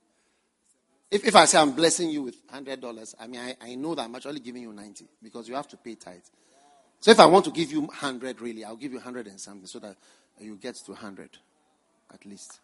If, 1.10 1.26
if 1.26 1.36
I 1.36 1.46
say 1.46 1.58
I'm 1.58 1.72
blessing 1.72 2.10
you 2.10 2.24
with 2.24 2.36
hundred 2.50 2.82
dollars, 2.82 3.16
I 3.20 3.28
mean 3.28 3.41
I, 3.41 3.56
I 3.62 3.76
know 3.76 3.96
that 3.96 4.04
I'm 4.04 4.16
actually 4.16 4.41
giving 4.41 4.64
you 4.64 4.74
ninety 4.74 5.06
because 5.24 5.48
you 5.48 5.56
have 5.56 5.68
to 5.70 5.78
pay 5.78 5.96
tithe. 5.96 6.20
So 7.00 7.12
if 7.12 7.20
I 7.20 7.26
want 7.26 7.46
to 7.46 7.52
give 7.52 7.72
you 7.72 7.88
hundred, 7.88 8.41
really, 8.41 8.66
I'll 8.66 8.76
give 8.76 8.91
you 8.91 9.00
hundred 9.00 9.28
and 9.28 9.40
something 9.40 9.66
so 9.66 9.80
that 9.80 9.96
you 10.40 10.56
get 10.58 10.76
to 10.76 10.94
hundred, 10.94 11.30
at 12.14 12.26
least. 12.26 12.60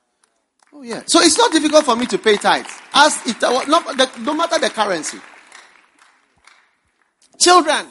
Oh 0.74 0.82
yeah. 0.82 1.04
So 1.06 1.22
it's 1.22 1.38
not 1.38 1.52
difficult 1.52 1.86
for 1.86 1.96
me 1.96 2.06
to 2.08 2.18
pay 2.18 2.36
tithes. 2.38 2.70
as 2.94 3.26
it 3.28 3.44
uh, 3.44 3.64
no, 3.68 3.82
no 4.22 4.34
matter 4.34 4.60
the 4.60 4.70
currency. 4.70 5.20
Children, 7.40 7.86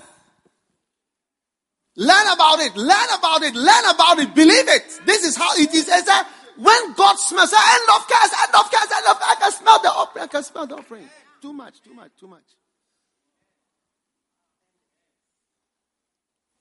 learn 1.96 2.26
about 2.32 2.60
it, 2.60 2.74
learn 2.76 3.08
about 3.18 3.42
it, 3.42 3.54
learn 3.54 3.84
about 3.94 4.18
it, 4.18 4.34
believe 4.34 4.68
it. 4.68 5.00
This 5.06 5.24
is 5.24 5.36
how 5.36 5.54
it 5.54 5.72
is. 5.74 5.88
It's 5.88 6.08
a, 6.08 6.26
when 6.56 6.92
God 6.94 7.18
smells, 7.18 7.52
end 7.52 7.88
of 7.94 8.08
curse, 8.08 8.32
end 8.42 8.54
of 8.54 8.70
curse, 8.70 8.92
end 8.96 9.06
of 9.08 9.20
I 9.22 9.36
can 9.40 9.52
smell 9.52 9.82
the 9.82 9.88
offering, 9.88 10.24
I 10.24 10.26
can 10.28 10.42
smell 10.42 10.66
the 10.66 10.76
offering. 10.76 11.08
Too 11.42 11.52
much, 11.52 11.82
too 11.82 11.94
much, 11.94 12.10
too 12.18 12.28
much. 12.28 12.42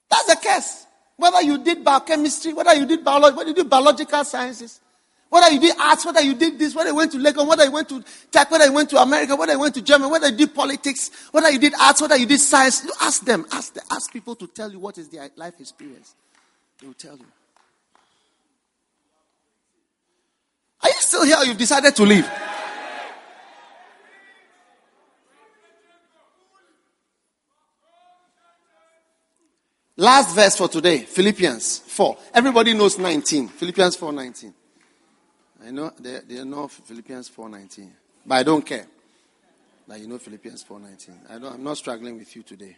That's 0.10 0.26
the 0.26 0.35
curse. 0.35 0.85
Whether 1.15 1.41
you 1.41 1.64
did 1.64 1.84
biochemistry, 1.84 2.53
whether 2.53 2.73
you 2.76 2.85
did 2.85 3.03
biology, 3.03 3.38
whether 3.38 3.49
you 3.49 3.56
did 3.56 3.69
biological 3.69 4.23
sciences, 4.26 4.81
whether 5.34 5.51
you 5.51 5.60
did 5.60 5.76
arts, 5.80 6.05
whether 6.05 6.22
you 6.22 6.35
did 6.35 6.60
this, 6.60 6.76
whether 6.76 6.91
you 6.91 6.95
went 6.95 7.11
to 7.11 7.18
Legon, 7.18 7.47
whether 7.47 7.65
you 7.65 7.72
went 7.72 7.89
to 7.89 8.03
tech, 8.30 8.51
whether 8.51 8.65
you 8.65 8.72
went 8.72 8.88
to 8.91 9.01
America, 9.01 9.35
whether 9.35 9.53
you 9.53 9.60
went 9.60 9.73
to 9.73 9.81
Germany, 9.81 10.11
whether 10.11 10.30
you 10.30 10.38
did 10.38 10.53
politics, 10.53 11.10
whether 11.31 11.49
you 11.49 11.57
did 11.57 11.73
arts, 11.81 12.03
whether 12.03 12.15
you 12.15 12.27
did 12.27 12.39
science, 12.39 12.84
you 12.84 12.91
ask 13.01 13.26
them, 13.26 13.43
ask, 13.51 13.73
them, 13.73 13.84
ask 13.89 14.14
people 14.14 14.35
to 14.35 14.45
tell 14.45 14.72
you 14.72 14.77
what 14.77 14.99
is 14.99 15.10
their 15.10 15.27
life 15.35 15.60
experience. 15.60 16.14
They 16.80 16.85
will 16.85 16.93
tell 16.93 17.18
you. 17.18 17.26
Are 20.84 20.89
you 20.89 20.95
still 20.99 21.26
here 21.26 21.38
you've 21.45 21.57
decided 21.57 21.95
to 21.95 22.03
leave? 22.03 22.30
Last 29.97 30.35
verse 30.35 30.57
for 30.57 30.68
today, 30.68 30.99
Philippians 30.99 31.80
4. 31.80 32.18
Everybody 32.35 32.76
knows 32.76 32.99
19. 32.99 33.47
Philippians 33.47 33.95
4 33.95 34.14
19. 34.14 34.53
I 35.65 35.72
know 35.72 35.91
they, 35.99 36.19
they 36.27 36.44
know 36.44 36.68
Philippians 36.68 37.30
4:19, 37.30 37.90
but 38.26 38.35
I 38.35 38.44
don't 38.44 38.65
care. 38.65 38.85
That 39.88 39.99
you 39.99 40.07
know 40.07 40.18
Philippians 40.18 40.64
4:19. 40.64 41.30
I 41.30 41.40
don't, 41.40 41.53
I'm 41.53 41.64
not 41.64 41.77
struggling 41.77 42.18
with 42.18 42.35
you 42.35 42.44
today. 42.44 42.76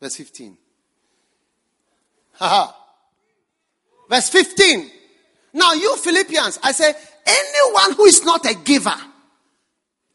Verse 0.00 0.16
15. 0.16 0.56
Haha. 2.34 2.72
Verse 4.08 4.28
15. 4.28 4.90
Now 5.54 5.72
you 5.72 5.96
Philippians, 5.96 6.58
I 6.62 6.72
say 6.72 6.94
anyone 7.26 7.96
who 7.96 8.04
is 8.04 8.24
not 8.24 8.44
a 8.46 8.54
giver, 8.54 8.94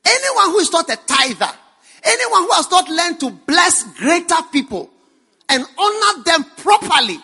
anyone 0.05 0.51
who 0.51 0.59
is 0.59 0.71
not 0.71 0.89
a 0.89 0.95
tither, 0.95 1.51
anyone 2.03 2.43
who 2.43 2.51
has 2.51 2.69
not 2.71 2.89
learned 2.89 3.19
to 3.19 3.29
bless 3.29 3.83
greater 3.97 4.41
people 4.51 4.89
and 5.49 5.65
honor 5.77 6.23
them 6.23 6.45
properly, 6.57 7.19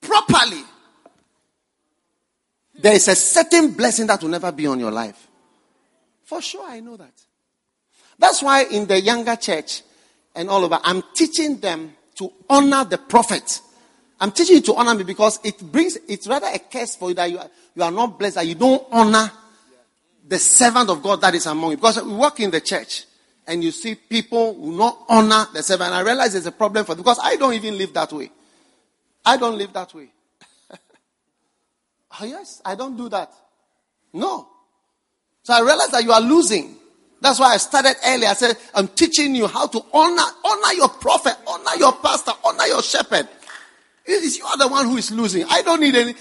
properly, 0.00 0.62
there 2.82 2.94
is 2.94 3.08
a 3.08 3.14
certain 3.14 3.72
blessing 3.72 4.06
that 4.06 4.22
will 4.22 4.30
never 4.30 4.50
be 4.52 4.66
on 4.66 4.80
your 4.80 4.90
life. 4.90 5.28
For 6.24 6.40
sure, 6.40 6.68
I 6.68 6.80
know 6.80 6.96
that. 6.96 7.12
That's 8.18 8.42
why 8.42 8.64
in 8.64 8.86
the 8.86 9.00
younger 9.00 9.36
church 9.36 9.82
and 10.34 10.48
all 10.48 10.64
over, 10.64 10.78
I'm 10.82 11.02
teaching 11.14 11.58
them 11.58 11.94
to 12.16 12.30
honor 12.48 12.84
the 12.84 12.98
prophet. 12.98 13.60
I'm 14.20 14.30
teaching 14.30 14.56
you 14.56 14.62
to 14.62 14.74
honor 14.74 14.94
me 14.94 15.04
because 15.04 15.40
it 15.42 15.58
brings, 15.60 15.96
it's 16.06 16.26
rather 16.28 16.46
a 16.46 16.58
curse 16.58 16.96
for 16.96 17.08
you 17.08 17.14
that 17.14 17.30
you 17.30 17.38
are, 17.38 17.48
you 17.74 17.82
are 17.82 17.90
not 17.90 18.18
blessed, 18.18 18.36
that 18.36 18.46
you 18.46 18.54
don't 18.54 18.86
honor 18.92 19.30
the 20.28 20.38
servant 20.38 20.90
of 20.90 21.02
God 21.02 21.20
that 21.22 21.34
is 21.34 21.46
among 21.46 21.72
you. 21.72 21.76
Because 21.78 22.02
we 22.02 22.14
work 22.14 22.38
in 22.40 22.50
the 22.50 22.60
church 22.60 23.06
and 23.46 23.64
you 23.64 23.72
see 23.72 23.94
people 23.94 24.54
who 24.54 24.76
not 24.76 24.98
honor 25.08 25.46
the 25.52 25.62
servant. 25.62 25.92
I 25.92 26.02
realize 26.02 26.32
there's 26.32 26.46
a 26.46 26.52
problem 26.52 26.84
for 26.84 26.94
them 26.94 27.02
because 27.02 27.18
I 27.22 27.36
don't 27.36 27.54
even 27.54 27.76
live 27.78 27.94
that 27.94 28.12
way. 28.12 28.30
I 29.24 29.36
don't 29.36 29.58
live 29.58 29.72
that 29.72 29.92
way. 29.94 30.10
Oh, 32.18 32.24
yes, 32.24 32.60
I 32.64 32.74
don't 32.74 32.96
do 32.96 33.08
that. 33.10 33.32
No. 34.12 34.48
So 35.42 35.54
I 35.54 35.60
realized 35.60 35.92
that 35.92 36.04
you 36.04 36.12
are 36.12 36.20
losing. 36.20 36.76
That's 37.20 37.38
why 37.38 37.54
I 37.54 37.56
started 37.58 37.96
earlier. 38.04 38.28
I 38.28 38.34
said, 38.34 38.56
I'm 38.74 38.88
teaching 38.88 39.34
you 39.34 39.46
how 39.46 39.66
to 39.66 39.84
honor, 39.92 40.22
honor 40.44 40.74
your 40.74 40.88
prophet, 40.88 41.36
honor 41.46 41.76
your 41.78 41.92
pastor, 41.92 42.32
honor 42.44 42.64
your 42.64 42.82
shepherd. 42.82 43.28
It 44.06 44.22
is 44.24 44.38
you 44.38 44.44
are 44.44 44.56
the 44.58 44.68
one 44.68 44.86
who 44.86 44.96
is 44.96 45.10
losing. 45.10 45.44
I 45.48 45.62
don't 45.62 45.80
need 45.80 45.94
any. 45.94 46.14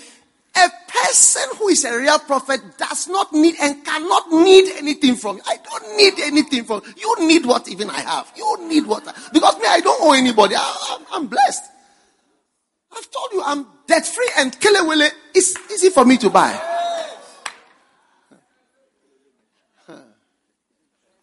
A 0.56 0.70
person 0.88 1.44
who 1.58 1.70
is 1.70 1.86
a 1.86 1.98
real 1.98 2.20
prophet 2.20 2.60
does 2.78 3.08
not 3.08 3.32
need 3.32 3.56
and 3.62 3.84
cannot 3.86 4.32
need 4.32 4.74
anything 4.78 5.16
from 5.16 5.38
you. 5.38 5.44
I 5.46 5.58
don't 5.58 5.96
need 5.96 6.20
anything 6.20 6.66
from 6.66 6.82
you. 6.86 6.94
You 6.98 7.28
need 7.28 7.46
what 7.46 7.70
even 7.70 7.90
I 7.90 8.02
have. 8.02 8.32
You 8.36 8.58
need 8.68 8.86
what 8.86 9.08
I, 9.08 9.14
because 9.32 9.58
me, 9.58 9.66
I 9.68 9.80
don't 9.80 10.02
owe 10.02 10.14
anybody. 10.14 10.56
I, 10.58 11.00
am 11.14 11.28
blessed. 11.28 11.64
I've 12.96 13.10
told 13.12 13.32
you 13.34 13.44
I'm 13.46 13.66
debt 13.88 14.06
free 14.06 14.30
and 14.38 14.52
Kelewele 14.60 15.10
is 15.36 15.58
easy 15.72 15.90
for 15.90 16.06
me 16.06 16.18
to 16.18 16.30
buy. 16.30 16.60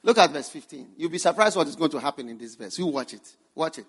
Look 0.02 0.18
at 0.18 0.30
verse 0.30 0.48
15. 0.48 0.90
You'll 0.98 1.10
be 1.10 1.18
surprised 1.18 1.56
what 1.56 1.66
is 1.66 1.74
going 1.74 1.90
to 1.90 1.98
happen 1.98 2.28
in 2.28 2.38
this 2.38 2.54
verse. 2.54 2.78
You 2.78 2.86
watch 2.86 3.14
it. 3.14 3.34
Watch 3.56 3.78
it. 3.78 3.86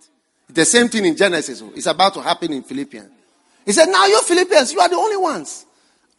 The 0.50 0.66
same 0.66 0.88
thing 0.88 1.06
in 1.06 1.16
Genesis. 1.16 1.62
Oh. 1.62 1.72
It's 1.76 1.86
about 1.86 2.16
to 2.16 2.22
happen 2.22 2.52
in 2.54 2.64
Philippians. 2.64 3.12
He 3.64 3.72
said, 3.72 3.86
Now 3.86 4.06
you 4.08 4.20
Philippians, 4.24 4.74
you 4.74 4.80
are 4.80 4.90
the 4.90 4.96
only 4.96 5.18
ones. 5.18 5.68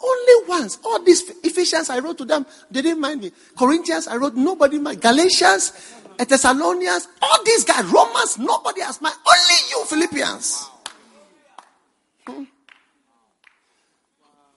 Only 0.01 0.49
ones. 0.49 0.79
All 0.85 1.03
these 1.03 1.29
Ephesians 1.43 1.91
I 1.91 1.99
wrote 1.99 2.19
to 2.19 2.25
them, 2.25 2.47
they 2.71 2.83
didn't 2.83 3.01
mind 3.01 3.23
me. 3.23 3.33
Corinthians 3.59 4.07
I 4.07 4.17
wrote, 4.17 4.35
nobody 4.35 4.79
mind. 4.79 5.01
Galatians, 5.01 5.73
Thessalonians, 6.17 7.09
all 7.21 7.43
these 7.45 7.65
guys, 7.65 7.85
Romans, 7.87 8.39
nobody 8.39 8.83
has 8.83 9.01
mind. 9.01 9.17
Only 9.17 9.55
you 9.71 9.85
Philippians. 9.87 10.71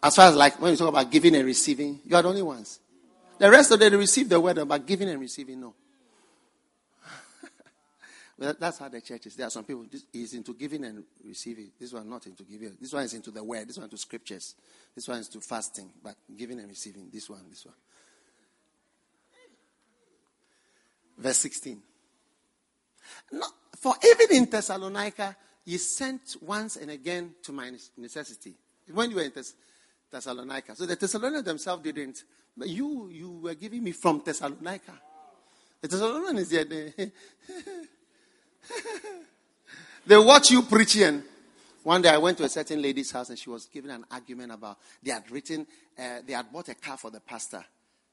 As 0.03 0.15
far 0.15 0.29
as 0.29 0.35
like 0.35 0.59
when 0.59 0.71
you 0.71 0.77
talk 0.77 0.89
about 0.89 1.11
giving 1.11 1.35
and 1.35 1.45
receiving, 1.45 1.99
you 2.05 2.15
are 2.15 2.21
the 2.21 2.29
only 2.29 2.41
ones. 2.41 2.79
The 3.37 3.49
rest 3.49 3.71
of 3.71 3.79
them 3.79 3.93
receive 3.93 4.29
the 4.29 4.39
word 4.39 4.57
about 4.57 4.85
giving 4.85 5.09
and 5.09 5.19
receiving, 5.19 5.61
no. 5.61 5.73
well, 8.37 8.55
that's 8.59 8.79
how 8.79 8.87
the 8.87 9.01
church 9.01 9.27
is. 9.27 9.35
There 9.35 9.47
are 9.47 9.51
some 9.51 9.63
people 9.63 9.85
this 9.91 10.05
is 10.13 10.33
into 10.33 10.53
giving 10.53 10.85
and 10.85 11.03
receiving. 11.25 11.71
This 11.79 11.93
one 11.93 12.09
not 12.09 12.25
into 12.25 12.43
giving. 12.43 12.77
This 12.79 12.93
one 12.93 13.03
is 13.03 13.13
into 13.13 13.31
the 13.31 13.43
word. 13.43 13.67
This 13.67 13.77
one 13.77 13.89
to 13.89 13.97
scriptures. 13.97 14.55
This 14.95 15.07
one 15.07 15.19
is 15.19 15.27
to 15.29 15.41
fasting, 15.41 15.91
but 16.03 16.15
giving 16.35 16.59
and 16.59 16.69
receiving. 16.69 17.09
This 17.11 17.29
one, 17.29 17.41
this 17.49 17.65
one. 17.65 17.75
Verse 21.17 21.37
16. 21.37 21.81
No, 23.33 23.45
for 23.75 23.93
even 24.03 24.35
in 24.35 24.49
Thessalonica, 24.49 25.35
ye 25.65 25.77
sent 25.77 26.37
once 26.41 26.75
and 26.75 26.89
again 26.89 27.35
to 27.43 27.51
my 27.51 27.71
necessity. 27.97 28.55
When 28.91 29.09
you 29.11 29.17
were 29.17 29.23
in 29.23 29.31
Thess- 29.31 29.53
Thessalonica. 30.11 30.75
So 30.75 30.85
the 30.85 30.95
Thessalonians 30.95 31.45
themselves 31.45 31.83
didn't. 31.83 32.23
But 32.55 32.69
you, 32.69 33.09
you 33.09 33.31
were 33.43 33.55
giving 33.55 33.83
me 33.83 33.91
from 33.93 34.21
Thessalonica. 34.23 34.93
The 35.81 35.88
Thessalonians, 35.88 36.49
there. 36.49 36.65
They, 36.65 36.93
they 40.05 40.17
watch 40.17 40.51
you 40.51 40.63
preaching. 40.63 41.23
One 41.83 42.01
day 42.01 42.09
I 42.09 42.17
went 42.17 42.38
to 42.38 42.43
a 42.43 42.49
certain 42.49 42.81
lady's 42.81 43.11
house 43.11 43.29
and 43.29 43.39
she 43.39 43.49
was 43.49 43.65
giving 43.65 43.89
an 43.89 44.05
argument 44.11 44.51
about 44.51 44.77
they 45.01 45.11
had 45.11 45.29
written, 45.31 45.65
uh, 45.97 46.19
they 46.25 46.33
had 46.33 46.51
bought 46.51 46.69
a 46.69 46.75
car 46.75 46.97
for 46.97 47.09
the 47.09 47.19
pastor. 47.19 47.65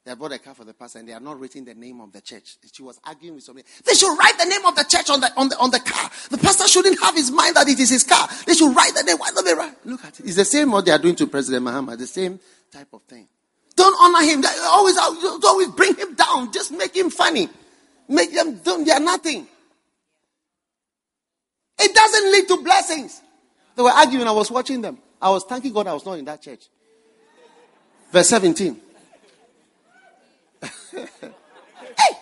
They 0.05 0.15
bought 0.15 0.33
a 0.33 0.39
car 0.39 0.55
for 0.55 0.65
the 0.65 0.73
pastor 0.73 1.01
and 1.01 1.09
they 1.09 1.13
are 1.13 1.21
not 1.21 1.39
written 1.39 1.65
the 1.65 1.75
name 1.75 2.01
of 2.01 2.13
the 2.13 2.21
church. 2.21 2.57
She 2.73 2.83
was 2.83 2.99
arguing 3.05 3.35
with 3.35 3.45
somebody. 3.45 3.67
They 3.85 3.93
should 3.93 4.17
write 4.17 4.39
the 4.39 4.47
name 4.47 4.65
of 4.65 4.75
the 4.75 4.85
church 4.85 5.11
on 5.11 5.21
the, 5.21 5.31
on 5.37 5.49
the, 5.51 5.59
on 5.59 5.71
the 5.71 5.81
car. 5.81 6.11
The 6.31 6.39
pastor 6.39 6.67
shouldn't 6.67 6.99
have 7.03 7.15
his 7.15 7.31
mind 7.31 7.57
that 7.57 7.69
it 7.69 7.79
is 7.79 7.91
his 7.91 8.05
car. 8.05 8.27
They 8.47 8.55
should 8.55 8.75
write 8.75 8.95
the 8.95 9.03
name. 9.03 9.19
Why 9.19 9.31
don't 9.35 9.45
they 9.45 9.55
write? 9.55 9.75
Look 9.85 10.05
at 10.05 10.19
it. 10.21 10.27
It's 10.27 10.37
the 10.37 10.45
same 10.45 10.71
what 10.71 10.87
they 10.87 10.93
are 10.93 10.99
doing 10.99 11.15
to 11.17 11.27
President 11.27 11.65
Mahama. 11.65 11.99
The 11.99 12.07
same 12.07 12.41
type 12.73 12.89
of 12.93 13.03
thing. 13.03 13.29
Don't 13.77 13.95
honor 14.01 14.25
him. 14.25 14.43
Always, 14.63 14.97
uh, 14.97 15.39
always 15.45 15.69
bring 15.69 15.95
him 15.95 16.15
down. 16.15 16.53
Just 16.53 16.73
make 16.73 16.97
him 16.97 17.11
funny. 17.11 17.49
Make 18.09 18.35
them, 18.35 18.59
don't, 18.65 18.85
they 18.85 18.93
are 18.93 19.01
nothing. 19.01 19.47
It 21.79 21.95
doesn't 21.95 22.33
lead 22.33 22.49
to 22.49 22.65
blessings. 22.65 23.21
They 23.77 23.83
were 23.83 23.91
arguing. 23.91 24.27
I 24.27 24.33
was 24.33 24.51
watching 24.51 24.81
them. 24.81 24.99
I 25.21 25.31
was 25.31 25.45
thanking 25.45 25.73
God 25.73 25.87
I 25.87 25.93
was 25.93 26.05
not 26.05 26.19
in 26.19 26.25
that 26.25 26.43
church. 26.43 26.67
Verse 28.11 28.29
17. 28.29 28.81
hey! 30.93 32.15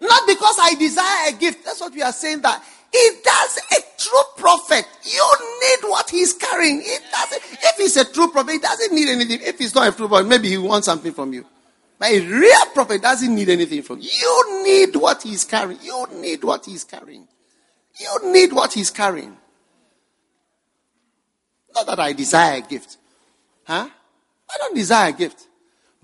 Not 0.00 0.26
because 0.26 0.56
I 0.60 0.74
desire 0.78 1.28
a 1.30 1.32
gift. 1.32 1.64
That's 1.64 1.80
what 1.80 1.92
we 1.92 2.02
are 2.02 2.12
saying 2.12 2.42
that 2.42 2.62
it 2.92 3.24
does 3.24 3.58
a 3.78 3.82
true 3.98 4.22
prophet. 4.36 4.86
You 5.02 5.32
need 5.60 5.88
what 5.88 6.10
he's 6.10 6.32
carrying. 6.32 6.78
Doesn't, 6.78 7.42
if 7.52 7.76
he's 7.76 7.96
a 7.96 8.04
true 8.04 8.28
prophet, 8.30 8.52
he 8.52 8.58
doesn't 8.58 8.94
need 8.94 9.08
anything. 9.08 9.40
If 9.42 9.58
he's 9.58 9.74
not 9.74 9.88
a 9.88 9.92
true 9.92 10.08
prophet, 10.08 10.28
maybe 10.28 10.48
he 10.48 10.58
wants 10.58 10.86
something 10.86 11.12
from 11.12 11.32
you. 11.32 11.44
But 11.98 12.10
a 12.10 12.20
real 12.20 12.66
prophet 12.72 13.02
doesn't 13.02 13.34
need 13.34 13.48
anything 13.48 13.82
from 13.82 14.00
you. 14.00 14.10
You 14.10 14.64
need 14.64 14.96
what 14.96 15.22
he's 15.22 15.44
carrying. 15.44 15.80
You 15.82 16.06
need 16.14 16.44
what 16.44 16.66
he's 16.66 16.84
carrying. 16.84 17.26
You 17.98 18.32
need 18.32 18.52
what 18.52 18.72
he's 18.72 18.90
carrying. 18.90 19.36
Not 21.74 21.86
that 21.86 22.00
I 22.00 22.12
desire 22.12 22.58
a 22.58 22.60
gift. 22.60 22.98
Huh? 23.64 23.88
I 24.50 24.58
don't 24.58 24.74
desire 24.74 25.10
a 25.10 25.12
gift. 25.12 25.48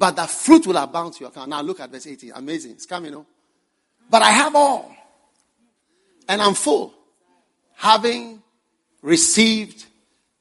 But 0.01 0.17
the 0.17 0.27
fruit 0.27 0.67
will 0.67 0.79
abound 0.79 1.13
to 1.13 1.21
your 1.21 1.29
account. 1.29 1.51
Now 1.51 1.61
look 1.61 1.79
at 1.79 1.91
verse 1.91 2.07
18. 2.07 2.33
Amazing. 2.35 2.73
It's 2.73 2.87
coming, 2.87 3.13
no? 3.13 3.27
But 4.09 4.23
I 4.23 4.31
have 4.31 4.57
all. 4.57 4.97
And 6.27 6.41
I'm 6.41 6.55
full. 6.55 6.95
Having 7.75 8.43
received 9.03 9.85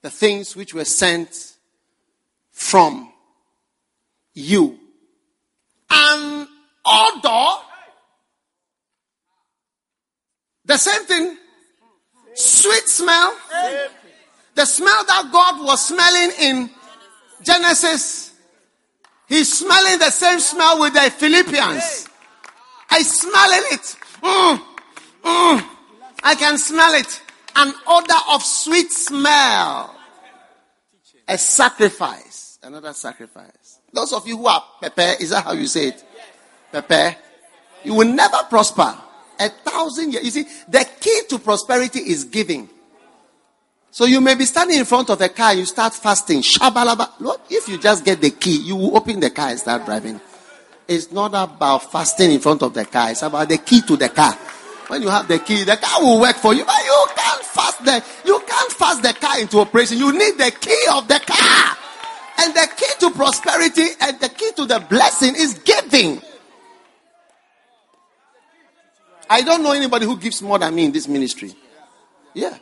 the 0.02 0.10
things 0.10 0.56
which 0.56 0.74
were 0.74 0.86
sent 0.86 1.58
from 2.52 3.12
you. 4.34 4.80
An 5.90 6.48
odor. 6.86 7.62
The 10.64 10.78
same 10.78 11.04
thing. 11.04 11.38
Sweet 12.34 12.88
smell. 12.88 13.36
The 14.56 14.64
smell 14.64 15.04
that 15.06 15.30
God 15.34 15.66
was 15.66 15.86
smelling 15.86 16.32
in 16.40 16.70
Genesis. 17.44 18.29
He's 19.30 19.60
smelling 19.60 20.00
the 20.00 20.10
same 20.10 20.40
smell 20.40 20.80
with 20.80 20.94
the 20.94 21.02
Philippians. 21.12 22.10
I 22.90 23.04
smelling 23.04 23.68
it. 23.72 23.96
Mm, 24.24 24.58
mm, 25.24 25.70
I 26.24 26.36
can 26.36 26.58
smell 26.58 26.94
it. 26.96 27.22
An 27.56 27.72
odor 27.88 28.14
of 28.32 28.44
sweet 28.44 28.92
smell. 28.92 29.96
A 31.28 31.38
sacrifice. 31.38 32.58
Another 32.64 32.92
sacrifice. 32.94 33.80
Those 33.94 34.14
of 34.14 34.28
you 34.28 34.36
who 34.36 34.48
are 34.48 34.64
Pepe, 34.82 35.24
is 35.24 35.30
that 35.30 35.44
how 35.44 35.54
you 35.54 35.68
say 35.68 35.90
it? 35.90 36.04
Pepe. 36.72 37.16
You 37.84 37.94
will 37.94 38.12
never 38.12 38.38
prosper. 38.50 38.98
A 39.40 39.50
thousand 39.50 40.14
years. 40.14 40.26
You 40.26 40.32
see, 40.32 40.48
the 40.68 40.88
key 41.00 41.22
to 41.30 41.40
prosperity 41.40 42.00
is 42.00 42.26
giving. 42.26 42.68
So 43.92 44.06
you 44.06 44.22
may 44.22 44.36
be 44.36 44.46
standing 44.46 44.78
in 44.78 44.86
front 44.86 45.10
of 45.10 45.20
a 45.20 45.30
car, 45.30 45.54
you 45.54 45.66
start 45.66 45.94
fasting. 45.94 46.42
Shabalaba. 46.42 47.20
Look, 47.20 47.42
if 47.50 47.68
you 47.68 47.78
just 47.78 48.06
get 48.06 48.22
the 48.22 48.32
key, 48.32 48.62
you 48.62 48.76
will 48.76 48.96
open 48.96 49.20
the 49.20 49.32
car 49.32 49.50
and 49.50 49.60
start 49.60 49.86
driving. 49.86 50.22
It's 50.88 51.12
not 51.12 51.34
about 51.34 51.92
fasting 51.92 52.32
in 52.32 52.40
front 52.40 52.62
of 52.64 52.74
the 52.74 52.86
car, 52.86 53.12
it's 53.12 53.22
about 53.22 53.50
the 53.50 53.58
key 53.58 53.82
to 53.82 53.96
the 53.96 54.10
car. 54.10 54.34
When 54.88 55.04
you 55.04 55.10
have 55.10 55.28
the 55.28 55.38
key, 55.40 55.64
the 55.64 55.78
car 55.78 56.02
will 56.02 56.20
work 56.20 56.36
for 56.38 56.54
you, 56.54 56.66
but 56.66 56.84
you 56.84 57.06
can't 57.16 57.44
fast 57.44 57.86
the 57.86 58.04
you 58.26 58.40
can't 58.48 58.72
fast 58.72 59.04
the 59.04 59.14
car 59.14 59.40
into 59.40 59.60
operation. 59.60 59.98
You 60.00 60.12
need 60.12 60.38
the 60.38 60.52
key 60.60 60.86
of 60.92 61.08
the 61.08 61.20
car. 61.26 61.78
And 62.40 62.54
the 62.54 62.68
key 62.76 62.94
to 63.00 63.12
prosperity 63.12 63.86
and 64.02 64.20
the 64.20 64.30
key 64.30 64.52
to 64.56 64.66
the 64.66 64.80
blessing 64.80 65.36
is 65.36 65.56
giving. 65.60 66.22
I 69.30 69.42
don't 69.42 69.62
know 69.62 69.74
anybody 69.74 70.06
who 70.06 70.18
gives 70.18 70.42
more 70.42 70.58
than 70.58 70.74
me 70.74 70.86
in 70.86 70.92
this 70.92 71.08
ministry. 71.08 71.54
Yeah. 72.34 72.58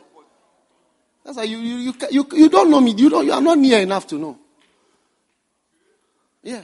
That's 1.28 1.36
why 1.36 1.44
you, 1.44 1.58
you, 1.58 1.76
you, 1.76 1.94
you, 2.10 2.26
you 2.32 2.48
don't 2.48 2.70
know 2.70 2.80
me. 2.80 2.92
You, 2.92 3.10
don't, 3.10 3.26
you 3.26 3.32
are 3.32 3.40
not 3.42 3.58
near 3.58 3.80
enough 3.80 4.06
to 4.06 4.14
know. 4.14 4.38
Yeah. 6.42 6.62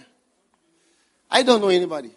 I 1.30 1.42
don't 1.42 1.60
know 1.60 1.68
anybody. 1.68 2.10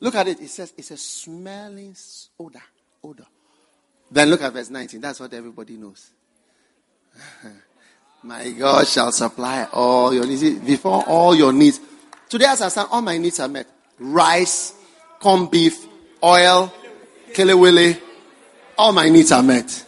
Look 0.00 0.14
at 0.14 0.28
it. 0.28 0.40
It 0.40 0.48
says 0.48 0.72
it's 0.78 0.92
a 0.92 0.96
smelling 0.96 1.94
odor. 2.40 2.62
Odor. 3.04 3.26
Then 4.10 4.30
look 4.30 4.40
at 4.40 4.50
verse 4.50 4.70
19. 4.70 4.98
That's 4.98 5.20
what 5.20 5.34
everybody 5.34 5.76
knows. 5.76 6.10
my 8.22 8.50
God 8.52 8.86
shall 8.86 9.12
supply 9.12 9.68
all 9.74 10.14
your 10.14 10.24
needs. 10.24 10.58
Before 10.60 11.04
all 11.06 11.34
your 11.34 11.52
needs. 11.52 11.80
Today, 12.30 12.46
as 12.46 12.62
I 12.62 12.68
stand, 12.68 12.88
all 12.90 13.02
my 13.02 13.18
needs 13.18 13.40
are 13.40 13.48
met. 13.48 13.66
Rice, 13.98 14.72
corn 15.20 15.48
beef, 15.50 15.86
oil, 16.24 16.72
kelewele. 17.34 18.00
All 18.78 18.92
my 18.92 19.10
needs 19.10 19.32
are 19.32 19.42
met. 19.42 19.85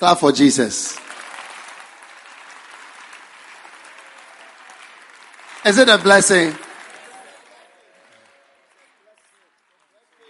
Clap 0.00 0.18
for 0.18 0.32
Jesus. 0.32 0.98
Is 5.66 5.76
it 5.76 5.90
a 5.90 5.98
blessing? 5.98 6.54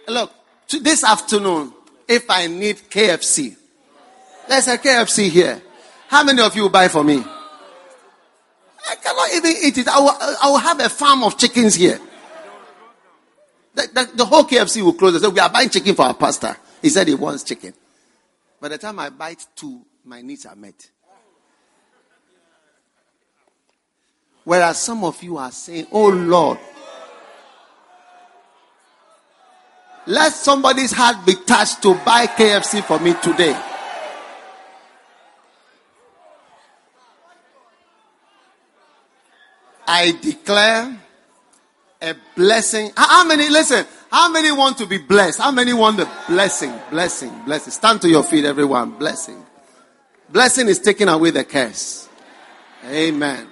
Look, 0.09 0.33
this 0.81 1.05
afternoon, 1.05 1.71
if 2.05 2.29
I 2.29 2.47
need 2.47 2.79
KFC, 2.89 3.55
there's 4.49 4.67
a 4.67 4.77
KFC 4.77 5.29
here. 5.29 5.61
How 6.09 6.25
many 6.25 6.41
of 6.41 6.53
you 6.53 6.67
buy 6.67 6.89
for 6.89 7.05
me? 7.05 7.23
I 8.89 8.95
cannot 8.95 9.33
even 9.33 9.53
eat 9.63 9.77
it. 9.77 9.87
I 9.87 9.99
will, 10.01 10.17
I 10.19 10.49
will 10.49 10.57
have 10.57 10.81
a 10.81 10.89
farm 10.89 11.23
of 11.23 11.37
chickens 11.37 11.75
here. 11.75 12.01
The, 13.73 13.87
the, 13.93 14.11
the 14.15 14.25
whole 14.25 14.43
KFC 14.43 14.81
will 14.81 14.95
close. 14.95 15.13
They 15.13 15.25
say, 15.25 15.31
we 15.31 15.39
are 15.39 15.49
buying 15.49 15.69
chicken 15.69 15.95
for 15.95 16.01
our 16.01 16.13
pastor. 16.13 16.57
He 16.81 16.89
said 16.89 17.07
he 17.07 17.15
wants 17.15 17.45
chicken. 17.45 17.73
By 18.61 18.67
the 18.67 18.77
time 18.77 18.99
I 18.99 19.09
bite 19.09 19.47
two, 19.55 19.83
my 20.05 20.21
needs 20.21 20.45
are 20.45 20.55
met. 20.55 20.91
Whereas 24.43 24.77
some 24.79 25.03
of 25.03 25.21
you 25.23 25.37
are 25.37 25.51
saying, 25.51 25.87
Oh 25.91 26.09
Lord, 26.09 26.59
let 30.05 30.31
somebody's 30.33 30.91
heart 30.91 31.25
be 31.25 31.33
touched 31.33 31.81
to 31.81 31.95
buy 32.05 32.27
KFC 32.27 32.83
for 32.83 32.99
me 32.99 33.15
today. 33.21 33.59
I 39.87 40.11
declare 40.21 40.97
a 42.01 42.15
blessing. 42.35 42.91
How 42.95 43.25
many, 43.25 43.49
listen, 43.49 43.85
how 44.11 44.29
many 44.29 44.51
want 44.51 44.77
to 44.79 44.85
be 44.85 44.97
blessed? 44.97 45.39
How 45.39 45.51
many 45.51 45.73
want 45.73 45.97
the 45.97 46.09
blessing, 46.27 46.73
blessing, 46.89 47.31
blessing? 47.45 47.71
Stand 47.71 48.01
to 48.01 48.09
your 48.09 48.23
feet, 48.23 48.43
everyone. 48.43 48.91
Blessing. 48.91 49.45
Blessing 50.29 50.67
is 50.67 50.79
taking 50.79 51.07
away 51.07 51.31
the 51.31 51.45
curse. 51.45 52.09
Amen. 52.85 53.47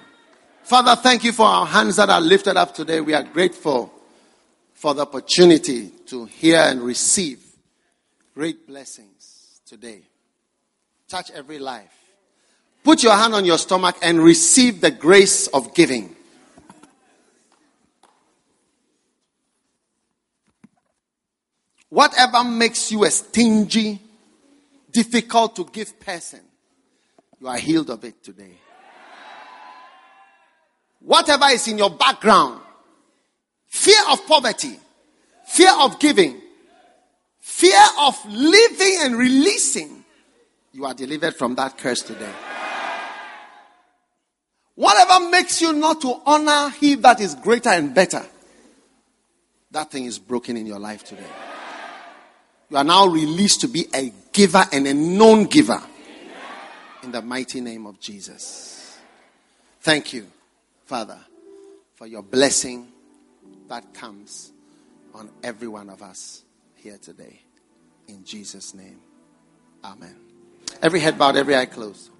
Father, 0.62 0.96
thank 0.96 1.24
you 1.24 1.32
for 1.32 1.46
our 1.46 1.66
hands 1.66 1.96
that 1.96 2.10
are 2.10 2.20
lifted 2.20 2.58
up 2.58 2.74
today. 2.74 3.00
We 3.00 3.14
are 3.14 3.22
grateful 3.22 3.92
for 4.74 4.92
the 4.92 5.02
opportunity 5.02 5.88
to 6.06 6.26
hear 6.26 6.58
and 6.58 6.82
receive 6.82 7.40
great 8.34 8.66
blessings 8.66 9.60
today. 9.66 10.02
Touch 11.08 11.30
every 11.32 11.58
life. 11.58 11.92
Put 12.84 13.02
your 13.02 13.14
hand 13.14 13.34
on 13.34 13.44
your 13.44 13.58
stomach 13.58 13.96
and 14.02 14.20
receive 14.20 14.80
the 14.80 14.90
grace 14.90 15.46
of 15.48 15.74
giving. 15.74 16.16
Whatever 21.90 22.44
makes 22.44 22.92
you 22.92 23.04
a 23.04 23.10
stingy, 23.10 24.00
difficult 24.90 25.56
to 25.56 25.64
give 25.64 25.98
person, 26.00 26.40
you 27.40 27.48
are 27.48 27.58
healed 27.58 27.90
of 27.90 28.04
it 28.04 28.22
today. 28.22 28.58
Whatever 31.00 31.46
is 31.46 31.66
in 31.66 31.78
your 31.78 31.90
background, 31.90 32.60
fear 33.66 34.00
of 34.10 34.24
poverty, 34.26 34.78
fear 35.46 35.72
of 35.80 35.98
giving, 35.98 36.40
fear 37.40 37.84
of 38.00 38.16
living 38.28 38.98
and 39.00 39.16
releasing, 39.16 40.04
you 40.72 40.84
are 40.84 40.94
delivered 40.94 41.34
from 41.34 41.56
that 41.56 41.76
curse 41.76 42.02
today. 42.02 42.32
Whatever 44.76 45.28
makes 45.28 45.60
you 45.60 45.72
not 45.72 46.00
to 46.02 46.20
honor 46.24 46.70
he 46.70 46.94
that 46.96 47.20
is 47.20 47.34
greater 47.34 47.70
and 47.70 47.94
better, 47.94 48.24
that 49.72 49.90
thing 49.90 50.04
is 50.04 50.18
broken 50.18 50.56
in 50.56 50.66
your 50.66 50.78
life 50.78 51.02
today. 51.02 51.26
You 52.70 52.76
are 52.76 52.84
now 52.84 53.06
released 53.06 53.62
to 53.62 53.68
be 53.68 53.86
a 53.92 54.12
giver 54.32 54.64
and 54.72 54.86
a 54.86 54.94
known 54.94 55.44
giver. 55.44 55.82
In 57.02 57.10
the 57.10 57.20
mighty 57.20 57.60
name 57.60 57.86
of 57.86 57.98
Jesus. 57.98 58.96
Thank 59.80 60.12
you, 60.12 60.26
Father, 60.86 61.18
for 61.96 62.06
your 62.06 62.22
blessing 62.22 62.88
that 63.68 63.92
comes 63.92 64.52
on 65.14 65.30
every 65.42 65.66
one 65.66 65.90
of 65.90 66.02
us 66.02 66.44
here 66.76 66.98
today. 66.98 67.40
In 68.06 68.24
Jesus' 68.24 68.74
name. 68.74 69.00
Amen. 69.82 70.14
Every 70.80 71.00
head 71.00 71.18
bowed, 71.18 71.36
every 71.36 71.56
eye 71.56 71.66
closed. 71.66 72.10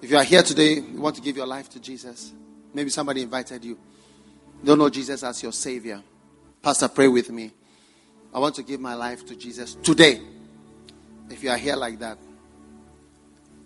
If 0.00 0.10
you 0.10 0.16
are 0.16 0.24
here 0.24 0.42
today, 0.42 0.74
you 0.74 1.00
want 1.00 1.16
to 1.16 1.22
give 1.22 1.36
your 1.36 1.46
life 1.46 1.68
to 1.70 1.80
Jesus. 1.80 2.32
Maybe 2.72 2.90
somebody 2.90 3.22
invited 3.22 3.64
you. 3.64 3.72
you 3.72 4.66
don't 4.66 4.78
know 4.78 4.88
Jesus 4.88 5.22
as 5.22 5.42
your 5.42 5.52
Savior. 5.52 6.02
Pastor, 6.62 6.88
pray 6.88 7.08
with 7.08 7.30
me. 7.30 7.52
I 8.34 8.38
want 8.38 8.56
to 8.56 8.62
give 8.62 8.80
my 8.80 8.94
life 8.94 9.24
to 9.26 9.36
Jesus 9.36 9.74
today. 9.76 10.20
If 11.30 11.42
you 11.42 11.50
are 11.50 11.56
here 11.56 11.76
like 11.76 12.00
that, 12.00 12.18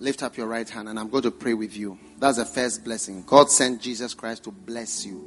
Lift 0.01 0.23
up 0.23 0.37
your 0.37 0.47
right 0.47 0.69
hand 0.69 0.89
and 0.89 0.99
I'm 0.99 1.09
going 1.09 1.25
to 1.25 1.31
pray 1.31 1.55
with 1.55 1.77
you. 1.77 1.99
That's 2.19 2.39
the 2.39 2.45
first 2.45 2.85
blessing. 2.85 3.25
God 3.27 3.51
sent 3.51 3.81
Jesus 3.81 4.15
Christ 4.15 4.45
to 4.45 4.53
bless 4.53 5.05
you. 5.05 5.25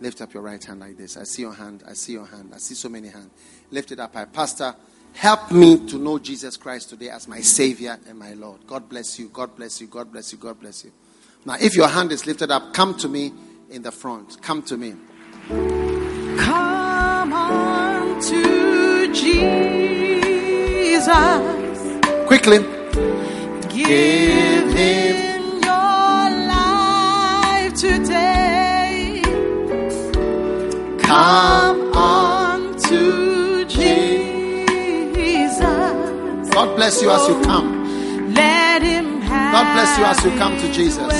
Lift 0.00 0.22
up 0.22 0.32
your 0.32 0.42
right 0.42 0.62
hand 0.62 0.80
like 0.80 0.96
this. 0.96 1.16
I 1.16 1.24
see 1.24 1.42
your 1.42 1.52
hand. 1.52 1.84
I 1.86 1.92
see 1.92 2.12
your 2.12 2.26
hand. 2.26 2.52
I 2.54 2.58
see 2.58 2.74
so 2.74 2.88
many 2.88 3.08
hands. 3.08 3.30
Lift 3.70 3.92
it 3.92 4.00
up 4.00 4.14
high. 4.14 4.24
Pastor, 4.24 4.74
help 5.12 5.52
me 5.52 5.86
to 5.86 5.98
know 5.98 6.18
Jesus 6.18 6.56
Christ 6.56 6.90
today 6.90 7.10
as 7.10 7.28
my 7.28 7.40
Savior 7.40 7.98
and 8.08 8.18
my 8.18 8.32
Lord. 8.32 8.66
God 8.66 8.88
bless 8.88 9.18
you. 9.18 9.28
God 9.28 9.54
bless 9.54 9.80
you. 9.80 9.86
God 9.86 10.10
bless 10.10 10.32
you. 10.32 10.38
God 10.38 10.58
bless 10.58 10.84
you. 10.84 10.92
Now, 11.44 11.56
if 11.60 11.76
your 11.76 11.88
hand 11.88 12.10
is 12.10 12.26
lifted 12.26 12.50
up, 12.50 12.72
come 12.72 12.94
to 12.98 13.08
me 13.08 13.32
in 13.68 13.82
the 13.82 13.92
front. 13.92 14.40
Come 14.40 14.62
to 14.62 14.78
me. 14.78 14.94
Come 16.38 17.32
on 17.32 17.83
to 18.28 19.12
Jesus. 19.12 19.44
Quickly. 22.26 22.58
Give 23.68 24.66
him 24.72 25.42
your 25.62 26.30
life 26.56 27.74
today. 27.74 29.20
Come 30.98 31.92
on 31.94 32.76
to 32.88 33.64
Jesus. 33.66 35.60
God 36.50 36.76
bless 36.76 37.02
you 37.02 37.10
as 37.10 37.28
you 37.28 37.42
come. 37.42 37.68
Let 38.32 38.82
him 38.82 39.20
have 39.20 39.52
God 39.52 39.74
bless 39.74 39.98
you 39.98 40.04
as 40.04 40.24
you 40.24 40.30
come 40.38 40.56
to 40.58 40.72
Jesus. 40.72 41.12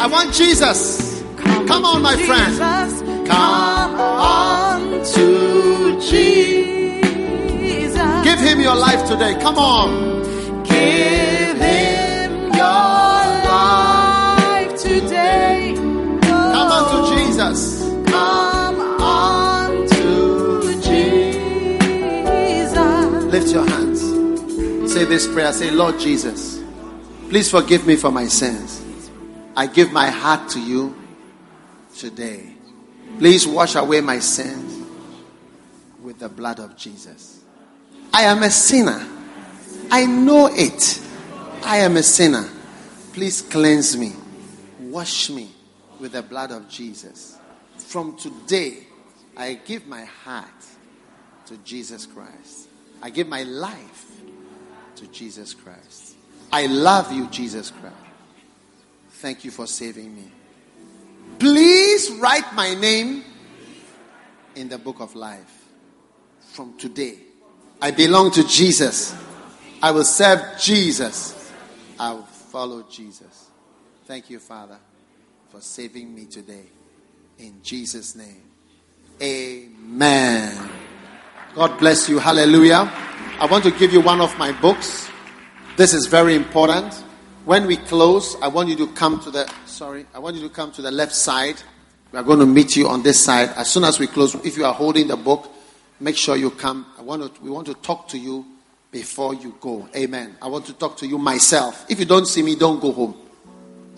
I 0.00 0.06
want 0.06 0.32
Jesus. 0.32 1.22
Come 1.36 1.84
on, 1.84 2.02
my 2.02 2.16
friend. 2.16 2.58
Come 3.26 4.00
on 4.00 5.04
to 5.14 5.53
Jesus. 6.10 7.14
Give 8.24 8.38
him 8.38 8.60
your 8.60 8.76
life 8.76 9.06
today. 9.08 9.34
Come 9.40 9.58
on. 9.58 10.22
Give 10.64 11.56
him 11.58 12.32
your 12.52 13.24
life 13.48 14.80
today. 14.80 15.74
Come 15.74 16.70
on 16.70 16.84
to 16.92 16.98
Jesus. 17.16 17.82
Come 18.10 18.80
on 19.00 19.86
to 19.88 20.74
Jesus. 20.82 22.04
Lift 23.24 23.48
your 23.52 23.66
hands. 23.66 24.00
Say 24.92 25.04
this 25.04 25.26
prayer. 25.26 25.52
Say, 25.52 25.70
Lord 25.70 25.98
Jesus, 25.98 26.62
please 27.28 27.50
forgive 27.50 27.86
me 27.86 27.96
for 27.96 28.10
my 28.10 28.26
sins. 28.26 28.82
I 29.56 29.66
give 29.66 29.92
my 29.92 30.08
heart 30.10 30.50
to 30.50 30.60
you 30.60 30.94
today. 31.96 32.50
Please 33.18 33.46
wash 33.46 33.74
away 33.76 34.00
my 34.00 34.18
sins 34.18 34.73
with 36.14 36.20
the 36.20 36.28
blood 36.28 36.60
of 36.60 36.76
Jesus. 36.76 37.42
I 38.12 38.22
am 38.22 38.44
a 38.44 38.50
sinner. 38.50 39.04
I 39.90 40.06
know 40.06 40.48
it. 40.52 41.02
I 41.64 41.78
am 41.78 41.96
a 41.96 42.02
sinner. 42.04 42.48
Please 43.12 43.42
cleanse 43.42 43.96
me. 43.96 44.12
Wash 44.78 45.28
me 45.30 45.50
with 45.98 46.12
the 46.12 46.22
blood 46.22 46.52
of 46.52 46.68
Jesus. 46.68 47.36
From 47.78 48.16
today, 48.16 48.86
I 49.36 49.54
give 49.54 49.88
my 49.88 50.04
heart 50.04 50.46
to 51.46 51.56
Jesus 51.58 52.06
Christ. 52.06 52.68
I 53.02 53.10
give 53.10 53.26
my 53.26 53.42
life 53.42 54.20
to 54.96 55.08
Jesus 55.08 55.52
Christ. 55.52 56.14
I 56.52 56.66
love 56.66 57.12
you, 57.12 57.26
Jesus 57.26 57.72
Christ. 57.72 57.96
Thank 59.10 59.44
you 59.44 59.50
for 59.50 59.66
saving 59.66 60.14
me. 60.14 60.30
Please 61.40 62.12
write 62.12 62.54
my 62.54 62.74
name 62.74 63.24
in 64.54 64.68
the 64.68 64.78
book 64.78 65.00
of 65.00 65.16
life. 65.16 65.63
From 66.54 66.78
today, 66.78 67.18
I 67.82 67.90
belong 67.90 68.30
to 68.30 68.46
Jesus. 68.46 69.12
I 69.82 69.90
will 69.90 70.04
serve 70.04 70.56
Jesus. 70.56 71.52
I 71.98 72.12
will 72.12 72.22
follow 72.22 72.84
Jesus. 72.88 73.50
Thank 74.04 74.30
you, 74.30 74.38
Father, 74.38 74.78
for 75.48 75.60
saving 75.60 76.14
me 76.14 76.26
today. 76.26 76.66
In 77.40 77.60
Jesus' 77.60 78.14
name. 78.14 78.44
Amen. 79.20 80.70
God 81.56 81.76
bless 81.76 82.08
you. 82.08 82.20
Hallelujah. 82.20 82.88
I 83.40 83.48
want 83.50 83.64
to 83.64 83.72
give 83.72 83.92
you 83.92 84.00
one 84.00 84.20
of 84.20 84.38
my 84.38 84.52
books. 84.52 85.10
This 85.76 85.92
is 85.92 86.06
very 86.06 86.36
important. 86.36 86.94
When 87.46 87.66
we 87.66 87.78
close, 87.78 88.36
I 88.40 88.46
want 88.46 88.68
you 88.68 88.76
to 88.76 88.86
come 88.92 89.18
to 89.22 89.32
the 89.32 89.52
sorry, 89.66 90.06
I 90.14 90.20
want 90.20 90.36
you 90.36 90.42
to 90.42 90.54
come 90.54 90.70
to 90.70 90.82
the 90.82 90.92
left 90.92 91.16
side. 91.16 91.60
We 92.12 92.20
are 92.20 92.22
going 92.22 92.38
to 92.38 92.46
meet 92.46 92.76
you 92.76 92.86
on 92.86 93.02
this 93.02 93.18
side. 93.18 93.48
As 93.56 93.68
soon 93.72 93.82
as 93.82 93.98
we 93.98 94.06
close, 94.06 94.36
if 94.36 94.56
you 94.56 94.64
are 94.64 94.72
holding 94.72 95.08
the 95.08 95.16
book, 95.16 95.50
make 96.00 96.16
sure 96.16 96.36
you 96.36 96.50
come. 96.50 96.86
I 96.98 97.02
want 97.02 97.34
to, 97.34 97.42
we 97.42 97.50
want 97.50 97.66
to 97.66 97.74
talk 97.74 98.08
to 98.08 98.18
you 98.18 98.44
before 98.90 99.34
you 99.34 99.56
go. 99.60 99.88
Amen. 99.96 100.36
I 100.40 100.48
want 100.48 100.66
to 100.66 100.72
talk 100.72 100.96
to 100.98 101.06
you 101.06 101.18
myself. 101.18 101.86
If 101.88 101.98
you 101.98 102.04
don't 102.04 102.26
see 102.26 102.42
me, 102.42 102.54
don't 102.54 102.80
go 102.80 102.92
home. 102.92 103.16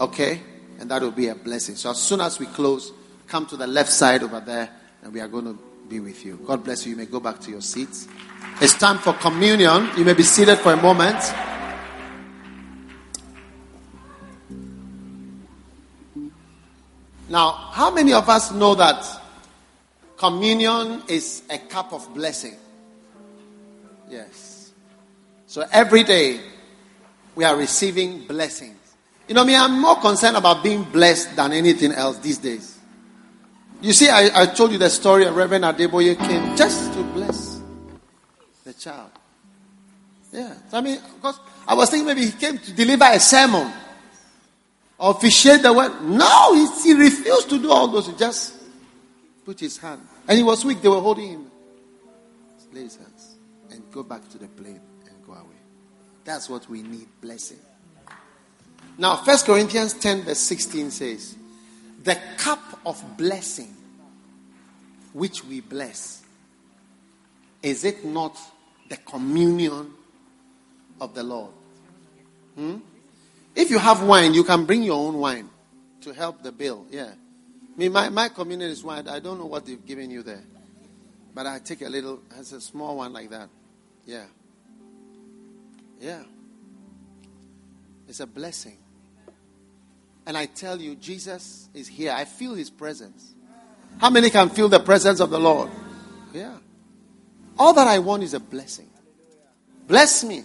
Okay? 0.00 0.40
And 0.78 0.90
that 0.90 1.02
will 1.02 1.10
be 1.10 1.28
a 1.28 1.34
blessing. 1.34 1.74
So 1.74 1.90
as 1.90 1.98
soon 1.98 2.20
as 2.20 2.38
we 2.38 2.46
close, 2.46 2.92
come 3.26 3.46
to 3.46 3.56
the 3.56 3.66
left 3.66 3.90
side 3.90 4.22
over 4.22 4.40
there 4.40 4.70
and 5.02 5.12
we 5.12 5.20
are 5.20 5.28
going 5.28 5.44
to 5.44 5.58
be 5.88 6.00
with 6.00 6.24
you. 6.24 6.38
God 6.46 6.64
bless 6.64 6.84
you. 6.84 6.92
You 6.92 6.96
may 6.96 7.06
go 7.06 7.20
back 7.20 7.40
to 7.40 7.50
your 7.50 7.60
seats. 7.60 8.08
It's 8.60 8.74
time 8.74 8.98
for 8.98 9.12
communion. 9.14 9.90
You 9.96 10.04
may 10.04 10.14
be 10.14 10.22
seated 10.22 10.58
for 10.58 10.72
a 10.72 10.76
moment. 10.76 11.18
Now, 17.28 17.50
how 17.50 17.90
many 17.90 18.12
of 18.12 18.28
us 18.28 18.52
know 18.52 18.74
that 18.76 19.04
communion 20.16 21.02
is 21.08 21.42
a 21.50 21.58
cup 21.58 21.92
of 21.92 22.12
blessing? 22.14 22.54
Yes. 24.08 24.72
So 25.46 25.64
every 25.72 26.04
day 26.04 26.40
we 27.34 27.44
are 27.44 27.56
receiving 27.56 28.26
blessings. 28.26 28.76
You 29.28 29.34
know, 29.34 29.44
me, 29.44 29.56
I'm 29.56 29.80
more 29.80 29.96
concerned 29.96 30.36
about 30.36 30.62
being 30.62 30.84
blessed 30.84 31.34
than 31.36 31.52
anything 31.52 31.92
else 31.92 32.18
these 32.18 32.38
days. 32.38 32.78
You 33.80 33.92
see, 33.92 34.08
I, 34.08 34.42
I 34.42 34.46
told 34.46 34.72
you 34.72 34.78
the 34.78 34.88
story 34.88 35.26
of 35.26 35.36
Reverend 35.36 35.64
Adeboye 35.64 36.18
came 36.18 36.56
just 36.56 36.92
to 36.94 37.02
bless 37.02 37.60
the 38.64 38.72
child. 38.72 39.10
Yeah. 40.32 40.54
So, 40.70 40.78
I 40.78 40.80
mean, 40.80 40.98
because 41.16 41.38
I 41.66 41.74
was 41.74 41.90
thinking 41.90 42.06
maybe 42.06 42.26
he 42.26 42.32
came 42.32 42.58
to 42.58 42.72
deliver 42.72 43.04
a 43.04 43.20
sermon 43.20 43.72
officiate 44.98 45.62
the 45.62 45.72
word. 45.72 46.02
No, 46.02 46.54
he, 46.54 46.66
he 46.82 46.94
refused 46.94 47.50
to 47.50 47.58
do 47.58 47.70
all 47.70 47.88
those. 47.88 48.06
He 48.06 48.14
just 48.14 48.54
put 49.46 49.60
his 49.60 49.78
hand. 49.78 50.02
And 50.28 50.36
he 50.36 50.42
was 50.42 50.64
weak. 50.64 50.82
They 50.82 50.88
were 50.88 51.00
holding 51.00 51.28
him. 51.28 51.50
Lay 52.72 52.82
his 52.82 52.96
hands 52.96 53.36
and 53.70 53.82
go 53.92 54.02
back 54.02 54.28
to 54.30 54.38
the 54.38 54.48
plane 54.48 54.80
and 55.08 55.26
go 55.26 55.32
away. 55.32 55.54
That's 56.24 56.50
what 56.50 56.68
we 56.68 56.82
need 56.82 57.06
blessing. 57.22 57.60
Now, 58.98 59.16
First 59.16 59.46
Corinthians 59.46 59.94
10, 59.94 60.22
verse 60.22 60.38
16 60.40 60.90
says, 60.90 61.36
The 62.02 62.18
cup 62.36 62.80
of 62.84 63.02
blessing 63.16 63.74
which 65.12 65.44
we 65.44 65.60
bless, 65.60 66.22
is 67.62 67.84
it 67.84 68.04
not 68.04 68.36
the 68.88 68.96
communion 68.96 69.92
of 71.00 71.14
the 71.14 71.22
Lord? 71.22 71.52
Hmm? 72.56 72.78
If 73.54 73.70
you 73.70 73.78
have 73.78 74.02
wine, 74.02 74.34
you 74.34 74.44
can 74.44 74.64
bring 74.64 74.82
your 74.82 75.06
own 75.06 75.18
wine 75.18 75.48
to 76.02 76.12
help 76.12 76.42
the 76.42 76.52
bill. 76.52 76.84
Yeah. 76.90 77.12
Mean, 77.76 77.92
my, 77.92 78.08
my 78.08 78.28
communion 78.30 78.70
is 78.70 78.82
wide. 78.82 79.06
I 79.06 79.20
don't 79.20 79.38
know 79.38 79.46
what 79.46 79.66
they've 79.66 79.84
given 79.84 80.10
you 80.10 80.22
there. 80.22 80.42
But 81.34 81.46
I 81.46 81.58
take 81.58 81.82
a 81.82 81.88
little, 81.88 82.20
it's 82.38 82.52
a 82.52 82.60
small 82.60 82.96
one 82.96 83.12
like 83.12 83.30
that. 83.30 83.50
Yeah. 84.06 84.24
Yeah. 86.00 86.22
It's 88.08 88.20
a 88.20 88.26
blessing. 88.26 88.78
And 90.26 90.36
I 90.36 90.46
tell 90.46 90.80
you, 90.80 90.94
Jesus 90.96 91.68
is 91.74 91.86
here. 91.86 92.12
I 92.12 92.24
feel 92.24 92.54
his 92.54 92.70
presence. 92.70 93.34
How 93.98 94.10
many 94.10 94.30
can 94.30 94.48
feel 94.48 94.68
the 94.68 94.80
presence 94.80 95.20
of 95.20 95.30
the 95.30 95.38
Lord? 95.38 95.70
Yeah. 96.32 96.56
All 97.58 97.74
that 97.74 97.86
I 97.86 97.98
want 97.98 98.22
is 98.22 98.34
a 98.34 98.40
blessing. 98.40 98.88
Bless 99.86 100.24
me. 100.24 100.42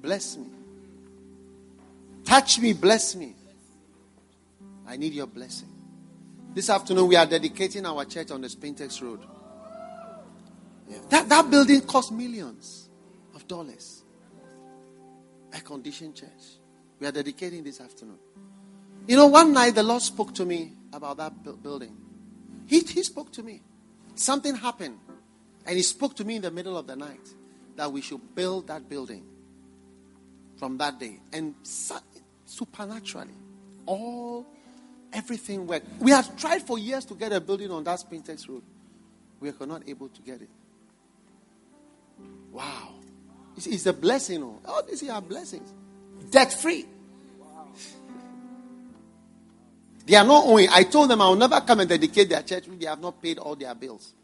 Bless 0.00 0.36
me. 0.36 0.46
Touch 2.24 2.58
me, 2.58 2.72
bless 2.72 3.14
me. 3.14 3.34
I 4.86 4.96
need 4.96 5.12
your 5.12 5.26
blessing. 5.26 5.68
This 6.56 6.70
afternoon, 6.70 7.08
we 7.08 7.16
are 7.16 7.26
dedicating 7.26 7.84
our 7.84 8.06
church 8.06 8.30
on 8.30 8.40
the 8.40 8.48
Spintex 8.48 9.02
Road. 9.02 9.20
That, 11.10 11.28
that 11.28 11.50
building 11.50 11.82
cost 11.82 12.12
millions 12.12 12.88
of 13.34 13.46
dollars. 13.46 14.04
A 15.52 15.60
conditioned 15.60 16.16
church. 16.16 16.30
We 16.98 17.06
are 17.08 17.12
dedicating 17.12 17.62
this 17.62 17.78
afternoon. 17.78 18.16
You 19.06 19.18
know, 19.18 19.26
one 19.26 19.52
night 19.52 19.74
the 19.74 19.82
Lord 19.82 20.00
spoke 20.00 20.34
to 20.36 20.46
me 20.46 20.72
about 20.94 21.18
that 21.18 21.44
bu- 21.44 21.58
building. 21.58 21.94
He, 22.64 22.80
he 22.80 23.02
spoke 23.02 23.30
to 23.32 23.42
me. 23.42 23.60
Something 24.14 24.54
happened. 24.56 24.98
And 25.66 25.76
He 25.76 25.82
spoke 25.82 26.16
to 26.16 26.24
me 26.24 26.36
in 26.36 26.42
the 26.42 26.50
middle 26.50 26.78
of 26.78 26.86
the 26.86 26.96
night 26.96 27.34
that 27.76 27.92
we 27.92 28.00
should 28.00 28.34
build 28.34 28.68
that 28.68 28.88
building 28.88 29.26
from 30.56 30.78
that 30.78 30.98
day. 30.98 31.20
And 31.34 31.54
su- 31.62 31.96
supernaturally, 32.46 33.34
all, 33.84 34.46
everything 35.12 35.66
worked. 35.66 35.86
We 36.00 36.10
have 36.10 36.36
tried 36.36 36.62
for 36.62 36.78
years 36.78 37.04
to 37.06 37.14
get 37.14 37.32
a 37.32 37.40
building 37.40 37.70
on 37.70 37.84
that 37.84 38.00
Spintex 38.00 38.48
Road. 38.48 38.62
We 39.40 39.50
are 39.50 39.66
not 39.66 39.82
able 39.88 40.08
to 40.08 40.22
get 40.22 40.42
it. 40.42 40.48
Wow. 42.52 42.94
It's, 43.56 43.66
it's 43.66 43.86
a 43.86 43.92
blessing. 43.92 44.42
Oh. 44.42 44.58
All 44.64 44.82
these 44.82 45.08
are 45.08 45.20
blessings. 45.20 45.72
Debt 46.30 46.52
free. 46.52 46.86
They 50.06 50.14
are 50.14 50.24
not 50.24 50.44
owing. 50.46 50.68
I 50.70 50.84
told 50.84 51.10
them 51.10 51.20
I 51.20 51.28
will 51.28 51.36
never 51.36 51.60
come 51.60 51.80
and 51.80 51.88
dedicate 51.88 52.28
their 52.28 52.42
church 52.42 52.68
if 52.68 52.78
they 52.78 52.86
have 52.86 53.00
not 53.00 53.20
paid 53.20 53.38
all 53.38 53.56
their 53.56 53.74
bills. 53.74 54.14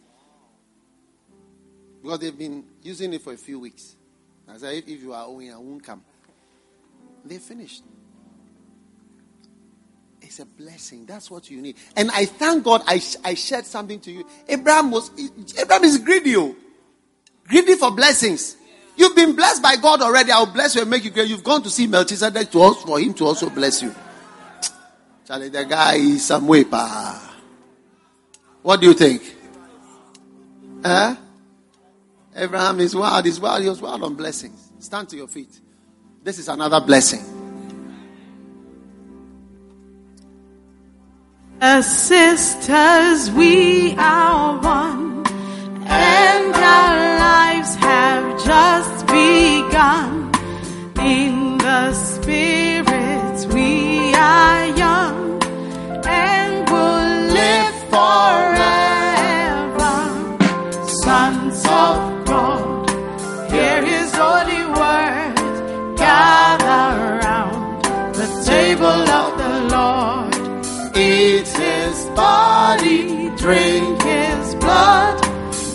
Because 2.01 2.21
they've 2.21 2.39
been 2.39 2.65
using 2.83 3.13
it 3.13 3.23
for 3.23 3.33
a 3.33 3.37
few 3.37 3.59
weeks. 3.59 3.97
I 4.49 4.59
said, 4.59 4.85
if 4.87 5.03
you 5.03 5.13
are 5.13 5.25
owing, 5.27 5.53
I 5.53 5.57
won't 5.59 5.83
come. 5.83 6.03
They 7.25 7.39
finished. 7.39 7.83
It's 10.23 10.41
a 10.41 10.47
blessing. 10.47 11.05
That's 11.05 11.31
what 11.31 11.51
you 11.51 11.61
need. 11.61 11.77
And 11.97 12.11
I 12.13 12.25
thank 12.25 12.65
God 12.65 12.83
I, 12.87 13.03
I 13.25 13.35
shared 13.35 13.67
something 13.67 14.01
to 14.01 14.11
you. 14.11 14.27
Abraham 14.49 14.91
was 14.91 15.11
Abraham 15.59 15.85
is 15.85 15.99
greedy. 15.99 16.37
Oh. 16.37 16.57
Greedy 17.49 17.75
for 17.75 17.91
blessings. 17.91 18.57
You've 18.97 19.17
been 19.17 19.35
blessed 19.35 19.63
by 19.63 19.77
God 19.77 20.01
already. 20.01 20.33
I'll 20.33 20.47
bless 20.47 20.75
you 20.75 20.83
and 20.83 20.91
make 20.91 21.05
you 21.05 21.11
great. 21.11 21.29
You've 21.29 21.45
gone 21.45 21.63
to 21.63 21.71
see 21.71 21.87
Melchizedek 21.87 22.51
to 22.53 22.63
us 22.63 22.83
for 22.83 23.01
him 23.01 23.15
to 23.15 23.27
also 23.27 23.51
bless 23.51 23.83
you. 23.83 23.95
Charlie, 25.27 25.49
the 25.49 25.65
guy 25.65 25.97
is 25.97 26.25
some 26.25 26.47
way. 26.47 26.63
What 26.63 27.21
do 28.81 28.87
you 28.87 28.95
think? 28.95 29.37
Huh? 30.85 31.17
Abraham 32.35 32.81
is 32.81 32.95
wild, 32.95 33.27
is 33.27 33.41
wild, 33.41 33.63
he 33.63 33.69
was 33.69 33.81
wild 33.81 34.03
on 34.03 34.15
blessings. 34.15 34.71
Stand 34.79 35.09
to 35.11 35.17
your 35.17 35.29
feet. 35.29 35.61
This 36.23 36.39
is 36.39 36.49
another 36.49 36.81
blessing. 36.81 37.42
As 41.65 41.87
sisters, 41.87 43.31
we 43.31 43.95
are 43.97 44.59
one, 44.61 45.25
and 45.87 46.55
our 46.57 47.19
lives 47.21 47.77
have 47.77 48.45
just 48.45 49.07
begun. 49.07 50.33
In 50.99 51.59
the 51.59 51.95
spirit, 51.95 52.72
body, 72.15 73.31
drink 73.37 74.03
His 74.03 74.55
blood, 74.57 75.25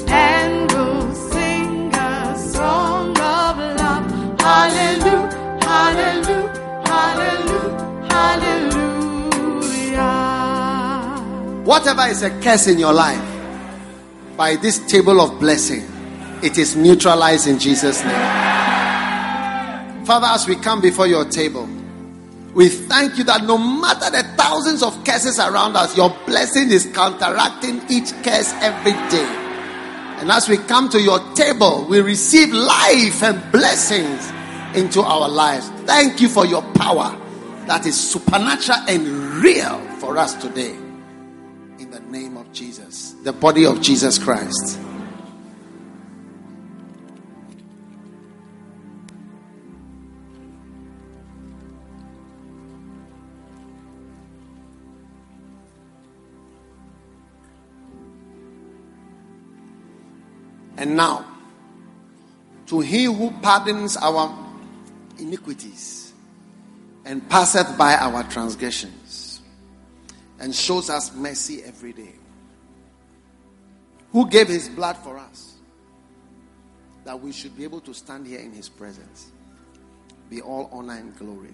and 0.07 0.71
we'll 0.71 1.13
sing 1.13 1.93
a 1.93 2.35
song 2.37 3.09
of 3.11 3.57
love. 3.57 4.39
Hallelujah, 4.39 5.59
hallelujah, 5.61 6.81
hallelujah, 6.85 8.07
hallelujah. 8.09 8.85
Whatever 11.65 12.03
is 12.07 12.23
a 12.23 12.29
curse 12.41 12.67
in 12.67 12.79
your 12.79 12.93
life, 12.93 13.21
by 14.37 14.55
this 14.55 14.79
table 14.87 15.19
of 15.19 15.37
blessing, 15.39 15.83
it 16.43 16.57
is 16.57 16.75
neutralized 16.75 17.47
in 17.47 17.57
Jesus' 17.59 18.03
name. 18.03 18.13
Father, 20.05 20.27
as 20.27 20.47
we 20.47 20.55
come 20.55 20.79
before 20.79 21.07
your 21.07 21.25
table, 21.25 21.67
we 22.53 22.69
thank 22.69 23.17
you 23.17 23.23
that 23.25 23.43
no 23.43 23.57
matter 23.57 24.09
the 24.09 24.23
thousands 24.35 24.81
of 24.81 25.03
curses 25.03 25.39
around 25.39 25.75
us, 25.75 25.95
your 25.95 26.09
blessing 26.25 26.71
is 26.71 26.85
counteracting 26.93 27.81
each 27.89 28.11
curse 28.23 28.51
every 28.61 28.93
day. 29.09 29.43
And 30.19 30.31
as 30.31 30.49
we 30.49 30.57
come 30.57 30.89
to 30.89 30.99
your 31.01 31.19
table, 31.35 31.85
we 31.87 32.01
receive 32.01 32.51
life 32.51 33.21
and 33.21 33.51
blessings 33.51 34.31
into 34.75 35.01
our 35.01 35.29
lives. 35.29 35.69
Thank 35.85 36.19
you 36.19 36.29
for 36.29 36.45
your 36.45 36.63
power 36.73 37.15
that 37.67 37.85
is 37.85 37.95
supernatural 37.95 38.79
and 38.87 39.07
real 39.43 39.79
for 39.99 40.17
us 40.17 40.33
today. 40.35 40.73
In 41.79 41.91
the 41.91 41.99
name 42.09 42.37
of 42.37 42.51
Jesus, 42.51 43.13
the 43.23 43.33
body 43.33 43.65
of 43.65 43.81
Jesus 43.81 44.17
Christ. 44.17 44.79
And 60.77 60.95
now, 60.95 61.25
to 62.67 62.79
him 62.79 63.13
who 63.13 63.31
pardons 63.41 63.97
our 63.97 64.33
iniquities 65.17 66.13
and 67.05 67.27
passeth 67.29 67.77
by 67.77 67.95
our 67.95 68.23
transgressions 68.23 69.41
and 70.39 70.53
shows 70.53 70.89
us 70.89 71.13
mercy 71.15 71.63
every 71.63 71.93
day, 71.93 72.13
who 74.11 74.29
gave 74.29 74.47
his 74.47 74.69
blood 74.69 74.97
for 74.97 75.17
us, 75.17 75.55
that 77.05 77.19
we 77.19 77.31
should 77.31 77.57
be 77.57 77.63
able 77.63 77.79
to 77.81 77.93
stand 77.93 78.27
here 78.27 78.39
in 78.39 78.51
his 78.51 78.69
presence, 78.69 79.31
be 80.29 80.41
all 80.41 80.69
honor 80.71 80.93
and 80.93 81.17
glory. 81.17 81.53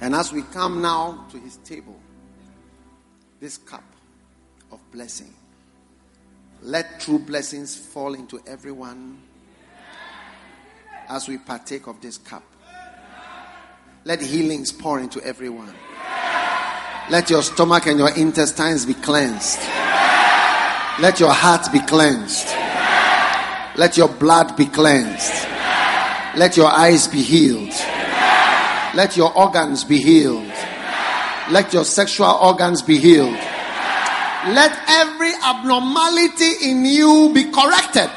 And 0.00 0.14
as 0.14 0.32
we 0.32 0.42
come 0.42 0.82
now 0.82 1.24
to 1.30 1.38
his 1.38 1.56
table, 1.58 1.98
this 3.40 3.56
cup 3.56 3.84
of 4.72 4.80
blessing, 4.90 5.32
let 6.64 6.98
true 6.98 7.18
blessings 7.18 7.76
fall 7.76 8.14
into 8.14 8.40
everyone 8.46 9.20
as 11.10 11.28
we 11.28 11.36
partake 11.36 11.86
of 11.86 12.00
this 12.00 12.16
cup. 12.16 12.42
Let 14.04 14.22
healings 14.22 14.72
pour 14.72 14.98
into 14.98 15.20
everyone. 15.22 15.74
Let 17.10 17.28
your 17.28 17.42
stomach 17.42 17.86
and 17.86 17.98
your 17.98 18.14
intestines 18.16 18.86
be 18.86 18.94
cleansed. 18.94 19.58
Let 21.00 21.20
your 21.20 21.32
heart 21.32 21.70
be 21.70 21.80
cleansed. 21.80 22.48
Let 23.76 23.98
your 23.98 24.08
blood 24.08 24.56
be 24.56 24.64
cleansed. 24.64 25.46
Let 26.36 26.56
your 26.56 26.68
eyes 26.68 27.06
be 27.08 27.20
healed. 27.20 27.74
Let 28.94 29.18
your 29.18 29.36
organs 29.36 29.84
be 29.84 29.98
healed. 29.98 30.50
Let 31.50 31.74
your 31.74 31.84
sexual 31.84 32.38
organs 32.40 32.80
be 32.80 32.96
healed. 32.96 33.53
Let 34.52 34.78
every 34.88 35.32
abnormality 35.42 36.70
in 36.70 36.84
you 36.84 37.30
be 37.32 37.44
corrected 37.44 38.10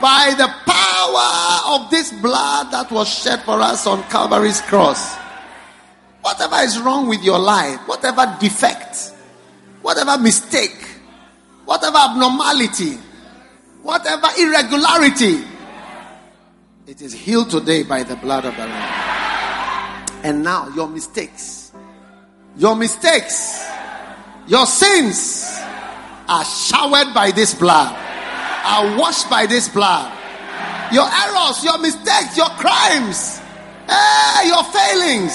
by 0.00 0.34
the 0.36 0.46
power 0.66 1.74
of 1.74 1.90
this 1.90 2.12
blood 2.12 2.70
that 2.70 2.88
was 2.90 3.08
shed 3.08 3.42
for 3.42 3.60
us 3.60 3.86
on 3.86 4.02
Calvary's 4.04 4.60
cross. 4.60 5.16
Whatever 6.22 6.56
is 6.56 6.78
wrong 6.80 7.08
with 7.08 7.24
your 7.24 7.38
life, 7.40 7.80
whatever 7.88 8.36
defect, 8.40 9.12
whatever 9.82 10.16
mistake, 10.18 10.86
whatever 11.64 11.98
abnormality, 11.98 12.98
whatever 13.82 14.28
irregularity, 14.38 15.44
it 16.86 17.02
is 17.02 17.12
healed 17.12 17.50
today 17.50 17.82
by 17.82 18.02
the 18.02 18.16
blood 18.16 18.44
of 18.44 18.54
the 18.54 18.66
Lamb. 18.66 20.08
And 20.24 20.44
now, 20.44 20.68
your 20.68 20.88
mistakes, 20.88 21.72
your 22.56 22.76
mistakes, 22.76 23.64
your 24.46 24.66
sins 24.66 25.58
are 26.28 26.44
showered 26.44 27.14
by 27.14 27.30
this 27.30 27.54
blood, 27.54 27.94
are 28.64 28.98
washed 28.98 29.28
by 29.30 29.46
this 29.46 29.68
blood. 29.68 30.10
Your 30.92 31.06
errors, 31.08 31.64
your 31.64 31.78
mistakes, 31.78 32.36
your 32.36 32.50
crimes, 32.60 33.40
eh, 33.88 34.42
your 34.46 34.64
failings, 34.64 35.32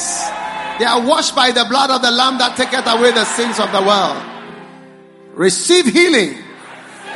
they 0.79 0.85
are 0.85 1.01
washed 1.01 1.35
by 1.35 1.51
the 1.51 1.65
blood 1.65 1.89
of 1.89 2.01
the 2.01 2.11
Lamb 2.11 2.37
that 2.37 2.55
taketh 2.55 2.85
away 2.85 3.11
the 3.11 3.25
sins 3.25 3.59
of 3.59 3.71
the 3.71 3.81
world. 3.81 4.21
Receive 5.33 5.85
healing, 5.85 6.37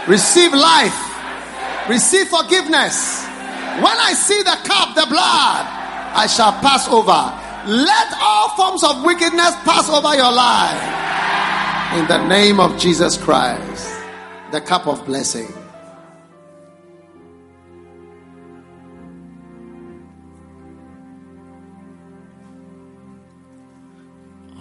receive 0.08 0.54
life, 0.54 0.98
receive 1.88 2.28
forgiveness. 2.28 3.26
When 3.78 3.98
I 3.98 4.14
see 4.14 4.42
the 4.42 4.58
cup, 4.66 4.96
the 4.96 5.06
blood, 5.06 5.64
I 6.14 6.28
shall 6.28 6.54
pass 6.60 6.90
over. 6.90 7.22
Let 7.70 8.08
all 8.20 8.50
forms 8.58 8.84
of 8.84 9.04
wickedness 9.04 9.54
pass 9.62 9.90
over 9.90 10.16
your 10.16 10.32
life. 10.32 11.02
In 11.94 12.08
the 12.08 12.26
name 12.26 12.62
of 12.62 12.80
Jesus 12.80 13.18
Christ, 13.18 13.94
the 14.54 14.62
cup 14.62 14.88
of 14.88 15.06
blessing. 15.06 15.54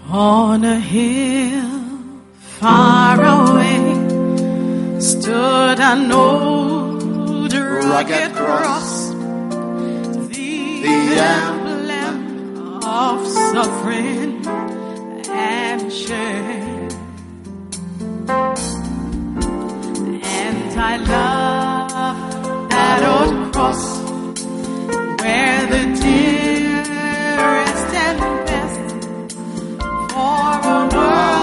On 0.08 0.64
a 0.64 0.80
hill 0.80 1.70
far 2.58 3.24
away 3.24 5.00
stood 5.00 5.78
an 5.78 6.10
old 6.10 7.52
rugged 7.52 8.34
cross, 8.34 9.10
the 10.30 11.16
uh, 11.16 11.34
emblem 11.46 12.82
of 12.82 13.24
suffering 13.28 14.44
and 15.30 15.92
shame. 15.92 16.69
And 20.22 20.80
I 20.80 20.96
love 20.98 22.70
that 22.70 23.02
old 23.12 23.52
cross 23.52 23.82
where 25.20 25.66
the 25.66 25.82
dearest 26.00 27.90
and 28.06 28.20
best 28.46 28.88
for 30.12 30.50
a 30.62 30.78
world 30.94 31.39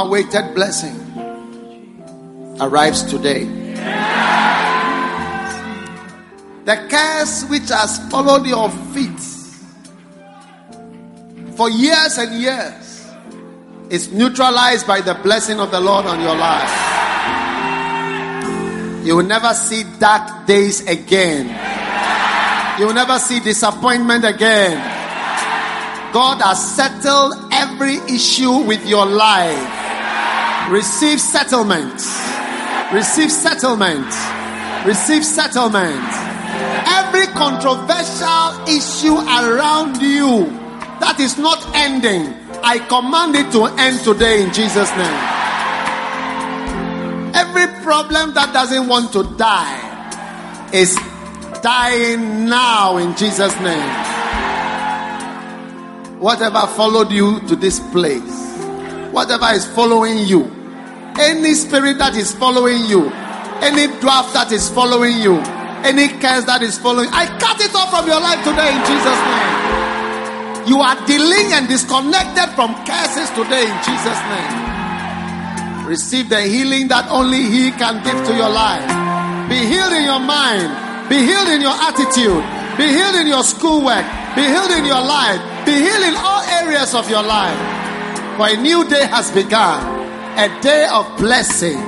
awaited 0.00 0.54
blessing 0.54 0.96
arrives 2.60 3.02
today. 3.02 3.44
The 6.64 6.76
curse 6.88 7.44
which 7.44 7.68
has 7.68 7.98
followed 8.10 8.46
your 8.46 8.70
feet 8.94 9.20
for 11.56 11.68
years 11.68 12.16
and 12.16 12.40
years 12.40 13.06
is 13.90 14.12
neutralized 14.12 14.86
by 14.86 15.00
the 15.02 15.14
blessing 15.14 15.60
of 15.60 15.70
the 15.70 15.80
Lord 15.80 16.06
on 16.06 16.20
your 16.20 16.34
life. 16.36 16.70
You 19.04 19.16
will 19.16 19.26
never 19.26 19.52
see 19.52 19.84
dark 19.98 20.46
days 20.46 20.86
again. 20.86 21.48
You 22.78 22.86
will 22.86 22.94
never 22.94 23.18
see 23.18 23.40
disappointment 23.40 24.24
again. 24.24 24.78
God 26.12 26.40
has 26.40 26.76
settled 26.76 27.34
every 27.52 27.96
issue 28.12 28.64
with 28.64 28.86
your 28.86 29.06
life. 29.06 29.79
Receive 30.70 31.20
settlement. 31.20 32.00
Receive 32.92 33.32
settlement. 33.32 34.06
Receive 34.86 35.24
settlement. 35.24 35.98
Every 36.86 37.26
controversial 37.34 38.54
issue 38.70 39.16
around 39.18 40.00
you 40.00 40.46
that 41.00 41.16
is 41.18 41.36
not 41.38 41.58
ending, 41.74 42.32
I 42.62 42.78
command 42.86 43.34
it 43.34 43.50
to 43.50 43.64
end 43.82 43.98
today 44.04 44.44
in 44.44 44.52
Jesus' 44.52 44.90
name. 44.90 45.20
Every 47.34 47.66
problem 47.82 48.32
that 48.34 48.52
doesn't 48.52 48.86
want 48.86 49.12
to 49.14 49.24
die 49.36 50.70
is 50.72 50.94
dying 51.62 52.48
now 52.48 52.96
in 52.98 53.16
Jesus' 53.16 53.58
name. 53.58 53.90
Whatever 56.20 56.60
followed 56.68 57.10
you 57.10 57.40
to 57.48 57.56
this 57.56 57.80
place, 57.90 58.54
whatever 59.10 59.46
is 59.46 59.66
following 59.66 60.18
you, 60.18 60.59
any 61.20 61.54
spirit 61.54 61.98
that 61.98 62.16
is 62.16 62.32
following 62.32 62.84
you, 62.86 63.12
any 63.60 63.86
draft 64.00 64.32
that 64.32 64.50
is 64.52 64.68
following 64.68 65.18
you, 65.20 65.36
any 65.84 66.08
curse 66.20 66.44
that 66.48 66.62
is 66.64 66.78
following, 66.78 67.08
I 67.12 67.28
cut 67.36 67.60
it 67.60 67.72
off 67.76 67.92
from 67.92 68.08
your 68.08 68.20
life 68.20 68.40
today 68.40 68.72
in 68.72 68.80
Jesus' 68.88 69.20
name. 69.28 69.60
You 70.68 70.80
are 70.80 70.96
dealing 71.04 71.52
and 71.52 71.68
disconnected 71.68 72.48
from 72.56 72.72
curses 72.84 73.28
today 73.36 73.68
in 73.68 73.76
Jesus' 73.84 74.22
name. 74.32 74.70
Receive 75.84 76.28
the 76.28 76.40
healing 76.40 76.88
that 76.88 77.08
only 77.10 77.42
He 77.48 77.72
can 77.72 78.00
give 78.04 78.16
to 78.28 78.32
your 78.36 78.48
life. 78.48 78.84
Be 79.48 79.58
healed 79.66 79.92
in 79.92 80.04
your 80.04 80.20
mind. 80.20 80.72
Be 81.08 81.18
healed 81.20 81.48
in 81.48 81.60
your 81.60 81.74
attitude. 81.74 82.44
Be 82.78 82.86
healed 82.86 83.16
in 83.18 83.26
your 83.26 83.42
schoolwork. 83.42 84.06
Be 84.36 84.46
healed 84.46 84.70
in 84.72 84.84
your 84.84 85.02
life. 85.02 85.42
Be 85.66 85.74
healed 85.74 86.04
in 86.06 86.14
all 86.16 86.40
areas 86.62 86.94
of 86.94 87.10
your 87.10 87.24
life. 87.24 87.58
For 88.36 88.48
a 88.48 88.56
new 88.56 88.88
day 88.88 89.04
has 89.06 89.32
begun. 89.32 89.99
A 90.36 90.60
day 90.62 90.88
of 90.92 91.16
blessing. 91.18 91.78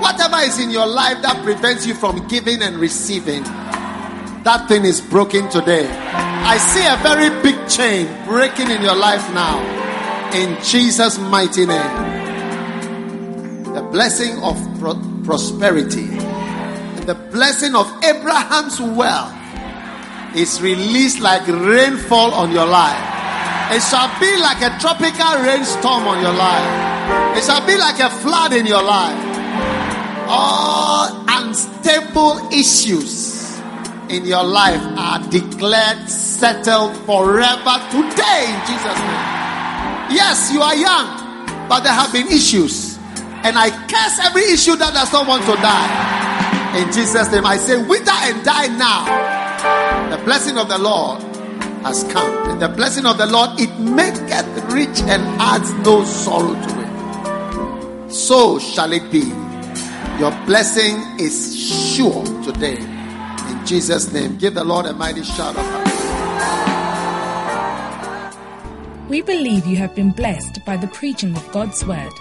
Whatever 0.00 0.36
is 0.38 0.58
in 0.58 0.70
your 0.70 0.86
life 0.86 1.22
that 1.22 1.42
prevents 1.44 1.86
you 1.86 1.94
from 1.94 2.26
giving 2.28 2.62
and 2.62 2.76
receiving, 2.76 3.42
that 4.44 4.66
thing 4.68 4.84
is 4.84 5.00
broken 5.00 5.48
today. 5.48 5.86
I 5.88 6.58
see 6.58 6.84
a 6.86 6.96
very 7.02 7.30
big 7.42 7.68
chain 7.68 8.08
breaking 8.24 8.70
in 8.70 8.82
your 8.82 8.96
life 8.96 9.22
now. 9.32 9.60
In 10.34 10.56
Jesus' 10.62 11.18
mighty 11.18 11.66
name 11.66 12.12
the 13.74 13.82
blessing 13.82 14.38
of 14.42 14.56
pro- 14.78 15.00
prosperity, 15.24 16.04
the 17.06 17.16
blessing 17.32 17.74
of 17.74 17.86
Abraham's 18.04 18.78
wealth 18.80 19.32
is 20.36 20.60
released 20.60 21.20
like 21.20 21.46
rainfall 21.46 22.32
on 22.32 22.52
your 22.52 22.66
life. 22.66 23.00
It 23.72 23.80
shall 23.80 24.12
be 24.20 24.36
like 24.38 24.60
a 24.60 24.78
tropical 24.78 25.42
rainstorm 25.42 26.06
on 26.06 26.20
your 26.20 26.34
life. 26.34 26.91
It 27.36 27.44
shall 27.44 27.66
be 27.66 27.76
like 27.76 27.98
a 28.00 28.10
flood 28.10 28.52
in 28.52 28.66
your 28.66 28.82
life. 28.82 29.18
All 30.28 31.24
unstable 31.28 32.48
issues 32.52 33.58
in 34.08 34.24
your 34.24 34.44
life 34.44 34.82
are 34.98 35.18
declared 35.30 36.08
settled 36.08 36.96
forever 37.06 37.76
today 37.90 38.44
in 38.48 38.58
Jesus' 38.66 39.00
name. 39.00 39.42
Yes, 40.12 40.50
you 40.52 40.60
are 40.60 40.76
young, 40.76 41.68
but 41.68 41.80
there 41.80 41.92
have 41.92 42.12
been 42.12 42.28
issues. 42.28 42.98
And 43.44 43.56
I 43.58 43.70
curse 43.70 44.18
every 44.26 44.44
issue 44.52 44.76
that 44.76 44.92
does 44.92 45.12
not 45.12 45.26
want 45.26 45.42
to 45.44 45.54
die. 45.56 46.78
In 46.78 46.92
Jesus' 46.92 47.30
name, 47.32 47.44
I 47.44 47.56
say, 47.56 47.76
wither 47.82 48.12
and 48.12 48.44
die 48.44 48.68
now. 48.76 49.04
The 50.14 50.22
blessing 50.24 50.58
of 50.58 50.68
the 50.68 50.78
Lord 50.78 51.22
has 51.82 52.04
come. 52.12 52.50
And 52.50 52.60
the 52.60 52.68
blessing 52.68 53.06
of 53.06 53.18
the 53.18 53.26
Lord, 53.26 53.58
it 53.58 53.76
maketh 53.78 54.46
rich 54.70 55.00
and 55.08 55.22
adds 55.40 55.72
no 55.84 56.04
sorrow 56.04 56.54
to 56.54 56.80
it. 56.80 56.81
So 58.12 58.58
shall 58.58 58.92
it 58.92 59.10
be. 59.10 59.22
Your 60.18 60.32
blessing 60.44 61.00
is 61.18 61.56
sure 61.96 62.22
today. 62.44 62.76
In 62.76 63.66
Jesus' 63.66 64.12
name, 64.12 64.36
give 64.36 64.52
the 64.54 64.62
Lord 64.62 64.84
a 64.84 64.92
mighty 64.92 65.22
shout 65.22 65.56
of 65.56 65.64
praise. 65.64 65.88
We 69.08 69.22
believe 69.22 69.66
you 69.66 69.76
have 69.76 69.94
been 69.94 70.10
blessed 70.10 70.62
by 70.66 70.76
the 70.76 70.88
preaching 70.88 71.34
of 71.34 71.50
God's 71.52 71.82
Word. 71.86 72.12